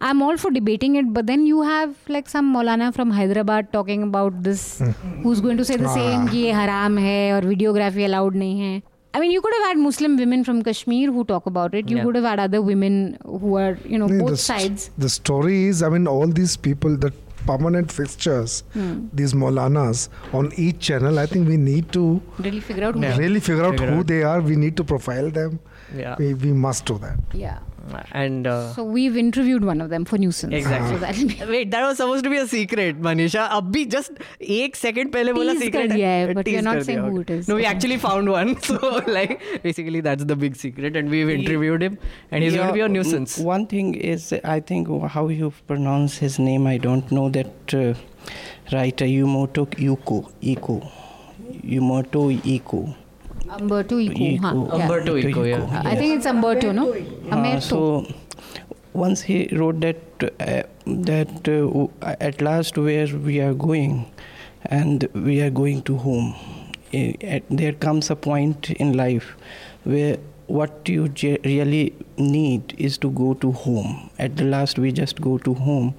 i'm 0.00 0.22
all 0.26 0.36
for 0.44 0.50
debating 0.50 0.96
it 1.00 1.12
but 1.16 1.26
then 1.26 1.46
you 1.46 1.62
have 1.62 1.96
like 2.08 2.28
some 2.28 2.54
molana 2.54 2.92
from 2.94 3.10
hyderabad 3.18 3.72
talking 3.72 4.02
about 4.02 4.42
this 4.42 4.64
hmm. 4.78 4.90
who's 5.22 5.40
going 5.40 5.56
to 5.56 5.64
say 5.64 5.76
the 5.76 5.92
ah. 5.92 5.98
same 6.00 6.26
ki 6.32 6.46
haram 6.60 6.96
hai 7.08 7.20
or 7.36 7.42
videography 7.52 8.08
allowed 8.10 8.40
nahi 8.44 8.56
hai 8.64 8.80
I 9.14 9.20
mean, 9.20 9.30
you 9.30 9.40
could 9.42 9.52
have 9.54 9.64
had 9.64 9.78
Muslim 9.78 10.16
women 10.16 10.42
from 10.42 10.62
Kashmir 10.62 11.12
who 11.12 11.24
talk 11.24 11.44
about 11.44 11.74
it. 11.74 11.90
You 11.90 11.98
yeah. 11.98 12.04
could 12.04 12.14
have 12.14 12.24
had 12.24 12.40
other 12.40 12.62
women 12.62 13.18
who 13.24 13.56
are, 13.56 13.76
you 13.84 13.98
know, 13.98 14.08
both 14.08 14.30
the, 14.30 14.36
sides. 14.38 14.90
The 14.96 15.10
story 15.10 15.64
is, 15.64 15.82
I 15.82 15.90
mean, 15.90 16.06
all 16.06 16.26
these 16.26 16.56
people, 16.56 16.96
the 16.96 17.12
permanent 17.46 17.92
fixtures, 17.92 18.62
hmm. 18.72 19.08
these 19.12 19.34
Maulanas 19.34 20.08
on 20.32 20.50
each 20.56 20.78
channel. 20.78 21.18
I 21.18 21.26
think 21.26 21.48
we 21.48 21.56
need 21.56 21.92
to 21.92 22.22
really 22.38 22.60
figure 22.60 22.84
out 22.84 22.94
who, 22.94 23.00
really 23.00 23.40
figure 23.40 23.64
out 23.64 23.78
figure 23.78 23.94
who 23.94 24.02
they 24.02 24.22
are. 24.22 24.40
We 24.40 24.56
need 24.56 24.76
to 24.78 24.84
profile 24.84 25.30
them 25.30 25.60
yeah. 25.96 26.16
we, 26.18 26.34
we 26.34 26.52
must 26.52 26.86
do 26.86 26.98
that. 26.98 27.18
Yeah. 27.32 27.58
And 28.12 28.46
uh, 28.46 28.72
so 28.74 28.84
we've 28.84 29.16
interviewed 29.16 29.64
one 29.64 29.80
of 29.80 29.90
them 29.90 30.04
for 30.04 30.16
Newsance. 30.16 30.52
Exactly. 30.52 30.98
So 30.98 30.98
that 30.98 31.48
Wait, 31.48 31.70
that 31.70 31.82
was 31.82 31.96
supposed 31.96 32.24
to 32.24 32.30
be 32.30 32.36
a 32.36 32.46
secret, 32.46 33.00
Manisha. 33.00 33.48
Abhi 33.48 33.88
just 33.90 34.12
एक 34.40 34.76
second 34.76 35.12
पहले 35.12 35.32
बोला 35.32 35.58
secret. 35.58 35.96
yeah 35.96 36.32
but 36.38 36.46
we're 36.46 36.62
not 36.62 36.84
saying 36.84 36.98
who 36.98 37.20
it 37.20 37.30
is. 37.30 37.48
No, 37.48 37.56
we 37.56 37.64
actually 37.64 37.98
found 37.98 38.30
one. 38.30 38.56
So 38.72 39.02
like 39.06 39.42
basically 39.62 40.00
that's 40.00 40.24
the 40.24 40.36
big 40.36 40.56
secret, 40.56 40.96
and 40.96 41.10
we've 41.10 41.28
interviewed 41.28 41.82
him, 41.82 41.98
and 42.30 42.44
he's 42.44 42.54
yeah, 42.54 42.58
going 42.58 42.68
to 42.68 42.74
be 42.74 42.80
a 42.80 42.88
nuisance. 42.88 43.38
One 43.38 43.66
thing 43.66 43.94
is, 43.94 44.32
I 44.44 44.60
think 44.60 44.88
how 45.16 45.28
you 45.28 45.52
pronounce 45.66 46.16
his 46.18 46.38
name, 46.38 46.66
I 46.66 46.78
don't 46.78 47.10
know 47.10 47.28
that 47.30 47.74
uh, 47.74 47.94
writer 48.72 49.04
Yumoto 49.04 49.66
Yuko 49.88 50.30
Iko 50.40 50.90
Yumoto 51.76 52.26
Iko. 52.56 52.94
Umberto 53.60 53.98
Eco. 53.98 54.18
Eco. 54.22 54.42
Huh, 54.46 54.76
yeah. 54.76 54.82
Umberto 54.82 55.16
Eco, 55.16 55.42
yeah. 55.44 55.82
I 55.84 55.94
think 55.96 56.16
it's 56.16 56.26
Umberto, 56.26 56.72
no? 56.72 56.92
Uh, 57.30 57.60
so 57.60 58.06
once 58.92 59.22
he 59.22 59.48
wrote 59.52 59.80
that 59.80 59.96
uh, 60.40 60.62
that 60.86 61.48
uh, 61.48 62.14
at 62.20 62.40
last 62.40 62.76
where 62.78 63.06
we 63.06 63.40
are 63.40 63.54
going, 63.54 64.06
and 64.66 65.08
we 65.14 65.40
are 65.42 65.50
going 65.50 65.82
to 65.82 65.96
home. 65.96 66.34
Eh, 66.92 67.14
at- 67.22 67.44
there 67.50 67.72
comes 67.72 68.10
a 68.10 68.16
point 68.16 68.70
in 68.70 68.92
life 68.96 69.34
where 69.84 70.18
what 70.46 70.88
you 70.88 71.08
ge- 71.08 71.38
really 71.44 71.94
need 72.18 72.74
is 72.78 72.98
to 72.98 73.10
go 73.10 73.34
to 73.34 73.52
home. 73.52 74.10
At 74.18 74.36
the 74.36 74.44
last, 74.44 74.78
we 74.78 74.92
just 74.92 75.20
go 75.20 75.38
to 75.38 75.54
home. 75.54 75.94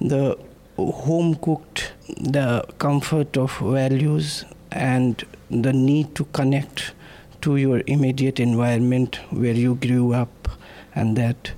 The 0.00 0.36
home 0.76 1.34
cooked, 1.36 1.92
the 2.20 2.64
comfort 2.78 3.36
of 3.36 3.56
values, 3.58 4.44
and 4.76 5.24
the 5.50 5.72
need 5.72 6.14
to 6.20 6.24
connect 6.38 6.92
to 7.42 7.56
your 7.56 7.82
immediate 7.86 8.40
environment 8.40 9.18
where 9.30 9.52
you 9.64 9.74
grew 9.76 10.12
up, 10.22 10.48
and 10.94 11.16
that 11.16 11.52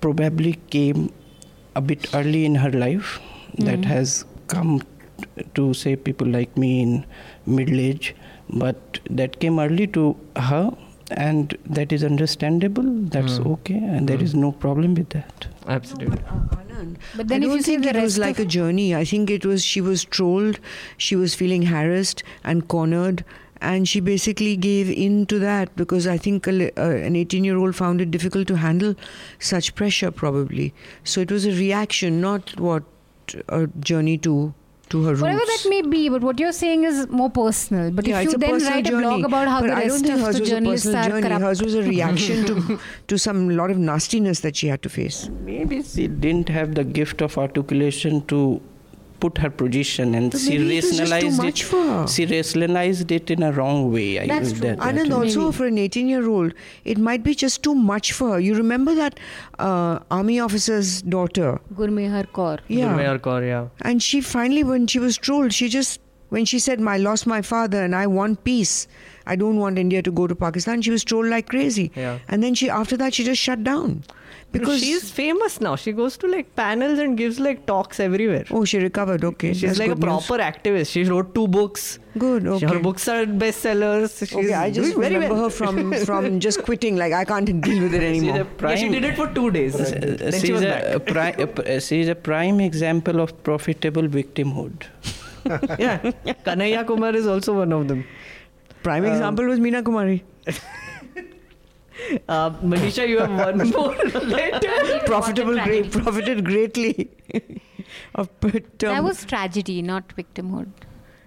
probably 0.00 0.52
came 0.70 1.10
a 1.74 1.80
bit 1.80 2.08
early 2.14 2.44
in 2.44 2.54
her 2.56 2.70
life. 2.70 3.18
That 3.58 3.80
Mhm. 3.80 3.84
has 3.94 4.24
come 4.54 4.70
to 5.54 5.72
say 5.74 5.96
people 5.96 6.28
like 6.36 6.56
me 6.56 6.70
in 6.82 7.04
middle 7.46 7.80
age, 7.80 8.14
but 8.62 9.00
that 9.20 9.38
came 9.44 9.58
early 9.58 9.86
to 9.98 10.16
her, 10.36 10.64
and 11.28 11.56
that 11.78 11.92
is 11.92 12.04
understandable. 12.04 12.88
That's 13.16 13.38
Mm. 13.38 13.46
okay, 13.54 13.78
and 13.96 14.08
there 14.12 14.18
Mm. 14.18 14.28
is 14.30 14.34
no 14.34 14.52
problem 14.66 14.94
with 14.94 15.10
that. 15.10 15.46
Absolutely. 15.68 16.22
But 17.16 17.26
I 17.26 17.28
then 17.28 17.42
if 17.42 17.48
don't 17.48 17.62
think 17.62 17.86
it 17.86 17.96
was 17.96 18.18
like 18.18 18.38
a 18.38 18.44
journey. 18.44 18.94
I 18.94 19.04
think 19.04 19.30
it 19.30 19.44
was 19.46 19.64
she 19.64 19.80
was 19.80 20.04
trolled, 20.04 20.58
she 20.96 21.16
was 21.16 21.34
feeling 21.34 21.62
harassed 21.62 22.22
and 22.44 22.66
cornered, 22.68 23.24
and 23.60 23.88
she 23.88 24.00
basically 24.00 24.56
gave 24.56 24.90
in 24.90 25.26
to 25.26 25.38
that 25.38 25.74
because 25.76 26.06
I 26.06 26.18
think 26.18 26.46
a, 26.46 26.70
uh, 26.78 26.90
an 26.90 27.16
18 27.16 27.44
year 27.44 27.56
old 27.56 27.76
found 27.76 28.00
it 28.00 28.10
difficult 28.10 28.48
to 28.48 28.56
handle 28.56 28.94
such 29.38 29.74
pressure, 29.74 30.10
probably. 30.10 30.74
So 31.04 31.20
it 31.20 31.30
was 31.30 31.46
a 31.46 31.52
reaction, 31.52 32.20
not 32.20 32.58
what 32.58 32.82
a 33.48 33.66
journey 33.78 34.18
to 34.18 34.52
to 34.92 35.02
her 35.04 35.10
roots. 35.10 35.22
Whatever 35.22 35.44
that 35.52 35.66
may 35.68 35.82
be, 35.82 36.08
but 36.08 36.22
what 36.22 36.38
you're 36.44 36.52
saying 36.52 36.84
is 36.84 37.08
more 37.08 37.28
personal. 37.30 37.90
But 37.90 38.06
yeah, 38.06 38.20
if 38.20 38.32
you 38.32 38.38
then 38.38 38.58
write 38.62 38.84
journey. 38.86 39.04
a 39.04 39.08
blog 39.08 39.24
about 39.24 39.48
how 39.48 39.60
but 39.60 39.68
the 39.68 39.76
I 39.76 39.86
don't 39.88 39.90
rest 39.90 40.04
think 40.06 40.14
of 40.20 40.26
hers 40.26 40.34
the 40.36 40.40
was 40.40 40.48
a 40.50 40.54
journalists 40.54 40.86
personal 40.86 41.04
are 41.04 41.08
journey. 41.10 41.28
corrupt. 41.28 41.42
Hers 41.42 41.62
was 41.62 41.74
a 41.74 41.82
reaction 41.82 42.46
to 42.46 42.80
to 43.12 43.18
some 43.18 43.48
lot 43.62 43.70
of 43.76 43.78
nastiness 43.78 44.40
that 44.40 44.56
she 44.56 44.68
had 44.68 44.82
to 44.82 44.88
face. 44.88 45.28
Maybe 45.52 45.82
she 45.82 46.08
didn't 46.08 46.48
have 46.48 46.74
the 46.74 46.84
gift 46.84 47.22
of 47.22 47.38
articulation 47.38 48.24
to 48.34 48.60
put 49.22 49.38
her 49.44 49.50
position, 49.62 50.14
and 50.20 50.30
But 50.34 50.40
she 50.44 50.58
maybe 50.58 50.76
it 50.78 50.84
was 50.84 50.96
just 50.98 51.12
too 51.24 51.30
rationalized 51.30 51.72
it. 51.74 52.10
She 52.14 52.26
rationalized 52.32 53.12
it 53.18 53.30
in 53.36 53.42
a 53.48 53.52
wrong 53.58 53.80
way. 53.96 54.06
I 54.22 54.26
That's 54.32 54.52
true. 54.52 54.60
that- 54.66 54.78
that 54.80 54.94
Anand, 54.94 55.10
way. 55.16 55.16
also 55.28 55.46
for 55.58 55.66
an 55.72 55.78
18 55.86 56.08
year 56.12 56.28
old, 56.36 56.54
it 56.94 56.98
might 57.08 57.22
be 57.28 57.34
just 57.44 57.62
too 57.68 57.74
much 57.92 58.12
for 58.20 58.30
her. 58.32 58.40
You 58.48 58.54
remember 58.60 58.94
that 59.00 59.20
uh, 59.58 59.98
army 60.20 60.38
officer's 60.46 60.94
daughter? 61.16 61.50
Gurmehar 61.82 62.24
Kaur. 62.38 62.56
Yeah. 62.78 62.86
Gurmehar 62.88 63.18
Kaur, 63.28 63.40
yeah. 63.50 63.68
And 63.90 64.02
she 64.08 64.20
finally, 64.30 64.64
when 64.72 64.86
she 64.96 64.98
was 65.08 65.16
trolled, 65.28 65.52
she 65.60 65.68
just, 65.76 66.00
when 66.36 66.44
she 66.54 66.58
said, 66.66 66.80
I 66.96 66.96
lost 67.06 67.26
my 67.36 67.40
father 67.52 67.82
and 67.84 67.94
I 68.02 68.06
want 68.18 68.42
peace, 68.50 68.74
I 69.26 69.36
don't 69.44 69.58
want 69.64 69.78
India 69.86 70.02
to 70.10 70.10
go 70.10 70.26
to 70.26 70.34
Pakistan, 70.34 70.82
she 70.82 70.90
was 70.98 71.04
trolled 71.12 71.26
like 71.36 71.48
crazy. 71.54 71.90
Yeah. 71.94 72.18
And 72.28 72.42
then 72.42 72.54
she, 72.62 72.70
after 72.82 72.96
that, 73.04 73.14
she 73.20 73.24
just 73.32 73.40
shut 73.50 73.62
down. 73.72 74.02
Because 74.52 74.80
she's 74.80 75.10
famous 75.10 75.60
now. 75.60 75.76
She 75.76 75.92
goes 75.92 76.16
to 76.18 76.26
like 76.28 76.54
panels 76.56 76.98
and 76.98 77.16
gives 77.16 77.40
like 77.40 77.64
talks 77.66 77.98
everywhere. 78.00 78.44
Oh, 78.50 78.64
she 78.64 78.78
recovered. 78.78 79.24
Okay. 79.24 79.52
She's 79.54 79.62
that's 79.62 79.78
like 79.78 79.90
a 79.90 79.94
good 79.94 80.04
news. 80.08 80.26
proper 80.26 80.42
activist. 80.42 80.92
She 80.92 81.04
wrote 81.04 81.34
two 81.34 81.48
books. 81.48 81.98
Good. 82.18 82.46
Okay. 82.46 82.66
Her 82.66 82.78
books 82.78 83.08
are 83.08 83.24
bestsellers. 83.24 84.18
She's 84.18 84.34
okay, 84.34 84.52
I 84.52 84.70
just 84.70 84.94
doing 84.94 85.12
remember 85.14 85.34
well. 85.34 85.44
her 85.44 85.50
from 85.50 85.92
from 86.10 86.38
just 86.38 86.62
quitting. 86.64 86.96
Like 86.96 87.14
I 87.14 87.24
can't 87.24 87.46
deal 87.68 87.82
with 87.84 87.94
it 87.94 88.02
She's 88.14 88.22
anymore. 88.22 88.46
a 88.60 88.70
Yeah, 88.70 88.76
she 88.76 88.88
did 88.90 89.04
it 89.04 89.16
for 89.16 89.28
two 89.38 89.50
days. 89.50 89.74
uh, 89.80 90.16
then 90.18 90.32
she 90.32 90.40
she's 90.40 90.50
was 90.50 90.62
a, 90.62 90.66
back. 90.66 90.94
a 90.96 91.00
pri- 91.00 91.36
a 91.44 91.46
p- 91.46 91.76
uh, 91.76 91.80
she's 91.80 92.08
a 92.08 92.14
prime 92.14 92.60
example 92.60 93.20
of 93.20 93.32
profitable 93.42 94.02
victimhood. 94.18 94.84
yeah, 95.78 95.98
Kanhaiya 96.44 96.86
Kumar 96.86 97.14
is 97.16 97.26
also 97.26 97.56
one 97.58 97.72
of 97.72 97.88
them. 97.88 98.04
Prime 98.82 99.04
Um, 99.04 99.12
example 99.12 99.46
was 99.46 99.58
Meena 99.58 99.82
Kumari. 99.82 100.20
Uh, 102.28 102.50
Manisha, 102.72 103.08
you 103.08 103.18
have 103.18 103.30
one 103.30 103.70
more 103.76 103.94
letter. 104.36 105.00
Profitable, 105.06 105.58
great, 105.64 105.90
profited 105.90 106.44
greatly. 106.44 107.10
of 108.14 108.28
but, 108.40 108.78
That 108.78 109.02
was 109.04 109.24
tragedy, 109.24 109.82
not 109.82 110.08
victimhood. 110.16 110.70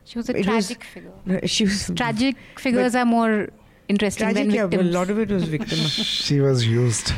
She 0.03 0.17
was 0.17 0.29
a 0.29 0.33
It 0.37 0.47
was- 0.47 0.67
tragic 0.67 0.83
figure. 0.83 1.47
she 1.47 1.63
was 1.65 1.91
Tragic 1.95 2.35
figures 2.57 2.95
are 2.95 3.05
more 3.05 3.49
interesting 3.87 4.25
tragic. 4.27 4.47
than 4.47 4.55
Yeah, 4.55 4.67
but 4.67 4.79
a 4.81 4.83
lot 4.83 5.09
of 5.09 5.19
it 5.19 5.29
was 5.29 5.45
victim. 5.45 5.77
She 6.25 6.39
was 6.41 6.67
used. 6.67 7.13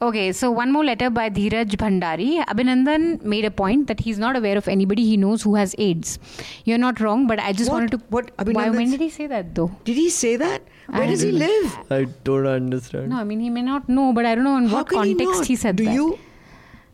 Okay, 0.00 0.30
so 0.30 0.48
one 0.52 0.70
more 0.72 0.84
letter 0.84 1.10
by 1.10 1.28
Dheeraj 1.28 1.72
Bhandari. 1.76 2.44
Abhinandan 2.46 3.20
made 3.24 3.44
a 3.44 3.50
point 3.50 3.88
that 3.88 3.98
he's 4.00 4.16
not 4.18 4.36
aware 4.36 4.56
of 4.56 4.68
anybody 4.68 5.04
he 5.04 5.16
knows 5.16 5.42
who 5.42 5.56
has 5.56 5.74
AIDS. 5.76 6.18
You're 6.64 6.78
not 6.78 7.00
wrong, 7.00 7.26
but 7.26 7.40
I 7.40 7.52
just 7.52 7.68
What? 7.70 7.76
wanted 7.78 7.90
to. 7.90 7.98
What? 8.08 8.30
Why, 8.58 8.70
when 8.70 8.92
did 8.92 9.00
he 9.00 9.10
say 9.10 9.26
that 9.26 9.56
though? 9.56 9.72
Did 9.84 9.96
he 9.96 10.08
say 10.08 10.36
that? 10.36 10.62
Where 10.88 11.02
I 11.02 11.06
does 11.06 11.20
he 11.22 11.30
live? 11.32 11.78
I 11.90 12.04
don't 12.24 12.46
understand. 12.46 13.10
No, 13.10 13.16
I 13.16 13.24
mean, 13.24 13.40
he 13.40 13.50
may 13.50 13.62
not 13.62 13.88
know, 13.88 14.12
but 14.12 14.24
I 14.26 14.34
don't 14.34 14.44
know 14.44 14.56
in 14.56 14.68
How 14.68 14.76
what 14.78 14.88
can 14.88 14.98
context 14.98 15.18
he, 15.20 15.38
not? 15.38 15.46
he, 15.46 15.56
said 15.56 15.76
Do 15.76 15.84
that. 15.84 15.92
you? 15.94 16.18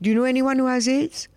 Do 0.03 0.11
you 0.11 0.17
know 0.17 0.25
anyone 0.25 0.59
who 0.59 0.67
has 0.67 0.89
AIDS? 0.89 1.29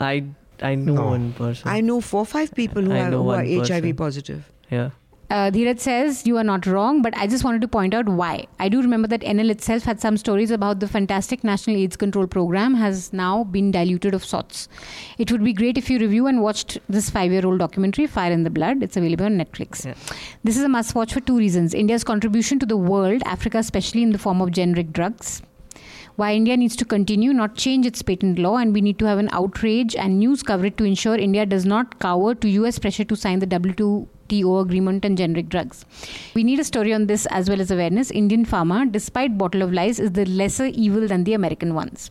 I 0.00 0.24
I 0.60 0.74
know 0.74 0.94
No. 0.94 1.04
one 1.06 1.32
person. 1.34 1.68
I 1.68 1.80
know 1.80 2.00
four, 2.00 2.24
five 2.26 2.52
people 2.54 2.82
who, 2.82 2.92
I 2.92 2.96
have, 2.98 3.12
know 3.12 3.22
who 3.22 3.30
are 3.30 3.44
one 3.44 3.64
HIV 3.68 3.96
positive. 3.96 4.50
yeah. 4.70 4.90
Uh, 5.30 5.48
Dheeraj 5.48 5.78
says, 5.78 6.26
You 6.26 6.38
are 6.38 6.44
not 6.44 6.66
wrong, 6.66 7.02
but 7.02 7.16
I 7.16 7.28
just 7.28 7.44
wanted 7.44 7.60
to 7.60 7.68
point 7.68 7.94
out 7.94 8.08
why. 8.08 8.46
I 8.58 8.68
do 8.68 8.82
remember 8.82 9.06
that 9.06 9.20
NL 9.20 9.48
itself 9.48 9.84
had 9.84 10.00
some 10.00 10.16
stories 10.16 10.50
about 10.50 10.80
the 10.80 10.88
fantastic 10.88 11.44
National 11.44 11.76
AIDS 11.76 11.96
Control 11.96 12.26
Program 12.26 12.74
has 12.74 13.12
now 13.12 13.44
been 13.44 13.70
diluted 13.70 14.12
of 14.12 14.24
sorts. 14.24 14.68
It 15.18 15.30
would 15.30 15.44
be 15.44 15.52
great 15.52 15.78
if 15.78 15.88
you 15.88 16.00
review 16.00 16.26
and 16.26 16.42
watched 16.42 16.78
this 16.88 17.10
five 17.10 17.30
year 17.30 17.46
old 17.46 17.60
documentary, 17.60 18.08
Fire 18.08 18.32
in 18.32 18.42
the 18.42 18.50
Blood. 18.50 18.82
It's 18.82 18.96
available 18.96 19.26
on 19.26 19.38
Netflix. 19.38 19.86
Yeah. 19.86 19.94
This 20.42 20.56
is 20.56 20.64
a 20.64 20.68
must 20.68 20.96
watch 20.96 21.14
for 21.14 21.20
two 21.20 21.38
reasons 21.38 21.74
India's 21.74 22.02
contribution 22.02 22.58
to 22.58 22.66
the 22.66 22.76
world, 22.76 23.22
Africa 23.24 23.58
especially 23.58 24.02
in 24.02 24.10
the 24.10 24.18
form 24.18 24.40
of 24.42 24.50
generic 24.50 24.92
drugs. 24.92 25.42
Why 26.16 26.34
India 26.34 26.56
needs 26.56 26.74
to 26.74 26.84
continue, 26.84 27.32
not 27.32 27.54
change 27.54 27.86
its 27.86 28.02
patent 28.02 28.40
law, 28.40 28.56
and 28.56 28.74
we 28.74 28.80
need 28.80 28.98
to 28.98 29.04
have 29.04 29.18
an 29.18 29.28
outrage 29.30 29.94
and 29.94 30.18
news 30.18 30.42
coverage 30.42 30.76
to 30.78 30.84
ensure 30.84 31.14
India 31.14 31.46
does 31.46 31.64
not 31.64 32.00
cower 32.00 32.34
to 32.34 32.48
US 32.48 32.80
pressure 32.80 33.04
to 33.04 33.14
sign 33.14 33.38
the 33.38 33.46
WTO 33.46 34.08
WTO 34.30 34.62
agreement 34.62 35.04
on 35.04 35.16
generic 35.16 35.48
drugs. 35.48 35.84
We 36.34 36.44
need 36.44 36.58
a 36.58 36.64
story 36.64 36.92
on 36.92 37.06
this 37.06 37.26
as 37.26 37.48
well 37.48 37.60
as 37.60 37.70
awareness. 37.70 38.10
Indian 38.10 38.46
pharma, 38.46 38.90
despite 38.90 39.36
bottle 39.36 39.62
of 39.62 39.72
lies, 39.72 40.00
is 40.00 40.12
the 40.12 40.24
lesser 40.24 40.66
evil 40.66 41.06
than 41.06 41.24
the 41.24 41.34
American 41.34 41.74
ones. 41.74 42.10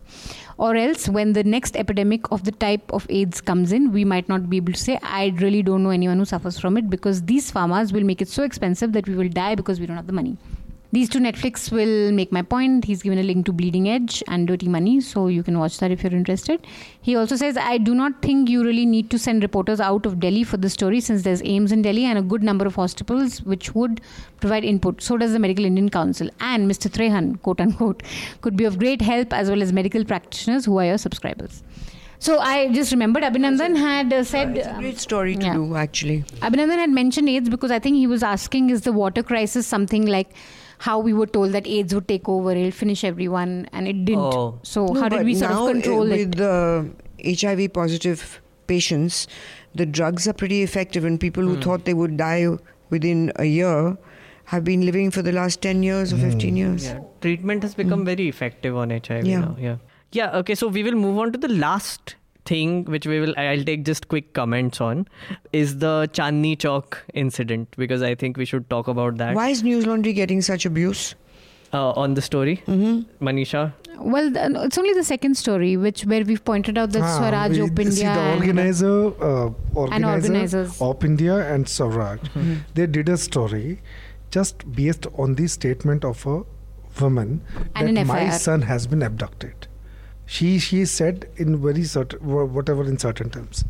Or 0.57 0.75
else, 0.75 1.07
when 1.07 1.33
the 1.33 1.43
next 1.43 1.77
epidemic 1.77 2.29
of 2.31 2.43
the 2.43 2.51
type 2.51 2.91
of 2.91 3.07
AIDS 3.09 3.39
comes 3.39 3.71
in, 3.71 3.93
we 3.93 4.03
might 4.03 4.27
not 4.27 4.49
be 4.49 4.57
able 4.57 4.73
to 4.73 4.79
say, 4.79 4.99
I 5.01 5.33
really 5.37 5.63
don't 5.63 5.83
know 5.83 5.89
anyone 5.89 6.19
who 6.19 6.25
suffers 6.25 6.59
from 6.59 6.77
it 6.77 6.89
because 6.89 7.23
these 7.23 7.51
pharmas 7.51 7.93
will 7.93 8.03
make 8.03 8.21
it 8.21 8.27
so 8.27 8.43
expensive 8.43 8.91
that 8.93 9.07
we 9.07 9.15
will 9.15 9.29
die 9.29 9.55
because 9.55 9.79
we 9.79 9.85
don't 9.85 9.95
have 9.95 10.07
the 10.07 10.13
money. 10.13 10.37
These 10.91 11.09
two 11.09 11.19
Netflix 11.19 11.71
will 11.71 12.11
make 12.11 12.31
my 12.31 12.41
point. 12.41 12.85
He's 12.85 13.03
given 13.03 13.19
a 13.19 13.23
link 13.23 13.45
to 13.45 13.53
Bleeding 13.53 13.87
Edge 13.87 14.23
and 14.27 14.47
Dirty 14.47 14.67
Money, 14.67 15.01
so 15.01 15.27
you 15.27 15.43
can 15.43 15.59
watch 15.59 15.77
that 15.79 15.91
if 15.91 16.01
you're 16.01 16.13
interested. 16.13 16.65
He 16.99 17.15
also 17.15 17.35
says, 17.35 17.57
I 17.57 17.77
do 17.77 17.93
not 17.93 18.23
think 18.23 18.49
you 18.49 18.63
really 18.63 18.87
need 18.87 19.11
to 19.11 19.19
send 19.19 19.43
reporters 19.43 19.79
out 19.79 20.07
of 20.07 20.19
Delhi 20.19 20.43
for 20.43 20.57
the 20.57 20.69
story 20.69 20.99
since 20.99 21.21
there's 21.21 21.43
AIIMS 21.43 21.71
in 21.71 21.83
Delhi 21.83 22.05
and 22.05 22.17
a 22.17 22.23
good 22.23 22.41
number 22.41 22.65
of 22.65 22.73
hospitals 22.73 23.43
which 23.43 23.75
would 23.75 24.01
provide 24.39 24.63
input. 24.63 25.03
So 25.03 25.15
does 25.15 25.31
the 25.31 25.37
Medical 25.37 25.65
Indian 25.65 25.89
Council. 25.89 26.27
And 26.39 26.69
Mr. 26.69 26.89
Trehan, 26.89 27.39
quote 27.43 27.61
unquote, 27.61 28.01
could 28.41 28.57
be 28.57 28.65
of 28.65 28.79
great 28.79 29.01
help 29.01 29.31
as 29.31 29.47
well 29.49 29.61
as 29.61 29.71
medical 29.71 30.03
practitioners 30.03 30.65
who 30.65 30.79
are 30.79 30.85
your 30.85 30.97
subscribers. 30.97 31.61
So 32.21 32.39
I 32.39 32.73
just 32.73 32.91
remembered 32.91 33.23
Abhinandan 33.23 33.77
had 33.77 34.11
uh, 34.11 34.23
said. 34.25 34.57
It's 34.57 34.67
a 34.67 34.73
great 34.73 34.97
story 34.97 35.35
to 35.35 35.45
yeah. 35.45 35.53
do, 35.53 35.75
actually. 35.75 36.23
Abhinandan 36.41 36.77
had 36.77 36.89
mentioned 36.89 37.29
AIDS 37.29 37.47
because 37.47 37.71
I 37.71 37.79
think 37.79 37.95
he 37.95 38.07
was 38.07 38.23
asking, 38.23 38.71
is 38.71 38.81
the 38.81 38.91
water 38.91 39.23
crisis 39.23 39.65
something 39.65 40.05
like 40.05 40.31
how 40.79 40.97
we 40.99 41.13
were 41.13 41.27
told 41.27 41.51
that 41.53 41.67
AIDS 41.67 41.93
would 41.93 42.07
take 42.07 42.27
over, 42.29 42.51
it'll 42.51 42.71
finish 42.71 43.03
everyone, 43.03 43.67
and 43.73 43.87
it 43.87 44.03
didn't. 44.05 44.19
Oh. 44.41 44.59
So 44.63 44.85
No, 44.87 45.01
how 45.01 45.09
did 45.09 45.25
we 45.25 45.35
sort 45.35 45.51
now, 45.51 45.63
of 45.63 45.69
uh, 45.69 45.71
control 45.73 46.07
with 46.07 46.19
it? 46.19 46.37
the 46.37 46.89
HIV 47.37 47.73
positive 47.73 48.41
patients, 48.67 49.27
the 49.75 49.85
drugs 49.85 50.27
are 50.27 50.33
pretty 50.33 50.61
effective, 50.63 51.03
and 51.05 51.19
people 51.19 51.43
Hmm. 51.43 51.55
who 51.55 51.61
thought 51.61 51.85
they 51.85 51.93
would 51.93 52.15
die 52.17 52.47
within 52.89 53.31
a 53.35 53.45
year 53.45 53.97
have 54.45 54.63
been 54.63 54.85
living 54.85 55.11
for 55.11 55.21
the 55.21 55.31
last 55.31 55.61
10 55.61 55.83
years 55.83 56.11
or 56.13 56.17
15 56.17 56.55
years. 56.55 56.85
Yeah, 56.85 56.99
treatment 57.21 57.61
has 57.63 57.75
become 57.75 58.05
very 58.05 58.27
effective 58.29 58.75
on 58.75 58.89
HIV 58.91 59.25
Yeah. 59.27 59.39
now. 59.41 59.55
Yeah. 59.59 59.75
Yeah. 60.11 60.37
Okay. 60.37 60.55
So 60.55 60.67
we 60.69 60.81
will 60.81 60.95
move 60.95 61.19
on 61.19 61.31
to 61.33 61.37
the 61.37 61.49
last 61.49 62.15
thing, 62.45 62.85
which 62.85 63.05
we 63.05 63.19
will. 63.19 63.33
I'll 63.37 63.63
take 63.63 63.85
just 63.85 64.07
quick 64.07 64.33
comments 64.33 64.81
on, 64.81 65.07
is 65.53 65.77
the 65.79 66.09
Chandni 66.13 66.57
Chowk 66.57 66.97
incident 67.13 67.69
because 67.77 68.01
I 68.01 68.15
think 68.15 68.37
we 68.37 68.45
should 68.45 68.69
talk 68.69 68.87
about 68.87 69.17
that 69.17 69.35
Why 69.35 69.49
is 69.49 69.63
Newslaundry 69.63 70.15
getting 70.15 70.41
such 70.41 70.65
abuse? 70.65 71.15
uh, 71.71 71.91
on 72.03 72.15
the 72.15 72.21
story. 72.21 72.53
Mm-hmm. 72.65 73.25
Manisha. 73.27 73.73
Well, 73.99 74.31
it's 74.65 74.77
only 74.79 74.93
the 74.93 75.03
second 75.03 75.35
story, 75.37 75.77
which 75.77 76.01
where 76.03 76.23
we've 76.23 76.43
pointed 76.43 76.79
out 76.79 76.93
that 76.93 77.03
Ah, 77.03 77.17
Swaraj 77.19 77.51
we- 77.59 77.67
OpIndia 77.69 77.91
See, 77.97 78.03
the 78.05 78.09
and- 78.09 78.39
organizer, 78.39 78.93
uh, 79.27 79.49
organizer 79.75 80.09
organizers. 80.15 80.79
OpIndia 80.79 81.35
and 81.53 81.69
Swaraj, 81.69 82.19
Mm-hmm. 82.21 82.55
they 82.73 82.87
did 82.87 83.07
a 83.09 83.17
story 83.17 83.81
just 84.31 84.65
based 84.81 85.05
on 85.15 85.35
the 85.35 85.45
statement 85.47 86.03
of 86.03 86.25
a 86.25 86.41
woman 86.99 87.41
And 87.75 87.95
that 87.97 88.01
an 88.01 88.07
my 88.07 88.29
son 88.31 88.63
has 88.63 88.87
been 88.87 89.03
abducted. 89.03 89.67
She 90.33 90.49
she 90.59 90.85
said 90.85 91.27
in 91.43 91.57
very 91.61 91.83
certain 91.91 92.19
whatever 92.55 92.83
in 92.85 92.99
certain 93.03 93.31
terms. 93.31 93.63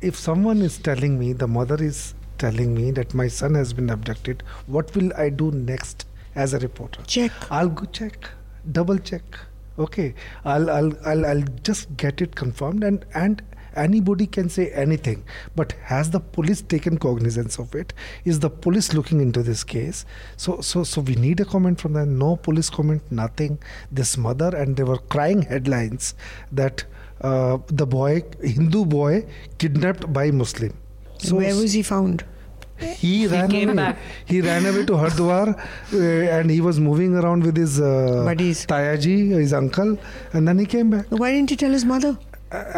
If 0.00 0.16
someone 0.16 0.60
is 0.62 0.78
telling 0.78 1.18
me, 1.18 1.32
the 1.32 1.48
mother 1.48 1.78
is 1.86 2.14
telling 2.38 2.74
me 2.74 2.92
that 2.92 3.14
my 3.14 3.26
son 3.26 3.54
has 3.54 3.72
been 3.72 3.90
abducted, 3.90 4.44
what 4.66 4.94
will 4.94 5.12
I 5.16 5.28
do 5.30 5.50
next 5.50 6.06
as 6.36 6.54
a 6.54 6.60
reporter? 6.60 7.02
Check. 7.06 7.32
I'll 7.50 7.68
go 7.80 7.86
check, 7.86 8.30
double 8.70 8.98
check. 8.98 9.40
Okay, 9.76 10.14
I'll 10.44 10.70
I'll 10.70 10.92
I'll, 11.04 11.26
I'll 11.26 11.44
just 11.64 11.96
get 11.96 12.22
it 12.22 12.36
confirmed 12.36 12.84
and 12.84 13.04
and 13.14 13.42
anybody 13.76 14.26
can 14.26 14.48
say 14.48 14.70
anything. 14.70 15.24
But 15.56 15.72
has 15.82 16.10
the 16.10 16.20
police 16.20 16.62
taken 16.62 16.98
cognizance 16.98 17.58
of 17.58 17.74
it? 17.74 17.92
Is 18.24 18.40
the 18.40 18.50
police 18.50 18.92
looking 18.94 19.20
into 19.20 19.42
this 19.42 19.64
case? 19.64 20.04
So 20.36 20.60
so 20.60 20.84
so 20.84 21.00
we 21.00 21.14
need 21.16 21.40
a 21.40 21.44
comment 21.44 21.80
from 21.80 21.92
them. 21.94 22.18
No 22.18 22.36
police 22.36 22.70
comment, 22.70 23.02
nothing. 23.10 23.58
This 23.92 24.16
mother 24.16 24.54
and 24.56 24.76
they 24.76 24.84
were 24.84 24.98
crying 24.98 25.42
headlines 25.42 26.14
that 26.52 26.84
uh, 27.20 27.58
the 27.68 27.86
boy 27.86 28.22
Hindu 28.42 28.84
boy 28.84 29.26
kidnapped 29.58 30.12
by 30.12 30.30
Muslim. 30.30 30.72
So 31.18 31.36
Where 31.36 31.54
was 31.56 31.72
he 31.72 31.82
found? 31.82 32.24
he 32.76 33.26
ran 33.28 33.48
came 33.50 33.68
away. 33.68 33.76
back. 33.76 33.98
He 34.26 34.40
ran 34.40 34.66
away 34.66 34.84
to 34.86 34.94
Hardwar 34.94 35.56
uh, 35.56 35.96
and 36.38 36.50
he 36.50 36.60
was 36.60 36.80
moving 36.80 37.14
around 37.14 37.44
with 37.44 37.56
his 37.56 37.80
uh, 37.80 38.22
Buddies. 38.24 38.66
Tayaji, 38.66 39.28
his 39.30 39.52
uncle, 39.52 39.96
and 40.32 40.48
then 40.48 40.58
he 40.58 40.66
came 40.66 40.90
back. 40.90 41.06
Why 41.10 41.30
didn't 41.32 41.50
he 41.50 41.56
tell 41.56 41.70
his 41.70 41.84
mother? 41.84 42.18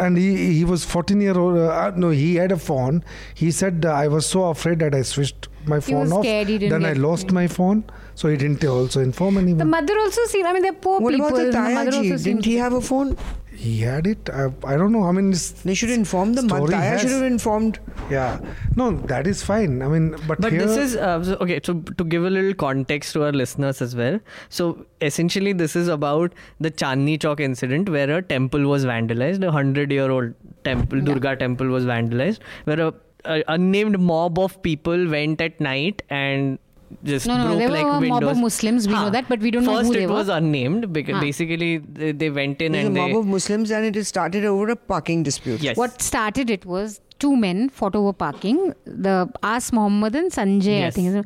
And 0.05 0.17
he 0.17 0.53
he 0.53 0.65
was 0.65 0.83
14 0.85 1.21
year 1.21 1.37
old. 1.37 1.57
Uh, 1.57 1.67
uh, 1.67 1.91
no, 1.95 2.09
he 2.09 2.35
had 2.35 2.51
a 2.51 2.57
phone. 2.57 3.03
He 3.33 3.51
said 3.51 3.85
uh, 3.85 3.91
I 3.93 4.07
was 4.07 4.25
so 4.25 4.45
afraid 4.49 4.79
that 4.79 4.95
I 4.95 5.01
switched 5.03 5.47
my 5.65 5.79
He 5.79 5.91
phone 5.91 6.11
off. 6.11 6.23
scared, 6.25 6.47
then 6.75 6.85
I 6.85 6.93
get- 6.93 6.97
lost 7.07 7.31
my 7.31 7.47
phone, 7.47 7.83
so 8.15 8.29
he 8.29 8.37
didn't 8.37 8.63
also 8.65 9.01
inform 9.01 9.37
anyone 9.37 9.57
The 9.59 9.65
mother 9.65 9.97
also 10.05 10.21
seemed. 10.25 10.45
I 10.45 10.53
mean, 10.53 10.63
they're 10.63 10.73
poor 10.87 10.99
What 11.01 11.11
people. 11.13 11.27
about 11.27 11.51
the 11.51 11.59
mother 11.79 11.97
also 11.97 12.01
Tayaji? 12.01 12.23
Didn't 12.23 12.45
he 12.45 12.55
have 12.65 12.73
a 12.73 12.81
phone? 12.81 13.17
He 13.65 13.73
had 13.81 14.07
it. 14.09 14.29
I, 14.29 14.43
I 14.71 14.77
don't 14.77 14.91
know. 14.95 15.03
I 15.03 15.11
mean, 15.11 15.31
They 15.65 15.73
should 15.73 15.89
inform 15.89 16.33
the 16.33 16.43
mother. 16.43 16.67
Story 16.67 16.73
Taya 16.73 16.89
has- 16.91 17.01
should 17.01 17.11
have 17.11 17.23
informed. 17.23 17.79
yeah. 18.11 18.39
No, 18.81 18.91
that 19.13 19.25
is 19.31 19.41
fine. 19.43 19.81
I 19.81 19.87
mean, 19.93 20.05
but 20.27 20.39
But 20.45 20.51
here, 20.51 20.65
this 20.65 20.77
is 20.77 20.95
uh, 20.95 21.23
so- 21.29 21.37
okay. 21.45 21.59
So 21.69 21.75
to 22.01 22.03
give 22.03 22.23
a 22.23 22.29
little 22.29 22.53
context 22.65 23.13
to 23.13 23.23
our 23.29 23.31
listeners 23.31 23.81
as 23.87 23.95
well. 23.95 24.19
So 24.49 24.67
essentially, 25.01 25.53
this 25.63 25.75
is 25.75 25.87
about 25.87 26.33
the 26.67 26.71
Chandni 26.83 27.17
Chowk 27.25 27.39
incident 27.39 27.89
where 27.97 28.11
a 28.17 28.21
temple 28.21 28.67
was 28.75 28.85
vandalized. 28.85 29.43
A 29.43 29.51
hundred-year-old 29.51 30.33
temple, 30.69 31.01
Durga 31.01 31.35
temple, 31.35 31.67
was 31.79 31.85
vandalized, 31.85 32.39
where 32.65 32.79
a, 32.87 32.93
a 33.25 33.43
unnamed 33.57 33.99
mob 33.99 34.39
of 34.47 34.61
people 34.61 35.09
went 35.17 35.41
at 35.41 35.59
night 35.59 36.01
and 36.09 36.59
just 37.03 37.27
No, 37.27 37.37
no, 37.37 37.45
broke 37.47 37.57
there 37.59 37.69
were 37.69 37.75
like 37.77 38.03
a 38.03 38.07
mob 38.09 38.23
of 38.23 38.37
Muslims, 38.37 38.87
we 38.87 38.93
know 38.93 39.09
that, 39.09 39.27
but 39.29 39.39
we 39.39 39.51
don't 39.51 39.65
know 39.65 39.75
First 39.77 39.87
who 39.87 39.93
they 39.93 40.03
it 40.03 40.09
was 40.09 40.29
unnamed 40.29 40.91
because 40.93 41.15
Huh. 41.15 41.21
basically 41.21 41.77
they, 41.77 42.11
they 42.11 42.29
went 42.29 42.61
in 42.61 42.71
There's 42.73 42.83
a 42.83 42.87
and 42.87 42.95
mob 42.95 43.09
they 43.11 43.17
of 43.17 43.25
Muslims 43.25 43.71
and 43.71 43.95
it 43.95 44.03
started 44.05 44.45
over 44.45 44.69
a 44.69 44.75
parking 44.75 45.23
dispute. 45.23 45.61
yes. 45.61 45.75
What 45.77 46.01
started 46.01 46.49
it 46.49 46.65
was 46.65 46.99
two 47.19 47.35
men 47.35 47.69
fought 47.69 47.95
over 47.95 48.13
parking. 48.13 48.73
The 48.85 49.29
Aas 49.43 49.71
Mohammed 49.73 50.15
and 50.15 50.31
Sanjay, 50.31 50.85
I 50.85 50.91
think. 50.91 51.25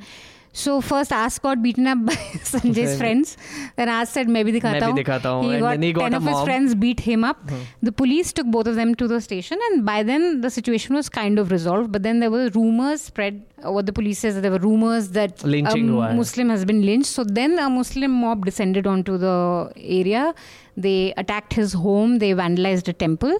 So 0.53 0.81
first 0.81 1.13
Aas 1.13 1.39
got 1.39 1.61
beaten 1.63 1.87
up 1.87 2.05
by 2.05 2.13
Sanjay's 2.51 2.97
friends. 2.97 3.37
Then 3.77 3.87
Aas 3.87 4.09
said, 4.09 4.27
maybe 4.27 4.51
hu. 4.51 4.59
dikhata 4.59 5.41
hu. 5.41 5.47
He 5.47 5.53
And 5.55 5.61
got 5.61 5.69
then 5.71 5.81
he 5.81 5.93
got 5.93 6.01
ten 6.01 6.13
of 6.15 6.23
his 6.23 6.41
friends 6.43 6.75
beat 6.75 6.99
him 6.99 7.23
up. 7.23 7.39
The 7.81 7.91
police 7.93 8.33
took 8.33 8.47
both 8.47 8.67
of 8.67 8.75
them 8.75 8.93
to 8.95 9.07
the 9.07 9.21
station, 9.21 9.57
and 9.69 9.85
by 9.85 10.03
then 10.03 10.41
the 10.41 10.49
situation 10.49 10.93
was 10.95 11.07
kind 11.07 11.39
of 11.39 11.51
resolved. 11.51 11.91
But 11.93 12.03
then 12.03 12.19
there 12.19 12.31
were 12.31 12.49
rumors 12.49 13.01
spread. 13.01 13.41
uh, 13.65 13.71
What 13.71 13.85
the 13.85 13.93
police 13.93 14.19
says 14.19 14.35
that 14.35 14.41
there 14.41 14.51
were 14.51 14.59
rumors 14.59 15.09
that 15.19 15.41
Lynching 15.43 15.89
a. 15.89 16.13
Muslim 16.13 16.49
has 16.49 16.65
been 16.65 16.85
lynched. 16.85 17.07
So 17.19 17.23
then 17.23 17.57
a 17.57 17.69
Muslim 17.69 18.11
mob 18.11 18.45
descended 18.45 18.85
onto 18.85 19.17
the 19.17 19.71
area. 19.77 20.33
They 20.75 21.13
attacked 21.15 21.53
his 21.53 21.71
home. 21.73 22.19
They 22.19 22.33
vandalized 22.33 22.87
a 22.89 22.93
temple. 22.93 23.37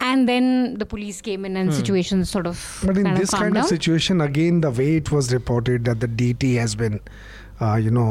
And 0.00 0.28
then 0.28 0.74
the 0.78 0.86
police 0.86 1.20
came 1.20 1.44
in 1.44 1.56
and 1.56 1.70
hmm. 1.70 1.76
situation 1.76 2.24
sort 2.24 2.46
of 2.46 2.82
But 2.84 2.96
in 2.96 3.04
kind 3.04 3.16
this 3.16 3.32
of 3.32 3.38
calmed 3.38 3.54
kind 3.54 3.56
of 3.56 3.62
down. 3.62 3.68
situation, 3.68 4.20
again, 4.20 4.60
the 4.60 4.70
way 4.70 4.96
it 4.96 5.10
was 5.10 5.32
reported 5.32 5.84
that 5.86 6.00
the 6.00 6.08
DT 6.08 6.56
has 6.56 6.74
been, 6.74 7.00
uh, 7.64 7.76
you 7.86 7.90
know, 8.00 8.10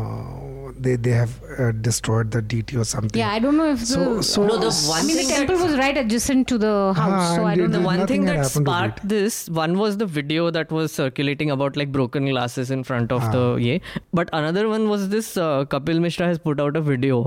uh, 0.00 0.72
they 0.84 0.94
they 1.04 1.12
have 1.16 1.34
uh, 1.64 1.66
destroyed 1.86 2.30
the 2.36 2.40
DT 2.52 2.76
or 2.80 2.84
something. 2.92 3.18
Yeah, 3.20 3.30
I 3.34 3.38
don't 3.44 3.56
know 3.60 3.66
if 3.74 3.80
the. 3.80 3.86
So- 3.86 4.20
so- 4.28 4.46
No, 4.48 4.56
the 4.62 4.70
I 4.94 5.02
mean, 5.08 5.16
the 5.20 5.24
temple 5.32 5.60
was 5.64 5.76
right 5.80 5.96
adjacent 6.02 6.48
to 6.52 6.58
the 6.64 6.72
house, 6.98 7.12
Ah, 7.26 7.36
so 7.36 7.44
I 7.50 7.54
don't 7.60 7.70
it- 7.74 7.76
the 7.76 7.82
one 7.86 8.02
thing 8.12 8.24
that 8.30 8.46
sparked 8.54 9.04
this 9.12 9.38
one 9.60 9.76
was 9.82 9.96
the 10.02 10.08
video 10.16 10.48
that 10.56 10.74
was 10.78 10.96
circulating 11.00 11.52
about 11.56 11.78
like 11.82 11.92
broken 11.98 12.26
glasses 12.32 12.72
in 12.78 12.82
front 12.90 13.14
of 13.18 13.28
the 13.36 13.44
yeah 13.66 13.78
but 14.20 14.32
another 14.40 14.64
one 14.72 14.88
was 14.94 15.06
this 15.14 15.30
uh, 15.44 15.64
kapil 15.76 16.02
mishra 16.06 16.26
has 16.32 16.42
put 16.48 16.64
out 16.66 16.80
a 16.82 16.84
video 16.90 17.20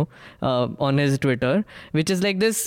uh, 0.50 0.68
on 0.90 1.02
his 1.06 1.18
twitter 1.26 1.54
which 2.02 2.14
is 2.18 2.24
like 2.28 2.40
this 2.46 2.62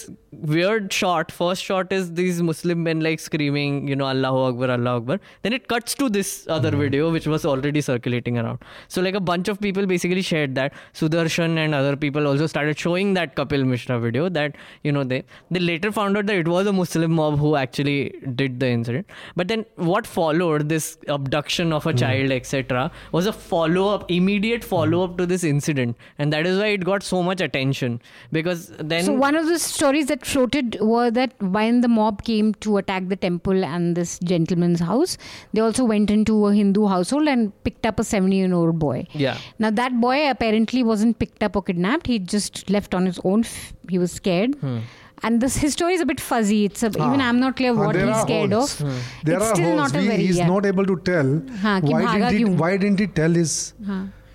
weird 0.54 0.92
shot. 0.92 1.32
First 1.36 1.64
shot 1.68 1.92
is 1.92 2.10
these 2.18 2.40
muslim 2.50 2.82
men 2.88 3.00
like 3.06 3.20
screaming 3.28 3.78
you 3.92 3.96
know 4.02 4.08
allahu 4.14 4.42
akbar 4.48 4.70
allahu 4.78 5.02
akbar. 5.02 5.20
Then 5.42 5.52
it 5.60 5.68
cuts 5.74 5.94
to 6.02 6.08
this 6.18 6.34
other 6.58 6.70
video 6.82 7.10
which 7.18 7.26
was 7.36 7.44
already 7.54 7.80
circulating 7.80 8.38
around. 8.42 8.60
So 8.96 8.99
like 9.00 9.14
a 9.14 9.20
bunch 9.20 9.48
of 9.48 9.60
people 9.60 9.86
basically 9.86 10.22
shared 10.22 10.54
that. 10.54 10.72
Sudarshan 10.94 11.56
and 11.58 11.74
other 11.74 11.96
people 11.96 12.26
also 12.26 12.46
started 12.46 12.78
showing 12.78 13.14
that 13.14 13.36
kapil 13.36 13.66
mishra 13.66 13.98
video 13.98 14.28
that 14.28 14.56
you 14.82 14.92
know 14.92 15.04
they 15.04 15.22
they 15.50 15.60
later 15.60 15.92
found 15.92 16.16
out 16.16 16.26
that 16.26 16.36
it 16.36 16.48
was 16.48 16.66
a 16.66 16.72
muslim 16.72 17.12
mob 17.12 17.38
who 17.38 17.56
actually 17.56 18.14
did 18.34 18.60
the 18.60 18.68
incident. 18.68 19.06
But 19.36 19.48
then 19.48 19.64
what 19.76 20.06
followed 20.06 20.68
this 20.68 20.98
abduction 21.08 21.72
of 21.72 21.86
a 21.86 21.92
hmm. 21.92 21.98
child 21.98 22.30
etc 22.30 22.90
was 23.12 23.26
a 23.26 23.32
follow 23.32 23.88
up 23.94 24.10
immediate 24.10 24.64
follow 24.64 25.04
up 25.04 25.16
to 25.18 25.26
this 25.26 25.44
incident. 25.44 25.96
And 26.18 26.32
that 26.32 26.46
is 26.46 26.58
why 26.58 26.68
it 26.78 26.84
got 26.84 27.02
so 27.02 27.22
much 27.22 27.40
attention. 27.40 28.00
Because 28.32 28.68
then 28.78 29.04
So 29.04 29.12
one 29.12 29.36
of 29.36 29.46
the 29.46 29.58
stories 29.58 30.06
that 30.06 30.26
floated 30.26 30.78
were 30.80 31.10
that 31.10 31.34
when 31.40 31.80
the 31.80 31.88
mob 31.88 32.24
came 32.24 32.54
to 32.66 32.76
attack 32.78 33.08
the 33.08 33.16
temple 33.16 33.64
and 33.64 33.96
this 33.96 34.18
gentleman's 34.20 34.80
house, 34.80 35.16
they 35.52 35.60
also 35.60 35.84
went 35.84 36.10
into 36.10 36.46
a 36.46 36.54
Hindu 36.54 36.86
household 36.86 37.28
and 37.28 37.52
picked 37.64 37.86
up 37.86 37.98
a 37.98 38.04
seven-year-old 38.04 38.78
boy. 38.84 39.06
Yeah. 39.12 39.38
Now 39.58 39.70
that 39.82 40.00
boy 40.06 40.28
apparently 40.30 40.82
wasn't 40.92 41.18
picked 41.18 41.44
up 41.48 41.60
or 41.60 41.62
kidnapped. 41.62 42.08
He 42.14 42.18
just 42.18 42.68
left 42.78 42.94
on 43.00 43.06
his 43.06 43.20
own. 43.24 43.44
He 43.88 44.02
was 44.06 44.18
scared. 44.22 44.56
Hmm 44.56 44.80
and 45.22 45.40
this 45.40 45.56
his 45.56 45.72
story 45.74 45.94
is 45.94 46.00
a 46.00 46.06
bit 46.06 46.20
fuzzy. 46.20 46.64
It's 46.64 46.82
a, 46.82 46.90
ah. 46.98 47.06
even 47.06 47.20
I'm 47.20 47.40
not 47.40 47.56
clear 47.56 47.72
ah, 47.72 47.86
what 47.86 47.96
he's 47.96 48.20
scared 48.22 48.52
holes. 48.52 48.80
of. 48.80 48.88
Hmm. 48.88 48.98
There 49.24 49.36
it's 49.36 49.44
are 49.44 49.54
still 49.54 49.76
holes. 49.76 49.92
not 49.92 50.02
a 50.02 50.06
very. 50.06 50.26
He's 50.26 50.38
yeah. 50.38 50.46
not 50.46 50.66
able 50.66 50.86
to 50.86 50.96
tell. 51.10 51.42
Haan, 51.64 51.82
why, 51.82 52.18
didn't 52.18 52.36
he, 52.36 52.44
why 52.44 52.76
didn't 52.76 53.00
he 53.00 53.06
tell 53.06 53.30
his? 53.30 53.74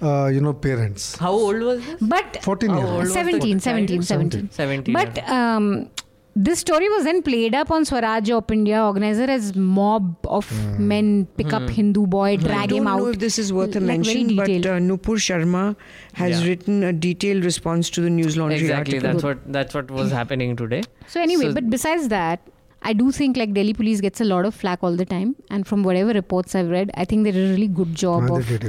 Uh, 0.02 0.28
you 0.28 0.42
know, 0.42 0.54
parents. 0.54 1.16
How 1.16 1.32
old 1.32 1.62
was 1.62 1.84
this? 1.84 2.02
But 2.02 2.44
14 2.44 2.70
years. 2.70 3.14
17, 3.14 3.60
17, 3.62 4.02
17, 4.02 4.52
17. 4.52 4.52
17. 4.52 4.94
But 4.94 5.30
um, 5.30 5.90
this 6.36 6.60
story 6.60 6.88
was 6.90 7.06
then 7.06 7.22
played 7.22 7.56
up 7.56 7.72
on 7.72 7.86
Swaraj 7.86 8.30
of 8.30 8.50
India. 8.52 8.82
Organizer 8.84 9.24
as 9.36 9.56
mob 9.56 10.08
of 10.28 10.50
Hmm. 10.50 10.88
men 10.88 11.28
pick 11.38 11.54
up 11.54 11.70
Hindu 11.70 12.06
boy, 12.08 12.24
I 12.32 12.36
drag 12.38 12.70
don't 12.70 12.80
him 12.80 12.88
out. 12.88 13.00
know 13.00 13.08
if 13.08 13.20
this 13.20 13.38
is 13.40 13.54
worth 13.54 13.76
a 13.76 13.80
like 13.80 13.88
mention, 14.00 14.36
but 14.36 14.50
uh, 14.50 14.80
Nupur 14.88 15.16
Sharma 15.28 15.76
has 16.14 16.42
Yeah. 16.42 16.50
written 16.50 16.84
a 16.84 16.92
detailed 16.94 17.46
response 17.46 17.90
to 17.92 18.02
the 18.02 18.10
Newslaundry 18.10 18.60
Exactly. 18.60 18.98
article. 18.98 19.14
That's 19.14 19.24
what 19.24 19.54
that's 19.60 19.74
what 19.74 19.90
was 20.02 20.12
happening 20.12 20.56
today. 20.56 20.84
So 21.08 21.22
anyway, 21.22 21.46
So- 21.46 21.54
but 21.54 21.70
besides 21.70 22.10
that, 22.10 22.42
I 22.82 22.94
do 22.94 23.12
think 23.12 23.38
like 23.38 23.54
Delhi 23.54 23.74
police 23.74 24.02
gets 24.02 24.22
a 24.22 24.26
lot 24.26 24.46
of 24.46 24.54
flack 24.54 24.84
all 24.84 24.96
the 24.96 25.06
time, 25.06 25.36
and 25.50 25.66
from 25.66 25.84
whatever 25.84 26.12
reports 26.14 26.54
I've 26.54 26.70
read, 26.70 26.92
I 26.96 27.06
think 27.06 27.24
they 27.24 27.32
did 27.32 27.50
a 27.50 27.54
really 27.54 27.68
good 27.82 27.96
job 27.96 28.30
of 28.30 28.48
they 28.50 28.60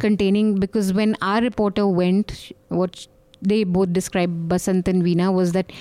containing 0.00 0.54
because 0.66 0.92
when 0.92 1.16
our 1.22 1.40
reporter 1.40 1.86
went, 1.86 2.34
what 2.68 3.06
they 3.40 3.64
both 3.64 3.92
described, 3.92 4.48
Basant 4.50 4.88
and 4.88 5.02
Veena, 5.02 5.32
was 5.32 5.52
that 5.52 5.72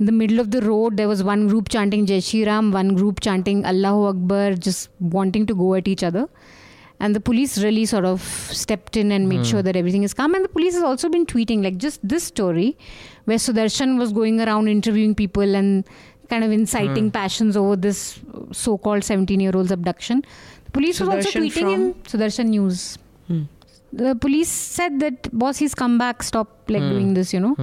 in 0.00 0.06
the 0.06 0.12
middle 0.20 0.40
of 0.40 0.50
the 0.50 0.60
road 0.62 0.96
there 0.96 1.08
was 1.08 1.22
one 1.22 1.46
group 1.48 1.68
chanting 1.68 2.06
Jai 2.06 2.20
Shri 2.20 2.44
Ram, 2.44 2.72
one 2.72 2.94
group 2.94 3.20
chanting 3.20 3.64
Allahu 3.64 4.06
Akbar, 4.12 4.54
just 4.54 4.88
wanting 5.00 5.46
to 5.46 5.54
go 5.54 5.74
at 5.74 5.86
each 5.86 6.02
other. 6.02 6.28
And 7.02 7.16
the 7.16 7.20
police 7.20 7.62
really 7.62 7.84
sort 7.86 8.04
of 8.04 8.20
stepped 8.62 8.96
in 9.02 9.10
and 9.12 9.26
made 9.28 9.46
sure 9.50 9.62
that 9.62 9.74
everything 9.74 10.02
is 10.02 10.12
calm. 10.12 10.34
And 10.34 10.44
the 10.44 10.50
police 10.56 10.74
has 10.74 10.82
also 10.82 11.08
been 11.08 11.24
tweeting, 11.24 11.62
like 11.64 11.78
just 11.78 12.00
this 12.06 12.24
story, 12.24 12.76
where 13.24 13.38
Sudarshan 13.38 13.98
was 13.98 14.12
going 14.12 14.40
around 14.40 14.68
interviewing 14.68 15.14
people 15.14 15.54
and 15.60 15.86
kind 16.28 16.44
of 16.44 16.52
inciting 16.52 17.10
passions 17.10 17.56
over 17.56 17.74
this 17.76 18.20
so 18.52 18.76
called 18.76 19.02
17 19.04 19.40
year 19.40 19.52
old's 19.54 19.72
abduction. 19.72 20.22
The 20.66 20.70
police 20.72 21.00
was 21.00 21.08
also 21.08 21.30
tweeting 21.38 21.52
from? 21.52 21.68
in 21.68 21.94
Sudarshan 22.04 22.48
News. 22.48 22.98
Hmm. 23.28 23.42
The 23.94 24.14
police 24.14 24.50
said 24.50 25.00
that, 25.00 25.30
boss, 25.32 25.56
he's 25.56 25.74
come 25.74 25.96
back, 25.96 26.22
stop 26.22 26.68
like 26.68 26.82
Hmm. 26.82 26.90
doing 26.90 27.14
this, 27.14 27.32
you 27.32 27.40
know. 27.40 27.54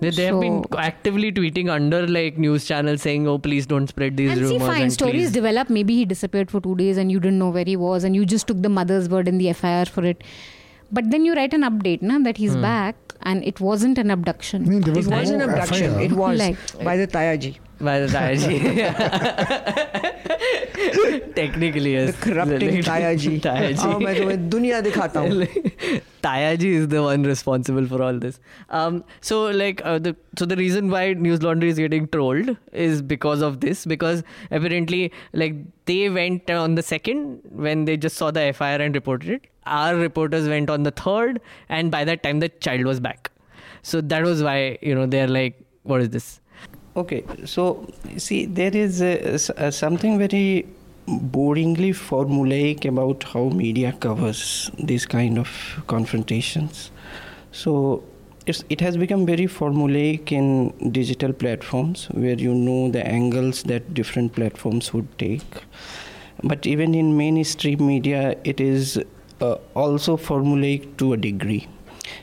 They, 0.00 0.10
they 0.10 0.24
have 0.24 0.40
been 0.40 0.64
actively 0.78 1.30
tweeting 1.32 1.70
under 1.70 2.06
like 2.06 2.38
news 2.38 2.64
channels 2.64 3.02
saying, 3.02 3.28
"Oh, 3.28 3.38
please 3.38 3.66
don't 3.66 3.86
spread 3.86 4.16
these 4.16 4.30
and 4.30 4.38
see, 4.40 4.54
rumors." 4.54 4.68
fine, 4.68 4.82
and 4.82 4.92
stories 4.92 5.14
please- 5.14 5.32
develop. 5.32 5.70
Maybe 5.70 5.96
he 5.96 6.04
disappeared 6.04 6.50
for 6.50 6.60
two 6.60 6.74
days 6.76 6.96
and 6.96 7.12
you 7.12 7.20
didn't 7.20 7.38
know 7.38 7.50
where 7.50 7.64
he 7.64 7.76
was 7.76 8.04
and 8.04 8.16
you 8.16 8.24
just 8.24 8.46
took 8.46 8.62
the 8.62 8.68
mother's 8.68 9.08
word 9.08 9.28
in 9.28 9.38
the 9.38 9.52
FIR 9.52 9.86
for 9.86 10.04
it. 10.04 10.24
But 10.92 11.10
then 11.10 11.24
you 11.24 11.34
write 11.34 11.54
an 11.54 11.62
update, 11.62 12.02
na, 12.02 12.18
that 12.20 12.36
he's 12.36 12.54
hmm. 12.54 12.62
back 12.62 12.96
and 13.22 13.44
it 13.44 13.60
wasn't 13.60 13.98
an 13.98 14.10
I 14.10 14.14
abduction. 14.14 14.68
mean, 14.68 14.80
there 14.80 14.92
It 14.92 14.96
was 14.96 15.08
was 15.08 15.30
an 15.30 15.40
abduction. 15.42 15.92
FIR. 15.94 16.00
It 16.00 16.12
was 16.12 16.38
Like- 16.38 16.84
by 16.84 16.96
the 16.96 17.06
Tayaji. 17.06 17.58
Taiaji. 17.80 18.56
Technically, 21.34 21.92
yes. 21.92 22.14
The 22.14 22.20
corrupting 22.30 22.82
Taiaji. 22.82 23.40
Taiaji. 23.40 23.84
Oh, 23.84 23.98
मैं 24.00 24.14
तुम्हें 24.16 24.48
दुनिया 24.50 24.80
दिखाता 24.80 25.20
हूँ. 25.20 25.46
Tayaji 26.22 26.72
is 26.80 26.88
the 26.88 27.02
one 27.02 27.22
responsible 27.22 27.86
for 27.86 28.02
all 28.02 28.18
this. 28.18 28.40
Um, 28.68 29.04
so 29.20 29.46
like 29.46 29.80
uh, 29.84 29.98
the 29.98 30.14
so 30.38 30.44
the 30.44 30.56
reason 30.56 30.90
why 30.90 31.14
Newslaundry 31.14 31.68
is 31.74 31.78
getting 31.78 32.08
trolled 32.08 32.56
is 32.72 33.00
because 33.02 33.40
of 33.40 33.60
this 33.60 33.86
because 33.86 34.22
apparently 34.50 35.12
like 35.32 35.54
they 35.86 36.10
went 36.10 36.50
on 36.50 36.74
the 36.74 36.82
second 36.82 37.40
when 37.50 37.84
they 37.86 37.96
just 37.96 38.16
saw 38.16 38.30
the 38.30 38.52
FIR 38.52 38.82
and 38.82 38.94
reported 38.94 39.30
it. 39.30 39.46
Our 39.66 39.96
reporters 39.96 40.48
went 40.48 40.70
on 40.70 40.82
the 40.82 40.90
third, 40.90 41.40
and 41.68 41.90
by 41.90 42.04
that 42.04 42.22
time 42.22 42.40
the 42.40 42.48
child 42.48 42.84
was 42.84 43.00
back. 43.00 43.30
So 43.82 44.00
that 44.00 44.22
was 44.22 44.42
why 44.42 44.78
you 44.82 44.94
know 44.94 45.06
they're 45.06 45.28
like, 45.28 45.62
what 45.82 46.00
is 46.02 46.10
this? 46.10 46.40
Okay, 46.96 47.24
so 47.44 47.86
see, 48.16 48.46
there 48.46 48.74
is 48.74 48.98
something 49.70 50.18
very 50.18 50.66
boringly 51.06 51.90
formulaic 51.90 52.84
about 52.84 53.22
how 53.22 53.48
media 53.50 53.92
covers 53.92 54.70
these 54.76 55.06
kind 55.06 55.38
of 55.38 55.48
confrontations. 55.86 56.90
So 57.52 58.02
it 58.46 58.80
has 58.80 58.96
become 58.96 59.24
very 59.24 59.46
formulaic 59.46 60.32
in 60.32 60.72
digital 60.90 61.32
platforms 61.32 62.06
where 62.10 62.34
you 62.34 62.54
know 62.54 62.90
the 62.90 63.06
angles 63.06 63.62
that 63.64 63.94
different 63.94 64.34
platforms 64.34 64.92
would 64.92 65.16
take. 65.18 65.62
But 66.42 66.66
even 66.66 66.94
in 66.94 67.16
mainstream 67.16 67.86
media, 67.86 68.36
it 68.42 68.60
is 68.60 68.98
uh, 69.40 69.56
also 69.74 70.16
formulaic 70.16 70.96
to 70.96 71.12
a 71.12 71.16
degree. 71.16 71.68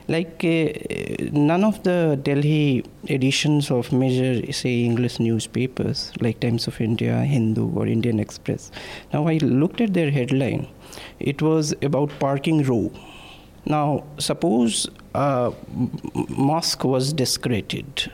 Like 0.07 0.43
uh, 0.43 1.30
none 1.31 1.64
of 1.64 1.84
the 1.84 2.19
Delhi 2.22 2.85
editions 3.07 3.69
of 3.72 3.91
major, 3.91 4.51
say, 4.51 4.84
English 4.84 5.19
newspapers 5.19 6.11
like 6.22 6.39
Times 6.39 6.68
of 6.68 6.80
India, 6.80 7.23
Hindu, 7.23 7.69
or 7.76 7.88
Indian 7.88 8.19
Express. 8.19 8.72
Now 9.14 9.27
I 9.27 9.38
looked 9.38 9.81
at 9.81 9.93
their 9.93 10.11
headline. 10.11 10.68
It 11.19 11.41
was 11.41 11.73
about 11.81 12.11
parking 12.19 12.64
row. 12.64 12.91
Now 13.65 14.05
suppose 14.18 14.88
a 15.14 15.51
m- 15.69 15.91
mosque 16.30 16.84
was 16.84 17.11
desecrated. 17.14 18.11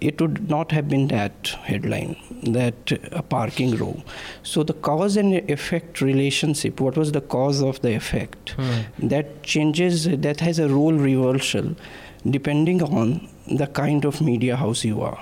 It 0.00 0.20
would 0.20 0.48
not 0.48 0.72
have 0.72 0.88
been 0.88 1.08
that 1.08 1.48
headline, 1.62 2.16
that 2.42 2.92
a 3.12 3.22
parking 3.22 3.76
row. 3.76 4.02
So 4.42 4.62
the 4.62 4.72
cause 4.72 5.16
and 5.16 5.34
effect 5.50 6.00
relationship, 6.00 6.80
what 6.80 6.96
was 6.96 7.12
the 7.12 7.20
cause 7.20 7.62
of 7.62 7.80
the 7.82 7.94
effect? 7.94 8.50
Hmm. 8.50 9.08
That 9.08 9.42
changes, 9.42 10.04
that 10.04 10.40
has 10.40 10.58
a 10.58 10.68
role 10.68 10.94
reversal 10.94 11.76
depending 12.28 12.82
on 12.82 13.28
the 13.46 13.66
kind 13.66 14.04
of 14.04 14.20
media 14.20 14.56
house 14.56 14.84
you 14.84 15.00
are. 15.00 15.18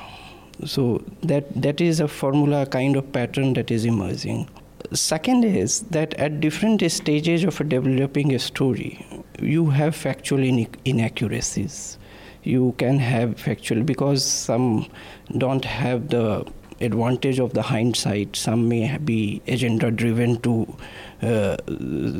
So 0.64 1.04
that 1.22 1.50
that 1.62 1.80
is 1.80 2.00
a 2.00 2.08
formula 2.08 2.62
a 2.62 2.66
kind 2.66 2.96
of 2.96 3.12
pattern 3.12 3.52
that 3.54 3.70
is 3.70 3.84
emerging. 3.84 4.48
Second 4.92 5.44
is 5.44 5.80
that 5.90 6.14
at 6.14 6.40
different 6.40 6.82
stages 6.90 7.44
of 7.44 7.60
a 7.60 7.64
developing 7.64 8.34
a 8.34 8.38
story, 8.38 9.06
you 9.40 9.70
have 9.70 9.94
factual 9.94 10.42
inaccuracies. 10.84 11.98
You 12.48 12.74
can 12.78 12.98
have 12.98 13.38
factual 13.38 13.82
because 13.82 14.24
some 14.24 14.86
don't 15.36 15.64
have 15.64 16.08
the 16.08 16.46
advantage 16.80 17.38
of 17.38 17.52
the 17.54 17.62
hindsight. 17.62 18.36
Some 18.36 18.68
may 18.68 18.96
be 18.98 19.42
agenda 19.46 19.90
driven 19.90 20.40
to 20.42 20.76
uh, 21.22 21.56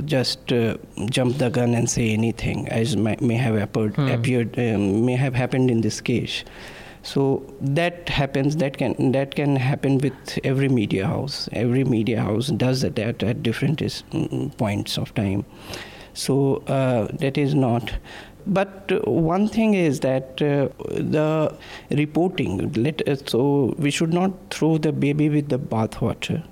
just 0.05 0.53
uh, 0.53 0.77
jump 1.07 1.39
the 1.39 1.49
gun 1.49 1.75
and 1.75 1.89
say 1.89 2.11
anything, 2.11 2.69
as 2.69 2.97
may, 2.97 3.17
may 3.21 3.37
have 3.37 3.55
appeared, 3.55 3.99
appeared 3.99 4.59
um, 4.59 5.07
may 5.07 5.17
have 5.17 5.35
happened 5.35 5.71
in 5.71 5.81
this 5.81 6.01
case. 6.01 6.45
So 7.03 7.23
that 7.61 8.09
happens. 8.09 8.57
That 8.57 8.77
can 8.77 9.13
that 9.13 9.35
can 9.35 9.57
happen 9.57 9.99
with 9.99 10.39
every 10.45 10.69
media 10.69 11.07
house. 11.07 11.49
Every 11.53 11.85
media 11.85 12.21
house 12.23 12.49
does 12.49 12.83
that 12.83 12.99
at 13.23 13.43
different 13.43 13.81
is, 13.81 14.03
mm, 14.11 14.55
points 14.59 14.99
of 14.99 15.15
time. 15.15 15.45
So 16.13 16.57
uh, 16.67 17.07
that 17.19 17.39
is 17.39 17.55
not. 17.55 17.93
But 18.47 19.07
one 19.07 19.49
thing 19.49 19.75
is 19.75 20.01
that 20.01 20.41
uh, 20.41 20.69
the 20.89 21.55
reporting. 21.91 22.73
Let 22.73 23.07
uh, 23.07 23.17
so 23.27 23.75
we 23.79 23.91
should 23.91 24.13
not 24.13 24.33
throw 24.51 24.79
the 24.79 24.93
baby 24.93 25.29
with 25.29 25.49
the 25.49 25.59
bathwater. 25.59 26.43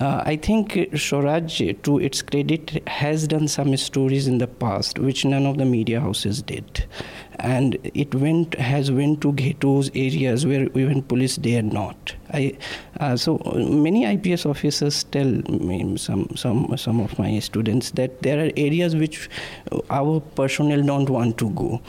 Uh, 0.00 0.22
I 0.26 0.36
think 0.36 0.90
Swaraj, 0.94 1.62
to 1.82 1.98
its 1.98 2.20
credit, 2.20 2.86
has 2.86 3.26
done 3.26 3.48
some 3.48 3.74
stories 3.78 4.28
in 4.28 4.38
the 4.38 4.46
past 4.46 4.98
which 4.98 5.24
none 5.24 5.46
of 5.46 5.56
the 5.56 5.64
media 5.64 6.00
houses 6.00 6.42
did, 6.42 6.84
and 7.38 7.76
it 7.94 8.14
went 8.14 8.54
has 8.54 8.90
went 8.90 9.20
to 9.20 9.32
ghettos 9.32 9.90
areas 9.94 10.46
where 10.46 10.64
even 10.74 11.02
police 11.02 11.36
dare 11.36 11.62
not. 11.62 12.14
I 12.32 12.56
uh, 13.00 13.16
so 13.16 13.38
many 13.54 14.04
IPS 14.04 14.46
officers 14.46 15.04
tell 15.04 15.26
me, 15.26 15.96
some 15.96 16.28
some 16.34 16.76
some 16.76 17.00
of 17.00 17.18
my 17.18 17.38
students 17.38 17.90
that 17.92 18.22
there 18.22 18.46
are 18.46 18.50
areas 18.56 18.96
which 18.96 19.28
our 19.90 20.20
personnel 20.20 20.82
don't 20.82 21.10
want 21.10 21.38
to 21.38 21.50
go. 21.50 21.80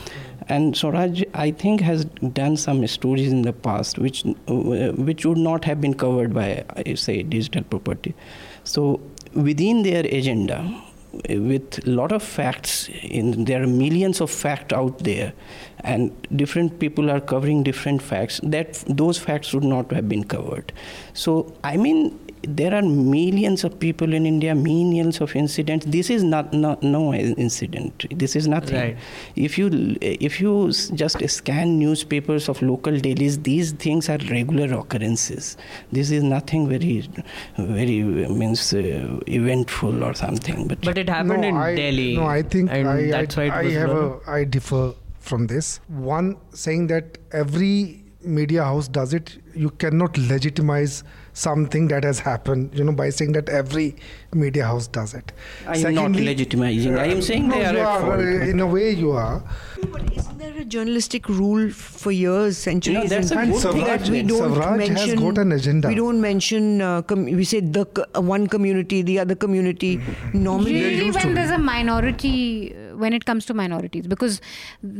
And 0.49 0.77
Swaraj, 0.77 1.23
I 1.33 1.51
think, 1.51 1.81
has 1.81 2.05
done 2.05 2.55
some 2.55 2.85
stories 2.87 3.31
in 3.31 3.41
the 3.41 3.53
past 3.53 3.97
which 3.99 4.25
uh, 4.25 4.91
which 4.93 5.25
would 5.25 5.37
not 5.37 5.65
have 5.65 5.81
been 5.81 5.93
covered 5.93 6.33
by, 6.33 6.65
say, 6.95 7.23
digital 7.23 7.63
property. 7.63 8.15
So 8.63 9.01
within 9.33 9.83
their 9.83 10.05
agenda, 10.05 10.83
with 11.29 11.85
a 11.88 11.89
lot 11.89 12.11
of 12.11 12.23
facts, 12.23 12.89
in 13.01 13.45
there 13.45 13.63
are 13.63 13.67
millions 13.67 14.21
of 14.21 14.29
facts 14.29 14.73
out 14.73 14.99
there, 14.99 15.34
and 15.81 16.11
different 16.35 16.79
people 16.79 17.09
are 17.09 17.21
covering 17.21 17.63
different 17.63 18.01
facts. 18.01 18.39
That 18.43 18.84
those 18.88 19.17
facts 19.17 19.53
would 19.53 19.63
not 19.63 19.91
have 19.91 20.09
been 20.09 20.23
covered. 20.23 20.73
So 21.13 21.53
I 21.63 21.77
mean, 21.77 22.19
there 22.43 22.73
are 22.73 22.81
millions 22.81 23.64
of 23.64 23.80
people 23.80 24.14
in 24.14 24.26
India, 24.26 24.53
millions 24.55 25.22
of 25.22 25.35
incidents. 25.35 25.85
This 25.85 26.09
is 26.09 26.23
not, 26.23 26.53
not 26.53 26.84
no 26.84 27.14
incident. 27.14 28.05
This 28.11 28.35
is 28.35 28.47
nothing. 28.47 28.76
Right. 28.76 28.97
If 29.35 29.57
you 29.57 29.97
if 30.01 30.39
you 30.39 30.72
just 30.72 31.27
scan 31.30 31.80
newspapers 31.80 32.49
of 32.49 32.61
local 32.61 32.97
dailies, 32.97 33.39
these 33.39 33.72
things 33.72 34.09
are 34.09 34.18
regular 34.30 34.77
occurrences. 34.77 35.57
This 35.91 36.11
is 36.11 36.23
nothing 36.23 36.69
very 36.69 37.09
very 37.57 38.03
means 38.03 38.73
uh, 38.73 39.19
eventful 39.27 40.03
or 40.03 40.14
something. 40.14 40.68
But, 40.68 40.81
But 40.81 40.97
it 40.97 41.09
happened 41.09 41.41
no, 41.41 41.47
in 41.47 41.57
I, 41.57 41.76
Delhi. 41.76 42.15
No, 42.15 42.26
I 42.26 42.41
think 42.41 42.72
I, 42.72 42.84
that's 43.07 43.38
I, 43.38 43.41
why 43.41 43.45
it 43.47 43.51
I 43.51 43.64
was 43.64 43.73
have 43.73 43.89
a 43.89 44.19
I 44.27 44.43
differ 44.43 44.93
from 45.19 45.47
this. 45.47 45.80
One 45.88 46.38
saying 46.53 46.88
that 46.88 47.18
every 47.31 48.03
media 48.22 48.64
house 48.64 48.88
does 48.88 49.14
it, 49.14 49.38
you 49.53 49.69
cannot 49.69 50.18
legitimize 50.18 51.03
something 51.41 51.88
that 51.89 52.03
has 52.03 52.19
happened, 52.19 52.72
you 52.73 52.84
know, 52.84 52.91
by 52.91 53.09
saying 53.09 53.34
that 53.34 53.47
every 53.47 53.95
media 54.34 54.65
house 54.65 54.88
does 54.88 55.14
it. 55.14 55.31
I 55.68 55.77
am 55.77 55.93
not 55.95 56.11
legitimizing. 56.11 56.97
I 56.97 57.05
am 57.15 57.22
saying 57.22 57.47
no, 57.47 57.55
they 57.55 57.65
are 57.65 57.73
you 57.73 57.80
at 57.80 57.85
are, 57.85 58.01
fault. 58.01 58.19
In 58.53 58.59
a 58.59 58.65
way, 58.76 58.91
you 58.91 59.11
are. 59.11 59.43
But 59.91 60.11
isn't 60.18 60.38
there 60.39 60.57
a 60.57 60.65
journalistic 60.65 61.30
rule 61.30 61.69
for 61.69 62.11
years, 62.11 62.57
centuries? 62.57 63.09
that's 63.11 63.31
a 63.31 63.38
And 63.38 63.51
good 63.51 63.61
thing. 63.61 63.72
Swaraj- 63.72 64.01
that 64.05 64.09
we 64.09 64.23
don't 64.23 64.53
Swaraj 64.55 64.80
has 64.88 64.89
mention. 64.89 65.19
got 65.19 65.38
an 65.38 65.51
agenda. 65.51 65.88
We 65.89 65.95
don't 65.95 66.19
mention. 66.22 66.81
Uh, 66.81 67.01
com- 67.03 67.26
we 67.26 67.43
say 67.43 67.59
the 67.59 67.85
co- 67.85 68.05
uh, 68.15 68.22
one 68.22 68.47
community, 68.47 69.01
the 69.03 69.19
other 69.19 69.35
community. 69.35 70.01
Normally, 70.34 70.81
really 70.84 71.11
when 71.11 71.35
there's 71.35 71.51
a 71.51 71.57
minority 71.59 72.76
uh, 72.76 72.86
when 73.03 73.13
it 73.17 73.25
comes 73.29 73.45
to 73.49 73.53
minorities 73.59 74.07
because 74.13 74.39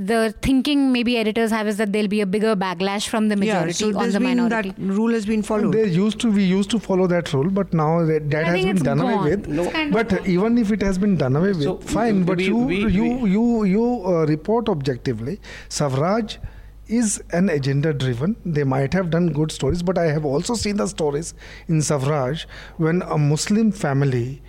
the 0.10 0.34
thinking 0.48 0.92
maybe 0.96 1.18
editors 1.22 1.52
have 1.58 1.68
is 1.74 1.78
that 1.78 1.92
there'll 1.94 2.08
be 2.16 2.22
a 2.22 2.26
bigger 2.36 2.56
backlash 2.56 3.08
from 3.14 3.30
the 3.30 3.36
majority 3.44 3.86
yeah. 3.86 3.92
So 3.94 4.00
on 4.00 4.12
the 4.12 4.20
been 4.20 4.28
minority 4.38 4.72
that 4.78 4.94
rule 5.00 5.14
has 5.20 5.26
been 5.26 5.44
followed. 5.52 5.74
There 5.74 5.86
used 5.86 6.20
to 6.26 6.32
we 6.32 6.44
used 6.44 6.70
to 6.76 6.80
follow 6.80 7.08
that 7.08 7.34
rule, 7.34 7.50
but 7.62 7.74
now 7.74 7.90
that, 8.12 8.30
that 8.36 8.46
has 8.52 8.60
been 8.62 8.70
it's 8.76 8.82
done 8.90 9.00
away 9.08 9.18
with. 9.32 9.48
It's 9.60 9.72
kind 9.74 9.90
of 9.90 9.94
But 10.00 10.10
gone. 10.18 10.30
even 10.36 10.58
if 10.66 10.72
it 10.78 10.82
has 10.90 10.98
been 11.06 11.18
done 11.24 11.36
away 11.36 11.54
with, 11.54 11.64
So, 11.64 11.78
fine. 11.96 12.24
But 12.32 12.38
we- 12.38 12.46
you 12.52 12.58
we- 12.58 12.78
you 13.00 13.08
we- 13.26 13.32
you 13.38 13.48
you 13.74 13.88
uh, 14.14 14.26
report 14.36 14.70
objectively. 14.78 15.40
Swaraj 15.80 16.38
is 17.00 17.22
an 17.42 17.50
agenda 17.50 17.94
driven. 17.94 18.36
They 18.46 18.64
might 18.64 18.94
have 18.94 19.10
done 19.10 19.26
good 19.42 19.52
stories, 19.52 19.82
but 19.84 19.98
I 19.98 20.06
have 20.18 20.24
also 20.34 20.54
seen 20.66 20.78
the 20.78 20.88
stories 20.88 21.34
in 21.68 21.82
Swaraj 21.82 22.46
when 22.78 23.02
a 23.02 23.18
Muslim 23.18 23.72
family 23.84 24.42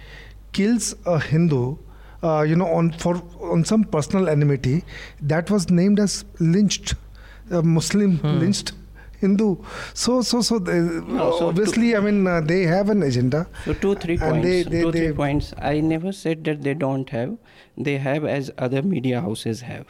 kills 0.53 0.95
a 1.05 1.19
Hindu. 1.19 1.77
Uh, 2.23 2.43
you 2.43 2.57
know, 2.57 2.67
on 2.67 2.91
for 2.93 3.23
on 3.41 3.65
some 3.65 3.85
personal 3.85 4.29
enmity, 4.29 4.83
that 5.23 5.51
was 5.51 5.71
named 5.71 6.01
as 6.01 6.25
lynched, 6.41 6.95
a 7.51 7.63
Muslim 7.63 8.19
lynched 8.41 8.73
Hindu. 9.21 9.57
So, 9.95 10.23
so, 10.23 10.41
so, 10.43 10.59
they, 10.59 10.79
No, 10.79 11.37
so 11.39 11.49
obviously, 11.49 11.95
I 11.97 12.01
mean, 12.01 12.27
uh, 12.27 12.41
they 12.41 12.63
have 12.63 12.89
an 12.89 13.03
agenda. 13.03 13.47
So 13.65 13.73
two, 13.75 13.95
three 13.97 14.17
points. 14.19 14.47
they- 14.49 14.63
they- 14.65 14.83
two, 14.83 14.93
three 14.93 15.13
points. 15.13 15.53
I 15.61 15.81
never 15.81 16.13
said 16.13 16.45
that 16.45 16.63
they 16.63 16.75
don't 16.75 17.09
have. 17.11 17.37
They 17.87 17.97
have 17.97 18.25
as 18.25 18.51
other 18.59 18.83
media 18.83 19.21
houses 19.21 19.61
have. 19.61 19.87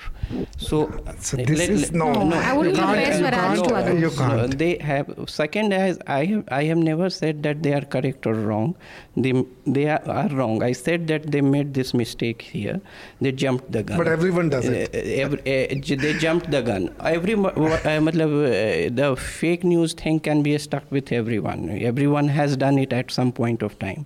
So, 0.58 0.78
So 1.20 1.36
this 1.38 1.58
let- 1.58 1.70
is 1.70 1.82
let- 1.84 1.94
no. 1.94 2.08
No, 2.30 2.36
I 2.36 2.52
wouldn't 2.56 2.76
you 2.76 2.82
can't- 2.82 2.96
compare 2.96 3.12
you 3.12 3.18
Swaraj 3.18 3.56
can't- 3.58 3.68
to 3.68 3.74
others. 3.80 4.00
You 4.02 4.10
No, 4.10 4.16
can't. 4.36 4.58
they 4.62 4.72
have. 4.88 5.06
Second, 5.26 5.72
as 5.72 5.98
I 6.06 6.24
have, 6.32 6.42
I 6.58 6.64
have 6.64 6.76
never 6.88 7.08
said 7.18 7.42
that 7.44 7.62
they 7.62 7.72
are 7.78 7.86
correct 7.94 8.26
or 8.26 8.34
wrong. 8.34 8.74
They 9.16 9.32
they 9.78 9.86
are, 9.94 10.02
are 10.16 10.28
wrong. 10.40 10.62
I 10.62 10.72
said 10.72 11.06
that 11.12 11.30
they 11.36 11.40
made 11.40 11.72
this 11.80 11.94
mistake 12.02 12.42
here. 12.42 12.80
They 13.22 13.32
jumped 13.44 13.72
the 13.78 13.82
gun. 13.82 13.98
But 14.02 14.08
everyone 14.16 14.50
does 14.56 14.68
it. 14.74 14.94
Uh, 14.94 15.22
every, 15.24 15.40
uh, 15.40 15.96
they 16.04 16.12
jumped 16.26 16.50
the 16.50 16.62
gun. 16.70 16.90
Every 17.16 17.34
mo- 17.46 17.54
wha- 17.56 17.80
uh, 17.92 17.98
matlab, 18.08 18.34
uh, 18.44 18.94
the 19.02 19.08
fake 19.16 19.64
news 19.64 19.94
thing 20.04 20.20
can 20.20 20.42
be 20.42 20.56
stuck 20.68 20.84
with 20.98 21.10
everyone. 21.22 21.68
Everyone 21.92 22.28
has 22.28 22.56
done 22.66 22.78
it 22.86 22.92
at 22.92 23.10
some 23.10 23.32
point 23.32 23.62
of 23.62 23.78
time. 23.78 24.04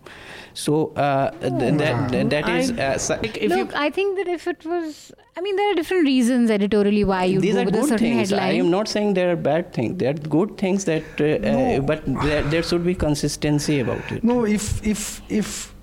So 0.55 0.93
uh, 0.95 1.31
th- 1.41 1.53
that, 1.79 2.11
that, 2.13 2.31
that 2.31 2.49
is. 2.49 2.71
Uh, 2.73 2.99
so- 2.99 3.19
if 3.23 3.51
Look, 3.51 3.59
you 3.59 3.69
I 3.75 3.91
think 3.91 4.17
that 4.19 4.29
if 4.29 4.47
it 4.47 4.65
was, 4.65 5.13
I 5.37 5.41
mean, 5.41 5.57
there 5.57 5.71
are 5.71 5.75
different 5.75 6.05
reasons 6.05 6.51
editorially 6.51 7.05
why 7.05 7.25
you 7.25 7.41
these 7.41 7.55
go 7.55 7.63
are 7.63 7.65
with 7.65 7.75
a 7.75 7.79
good 7.79 7.89
certain 7.89 7.99
things. 8.19 8.33
I 8.33 8.51
am 8.53 8.71
not 8.71 8.89
saying 8.89 9.15
they 9.15 9.25
are 9.25 9.37
bad 9.37 9.73
things. 9.73 9.99
They 9.99 10.07
are 10.07 10.15
good 10.15 10.59
things 10.59 10.85
that, 10.85 11.05
uh, 11.21 11.25
uh, 11.25 11.81
but 11.81 12.05
there, 12.23 12.43
there 12.43 12.63
should 12.63 12.85
be 12.85 12.95
consistency 12.95 13.81
about 13.81 14.13
it. 14.13 14.23
No, 14.23 14.45
if 14.45 14.87
if 14.87 15.23
if 15.31 15.75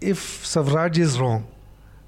if 0.00 0.46
Swaraj 0.46 0.98
is 0.98 1.18
wrong, 1.20 1.46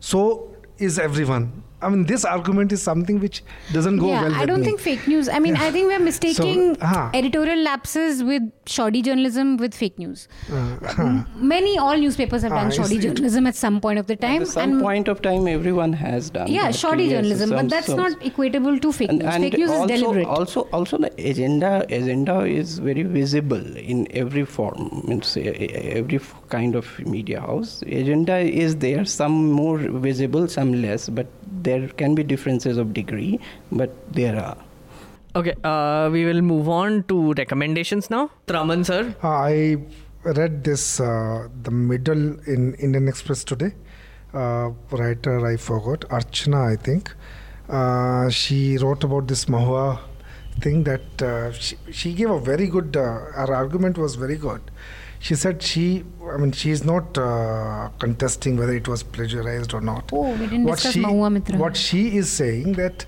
so 0.01 0.55
is 0.79 0.99
everyone. 0.99 1.63
I 1.83 1.89
mean, 1.89 2.05
this 2.07 2.25
argument 2.25 2.73
is 2.73 2.83
something 2.83 3.19
which 3.21 3.43
doesn't 3.73 3.99
go 3.99 4.09
yeah, 4.09 4.23
well. 4.23 4.35
I 4.35 4.47
don't 4.47 4.61
me. 4.61 4.67
think 4.67 4.81
fake 4.81 5.07
news. 5.09 5.29
I 5.29 5.39
mean, 5.39 5.55
Yeah. 5.57 5.65
I 5.65 5.71
think 5.71 5.89
we're 5.89 5.99
mistaking 6.11 6.77
ah. 6.81 7.11
editorial 7.15 7.59
lapses 7.69 8.23
with 8.25 8.43
shoddy 8.67 9.03
journalism 9.03 9.57
with 9.57 9.75
fake 9.75 9.99
news. 9.99 10.29
Uh, 10.53 11.25
Many, 11.37 11.77
all 11.79 11.97
newspapers 11.97 12.43
have 12.43 12.53
Ah, 12.53 12.61
done 12.61 12.69
it's- 12.73 12.77
shoddy 12.81 12.97
it- 12.99 13.03
journalism 13.07 13.47
at 13.47 13.55
some 13.57 13.81
point 13.81 13.99
of 13.99 14.07
the 14.07 14.17
time. 14.17 14.43
At 14.43 14.49
some 14.49 14.81
point 14.81 15.09
of 15.09 15.23
time, 15.23 15.49
everyone 15.49 15.93
has 15.95 16.31
done. 16.31 16.49
yeah, 16.49 16.71
shoddy 16.71 17.09
journalism, 17.11 17.49
some- 17.51 17.59
but 17.59 17.71
that's 17.71 17.87
some- 17.87 17.97
not 17.97 18.21
equatable 18.21 18.81
to 18.87 18.93
fake 18.93 19.11
and, 19.11 19.19
news. 19.21 19.35
and 19.35 19.43
fake 19.45 19.59
news 19.59 19.71
also, 19.71 19.95
is 19.95 20.01
deliberate. 20.01 20.27
Also, 20.27 20.61
also 20.73 20.99
the 20.99 21.13
agenda 21.31 21.85
agenda 21.91 22.41
is 22.45 22.79
very 22.79 23.03
visible 23.03 23.77
in 23.77 24.07
every 24.13 24.45
form. 24.45 25.03
Means 25.09 25.37
every 25.37 26.21
kind 26.49 26.75
of 26.77 26.87
media 27.07 27.41
house. 27.41 27.83
Agenda 27.83 28.39
is 28.39 28.77
there. 28.77 29.05
Some 29.05 29.51
more 29.53 29.79
visible, 29.79 30.47
some 30.49 30.73
less. 30.83 31.09
But 31.09 31.27
there 31.63 31.72
can 31.97 32.15
be 32.15 32.23
differences 32.23 32.77
of 32.79 32.93
degree. 32.93 33.41
But 33.71 33.91
there 34.13 34.37
are. 34.39 34.57
okay, 35.35 35.55
uh, 35.65 36.11
we 36.13 36.25
will 36.25 36.43
move 36.43 36.69
on 36.69 37.03
to 37.11 37.33
recommendations 37.35 38.11
now. 38.11 38.31
Traman 38.47 38.85
sir, 38.85 39.15
I 39.23 39.79
read 40.25 40.63
this 40.65 41.01
uh, 41.01 41.49
the 41.63 41.71
middle 41.71 42.25
in 42.57 42.75
Indian 42.75 43.09
Express 43.09 43.45
today. 43.45 43.73
Uh, 44.35 44.71
writer 44.91 45.47
I 45.47 45.57
forgot 45.57 46.01
Archana 46.19 46.73
I 46.73 46.77
think. 46.77 47.15
Uh, 47.69 48.29
she 48.29 48.77
wrote 48.79 49.05
about 49.05 49.27
this 49.29 49.45
Mahua 49.47 49.99
thing 50.61 50.85
that 50.85 51.23
uh, 51.23 51.53
she, 51.53 51.77
she 51.91 52.13
gave 52.13 52.31
a 52.31 52.39
very 52.39 52.67
good. 52.67 52.97
Uh, 52.97 53.03
her 53.41 53.55
argument 53.55 53.99
was 53.99 54.15
very 54.17 54.37
good. 54.37 54.61
She 55.23 55.37
said 55.37 55.63
she, 55.63 56.05
I 56.29 56.37
mean, 56.37 56.51
she 56.51 56.71
is 56.73 56.85
not 56.85 57.17
uh, 57.17 57.91
contesting 58.01 58.57
whether 58.57 58.75
it 58.75 58.89
was 58.89 59.05
plagiarized 59.05 59.73
or 59.73 59.81
not. 59.81 60.11
Oh, 60.13 60.33
we 60.33 60.47
didn't 60.47 60.67
discuss 60.67 60.95
she, 60.95 61.01
Mahua 61.01 61.29
Moitra. 61.35 61.59
What 61.59 61.77
she 61.77 62.17
is 62.17 62.29
saying 62.29 62.73
that 62.73 63.07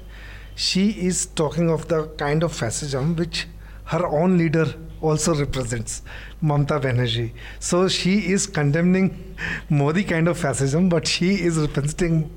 she 0.55 0.91
is 0.91 1.27
talking 1.27 1.69
of 1.69 1.89
the 1.89 2.07
kind 2.17 2.45
of 2.45 2.55
fascism 2.55 3.17
which 3.17 3.49
her 3.87 4.07
own 4.07 4.39
leader 4.39 4.67
also 5.01 5.35
represents, 5.35 6.03
Mamta 6.41 6.81
Banerjee. 6.81 7.33
So 7.59 7.89
she 7.89 8.31
is 8.33 8.47
condemning 8.47 9.37
Modi 9.69 10.05
kind 10.05 10.29
of 10.29 10.39
fascism, 10.39 10.89
but 10.89 11.09
she 11.09 11.35
is 11.35 11.59
representing 11.59 12.31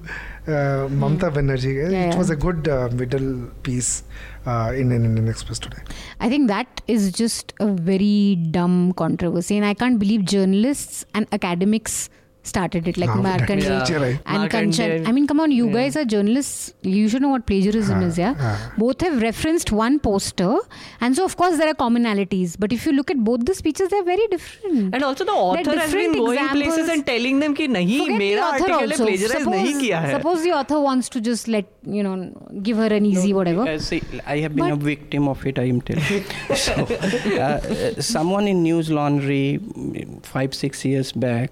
uh, 0.47 0.87
Mamta 1.01 1.31
Banerjee. 1.31 1.75
Yeah, 1.75 1.99
it 1.99 2.13
yeah. 2.13 2.17
was 2.17 2.31
a 2.31 2.35
good 2.35 2.67
uh, 2.67 2.89
middle 2.93 3.51
piece 3.61 4.03
uh, 4.47 4.71
in 4.71 4.91
an 4.91 5.05
Indian 5.05 5.27
Express 5.27 5.59
today. 5.59 5.83
I 6.19 6.29
think 6.29 6.47
that 6.47 6.81
is 6.87 7.11
just 7.11 7.53
a 7.59 7.67
very 7.67 8.37
dumb 8.51 8.93
controversy, 8.93 9.57
and 9.57 9.65
I 9.65 9.73
can't 9.73 9.99
believe 9.99 10.25
journalists 10.25 11.05
and 11.13 11.27
academics 11.31 12.09
started 12.47 12.87
it, 12.87 12.97
like 12.97 13.09
no, 13.09 13.21
yeah. 13.21 14.17
and 14.25 14.51
Kanchan. 14.51 15.07
I 15.07 15.11
mean, 15.11 15.27
come 15.27 15.39
on, 15.39 15.51
you 15.51 15.67
yeah. 15.67 15.73
guys 15.73 15.95
are 15.95 16.05
journalists. 16.05 16.73
You 16.81 17.07
should 17.09 17.21
know 17.21 17.29
what 17.29 17.45
plagiarism 17.45 17.99
uh, 17.99 18.07
is, 18.07 18.17
yeah? 18.17 18.35
Uh. 18.39 18.57
Both 18.77 19.01
have 19.01 19.21
referenced 19.21 19.71
one 19.71 19.99
poster, 19.99 20.55
and 21.01 21.15
so 21.15 21.25
of 21.25 21.37
course 21.37 21.57
there 21.57 21.69
are 21.69 21.73
commonalities. 21.73 22.55
But 22.59 22.73
if 22.73 22.85
you 22.85 22.93
look 22.93 23.11
at 23.11 23.23
both 23.23 23.45
the 23.45 23.53
speeches, 23.53 23.89
they're 23.89 24.03
very 24.03 24.27
different. 24.27 24.93
And 24.93 25.03
also 25.03 25.25
the 25.25 25.31
author 25.31 25.77
has 25.79 25.93
been 25.93 26.13
going 26.13 26.37
examples. 26.37 26.63
places 26.63 26.89
and 26.89 27.05
telling 27.05 27.39
them 27.39 27.55
ki 27.55 27.67
nahi, 27.67 28.17
mera 28.17 28.41
article 28.41 28.73
also. 28.73 29.15
suppose, 29.15 29.45
nahi 29.45 29.73
kiya 29.81 30.01
hai. 30.01 30.13
Suppose 30.17 30.43
the 30.43 30.53
author 30.53 30.79
wants 30.79 31.09
to 31.09 31.21
just 31.21 31.47
let 31.47 31.65
you 31.83 32.03
know 32.03 32.15
give 32.63 32.77
her 32.77 32.87
an 32.87 33.05
easy 33.05 33.31
no, 33.31 33.37
whatever. 33.37 33.67
Uh, 33.67 33.77
see, 33.79 34.01
I 34.25 34.37
have 34.39 34.55
been 34.55 34.69
but, 34.69 34.73
a 34.73 34.83
victim 34.91 35.27
of 35.27 35.45
it. 35.45 35.59
I 35.59 35.63
am 35.63 35.81
telling. 35.81 36.23
so, 36.55 36.73
uh, 36.73 38.01
someone 38.01 38.47
in 38.47 38.63
Newslaundry 38.63 40.25
five 40.25 40.53
six 40.53 40.85
years 40.85 41.11
back 41.11 41.51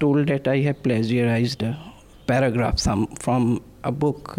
told 0.00 0.26
that 0.28 0.48
I 0.48 0.58
have 0.58 0.82
plagiarized 0.82 1.62
a 1.62 1.78
paragraph 2.26 2.78
some 2.78 3.06
from 3.16 3.62
a 3.84 3.92
book. 3.92 4.36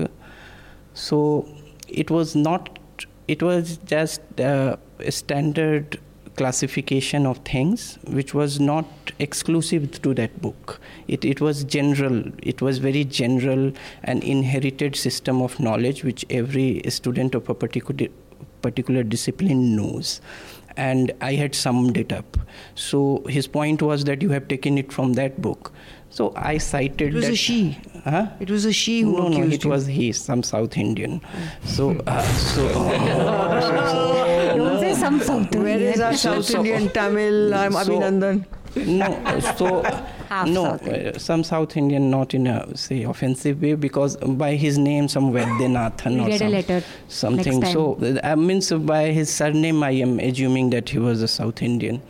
So 0.94 1.48
it 1.88 2.12
was 2.12 2.36
not. 2.36 2.80
It 3.28 3.42
was 3.42 3.78
just 3.86 4.22
uh, 4.40 4.76
a 5.00 5.12
standard 5.12 6.00
classification 6.38 7.26
of 7.26 7.38
things 7.40 7.98
which 8.08 8.34
was 8.34 8.60
not 8.60 8.86
exclusive 9.20 10.02
to 10.02 10.14
that 10.14 10.42
book 10.42 10.80
it, 11.08 11.26
it 11.26 11.42
was 11.42 11.64
general 11.66 12.24
it 12.42 12.62
was 12.62 12.78
very 12.78 13.04
general 13.04 13.72
and 14.04 14.24
inherited 14.24 14.96
system 14.96 15.42
of 15.42 15.60
knowledge 15.60 16.04
which 16.04 16.26
every 16.30 16.82
student 16.90 17.36
of 17.36 17.50
a 17.50 17.54
particular 17.54 18.10
particular 18.62 19.04
discipline 19.04 19.76
knows 19.76 20.22
and 20.78 21.12
i 21.22 21.34
had 21.34 21.54
summed 21.56 21.98
it 21.98 22.12
up 22.14 22.38
so 22.76 23.24
his 23.28 23.48
point 23.48 23.82
was 23.82 24.04
that 24.06 24.22
you 24.22 24.30
have 24.30 24.48
taken 24.48 24.78
it 24.78 24.92
from 24.92 25.14
that 25.14 25.42
book 25.42 25.72
so 26.10 26.34
i 26.36 26.58
cited 26.58 27.02
It 27.10 27.14
was 27.14 27.26
that 27.26 27.34
a 27.34 27.36
she. 27.36 27.78
huh? 28.04 28.28
It 28.40 28.50
was 28.50 28.66
a 28.66 28.74
she 28.74 29.02
who 29.02 29.14
no, 29.18 29.28
no, 29.30 29.44
it 29.44 29.64
you. 29.64 29.70
was 29.70 29.86
he, 29.86 30.12
some 30.12 30.44
South 30.44 30.76
Indian. 30.78 31.22
So, 31.64 31.92
uh, 32.08 32.22
so 32.22 32.68
Don't 34.58 34.80
say 34.82 34.94
some 34.96 35.20
South 35.22 35.56
Where 35.56 35.78
is 35.80 36.00
our 36.02 36.14
South 36.18 36.50
Indian 36.56 36.90
Tamil? 36.90 37.54
I'm 37.54 37.72
so- 37.72 37.80
Abhinandan. 37.80 38.46
No, 38.76 39.40
so 39.58 39.84
Half 40.30 40.48
no, 40.48 40.66
uh, 40.66 41.18
some 41.20 41.44
South 41.44 41.76
Indian, 41.76 42.10
not 42.10 42.34
in 42.34 42.48
a 42.48 42.78
say 42.78 43.04
offensive 43.04 43.62
way, 43.62 43.76
because 43.76 44.16
by 44.16 44.56
his 44.56 44.78
name, 44.78 45.10
some 45.10 45.34
Vaidyanathan 45.34 46.26
or 46.26 46.38
some, 46.38 46.52
letter 46.52 46.84
something. 47.10 47.66
So 47.66 47.96
uh, 47.96 48.20
I 48.24 48.36
means 48.36 48.72
by 48.72 49.12
his 49.12 49.30
surname, 49.30 49.84
I 49.84 49.92
am 49.92 50.20
assuming 50.20 50.70
that 50.70 50.90
he 50.90 51.00
was 51.00 51.22
a 51.22 51.28
South 51.28 51.62
Indian. 51.62 52.02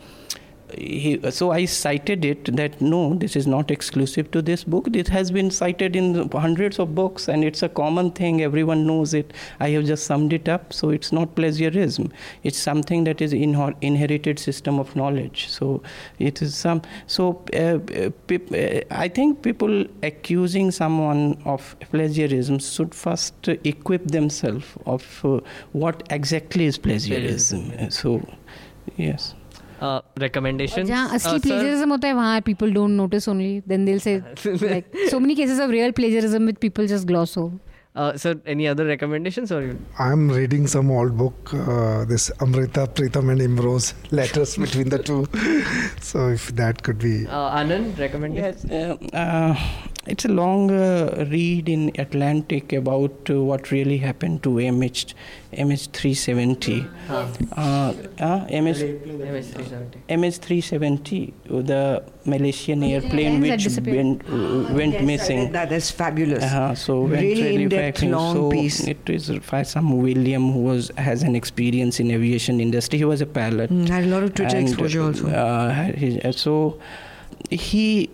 He, 0.76 1.30
so 1.30 1.50
I 1.50 1.64
cited 1.64 2.24
it 2.24 2.56
that 2.56 2.80
no, 2.80 3.14
this 3.14 3.36
is 3.36 3.46
not 3.46 3.70
exclusive 3.70 4.30
to 4.32 4.42
this 4.42 4.64
book. 4.64 4.86
This 4.90 5.08
has 5.08 5.30
been 5.30 5.50
cited 5.50 5.96
in 5.96 6.30
hundreds 6.30 6.78
of 6.78 6.94
books, 6.94 7.28
and 7.28 7.44
it's 7.44 7.62
a 7.62 7.68
common 7.68 8.10
thing. 8.12 8.42
Everyone 8.42 8.86
knows 8.86 9.14
it. 9.14 9.32
I 9.60 9.70
have 9.70 9.84
just 9.84 10.06
summed 10.06 10.32
it 10.32 10.48
up. 10.48 10.72
So 10.72 10.90
it's 10.90 11.12
not 11.12 11.34
plagiarism. 11.34 12.12
It's 12.42 12.58
something 12.58 13.04
that 13.04 13.20
is 13.20 13.32
in 13.32 13.74
inherited 13.80 14.38
system 14.38 14.78
of 14.78 14.94
knowledge. 14.96 15.48
So 15.48 15.82
it 16.18 16.42
is 16.42 16.54
some. 16.54 16.82
So 17.06 17.42
uh, 17.54 17.78
uh, 17.98 18.80
I 18.90 19.08
think 19.08 19.42
people 19.42 19.84
accusing 20.02 20.70
someone 20.70 21.40
of 21.44 21.76
plagiarism 21.90 22.58
should 22.58 22.94
first 22.94 23.48
equip 23.48 24.08
themselves 24.08 24.66
of 24.86 25.24
uh, 25.24 25.40
what 25.72 26.02
exactly 26.10 26.64
is 26.64 26.78
plagiarism. 26.78 27.90
So 27.90 28.26
yes. 28.96 29.34
Recommendation 30.20 30.84
जहाँ 30.84 31.08
असली 31.14 31.38
plagiarism 31.38 31.90
होता 31.90 32.08
है 32.08 32.14
वहाँ 32.14 32.40
people 32.46 32.72
don't 32.74 32.90
notice 32.90 33.28
only 33.28 33.60
then 33.68 33.84
दिल 33.84 33.98
से 33.98 34.20
so 34.44 35.18
many 35.18 35.34
cases 35.34 35.60
of 35.60 35.70
real 35.70 35.90
plagiarism 36.00 36.46
with 36.46 36.56
people 36.62 36.86
just 36.86 37.06
gloss 37.06 37.38
over 37.38 37.58
Uh, 37.94 38.16
sir, 38.16 38.40
any 38.46 38.66
other 38.66 38.86
recommendations? 38.86 39.52
Or 39.52 39.76
I'm 39.98 40.30
reading 40.30 40.66
some 40.66 40.90
old 40.90 41.16
book, 41.16 41.50
uh, 41.52 42.06
this 42.06 42.30
Amrita 42.40 42.86
Pritam 42.86 43.30
and 43.30 43.38
Imro's 43.38 43.92
letters 44.10 44.56
between 44.56 44.88
the 44.88 44.98
two. 44.98 45.26
so 46.00 46.28
if 46.28 46.46
that 46.56 46.82
could 46.82 46.98
be. 46.98 47.26
Uh, 47.26 47.50
Anand, 47.58 47.98
recommendation? 47.98 48.70
Yes, 48.70 49.04
uh, 49.12 49.54
it's 50.06 50.24
a 50.24 50.28
long 50.28 50.70
uh, 50.70 51.26
read 51.30 51.68
in 51.68 51.92
Atlantic 51.96 52.72
about 52.72 53.30
uh, 53.30 53.40
what 53.40 53.70
really 53.70 53.98
happened 53.98 54.42
to 54.42 54.50
MH 54.50 55.14
MH370. 55.52 56.90
Uh, 57.08 57.14
uh, 57.56 57.94
MH, 58.46 60.02
MH370, 60.08 61.32
the 61.66 62.02
Malaysian 62.24 62.82
airplane 62.82 63.40
which 63.40 63.66
went, 63.84 64.22
uh, 64.28 64.74
went 64.74 64.94
yes, 64.94 65.04
missing. 65.04 65.52
That 65.52 65.70
is 65.70 65.90
fabulous. 65.90 66.42
Uh-huh, 66.42 66.74
so 66.74 67.02
really 67.02 67.64
in-depth, 67.64 68.02
long 68.02 68.34
so 68.34 68.50
piece. 68.50 68.80
It 68.88 69.08
is 69.08 69.30
by 69.50 69.62
some 69.62 69.98
William 69.98 70.52
who 70.52 70.60
was 70.62 70.90
has 70.96 71.22
an 71.22 71.36
experience 71.36 72.00
in 72.00 72.10
aviation 72.10 72.60
industry. 72.60 72.98
He 72.98 73.04
was 73.04 73.20
a 73.20 73.26
pilot. 73.26 73.70
Mm, 73.70 73.88
had 73.88 74.04
a 74.04 74.08
lot 74.08 74.22
of 74.24 74.34
Twitter 74.34 74.56
and, 74.56 74.68
exposure 74.68 75.02
also. 75.02 75.28
Uh, 75.28 76.32
so 76.32 76.80
he 77.50 78.08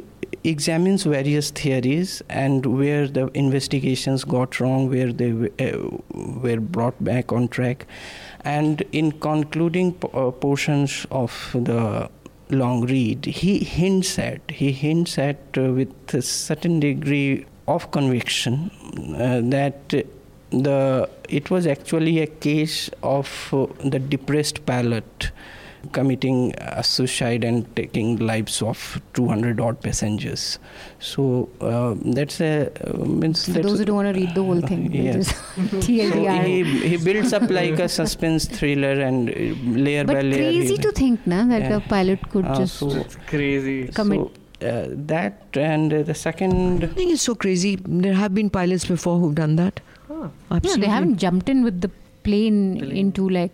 examines 0.45 1.05
various 1.05 1.51
theories 1.51 2.23
and 2.29 2.65
where 2.67 3.07
the 3.07 3.27
investigations 3.35 4.25
got 4.25 4.61
wrong, 4.61 4.89
where 4.89 5.13
they 5.13 5.33
uh, 5.33 5.89
were 6.13 6.61
brought 6.61 7.03
back 7.03 7.33
on 7.33 7.49
track. 7.49 7.87
And 8.45 8.83
in 8.93 9.13
concluding 9.13 9.95
p- 9.95 10.09
uh, 10.13 10.31
portions 10.31 11.07
of 11.11 11.51
the 11.55 12.11
long 12.51 12.87
read, 12.87 13.25
he 13.27 13.59
hints 13.59 14.19
at, 14.19 14.41
he 14.51 14.73
hints 14.73 15.19
at 15.19 15.39
uh, 15.57 15.73
with 15.73 16.15
a 16.15 16.23
certain 16.23 16.81
degree 16.81 17.47
of 17.67 17.91
conviction 17.91 18.71
uh, 19.17 19.41
that 19.45 19.93
the 20.51 21.09
it 21.29 21.51
was 21.51 21.67
actually 21.67 22.21
a 22.21 22.27
case 22.27 22.89
of 23.03 23.29
the 23.85 23.99
depressed 23.99 24.65
pilot 24.65 25.31
committing 25.93 26.55
a 26.59 26.83
suicide 26.83 27.45
and 27.45 27.65
taking 27.77 28.17
lives 28.17 28.61
of 28.63 29.01
200 29.15 29.61
odd 29.61 29.81
passengers. 29.81 30.59
So 30.99 31.49
uh, 31.61 31.95
that's 32.05 32.41
a 32.41 32.71
uh, 32.89 32.97
means. 33.05 33.45
For 33.47 33.61
those 33.61 33.79
who 33.79 33.85
don't 33.85 33.97
want 33.97 34.15
to 34.15 34.21
read 34.21 34.35
the 34.35 34.43
whole 34.43 34.61
thing, 34.61 34.93
yes. 35.03 35.33
TLDR. 35.57 36.39
So 36.39 36.43
he, 36.43 36.89
he 36.89 36.97
builds 36.97 37.33
up 37.33 37.49
like 37.51 37.79
a 37.79 37.89
suspense 38.01 38.47
thriller 38.47 39.01
and 39.01 39.31
uh, 39.31 39.33
layer 39.79 40.05
but 40.05 40.15
by 40.15 40.23
layer. 40.23 40.53
But 40.53 40.59
crazy 40.59 40.77
to 40.79 40.93
think, 40.93 41.27
na, 41.27 41.45
that 41.45 41.63
Yeah. 41.63 41.77
a 41.77 41.81
pilot 41.81 42.29
could 42.31 42.45
Uh, 42.47 42.57
just 42.59 42.75
so, 42.77 43.05
Crazy. 43.27 43.89
commit. 43.89 44.21
so, 44.21 44.67
uh, 44.69 44.87
that 44.91 45.43
and 45.55 45.93
uh, 45.95 46.03
the 46.03 46.15
second 46.15 46.83
I 46.85 46.89
think 46.89 47.13
it's 47.13 47.23
so 47.23 47.35
crazy. 47.37 47.77
There 47.77 48.15
have 48.15 48.35
been 48.35 48.51
pilots 48.51 48.85
before 48.87 49.19
who've 49.21 49.35
done 49.35 49.55
that. 49.57 49.81
Huh. 50.09 50.15
yeah, 50.51 50.57
Absolutely. 50.57 50.81
they 50.87 50.89
haven't 50.93 51.17
jumped 51.19 51.49
in 51.49 51.63
with 51.63 51.81
the 51.81 51.91
plane, 52.25 52.79
Plane. 52.79 52.97
into 52.97 53.29
like 53.29 53.53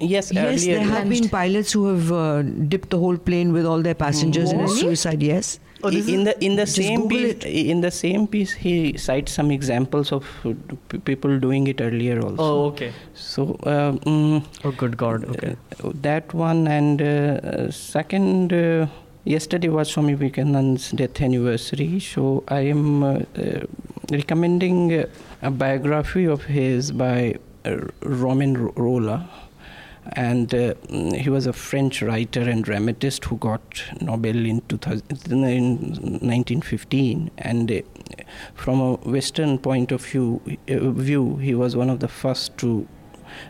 yes, 0.00 0.32
Yes, 0.32 0.62
earlier 0.62 0.78
there 0.78 0.86
have 0.86 1.08
been 1.08 1.28
pilots 1.28 1.72
who 1.72 1.86
have 1.86 2.12
uh, 2.12 2.42
dipped 2.42 2.90
the 2.90 2.98
whole 2.98 3.16
plane 3.16 3.52
with 3.52 3.64
all 3.66 3.82
their 3.82 3.94
passengers 3.94 4.52
in 4.52 4.60
a 4.60 4.68
suicide. 4.68 5.22
Yes. 5.22 5.58
Oh, 5.84 5.88
in 5.88 6.24
the 6.24 6.32
in 6.44 6.56
the 6.56 6.66
same 6.66 7.02
Google 7.02 7.34
piece 7.34 7.44
in 7.72 7.80
the 7.82 7.90
same 7.90 8.26
piece 8.26 8.52
he 8.52 8.96
cites 8.96 9.32
some 9.32 9.50
examples 9.50 10.10
of 10.10 10.24
uh, 10.44 10.54
p- 10.88 10.98
people 10.98 11.38
doing 11.38 11.66
it 11.66 11.82
earlier 11.82 12.18
also 12.20 12.36
Oh, 12.42 12.64
okay. 12.68 12.92
so 13.14 13.42
um, 13.64 13.98
mm, 14.00 14.42
Oh, 14.64 14.70
good 14.72 14.96
God. 14.96 15.26
Okay. 15.26 15.54
uh, 15.84 15.92
that 16.06 16.32
one 16.32 16.66
and 16.66 17.02
uh, 17.02 17.04
uh, 17.06 17.70
second 17.70 18.54
uh, 18.54 18.86
yesterday 19.24 19.68
was 19.68 19.90
Swami 19.90 20.14
Vivekananda's 20.14 20.90
death 20.92 21.20
anniversary 21.20 22.00
so 22.00 22.42
I 22.48 22.60
am 22.60 23.02
uh, 23.02 23.18
uh, 23.36 23.60
recommending 24.10 24.92
uh, 25.00 25.06
a 25.42 25.50
biography 25.50 26.24
of 26.24 26.44
his 26.44 26.90
by 26.90 27.34
uh, 27.66 27.76
Roman 28.02 28.56
Ro- 28.56 28.72
Rolland 28.76 29.28
and 30.12 30.54
uh, 30.54 30.74
mm, 30.88 31.16
he 31.16 31.30
was 31.30 31.46
a 31.46 31.52
French 31.52 32.02
writer 32.02 32.40
and 32.42 32.64
dramatist 32.64 33.24
who 33.24 33.36
got 33.36 33.82
Nobel 34.00 34.36
in, 34.46 34.60
2000, 34.62 35.02
in 35.32 35.78
1915 35.90 37.30
and 37.38 37.70
uh, 37.70 37.80
from 38.54 38.80
a 38.80 38.94
western 38.94 39.58
point 39.58 39.92
of 39.92 40.04
view 40.04 40.40
uh, 40.46 40.90
view 40.90 41.36
he 41.36 41.54
was 41.54 41.76
one 41.76 41.90
of 41.90 42.00
the 42.00 42.08
first 42.08 42.56
to 42.58 42.86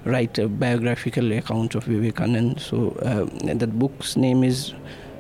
write 0.05 0.39
a 0.39 0.49
biographical 0.49 1.33
account 1.33 1.75
of 1.75 1.85
Vivekananda 1.85 2.59
so 2.59 2.91
uh, 3.03 3.55
the 3.55 3.67
book's 3.67 4.17
name 4.17 4.43
is 4.43 4.75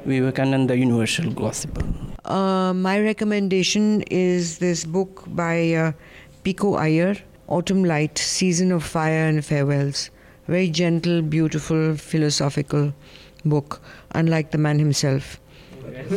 Vivekananda 0.06 0.74
the 0.74 0.78
Universal 0.78 1.32
Gospel. 1.32 1.82
Uh, 2.24 2.72
my 2.72 3.00
recommendation 3.00 4.02
is 4.02 4.58
this 4.58 4.84
book 4.84 5.24
by 5.26 5.72
uh, 5.72 5.92
Pico 6.44 6.74
Iyer, 6.74 7.16
Autumn 7.48 7.84
Light, 7.84 8.16
Season 8.16 8.70
of 8.70 8.84
Fire 8.84 9.26
and 9.26 9.44
Farewells. 9.44 10.10
Very 10.48 10.68
gentle, 10.68 11.22
beautiful, 11.22 11.96
philosophical 11.96 12.92
book, 13.44 13.80
unlike 14.12 14.50
the 14.50 14.58
man 14.58 14.78
himself. 14.78 15.40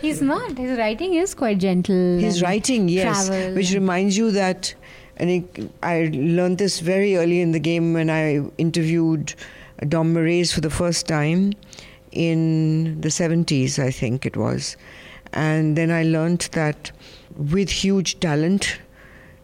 He's 0.00 0.22
not. 0.22 0.58
His 0.58 0.78
writing 0.78 1.14
is 1.14 1.34
quite 1.34 1.58
gentle. 1.58 2.18
His 2.18 2.42
writing, 2.42 2.88
yes, 2.88 3.28
travel 3.28 3.54
which 3.54 3.72
reminds 3.72 4.16
you 4.16 4.30
that, 4.32 4.74
and 5.16 5.30
it, 5.30 5.70
I 5.82 6.10
learned 6.12 6.58
this 6.58 6.80
very 6.80 7.16
early 7.16 7.40
in 7.40 7.52
the 7.52 7.60
game 7.60 7.92
when 7.94 8.10
I 8.10 8.40
interviewed 8.58 9.34
Dom 9.88 10.14
Moraes 10.14 10.52
for 10.52 10.60
the 10.60 10.70
first 10.70 11.06
time 11.06 11.52
in 12.12 13.00
the 13.00 13.08
70s, 13.08 13.78
I 13.78 13.90
think 13.90 14.26
it 14.26 14.36
was. 14.36 14.76
And 15.32 15.76
then 15.76 15.90
I 15.90 16.02
learned 16.02 16.48
that 16.52 16.92
with 17.36 17.70
huge 17.70 18.20
talent, 18.20 18.78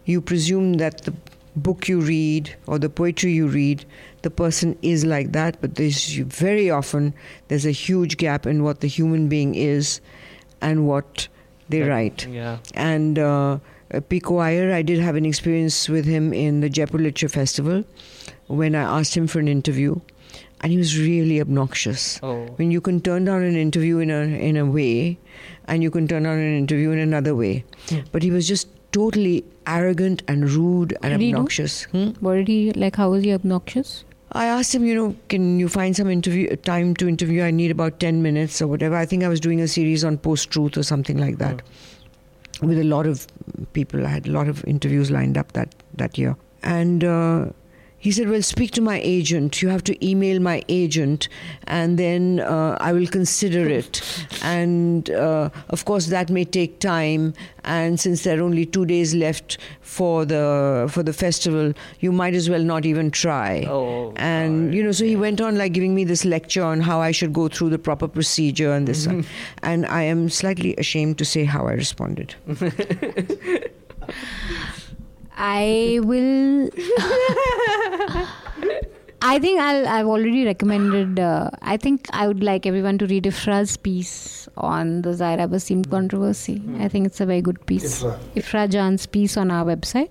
you 0.05 0.21
presume 0.21 0.73
that 0.73 1.03
the 1.03 1.13
book 1.59 1.87
you 1.87 1.99
read 1.99 2.55
or 2.67 2.79
the 2.79 2.89
poetry 2.89 3.31
you 3.31 3.47
read, 3.47 3.85
the 4.21 4.29
person 4.29 4.77
is 4.81 5.05
like 5.05 5.31
that, 5.31 5.61
but 5.61 5.75
there's 5.75 6.15
very 6.15 6.69
often 6.69 7.13
there's 7.47 7.65
a 7.65 7.71
huge 7.71 8.17
gap 8.17 8.45
in 8.45 8.63
what 8.63 8.81
the 8.81 8.87
human 8.87 9.27
being 9.27 9.55
is 9.55 10.01
and 10.61 10.87
what 10.87 11.27
they 11.69 11.81
write. 11.81 12.27
Yeah. 12.27 12.57
And 12.73 13.19
uh, 13.19 13.59
Pico 14.09 14.37
Iyer, 14.37 14.73
I 14.73 14.81
did 14.81 14.99
have 14.99 15.15
an 15.15 15.25
experience 15.25 15.87
with 15.87 16.05
him 16.05 16.33
in 16.33 16.61
the 16.61 16.69
Jaipur 16.69 16.97
Literature 16.97 17.29
Festival 17.29 17.83
when 18.47 18.75
I 18.75 18.99
asked 18.99 19.15
him 19.15 19.27
for 19.27 19.39
an 19.39 19.47
interview, 19.47 19.99
and 20.61 20.71
he 20.71 20.77
was 20.77 20.97
really 20.99 21.39
obnoxious. 21.39 22.19
Oh. 22.21 22.45
When 22.57 22.71
you 22.71 22.81
can 22.81 22.99
turn 23.01 23.25
down 23.25 23.43
an 23.43 23.55
interview 23.55 23.99
in 23.99 24.11
a 24.11 24.21
in 24.21 24.57
a 24.57 24.65
way, 24.65 25.17
and 25.67 25.81
you 25.83 25.91
can 25.91 26.07
turn 26.07 26.23
down 26.23 26.37
an 26.37 26.57
interview 26.57 26.91
in 26.91 26.99
another 26.99 27.35
way, 27.35 27.63
but 28.11 28.23
he 28.23 28.31
was 28.31 28.47
just 28.47 28.67
totally 28.91 29.43
arrogant 29.67 30.23
and 30.27 30.49
rude 30.49 30.97
and 31.01 31.19
do? 31.19 31.27
obnoxious. 31.27 31.83
Hmm? 31.85 32.09
What 32.19 32.35
did 32.35 32.47
he 32.47 32.71
like? 32.73 32.95
How 32.95 33.09
was 33.11 33.23
he 33.23 33.33
obnoxious? 33.33 34.03
I 34.31 34.45
asked 34.45 34.75
him, 34.75 34.85
you 34.85 34.93
know, 34.93 35.15
can 35.27 35.59
you 35.59 35.67
find 35.67 35.95
some 35.95 36.09
interview 36.09 36.55
time 36.57 36.95
to 36.95 37.07
interview? 37.07 37.41
I 37.43 37.51
need 37.51 37.71
about 37.71 37.99
ten 37.99 38.21
minutes 38.21 38.61
or 38.61 38.67
whatever. 38.67 38.95
I 38.95 39.05
think 39.05 39.23
I 39.23 39.27
was 39.27 39.39
doing 39.39 39.59
a 39.59 39.67
series 39.67 40.03
on 40.03 40.17
post 40.17 40.51
truth 40.51 40.77
or 40.77 40.83
something 40.83 41.17
like 41.17 41.39
that, 41.39 41.63
with 42.61 42.79
a 42.79 42.83
lot 42.83 43.07
of 43.07 43.25
people. 43.73 44.05
I 44.05 44.09
had 44.09 44.27
a 44.27 44.31
lot 44.31 44.47
of 44.47 44.63
interviews 44.65 45.09
lined 45.09 45.37
up 45.37 45.51
that 45.53 45.73
that 45.95 46.17
year, 46.17 46.35
and. 46.63 47.03
Uh, 47.03 47.45
he 47.99 48.11
said, 48.11 48.29
Well, 48.29 48.41
speak 48.41 48.71
to 48.71 48.81
my 48.81 48.99
agent. 49.03 49.61
You 49.61 49.67
have 49.69 49.83
to 49.83 50.05
email 50.05 50.39
my 50.39 50.63
agent, 50.69 51.27
and 51.65 51.99
then 51.99 52.39
uh, 52.39 52.77
I 52.79 52.93
will 52.93 53.07
consider 53.07 53.67
it. 53.67 54.01
And 54.41 55.09
uh, 55.09 55.49
of 55.69 55.83
course, 55.85 56.07
that 56.07 56.29
may 56.29 56.45
take 56.45 56.79
time. 56.79 57.33
And 57.65 57.99
since 57.99 58.23
there 58.23 58.39
are 58.39 58.43
only 58.43 58.65
two 58.65 58.85
days 58.85 59.13
left 59.13 59.57
for 59.81 60.23
the 60.23 60.87
for 60.89 61.03
the 61.03 61.11
festival, 61.11 61.73
you 61.99 62.13
might 62.13 62.33
as 62.33 62.49
well 62.49 62.63
not 62.63 62.85
even 62.85 63.11
try. 63.11 63.65
Oh. 63.67 64.13
And 64.15 64.73
you 64.73 64.81
know, 64.81 64.93
so 64.93 65.03
he 65.03 65.17
went 65.17 65.41
on 65.41 65.57
like 65.57 65.73
giving 65.73 65.93
me 65.93 66.05
this 66.05 66.23
lecture 66.23 66.63
on 66.63 66.79
how 66.79 67.01
I 67.01 67.11
should 67.11 67.33
go 67.33 67.49
through 67.49 67.69
the 67.69 67.79
proper 67.79 68.07
procedure 68.07 68.71
and 68.71 68.87
this, 68.87 69.07
one. 69.07 69.25
and 69.63 69.85
I 69.85 70.03
am 70.03 70.29
slightly 70.29 70.73
ashamed 70.77 71.17
to 71.17 71.25
say 71.25 71.43
how 71.43 71.67
I 71.67 71.73
responded. 71.73 72.35
I 75.39 75.99
will. 76.03 76.69
I 79.21 79.37
think 79.39 79.59
I'll, 79.59 79.87
I've 79.87 80.05
already 80.07 80.45
recommended. 80.45 81.19
Uh, 81.19 81.49
I 81.61 81.75
think 81.77 82.07
I 82.11 82.27
would 82.27 82.41
like 82.43 82.65
everyone 82.65 82.97
to 82.99 83.07
read 83.07 83.23
Ifra's 83.25 83.75
piece 83.77 84.47
on 84.57 85.01
the 85.01 85.09
Zaira 85.09 85.47
Wasim 85.49 85.89
controversy. 85.89 86.61
I 86.79 86.87
think 86.87 87.05
it's 87.05 87.19
a 87.19 87.25
very 87.25 87.41
good 87.41 87.65
piece. 87.65 88.01
Ifra. 88.03 88.17
Ifra 88.35 88.69
Jan's 88.69 89.05
piece 89.05 89.35
on 89.37 89.51
our 89.51 89.65
website 89.65 90.09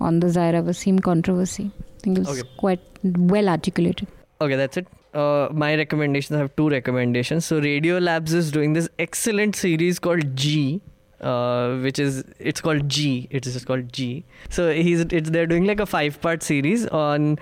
on 0.00 0.20
the 0.20 0.26
Zaira 0.26 0.62
Wasim 0.62 1.02
controversy. 1.02 1.70
I 1.78 2.00
think 2.00 2.18
it 2.18 2.26
was 2.26 2.40
Okay. 2.40 2.48
quite 2.58 2.80
well 3.02 3.48
articulated. 3.48 4.08
Okay, 4.40 4.56
that's 4.56 4.76
it. 4.76 4.86
Uh, 5.14 5.48
my 5.52 5.74
recommendations 5.76 6.36
I 6.36 6.40
have 6.40 6.54
two 6.56 6.68
recommendations. 6.68 7.46
So 7.46 7.60
Radio 7.60 7.98
Labs 7.98 8.34
is 8.34 8.50
doing 8.50 8.72
this 8.74 8.88
excellent 8.98 9.56
series 9.56 9.98
called 9.98 10.36
G. 10.36 10.82
Uh, 11.24 11.78
which 11.78 11.98
is 11.98 12.22
it's 12.38 12.60
called 12.60 12.86
G. 12.86 13.26
It 13.30 13.46
is 13.46 13.64
called 13.64 13.90
G. 13.90 14.24
So 14.50 14.70
he's 14.74 15.00
it's 15.18 15.30
they're 15.30 15.46
doing 15.46 15.64
like 15.64 15.80
a 15.80 15.86
five 15.86 16.20
part 16.20 16.42
series 16.42 16.86
on 16.88 17.38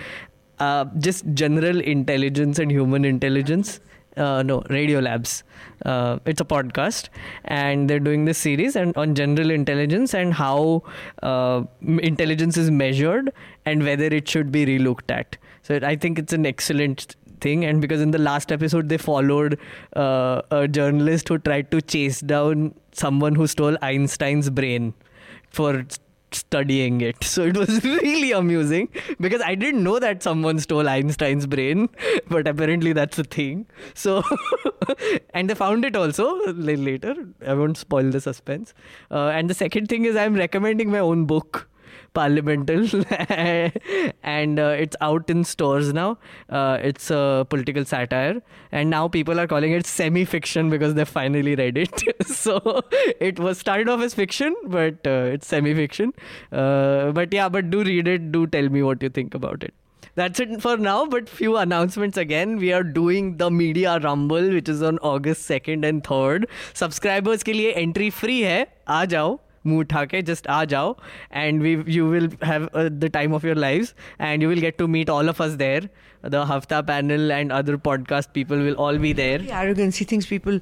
uh, 0.60 0.84
just 0.98 1.24
general 1.34 1.80
intelligence 1.80 2.60
and 2.60 2.70
human 2.70 3.04
intelligence. 3.04 3.80
Uh, 4.16 4.42
no, 4.42 4.62
Radio 4.70 5.00
Labs. 5.00 5.42
Uh, 5.84 6.18
it's 6.26 6.40
a 6.40 6.44
podcast, 6.44 7.08
and 7.46 7.90
they're 7.90 7.98
doing 7.98 8.24
this 8.24 8.38
series 8.38 8.76
and 8.76 8.96
on 8.96 9.16
general 9.16 9.50
intelligence 9.50 10.14
and 10.14 10.32
how 10.34 10.82
uh, 11.24 11.62
intelligence 12.12 12.56
is 12.56 12.70
measured 12.70 13.32
and 13.64 13.82
whether 13.82 14.04
it 14.04 14.28
should 14.28 14.52
be 14.52 14.64
relooked 14.64 15.10
at. 15.10 15.36
So 15.62 15.80
I 15.82 15.96
think 15.96 16.18
it's 16.20 16.32
an 16.32 16.46
excellent 16.46 17.16
thing, 17.46 17.64
and 17.64 17.80
because 17.80 18.00
in 18.00 18.12
the 18.12 18.18
last 18.18 18.52
episode 18.52 18.88
they 18.88 18.98
followed 18.98 19.58
uh, 19.94 20.42
a 20.50 20.66
journalist 20.68 21.28
who 21.28 21.38
tried 21.38 21.70
to 21.72 21.82
chase 21.82 22.20
down 22.20 22.74
someone 22.92 23.34
who 23.34 23.46
stole 23.46 23.76
Einstein's 23.82 24.50
brain 24.50 24.94
for 25.50 25.84
studying 26.34 27.00
it. 27.00 27.16
So 27.32 27.44
it 27.44 27.56
was 27.56 27.82
really 27.84 28.32
amusing 28.32 28.88
because 29.20 29.40
I 29.40 29.54
didn't 29.54 29.82
know 29.82 29.98
that 29.98 30.22
someone 30.22 30.58
stole 30.58 30.88
Einstein's 30.88 31.46
brain, 31.46 31.88
but 32.28 32.46
apparently 32.46 32.92
that's 32.92 33.18
a 33.18 33.24
thing. 33.24 33.66
So, 33.94 34.22
and 35.34 35.48
they 35.48 35.54
found 35.54 35.84
it 35.84 35.96
also 35.96 36.52
later. 36.52 37.14
I 37.46 37.54
won't 37.54 37.78
spoil 37.78 38.10
the 38.10 38.20
suspense. 38.20 38.74
Uh, 39.10 39.28
and 39.28 39.48
the 39.48 39.54
second 39.54 39.88
thing 39.88 40.04
is 40.04 40.16
I'm 40.16 40.34
recommending 40.34 40.90
my 40.90 40.98
own 40.98 41.24
book 41.24 41.68
parliamental 42.14 42.86
and 44.22 44.58
uh, 44.58 44.74
it's 44.84 44.96
out 45.00 45.28
in 45.30 45.44
stores 45.44 45.92
now. 45.92 46.18
Uh, 46.48 46.78
it's 46.82 47.10
a 47.10 47.46
political 47.48 47.84
satire. 47.84 48.42
And 48.70 48.90
now 48.90 49.08
people 49.08 49.38
are 49.40 49.46
calling 49.46 49.72
it 49.72 49.86
semi 49.86 50.24
fiction 50.24 50.70
because 50.70 50.94
they 50.94 51.04
finally 51.04 51.54
read 51.54 51.78
it. 51.78 52.02
So 52.42 52.82
it 53.20 53.38
was 53.38 53.58
started 53.58 53.88
off 53.88 54.00
as 54.00 54.14
fiction 54.14 54.54
but 54.64 55.06
uh, 55.06 55.34
it's 55.34 55.46
semi 55.46 55.74
fiction 55.74 56.12
uh, 56.50 57.12
but 57.12 57.32
yeah 57.32 57.48
but 57.48 57.70
do 57.70 57.82
read 57.82 58.08
it. 58.08 58.32
Do 58.32 58.46
tell 58.46 58.68
me 58.68 58.82
what 58.82 59.02
you 59.02 59.08
think 59.08 59.34
about 59.34 59.62
it. 59.62 59.74
That's 60.14 60.40
it 60.40 60.60
for 60.60 60.76
now 60.76 61.06
but 61.06 61.28
few 61.28 61.56
announcements 61.56 62.16
again. 62.16 62.56
We 62.56 62.72
are 62.72 62.82
doing 62.82 63.36
the 63.38 63.50
media 63.50 63.98
rumble 63.98 64.50
which 64.50 64.68
is 64.68 64.82
on 64.82 64.98
august 64.98 65.48
2nd 65.48 65.88
and 65.88 66.04
3rd 66.04 66.44
subscribers 66.74 67.42
ke 67.42 67.54
liye 67.60 67.72
entry 67.84 68.10
free 68.10 68.42
hai 68.48 68.60
aa 68.98 69.06
jao 69.14 69.40
मुंह 69.65 69.79
उठा 69.79 70.03
के 70.11 70.21
just 70.27 70.45
आ 70.55 70.63
जाओ 70.73 70.91
and 71.43 71.63
we 71.67 71.71
you 71.93 72.03
will 72.11 72.27
have 72.49 72.67
uh, 72.73 72.83
the 73.05 73.09
time 73.15 73.33
of 73.37 73.47
your 73.47 73.55
lives 73.63 73.89
and 74.27 74.45
you 74.45 74.51
will 74.51 74.61
get 74.65 74.77
to 74.81 74.87
meet 74.93 75.09
all 75.15 75.31
of 75.31 75.41
us 75.45 75.55
there 75.61 75.81
the 76.35 76.43
hafta 76.51 76.77
panel 76.91 77.33
and 77.37 77.55
other 77.57 77.75
podcast 77.87 78.31
people 78.37 78.63
will 78.67 78.77
all 78.85 78.97
be 79.07 79.11
there 79.17 79.41
The 79.41 79.51
arrogance. 79.63 79.99
He 80.03 80.05
thinks 80.11 80.29
people. 80.29 80.57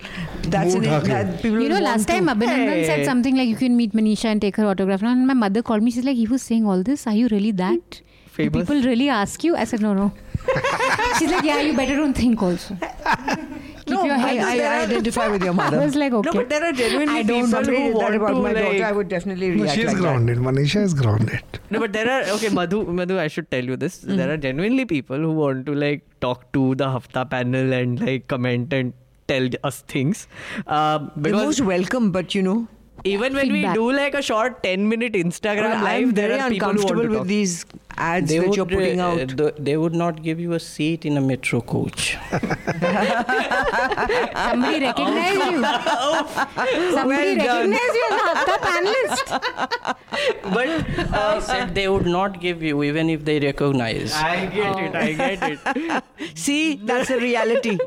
That's 0.56 0.74
an, 0.80 0.88
Mood 0.88 1.06
that 1.12 1.30
people 1.44 1.62
You 1.66 1.70
know, 1.70 1.76
want 1.80 1.86
last 1.90 2.08
to- 2.08 2.14
time 2.16 2.28
Abhinandan 2.34 2.72
Hey. 2.74 2.82
said 2.90 3.06
something 3.12 3.38
like 3.42 3.48
you 3.54 3.60
can 3.62 3.78
meet 3.84 3.94
Manisha 4.02 4.32
and 4.34 4.44
take 4.48 4.60
her 4.64 4.66
autograph. 4.74 5.06
And 5.12 5.26
my 5.34 5.38
mother 5.46 5.64
called 5.70 5.88
me. 5.88 5.94
She's 5.98 6.10
like, 6.10 6.18
he 6.24 6.28
was 6.34 6.44
saying 6.52 6.68
all 6.74 6.84
this. 6.92 7.08
Are 7.14 7.16
you 7.22 7.30
really 7.36 7.54
that? 7.64 8.02
Do 8.02 8.04
Famous? 8.40 8.58
people 8.60 8.84
really 8.90 9.08
ask 9.22 9.48
you? 9.50 9.56
I 9.56 9.64
said, 9.74 9.82
no, 9.88 9.94
no. 10.02 10.12
She's 11.20 11.32
like, 11.32 11.46
yeah, 11.52 11.62
you 11.70 11.74
better 11.82 11.96
don't 12.04 12.22
think 12.26 12.44
also. 12.50 12.78
Keep 14.03 14.09
No, 14.09 14.17
your 14.17 14.27
I, 14.27 14.35
head. 14.35 14.61
I, 14.61 14.79
I 14.81 14.83
identify 14.87 15.29
with 15.29 15.43
your 15.43 15.55
mother. 15.55 15.77
I 15.77 15.81
mother. 15.81 15.87
was 15.87 15.95
like, 15.97 16.13
okay. 16.13 16.31
no 16.31 16.33
but 16.41 16.49
there 16.49 16.65
are 16.65 16.73
genuinely 16.73 17.19
I 17.21 17.23
don't 17.23 17.37
people 17.45 17.51
Somebody 17.51 17.77
who 17.79 17.85
did 17.89 17.97
that 17.97 18.03
want 18.03 18.15
about 18.17 18.29
to 18.29 18.43
my 18.47 18.53
like 18.53 18.65
daughter. 18.65 18.85
I 18.85 18.93
would 18.93 19.09
definitely 19.09 19.51
No, 19.51 19.63
react 19.65 19.75
she 19.77 19.83
is 19.83 19.87
like 19.89 19.97
that. 19.97 20.03
grounded. 20.03 20.39
Manisha 20.39 20.83
is 20.83 20.95
grounded. 20.95 21.43
No, 21.71 21.81
but 21.81 21.93
there 21.93 22.11
are 22.11 22.23
okay, 22.37 22.49
Madhu. 22.49 22.85
Madhu, 23.01 23.19
I 23.19 23.29
should 23.29 23.51
tell 23.51 23.65
you 23.65 23.77
this. 23.77 23.99
There 23.99 24.31
are 24.33 24.37
genuinely 24.37 24.85
people 24.85 25.17
who 25.19 25.33
want 25.33 25.67
to 25.67 25.75
like 25.75 26.03
talk 26.21 26.51
to 26.53 26.75
the 26.75 26.91
Hafta 26.91 27.25
panel 27.31 27.73
and 27.73 28.01
like 28.01 28.27
comment 28.29 28.73
and 28.73 28.93
tell 29.29 29.49
us 29.65 29.81
things. 29.83 30.27
Uh, 30.67 31.09
They're 31.17 31.33
most 31.33 31.61
welcome, 31.61 32.11
but 32.13 32.35
you 32.35 32.43
know, 32.43 32.69
even 33.05 33.33
when 33.35 33.49
Feedback. 33.51 33.75
we 33.77 33.81
do 33.81 33.93
like 33.93 34.15
a 34.15 34.23
short 34.23 34.63
ten 34.63 34.89
minute 34.89 35.13
Instagram 35.15 35.77
I'm 35.77 35.85
live, 35.85 36.15
there 36.15 36.29
very 36.29 36.41
are 36.41 36.51
people 36.51 36.69
who 36.73 36.79
want 36.79 36.91
uncomfortable 36.91 37.03
to 37.03 37.09
with 37.11 37.19
talk. 37.21 37.27
these 37.29 37.65
ads 37.98 38.30
they 38.30 38.38
that 38.40 38.48
would, 38.48 38.56
you're 38.58 38.66
putting 38.66 39.00
uh, 39.00 39.08
out. 39.08 39.38
th- 39.38 39.54
they 39.58 39.78
would 39.78 39.94
not 39.96 40.22
give 40.24 40.40
you 40.40 40.54
a 40.54 40.60
seat 40.60 41.06
in 41.06 41.18
a 41.18 41.22
metro 41.22 41.62
coach. 41.62 42.18
Somebody 44.34 44.80
recognize 44.86 45.36
you. 45.36 45.64
Somebody 46.96 47.08
Well 47.08 47.36
done. 47.38 47.72
recognize 47.72 47.96
you 48.00 48.08
as 48.12 48.18
a 48.18 48.22
Hafta 48.28 48.56
panelist. 48.66 49.28
But 50.54 50.68
I 51.14 51.40
said 51.40 51.74
they 51.76 51.88
would 51.88 52.06
not 52.06 52.40
give 52.42 52.62
you 52.64 52.84
even 52.84 53.10
if 53.10 53.26
they 53.26 53.40
recognize. 53.40 54.14
I 54.14 54.46
get 54.48 54.80
it. 54.80 54.96
I 54.96 55.14
get 55.14 55.44
it. 55.44 56.04
See, 56.38 56.76
that's 56.76 57.10
a 57.10 57.20
reality. 57.20 57.78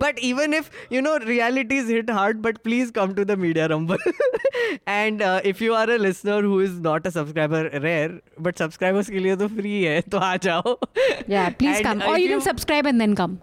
but 0.00 0.18
even 0.18 0.52
if 0.54 0.70
you 0.90 1.00
know 1.02 1.18
realities 1.18 1.88
hit 1.88 2.10
hard 2.10 2.42
but 2.42 2.62
please 2.64 2.90
come 2.90 3.14
to 3.14 3.24
the 3.24 3.36
media 3.36 3.68
rumble 3.68 3.96
and 4.86 5.22
uh, 5.22 5.40
if 5.44 5.60
you 5.60 5.74
are 5.74 5.88
a 5.90 5.98
listener 5.98 6.40
who 6.42 6.60
is 6.60 6.78
not 6.80 7.06
a 7.06 7.10
subscriber 7.10 7.68
rare 7.82 8.20
but 8.38 8.58
subscribers 8.58 9.10
के 9.10 9.20
लिए 9.24 9.36
तो 9.39 9.47
free, 9.55 9.83
है 9.83 10.01
तो 10.01 10.17
आ 10.17 10.37
yeah 11.27 11.49
please 11.49 11.81
come. 11.81 12.01
or 12.01 12.17
you, 12.17 12.25
you 12.25 12.29
can 12.29 12.41
subscribe 12.41 12.85
and 12.85 13.01
then 13.01 13.15
come. 13.15 13.39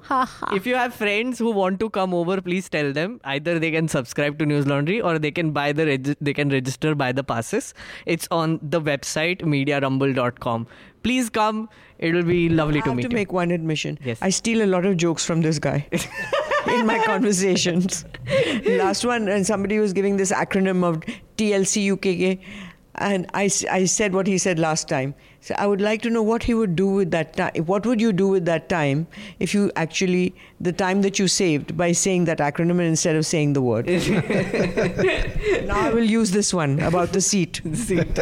If 0.52 0.66
you 0.66 0.74
have 0.77 0.94
friends 0.94 1.39
who 1.39 1.51
want 1.51 1.81
to 1.81 1.90
come 1.90 2.14
over 2.14 2.40
please 2.40 2.68
tell 2.68 2.93
them. 2.93 3.20
Either 3.24 3.59
they 3.59 3.70
can 3.70 3.89
subscribe 3.89 4.39
to 4.39 4.44
Newslaundry 4.44 5.02
or 5.02 5.18
they 5.18 5.31
can 5.31 5.52
buy 5.52 5.73
the 5.73 6.16
they 6.20 6.35
can 6.40 6.51
register 6.51 6.94
by 6.94 7.12
the 7.12 7.24
passes. 7.24 7.73
It's 8.16 8.28
on 8.31 8.59
the 8.62 8.81
website 8.81 9.47
mediarumble.com 9.56 10.66
please 11.06 11.31
come. 11.31 11.68
It 11.98 12.14
will 12.14 12.24
be 12.24 12.48
lovely 12.48 12.81
I 12.81 12.86
to 12.86 12.94
meet 12.94 13.02
to 13.02 13.09
you. 13.10 13.14
make 13.14 13.32
one 13.32 13.52
admission. 13.52 13.98
Yes. 14.05 14.18
I 14.20 14.31
steal 14.31 14.62
a 14.62 14.70
lot 14.74 14.85
of 14.85 14.97
jokes 14.97 15.24
from 15.24 15.40
this 15.40 15.59
guy 15.59 15.86
in 16.68 16.86
my 16.86 16.98
conversations. 17.05 18.05
Last 18.66 19.05
one 19.05 19.28
and 19.28 19.47
somebody 19.47 19.78
was 19.78 19.93
giving 19.93 20.16
this 20.16 20.32
acronym 20.32 20.85
of 20.85 21.01
tlc 21.36 21.85
ukk 21.93 22.40
and 22.97 23.27
I, 23.35 23.51
I 23.70 23.85
said 23.85 24.14
what 24.14 24.27
he 24.27 24.39
said 24.39 24.59
last 24.59 24.89
time. 24.89 25.14
So 25.47 25.55
I 25.59 25.66
would 25.68 25.81
like 25.81 26.02
to 26.02 26.10
know 26.10 26.24
what 26.24 26.43
he 26.43 26.55
would 26.55 26.74
do 26.74 26.89
with 26.89 27.12
that 27.12 27.36
time. 27.36 27.52
What 27.66 27.86
would 27.86 28.01
you 28.01 28.12
do 28.12 28.27
with 28.27 28.47
that 28.47 28.68
time 28.68 29.06
if 29.39 29.55
you 29.55 29.70
actually 29.77 30.35
the 30.60 30.73
time 30.73 31.02
that 31.02 31.20
you 31.20 31.28
saved 31.28 31.77
by 31.77 31.93
saying 31.93 32.24
that 32.24 32.39
acronym 32.39 32.81
instead 32.81 33.14
of 33.14 33.24
saying 33.24 33.52
the 33.52 33.62
word? 33.62 33.86
now 35.68 35.78
I 35.78 35.93
will 35.94 36.10
use 36.14 36.32
this 36.32 36.52
one 36.52 36.81
about 36.81 37.12
the 37.12 37.20
seat. 37.20 37.60
Seat. 37.74 38.18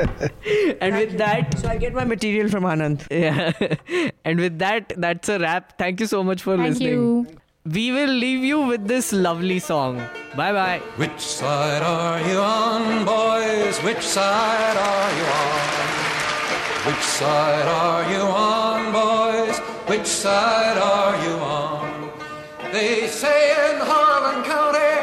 and 0.82 0.96
with 0.96 1.16
that 1.16 1.58
So 1.58 1.68
I 1.68 1.78
get 1.78 1.94
my 1.94 2.04
material 2.04 2.50
from 2.50 2.64
Anand. 2.64 3.06
Yeah. 3.10 4.10
and 4.26 4.38
with 4.38 4.58
that, 4.58 4.92
that's 4.98 5.30
a 5.30 5.38
wrap. 5.38 5.78
Thank 5.78 6.00
you 6.00 6.06
so 6.06 6.22
much 6.22 6.42
for 6.42 6.58
Thank 6.58 6.74
listening. 6.74 6.92
you. 6.92 7.26
We 7.64 7.90
will 7.90 8.12
leave 8.12 8.44
you 8.44 8.60
with 8.66 8.86
this 8.86 9.14
lovely 9.14 9.60
song. 9.60 9.96
Bye 10.36 10.52
bye. 10.52 10.78
Which 10.96 11.20
side 11.20 11.80
are 11.82 12.20
you 12.28 12.36
on, 12.36 13.06
boys? 13.06 13.78
Which 13.78 14.02
side 14.02 14.76
are 14.76 15.12
you 15.16 15.24
on? 15.24 16.03
Which 16.86 17.02
side 17.02 17.66
are 17.66 18.12
you 18.12 18.20
on, 18.20 18.92
boys? 18.92 19.58
Which 19.88 20.06
side 20.06 20.76
are 20.76 21.16
you 21.24 21.36
on? 21.36 22.10
They 22.72 23.06
say 23.06 23.52
in 23.70 23.80
Harlan 23.80 24.44
County 24.44 24.94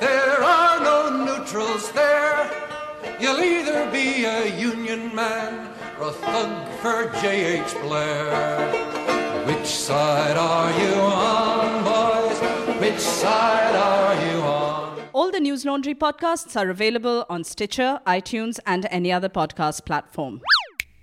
there 0.00 0.42
are 0.42 0.80
no 0.80 1.24
neutrals 1.24 1.90
there. 1.92 2.50
You'll 3.18 3.40
either 3.40 3.90
be 3.90 4.26
a 4.26 4.54
Union 4.58 5.14
man 5.14 5.72
or 5.98 6.08
a 6.08 6.12
thug 6.12 6.68
for 6.82 7.10
J.H. 7.22 7.72
Blair. 7.80 8.70
Which 9.46 9.66
side 9.66 10.36
are 10.36 10.70
you 10.78 10.94
on, 11.00 11.84
boys? 11.84 12.38
Which 12.82 13.00
side 13.00 13.74
are 13.74 14.14
you 14.26 14.42
on? 14.42 15.08
All 15.14 15.30
the 15.30 15.38
Newslaundry 15.38 15.94
podcasts 15.94 16.54
are 16.54 16.68
available 16.68 17.24
on 17.30 17.44
Stitcher, 17.44 18.00
iTunes, 18.06 18.58
and 18.66 18.86
any 18.90 19.10
other 19.10 19.30
podcast 19.30 19.86
platform. 19.86 20.42